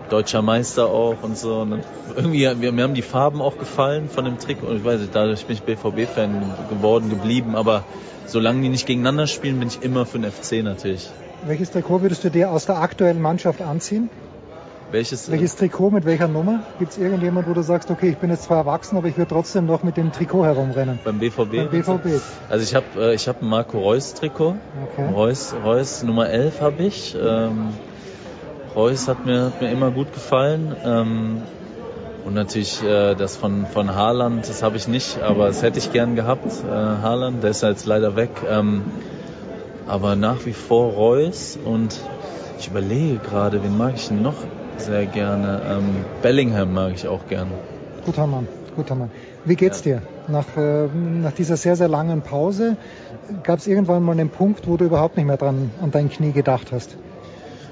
[0.09, 1.61] deutscher Meister auch und so.
[1.61, 1.83] Und dann
[2.15, 5.15] irgendwie, wir, mir haben die Farben auch gefallen von dem Trikot und ich weiß nicht,
[5.15, 7.83] dadurch bin ich BVB-Fan geworden, geblieben, aber
[8.25, 11.09] solange die nicht gegeneinander spielen, bin ich immer für den FC natürlich.
[11.45, 14.09] Welches Trikot würdest du dir aus der aktuellen Mannschaft anziehen?
[14.91, 16.63] Welches, Welches Trikot mit welcher Nummer?
[16.79, 19.29] Gibt es irgendjemand, wo du sagst, okay, ich bin jetzt zwar erwachsen, aber ich würde
[19.29, 20.97] trotzdem noch mit dem Trikot herumrennen?
[21.03, 21.37] Beim BVB?
[21.37, 22.21] Beim BVB.
[22.49, 24.55] Also ich habe äh, ich hab ein Marco Reus Trikot.
[24.93, 25.13] Okay.
[25.13, 27.15] Reus, Reus Nummer 11 habe ich.
[27.15, 27.69] Ähm,
[28.79, 30.73] Reus hat mir, hat mir immer gut gefallen.
[30.85, 31.41] Ähm,
[32.23, 35.91] und natürlich äh, das von, von Haaland, das habe ich nicht, aber das hätte ich
[35.91, 36.45] gern gehabt.
[36.63, 38.29] Äh, Haaland, der ist ja jetzt leider weg.
[38.49, 38.85] Ähm,
[39.85, 41.99] aber nach wie vor Reus und
[42.57, 44.35] ich überlege gerade, wen mag ich denn noch
[44.77, 45.61] sehr gerne?
[45.69, 47.49] Ähm, Bellingham mag ich auch gern.
[48.05, 48.47] Guter Mann,
[48.77, 49.11] guter Mann.
[49.43, 50.03] Wie geht's dir?
[50.29, 52.77] Nach, äh, nach dieser sehr, sehr langen Pause
[53.43, 56.31] gab es irgendwann mal einen Punkt, wo du überhaupt nicht mehr dran an dein Knie
[56.31, 56.95] gedacht hast?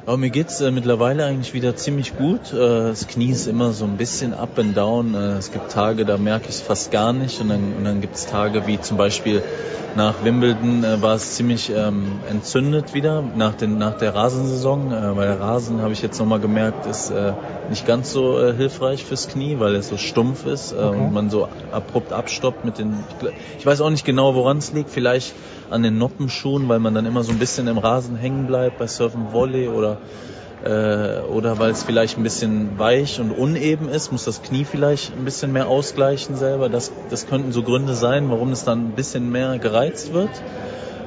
[0.08, 2.54] Aber mir geht's äh, mittlerweile eigentlich wieder ziemlich gut.
[2.54, 5.14] Äh, das Knie ist immer so ein bisschen up and down.
[5.14, 7.42] Äh, es gibt Tage, da merke ich es fast gar nicht.
[7.42, 9.44] Und dann, und dann gibt's Tage wie zum Beispiel
[9.98, 14.94] nach Wimbledon äh, war es ziemlich ähm, entzündet wieder nach, den, nach der Rasensaison.
[14.94, 17.34] Äh, weil der Rasen, habe ich jetzt nochmal gemerkt, ist äh,
[17.70, 21.00] nicht ganz so äh, hilfreich fürs Knie, weil er so stumpf ist äh, Okay.
[21.00, 22.96] und man so abrupt abstoppt mit den.
[23.60, 24.90] Ich weiß auch nicht genau, woran es liegt.
[24.90, 25.34] Vielleicht
[25.70, 28.88] an den Noppenschuhen, weil man dann immer so ein bisschen im Rasen hängen bleibt bei
[28.88, 29.98] Surfen Volley oder
[30.64, 35.16] äh, oder weil es vielleicht ein bisschen weich und uneben ist, muss das Knie vielleicht
[35.16, 36.70] ein bisschen mehr ausgleichen selber.
[36.70, 40.32] Das, das könnten so Gründe sein, warum es dann ein bisschen mehr gereizt wird.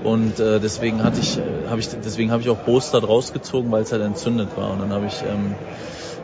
[0.05, 3.83] Und äh, deswegen hatte ich, äh, habe ich, deswegen habe ich auch Brustad rausgezogen, weil
[3.83, 4.71] es halt entzündet war.
[4.71, 5.55] Und dann habe ich ähm,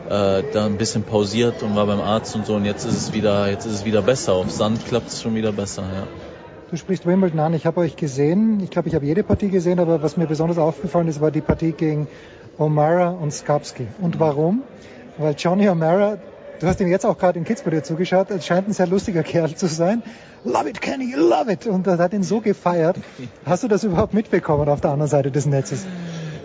[0.09, 2.55] äh, da ein bisschen pausiert und war beim Arzt und so.
[2.55, 4.33] Und jetzt ist es wieder, jetzt ist es wieder besser.
[4.33, 5.83] Auf Sand klappt es schon wieder besser.
[5.83, 6.26] Ja.
[6.69, 7.53] Du sprichst Wimbledon an.
[7.53, 8.59] Ich habe euch gesehen.
[8.61, 11.39] Ich glaube, ich habe jede Partie gesehen, aber was mir besonders aufgefallen ist, war die
[11.39, 12.09] Partie gegen
[12.59, 13.87] O'Mara und Skapski.
[14.01, 14.63] Und warum?
[15.17, 16.17] Weil Johnny O'Mara,
[16.59, 19.55] du hast ihm jetzt auch gerade in Kitzbühel zugeschaut, es scheint ein sehr lustiger Kerl
[19.55, 20.03] zu sein.
[20.43, 21.67] Love it, Kenny, love it.
[21.67, 22.97] Und er hat ihn so gefeiert.
[23.45, 25.85] Hast du das überhaupt mitbekommen auf der anderen Seite des Netzes?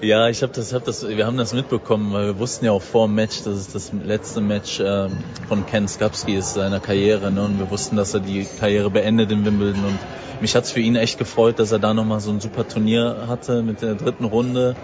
[0.03, 2.83] Ja, ich habe das, hab das, wir haben das mitbekommen, weil wir wussten ja auch
[2.83, 5.13] vor dem Match, dass es das letzte Match ähm,
[5.47, 7.45] von Ken Skapski ist seiner Karriere, ne?
[7.45, 9.85] Und wir wussten, dass er die Karriere beendet in Wimbledon.
[9.85, 9.99] Und
[10.41, 13.63] mich hat's für ihn echt gefreut, dass er da nochmal so ein super Turnier hatte
[13.63, 14.75] mit der dritten Runde.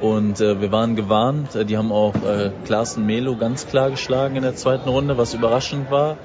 [0.00, 1.54] Und äh, wir waren gewarnt.
[1.54, 5.32] Äh, Die haben auch äh, Klaassen Melo ganz klar geschlagen in der zweiten Runde, was
[5.32, 6.16] überraschend war.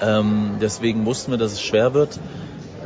[0.00, 2.18] Ähm, deswegen wussten wir, dass es schwer wird.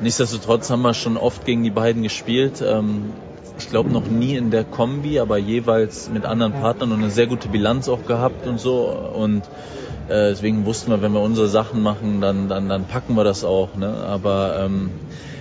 [0.03, 2.61] Nichtsdestotrotz haben wir schon oft gegen die beiden gespielt.
[2.61, 3.13] Ähm,
[3.59, 7.27] ich glaube noch nie in der Kombi, aber jeweils mit anderen Partnern und eine sehr
[7.27, 8.85] gute Bilanz auch gehabt und so.
[8.85, 9.45] Und
[10.09, 13.45] äh, deswegen wussten wir, wenn wir unsere Sachen machen, dann, dann, dann packen wir das
[13.45, 13.75] auch.
[13.77, 13.89] Ne?
[13.89, 14.91] Aber ähm,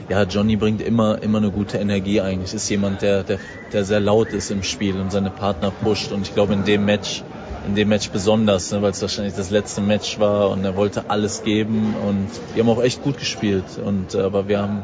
[0.10, 2.54] ja, Johnny bringt immer, immer eine gute Energie eigentlich.
[2.54, 3.40] Ist jemand, der, der,
[3.74, 6.12] der sehr laut ist im Spiel und seine Partner pusht.
[6.12, 7.24] Und ich glaube in dem Match,
[7.68, 11.10] in dem Match besonders, ne, weil es wahrscheinlich das letzte Match war und er wollte
[11.10, 13.66] alles geben und die haben auch echt gut gespielt.
[13.84, 14.84] Und äh, aber wir haben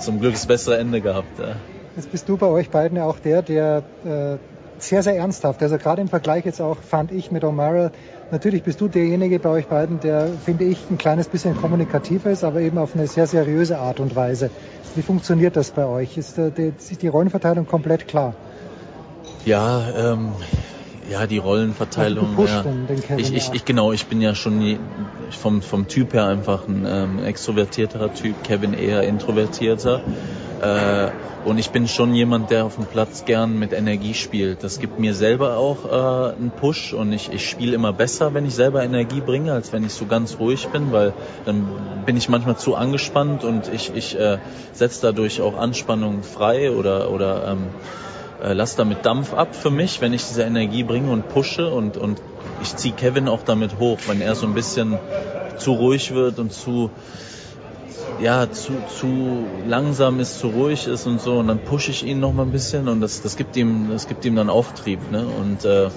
[0.00, 1.38] zum Glück das bessere Ende gehabt.
[1.38, 1.56] Ja.
[1.96, 4.36] Jetzt bist du bei euch beiden auch der, der äh,
[4.78, 7.90] sehr, sehr ernsthaft, also gerade im Vergleich jetzt auch, fand ich mit O'Mara,
[8.30, 12.42] natürlich bist du derjenige bei euch beiden, der, finde ich, ein kleines bisschen kommunikativer ist,
[12.44, 14.50] aber eben auf eine sehr seriöse Art und Weise.
[14.96, 16.16] Wie funktioniert das bei euch?
[16.16, 18.34] Ist äh, die, ist die Rollenverteilung komplett klar?
[19.44, 20.32] Ja, ähm,
[21.10, 22.36] ja, die Rollenverteilung.
[22.46, 22.62] Ja.
[22.62, 24.78] den- den Kevin ich, ich, ich genau, ich bin ja schon
[25.30, 30.00] vom vom Typ her einfach ein ähm, extrovertierterer Typ, Kevin eher introvertierter.
[30.62, 31.10] Äh,
[31.44, 34.62] und ich bin schon jemand, der auf dem Platz gern mit Energie spielt.
[34.62, 38.46] Das gibt mir selber auch äh, einen Push und ich, ich spiele immer besser, wenn
[38.46, 41.12] ich selber Energie bringe, als wenn ich so ganz ruhig bin, weil
[41.44, 44.38] dann bin ich manchmal zu angespannt und ich, ich äh,
[44.72, 47.66] setze dadurch auch Anspannung frei oder, oder ähm,
[48.44, 51.96] äh, lasse damit Dampf ab für mich, wenn ich diese Energie bringe und pushe und,
[51.96, 52.20] und
[52.62, 54.98] ich ziehe Kevin auch damit hoch, wenn er so ein bisschen
[55.56, 56.90] zu ruhig wird und zu
[58.22, 62.20] ja, zu, zu langsam ist, zu ruhig ist und so und dann pushe ich ihn
[62.20, 65.26] noch mal ein bisschen und das, das gibt ihm, das gibt ihm dann Auftrieb, ne?
[65.26, 65.90] Und äh,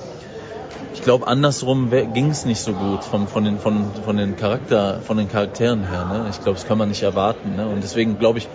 [0.95, 5.01] ich glaube andersrum ging es nicht so gut vom, von den von, von den Charakter
[5.01, 6.25] von den Charakteren her, ne?
[6.31, 7.67] Ich glaube, das kann man nicht erwarten, ne?
[7.67, 8.47] Und deswegen glaube ich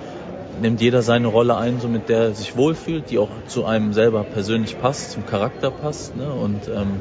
[0.61, 3.93] nimmt jeder seine Rolle ein, so mit der er sich wohlfühlt, die auch zu einem
[3.93, 6.33] selber persönlich passt, zum Charakter passt, ne?
[6.33, 7.01] Und ähm,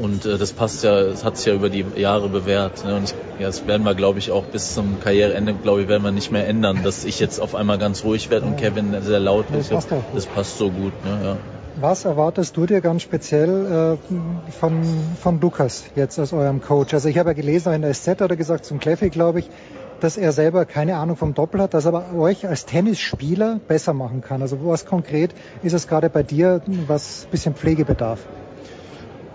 [0.00, 2.84] und äh, das passt ja, das hat sich ja über die Jahre bewährt.
[2.84, 2.96] Ne?
[2.96, 6.02] Und ich, ja, das werden wir, glaube ich, auch bis zum Karriereende, glaube ich, werden
[6.02, 9.20] wir nicht mehr ändern, dass ich jetzt auf einmal ganz ruhig werde und Kevin sehr
[9.20, 9.70] laut Das ist.
[9.70, 10.02] passt auch.
[10.14, 10.92] Das passt so gut.
[11.04, 11.18] Ne?
[11.24, 11.36] Ja.
[11.80, 14.82] Was erwartest du dir ganz speziell äh, von,
[15.20, 16.92] von Lukas jetzt als eurem Coach?
[16.94, 19.50] Also ich habe ja gelesen, in der SZ hat er gesagt, zum Kleffi, glaube ich,
[20.00, 23.92] dass er selber keine Ahnung vom Doppel hat, dass er aber euch als Tennisspieler besser
[23.92, 24.42] machen kann.
[24.42, 28.18] Also was konkret ist es gerade bei dir, was ein bisschen Pflege bedarf?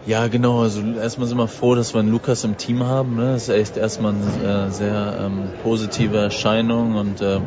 [0.08, 0.62] Ja, genau.
[0.62, 3.16] Also erstmal sind wir froh, dass wir einen Lukas im Team haben.
[3.16, 3.34] Ne?
[3.34, 7.40] Das ist echt erstmal eine äh, sehr ähm, positive Erscheinung und äh,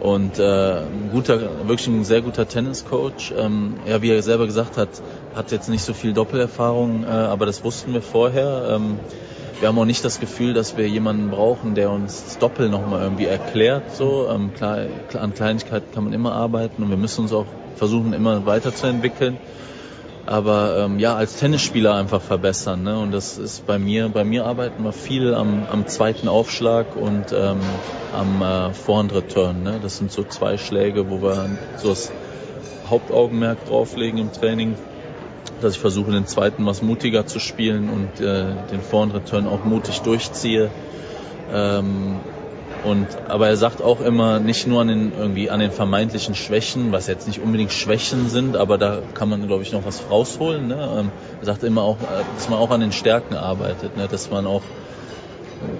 [0.00, 3.32] und äh, ein guter, wirklich ein sehr guter Tenniscoach.
[3.36, 4.90] Ähm, ja, wie er selber gesagt hat,
[5.34, 8.68] hat jetzt nicht so viel Doppelerfahrung, äh, aber das wussten wir vorher.
[8.76, 8.98] Ähm,
[9.58, 13.02] wir haben auch nicht das Gefühl, dass wir jemanden brauchen, der uns das Doppel nochmal
[13.02, 13.82] irgendwie erklärt.
[13.96, 18.12] So ähm, klar, an Kleinigkeiten kann man immer arbeiten und wir müssen uns auch versuchen,
[18.12, 19.38] immer weiterzuentwickeln
[20.28, 22.98] aber ähm, ja als Tennisspieler einfach verbessern ne?
[22.98, 27.32] und das ist bei mir bei mir arbeiten wir viel am, am zweiten Aufschlag und
[27.32, 27.60] ähm,
[28.14, 29.80] am äh, Vorhand Return ne?
[29.82, 31.48] das sind so zwei Schläge wo wir
[31.78, 32.12] so das
[32.90, 34.76] Hauptaugenmerk drauflegen im Training
[35.62, 39.64] dass ich versuche den zweiten was mutiger zu spielen und äh, den Vorhand Return auch
[39.64, 40.70] mutig durchziehe
[41.50, 42.16] ähm,
[42.84, 46.92] und aber er sagt auch immer nicht nur an den irgendwie an den vermeintlichen Schwächen,
[46.92, 50.68] was jetzt nicht unbedingt Schwächen sind, aber da kann man glaube ich noch was rausholen.
[50.68, 50.96] Ne?
[50.98, 54.06] Ähm, er sagt immer auch, äh, dass man auch an den Stärken arbeitet, ne?
[54.08, 54.62] dass man auch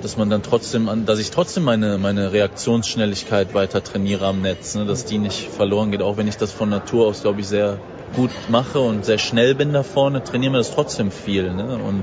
[0.03, 4.75] dass man dann trotzdem an, dass ich trotzdem meine meine Reaktionsschnelligkeit weiter trainiere am Netz,
[4.75, 4.85] ne?
[4.85, 7.79] dass die nicht verloren geht, auch wenn ich das von Natur aus glaube ich sehr
[8.15, 11.79] gut mache und sehr schnell bin da vorne, trainieren wir das trotzdem viel ne?
[11.87, 12.03] und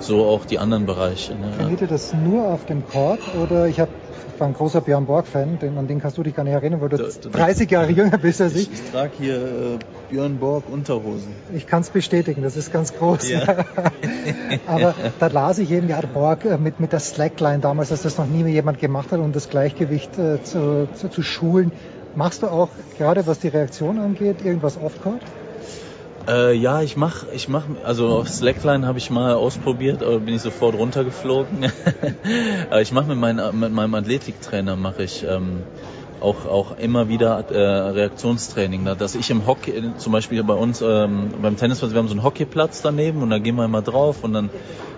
[0.00, 1.34] so auch die anderen Bereiche.
[1.34, 1.52] Ne?
[1.56, 3.90] Trainiert ihr das nur auf dem Court oder ich habe
[4.36, 6.88] war ein großer Björn Borg-Fan, den, an den kannst du dich gar nicht erinnern, weil
[6.88, 8.62] du Da- da- 30 Jahre jünger bist als ich.
[8.72, 9.78] Ich, ich trage hier äh,
[10.10, 11.32] Björn Borg Unterhosen.
[11.54, 13.28] Ich kann es bestätigen, das ist ganz groß.
[13.30, 13.42] Ja.
[14.66, 18.18] Aber da las ich eben, ja, Borg äh, mit, mit der Slackline damals, dass das
[18.18, 21.70] noch nie jemand gemacht hat, um das Gleichgewicht äh, zu, zu, zu schulen.
[22.16, 25.22] Machst du auch, gerade was die Reaktion angeht, irgendwas off-court?
[26.26, 30.34] Äh, ja, ich mach, ich mach, also auf Slackline habe ich mal ausprobiert, aber bin
[30.34, 31.70] ich sofort runtergeflogen.
[32.70, 35.64] aber ich mache mit, meinem mit meinem Athletiktrainer mache ich ähm,
[36.20, 41.30] auch auch immer wieder äh, Reaktionstraining, dass ich im Hockey, zum Beispiel bei uns ähm,
[41.42, 44.32] beim Tennisplatz, wir haben so einen Hockeyplatz daneben und da gehen wir immer drauf und
[44.32, 44.50] dann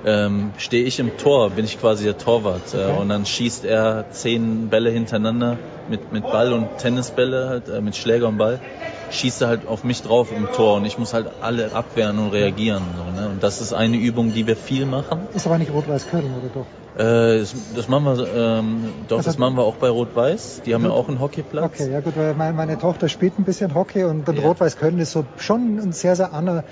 [0.04, 4.06] ähm, stehe ich im Tor, bin ich quasi der Torwart äh, und dann schießt er
[4.10, 8.60] zehn Bälle hintereinander mit mit Ball und Tennisbälle halt äh, mit Schläger und Ball
[9.16, 12.30] schießt er halt auf mich drauf im Tor und ich muss halt alle abwehren und
[12.30, 12.82] reagieren.
[12.96, 13.28] So, ne?
[13.28, 15.20] Und das ist eine Übung, die wir viel machen.
[15.34, 16.66] Ist aber nicht Rot-Weiß-Köln, oder doch?
[17.02, 20.62] Äh, das, das machen wir, ähm, doch, Also- das machen wir auch bei Rot-Weiß.
[20.64, 21.64] Die haben ja auch einen Hockeyplatz.
[21.64, 24.42] Okay, ja gut, weil meine, meine Tochter spielt ein bisschen Hockey und dann Ja.
[24.46, 26.64] Rot-Weiß-Köln ist so schon ein sehr, sehr aner,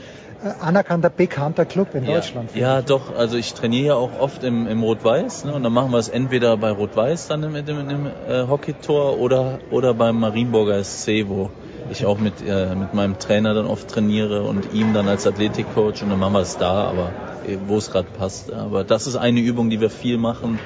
[0.43, 2.51] äh, anerkannter, bekannter Club in Ja, Deutschland.
[2.55, 3.15] ja, doch.
[3.19, 5.45] Also ich trainiere ja auch oft im, im Rot-Weiß.
[5.45, 5.53] Ne?
[5.53, 9.59] Und dann machen wir es entweder bei Rot-Weiß dann im, im, im äh, Hockeytor oder,
[9.71, 11.51] oder beim Marienburger SC, wo
[11.91, 16.03] ich auch mit, äh, mit meinem Trainer dann oft trainiere und ihm dann als Athletikcoach.
[16.03, 18.53] Und dann machen wir es da, aber äh, wo es gerade passt.
[18.53, 20.61] Aber das ist eine Übung, die wir viel machen.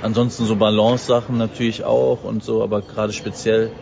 [0.00, 3.72] Ansonsten so Balance-Sachen natürlich auch und so, aber gerade speziell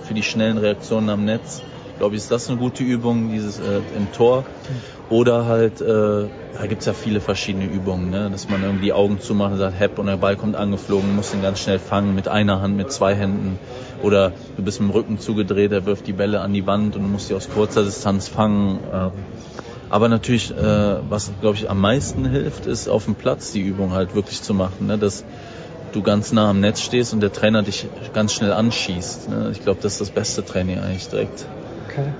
[0.00, 1.62] für die schnellen Reaktionen am Netz,
[1.98, 4.44] glaube ich, ist das eine gute Übung, dieses äh, im Tor.
[5.10, 8.30] Oder halt, äh, da gibt's ja viele verschiedene Übungen, ne?
[8.30, 11.32] dass man irgendwie die Augen zumacht und sagt, hepp, und der Ball kommt angeflogen, muss
[11.32, 13.58] ihn ganz schnell fangen, mit einer Hand, mit zwei Händen.
[14.02, 17.02] Oder du bist mit dem Rücken zugedreht, er wirft die Bälle an die Wand und
[17.02, 18.78] du musst sie aus kurzer Distanz fangen.
[19.90, 23.92] Aber natürlich, äh, was glaube ich am meisten hilft, ist auf dem Platz die Übung
[23.92, 24.98] halt wirklich zu machen, ne?
[24.98, 25.24] dass
[25.92, 29.30] du ganz nah am Netz stehst und der Trainer dich ganz schnell anschießt.
[29.30, 29.48] Ne?
[29.52, 31.46] Ich glaube, das ist das beste Training eigentlich direkt.
[31.98, 32.12] Okay.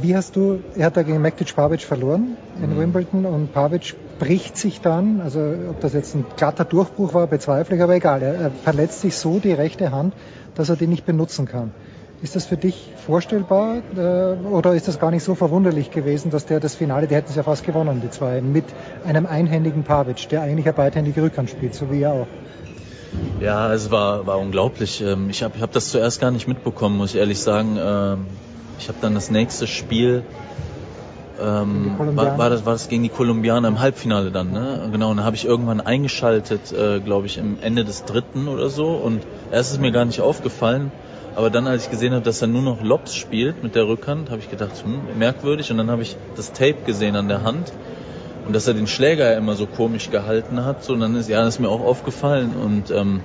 [0.00, 2.78] Wie hast du, er hat da gegen Mektic Pavic verloren in Mhm.
[2.78, 5.40] Wimbledon und Pavic bricht sich dann, also
[5.70, 8.22] ob das jetzt ein glatter Durchbruch war, bezweifle ich, aber egal.
[8.22, 10.14] Er, er verletzt sich so die rechte Hand,
[10.54, 11.72] dass er die nicht benutzen kann.
[12.22, 16.46] Ist das für dich vorstellbar äh, oder ist das gar nicht so verwunderlich gewesen, dass
[16.46, 18.64] der das Finale, die hätten es ja fast gewonnen, die zwei, mit
[19.04, 22.26] einem einhändigen Pavic, der eigentlich eine beidhändige Rückhand spielt, so wie er auch.
[23.42, 25.02] Ja, es war, war unglaublich.
[25.02, 27.76] Ähm, Ich habe ich hab das zuerst gar nicht mitbekommen, muss ich ehrlich sagen.
[28.84, 30.22] Ich habe dann das nächste Spiel,
[31.40, 34.90] ähm, war, war, das, war das gegen die Kolumbianer im Halbfinale dann, ne?
[34.92, 38.68] Genau, und dann habe ich irgendwann eingeschaltet, äh, glaube ich, im Ende des dritten oder
[38.68, 38.88] so.
[38.88, 40.92] Und erst ist mir gar nicht aufgefallen.
[41.34, 44.28] Aber dann, als ich gesehen habe, dass er nur noch Lobs spielt mit der Rückhand,
[44.28, 45.70] habe ich gedacht, hm, merkwürdig.
[45.70, 47.72] Und dann habe ich das Tape gesehen an der Hand
[48.46, 50.84] und dass er den Schläger ja immer so komisch gehalten hat.
[50.84, 53.22] So, und dann ist ja, das ist mir auch aufgefallen und ähm,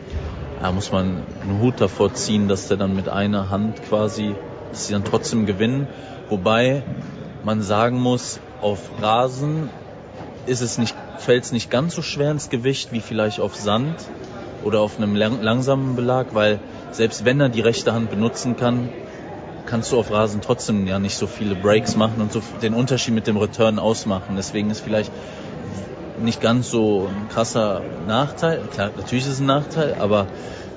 [0.61, 4.35] da muss man einen Hut davor ziehen, dass der dann mit einer Hand quasi,
[4.71, 5.87] dass sie dann trotzdem gewinnen.
[6.29, 6.83] Wobei
[7.43, 9.69] man sagen muss, auf Rasen
[10.45, 13.95] ist es nicht, fällt es nicht ganz so schwer ins Gewicht wie vielleicht auf Sand
[14.63, 16.59] oder auf einem lang langsamen Belag, weil
[16.91, 18.89] selbst wenn er die rechte Hand benutzen kann,
[19.65, 23.13] kannst du auf Rasen trotzdem ja nicht so viele Breaks machen und so den Unterschied
[23.13, 24.35] mit dem Return ausmachen.
[24.35, 25.11] Deswegen ist vielleicht
[26.23, 28.61] nicht ganz so ein krasser Nachteil.
[28.71, 30.27] Klar, natürlich ist es ein Nachteil, aber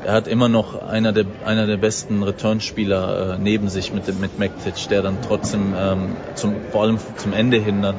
[0.04, 4.38] er hat immer noch einer der, einer der besten Returnspieler äh, neben sich mit, mit
[4.38, 7.94] Mektic, der dann trotzdem ähm, zum, vor allem zum Ende hin dann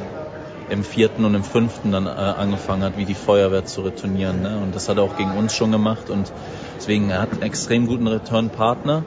[0.70, 4.42] im vierten und im fünften dann äh, angefangen hat, wie die Feuerwehr zu retournieren.
[4.42, 4.60] Ne?
[4.62, 6.32] Und das hat er auch gegen uns schon gemacht und
[6.78, 9.04] deswegen er hat einen extrem guten Return-Partner.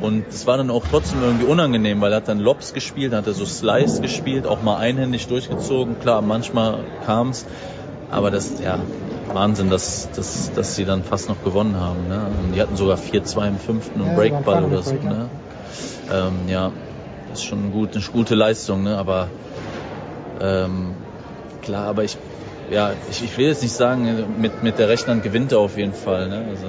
[0.00, 3.26] Und es war dann auch trotzdem irgendwie unangenehm, weil er hat dann Lobs gespielt, hat
[3.26, 5.98] er so Slice gespielt, auch mal einhändig durchgezogen.
[6.00, 7.46] Klar, manchmal kam's,
[8.10, 8.80] aber das, ja,
[9.32, 12.08] Wahnsinn, dass, dass, dass sie dann fast noch gewonnen haben.
[12.08, 12.30] Ne?
[12.42, 14.92] Und die hatten sogar 4-2 im fünften und Ja, Breakball oder so.
[14.92, 15.28] Ne?
[16.12, 16.70] Ähm, ja,
[17.32, 18.96] ist schon gut, eine gute Leistung, ne?
[18.96, 19.28] aber
[20.40, 20.94] ähm,
[21.62, 22.16] klar, aber ich,
[22.70, 25.76] ja, ich, ich will jetzt nicht sagen, mit, mit der rechten Hand gewinnt er auf
[25.76, 26.28] jeden Fall.
[26.28, 26.44] Ne?
[26.50, 26.66] Also,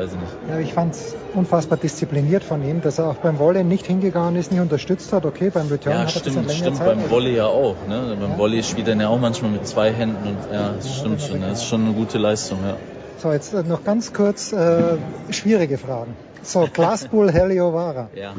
[0.00, 0.32] weiß ich nicht.
[0.48, 4.36] Ja, ich fand es unfassbar diszipliniert von ihm, dass er auch beim Volley nicht hingegangen
[4.36, 5.26] ist, nicht unterstützt hat.
[5.26, 6.86] Okay, beim Return Ja, hat er ein bisschen stimmt, länger stimmt, Zeit.
[6.86, 7.76] beim Volley ja auch.
[7.88, 8.16] Ne?
[8.18, 11.40] Beim Volley spielt er ja auch manchmal mit zwei Händen und ja, das stimmt schon.
[11.40, 12.76] Das ist schon eine gute Leistung, ja.
[13.18, 14.96] So, jetzt äh, noch ganz kurz äh,
[15.30, 16.16] schwierige Fragen.
[16.42, 18.08] So, Glassbull Heliovara.
[18.14, 18.32] Ja.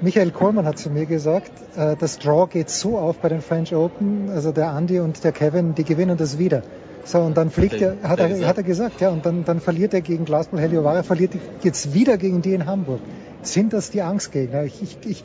[0.00, 3.74] Michael Kohlmann hat zu mir gesagt, äh, das Draw geht so auf bei den French
[3.74, 6.62] Open, also der Andy und der Kevin, die gewinnen das wieder.
[7.10, 8.46] So, und dann fliegt er, hat er gesagt?
[8.48, 12.18] hat er gesagt, ja, und dann, dann verliert er gegen Glassbull Heliovara, verliert jetzt wieder
[12.18, 13.00] gegen die in Hamburg.
[13.42, 14.64] Sind das die Angstgegner?
[14.64, 15.24] Ich, ich, ich,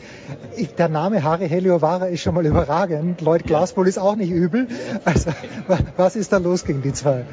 [0.55, 3.19] ich, der Name Harry Heliovara ist schon mal überragend.
[3.19, 4.67] Lloyd Glassbull ist auch nicht übel.
[5.03, 5.31] Also,
[5.67, 7.25] wa- was ist da los gegen die zwei?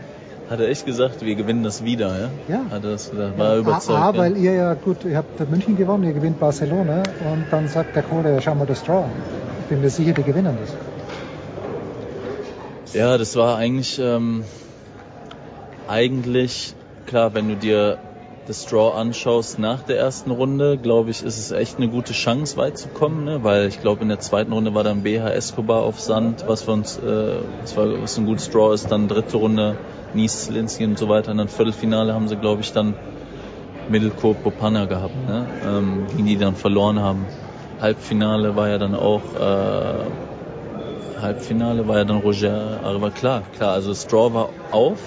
[0.49, 2.31] Hat er echt gesagt, wir gewinnen das wieder, ja?
[2.49, 2.61] Ja.
[2.71, 3.39] Hat er das gesagt?
[3.39, 3.99] War er A, überzeugt?
[4.01, 4.19] A, ja?
[4.19, 8.03] weil ihr ja gut, ihr habt München gewonnen, ihr gewinnt Barcelona und dann sagt der
[8.03, 9.05] Kohle, schau mal das Draw.
[9.61, 10.75] Ich bin mir sicher, die gewinnen das.
[12.93, 14.45] Ja, das war eigentlich, ähm,
[15.87, 16.75] eigentlich,
[17.07, 17.99] klar, wenn du dir
[18.49, 22.57] das Draw anschaust nach der ersten Runde, glaube ich, ist es echt eine gute Chance,
[22.57, 23.45] weit zu kommen, ne?
[23.45, 26.73] weil ich glaube, in der zweiten Runde war dann BH Escobar auf Sand, was für
[26.73, 27.03] uns, äh,
[27.63, 29.77] was, war, was ein gutes Draw ist, dann dritte Runde
[30.13, 32.97] Nies, Linsky und so weiter, und dann Viertelfinale haben sie, glaube ich, dann
[33.89, 35.47] Middelkoop, Bopana gehabt, ne?
[35.65, 37.27] ähm, gegen die dann verloren haben.
[37.81, 40.30] Halbfinale war ja dann auch, äh,
[41.21, 44.99] Halbfinale war ja dann Roger, aber klar, klar, also Straw war auf,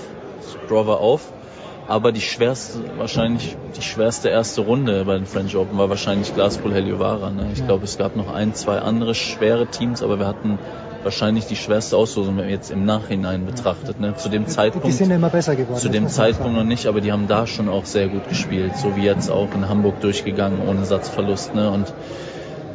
[0.65, 1.31] Straw war auf,
[1.87, 6.71] aber die schwerste, wahrscheinlich die schwerste erste Runde bei den French Open war wahrscheinlich Glasgow
[6.71, 7.29] Heliovara.
[7.31, 7.47] Ne?
[7.53, 7.65] Ich Ja.
[7.65, 10.59] glaube, es gab noch ein, zwei andere schwere Teams, aber wir hatten
[11.03, 13.99] wahrscheinlich die schwerste Auslosung, wenn man jetzt im Nachhinein betrachtet.
[13.99, 14.15] Ne?
[14.15, 15.77] Zu dem Die Zeitpunkt sind immer besser geworden.
[15.79, 18.95] zu dem Zeitpunkt noch nicht, aber die haben da schon auch sehr gut gespielt, so
[18.95, 21.53] wie jetzt auch in Hamburg durchgegangen ohne Satzverlust.
[21.55, 21.69] Ne?
[21.69, 21.93] Und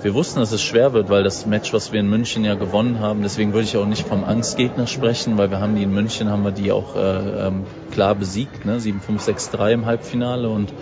[0.02, 3.00] wir wussten, dass es schwer wird, weil das Match, was wir in München ja gewonnen
[3.00, 6.30] haben, deswegen würde ich auch nicht vom Angstgegner sprechen, weil wir haben die in München,
[6.30, 8.78] haben wir die auch äh, ähm, klar besiegt, ne?
[8.78, 10.72] 7-5-6-3 im Halbfinale und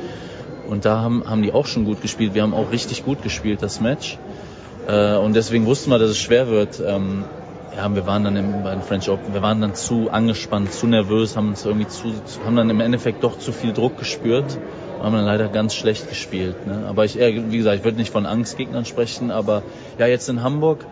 [0.68, 2.34] und da haben, haben die auch schon gut gespielt.
[2.34, 4.18] Wir haben auch richtig gut gespielt, das Match.
[4.88, 6.82] Äh, und deswegen wussten wir, dass es schwer wird.
[6.84, 7.24] Ähm,
[7.76, 10.86] ja, wir waren dann im, bei den French Open, wir waren dann zu angespannt, zu
[10.86, 12.14] nervös, haben uns irgendwie zu,
[12.44, 14.58] haben dann im Endeffekt doch zu viel Druck gespürt,
[15.00, 16.66] haben dann leider ganz schlecht gespielt.
[16.66, 16.84] Ne?
[16.86, 19.62] Aber ich, eher, wie gesagt, ich würde nicht von Angstgegnern sprechen, aber
[19.98, 20.84] ja, jetzt in Hamburg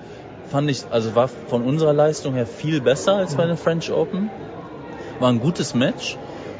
[0.50, 4.30] fand ich, also war von unserer Leistung her viel besser als bei den French Open.
[5.18, 6.16] War ein gutes Match,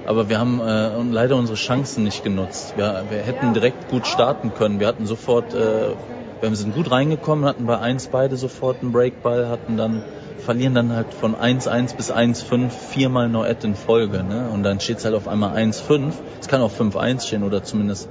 [0.07, 2.75] aber wir haben äh, leider unsere Chancen nicht genutzt.
[2.77, 4.81] Wir, wir hätten direkt gut starten können.
[4.81, 5.95] Wir hatten sofort, äh,
[6.41, 10.03] wir sind gut reingekommen, hatten bei 1 beide sofort einen Breakball, hatten dann
[10.45, 14.23] verlieren dann halt von 1-1 bis 1-5 viermal No-Ad in Folge.
[14.23, 14.49] Ne?
[14.53, 16.13] Und dann steht es halt auf einmal 1-5.
[16.41, 18.09] Es kann auch 5-1 stehen oder zumindest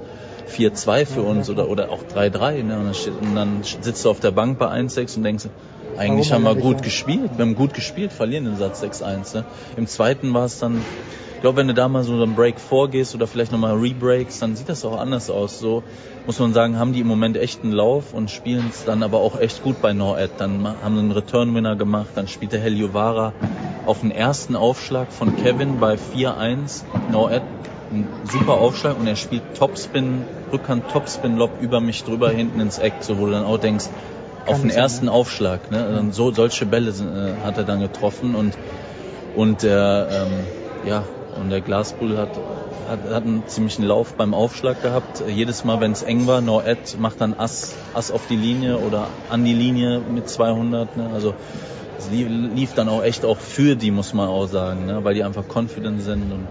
[0.48, 2.62] 4-2 für uns oder, oder auch 3-3.
[2.62, 2.78] Ne?
[2.78, 5.48] Und, und dann sitzt du auf der Bank bei 1-6 und denkst,
[5.96, 7.30] Eigentlich Warum haben wir gut gespielt.
[7.36, 9.36] Wir haben gut gespielt, verlieren den Satz 6-1.
[9.36, 9.44] Ne?
[9.76, 10.82] Im zweiten war es dann,
[11.34, 14.56] ich glaube, wenn du da mal so einen Break vorgehst oder vielleicht nochmal Rebreaks, dann
[14.56, 15.60] sieht das auch anders aus.
[15.60, 15.82] So
[16.26, 19.18] muss man sagen, haben die im Moment echt einen Lauf und spielen es dann aber
[19.18, 20.32] auch echt gut bei No-Ad.
[20.38, 23.32] Dann haben sie einen Return-Winner gemacht, dann spielt der Heliovara
[23.86, 26.82] auf den ersten Aufschlag von Kevin bei 4-1.
[27.12, 27.44] No-Ad,
[27.94, 32.94] ein super Aufschlag und er spielt Topspin, Rückhand Topspin-Lob über mich drüber hinten ins Eck,
[33.00, 33.86] so wo du dann auch denkst,
[34.46, 35.12] auf den sein, ersten ne?
[35.12, 35.78] Aufschlag, ne?
[35.94, 38.56] Dann So solche Bälle äh, hat er dann getroffen und
[39.36, 41.04] und der ähm, ja
[41.40, 42.28] und der Glasbull hat,
[42.88, 45.22] hat hat einen ziemlichen Lauf beim Aufschlag gehabt.
[45.26, 48.78] Jedes Mal, wenn es eng war, No Ed macht dann Ass Ass auf die Linie
[48.78, 50.96] oder an die Linie mit 200.
[50.96, 51.10] Ne?
[51.12, 51.34] Also
[51.98, 55.02] es lief, lief dann auch echt auch für die, muss man auch sagen, ne?
[55.04, 56.46] weil die einfach confident sind und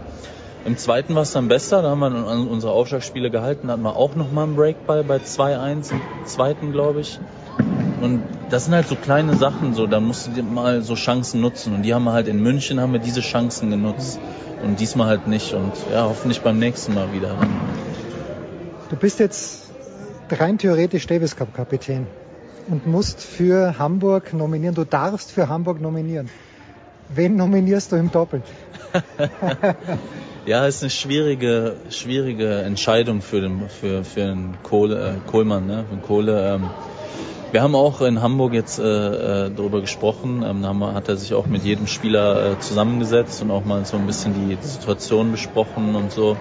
[0.65, 3.95] im zweiten war es dann besser, da haben wir unsere Aufschlagspiele gehalten, da hatten wir
[3.95, 7.19] auch nochmal einen Breakball bei 2-1 im zweiten, glaube ich.
[8.01, 11.73] Und das sind halt so kleine Sachen, so, da musst du mal so Chancen nutzen.
[11.73, 14.19] Und die haben wir halt in München, haben wir diese Chancen genutzt.
[14.61, 15.53] Und diesmal halt nicht.
[15.53, 17.35] Und ja, hoffentlich beim nächsten Mal wieder.
[18.89, 19.71] Du bist jetzt
[20.29, 22.07] rein theoretisch Davis Cup Kapitän
[22.67, 24.75] und musst für Hamburg nominieren.
[24.75, 26.29] Du darfst für Hamburg nominieren.
[27.09, 28.41] Wen nominierst du im Doppel?
[30.45, 35.85] Ja, ist eine schwierige, schwierige Entscheidung für den, für, für den Kohle, äh, Kohlmann, ne?
[35.87, 36.55] Für den Kohle.
[36.55, 36.69] Ähm,
[37.53, 40.43] wir haben auch in Hamburg jetzt äh, äh, darüber gesprochen.
[40.45, 43.85] Ähm, da haben hat er sich auch mit jedem Spieler äh, zusammengesetzt und auch mal
[43.85, 46.35] so ein bisschen die Situation besprochen und so.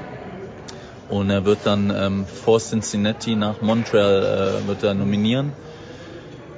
[1.09, 5.53] Und er wird dann ähm, vor Cincinnati nach Montreal äh, wird er nominieren.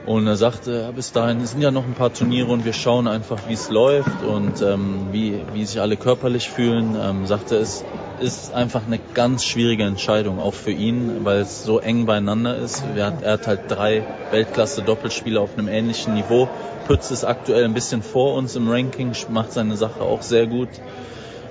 [0.07, 2.75] Und er sagte, ja, bis dahin es sind ja noch ein paar Turniere und wir
[2.75, 6.95] schauen einfach, wie es läuft und ähm, wie, wie sich alle körperlich fühlen.
[7.01, 7.83] Ähm, sagte, es
[8.21, 12.85] ist einfach eine ganz schwierige Entscheidung, auch für ihn, weil es so eng beieinander ist.
[12.95, 16.49] Er hat, er hat halt drei Weltklasse-Doppelspieler auf einem ähnlichen Niveau.
[16.87, 20.69] Pütz ist aktuell ein bisschen vor uns im Ranking, macht seine Sache auch sehr gut.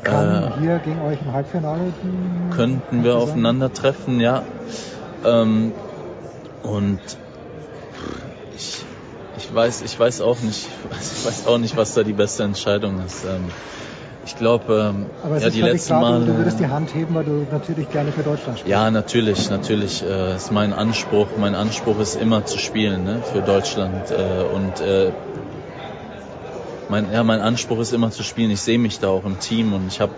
[0.03, 1.91] Kann Äh, hier gegen euch im Halbfinale
[2.55, 4.43] könnten wir aufeinandertreffen, ja.
[5.25, 5.71] Ähm,
[6.61, 6.99] und
[8.55, 8.83] ich,
[9.37, 10.67] ich weiß, ich weiß auch nicht,
[11.01, 13.23] ich weiß auch nicht, was da die beste Entscheidung ist.
[13.23, 13.49] Ähm,
[14.25, 16.21] ich glaube, ähm, Aber es ja, ist die letzten Mal.
[16.21, 18.71] du, du würdest die Hand heben, weil du natürlich gerne für Deutschland spielst.
[18.71, 21.27] Ja, natürlich, natürlich äh, ist mein Anspruch.
[21.37, 25.11] Mein Anspruch ist immer zu spielen ne, für Deutschland äh, und äh,
[26.87, 28.51] mein, ja, mein Anspruch ist immer zu spielen.
[28.51, 30.13] Ich sehe mich da auch im Team und ich habe,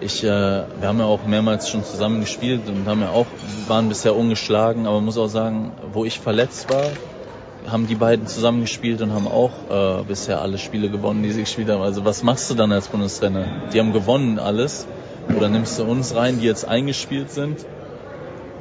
[0.00, 3.26] ich, äh, wir haben ja auch mehrmals schon zusammen gespielt und haben ja auch
[3.68, 6.90] waren bisher ungeschlagen, aber muss auch sagen, wo ich verletzt war,
[7.66, 11.40] haben die beiden zusammen gespielt und haben auch äh, bisher alle Spiele gewonnen, die sie
[11.40, 11.82] gespielt haben.
[11.82, 13.68] Also was machst du dann als Bundestrainer?
[13.72, 14.86] Die haben gewonnen alles.
[15.36, 17.66] Oder nimmst du uns rein, die jetzt eingespielt sind?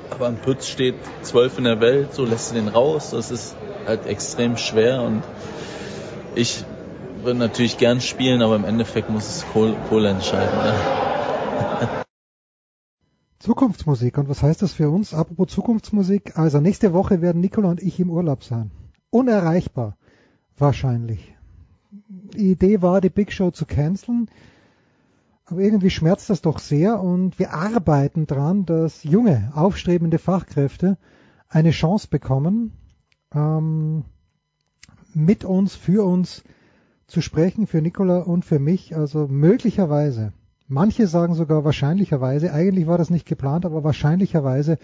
[0.10, 3.12] Aber am Pütz steht zwölf in der Welt, so lässt du den raus.
[3.12, 5.24] Das ist halt extrem schwer und
[6.34, 6.64] ich
[7.24, 10.58] würde natürlich gern spielen, aber im Endeffekt muss es Kohle, Kohle entscheiden.
[10.58, 12.04] Ja.
[13.40, 14.18] Zukunftsmusik.
[14.18, 15.14] Und was heißt das für uns?
[15.14, 16.38] Apropos Zukunftsmusik.
[16.38, 18.72] Also nächste Woche werden Nicola und ich im Urlaub sein.
[19.10, 19.98] Unerreichbar.
[20.58, 21.36] Wahrscheinlich.
[21.90, 24.30] Die Idee war, die Big Show zu canceln.
[25.46, 30.98] Aber irgendwie schmerzt das doch sehr und wir arbeiten dran, dass junge, aufstrebende Fachkräfte
[31.48, 32.72] eine Chance bekommen,
[33.32, 34.06] ähm,
[35.14, 36.44] mit uns, für uns
[37.06, 38.96] zu sprechen, für Nicola und für mich.
[38.96, 40.34] Also möglicherweise
[40.68, 44.80] Manche sagen sogar wahrscheinlicherweise, eigentlich war das nicht geplant, aber wahrscheinlicherweise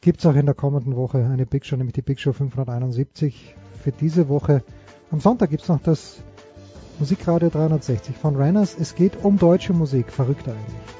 [0.00, 3.54] gibt es auch in der kommenden Woche eine Big Show, nämlich die Big Show 571
[3.82, 4.62] für diese Woche.
[5.10, 6.22] Am Sonntag gibt es noch das
[6.98, 8.76] Musikradio 360 von Renners.
[8.78, 10.99] Es geht um deutsche Musik, verrückt eigentlich.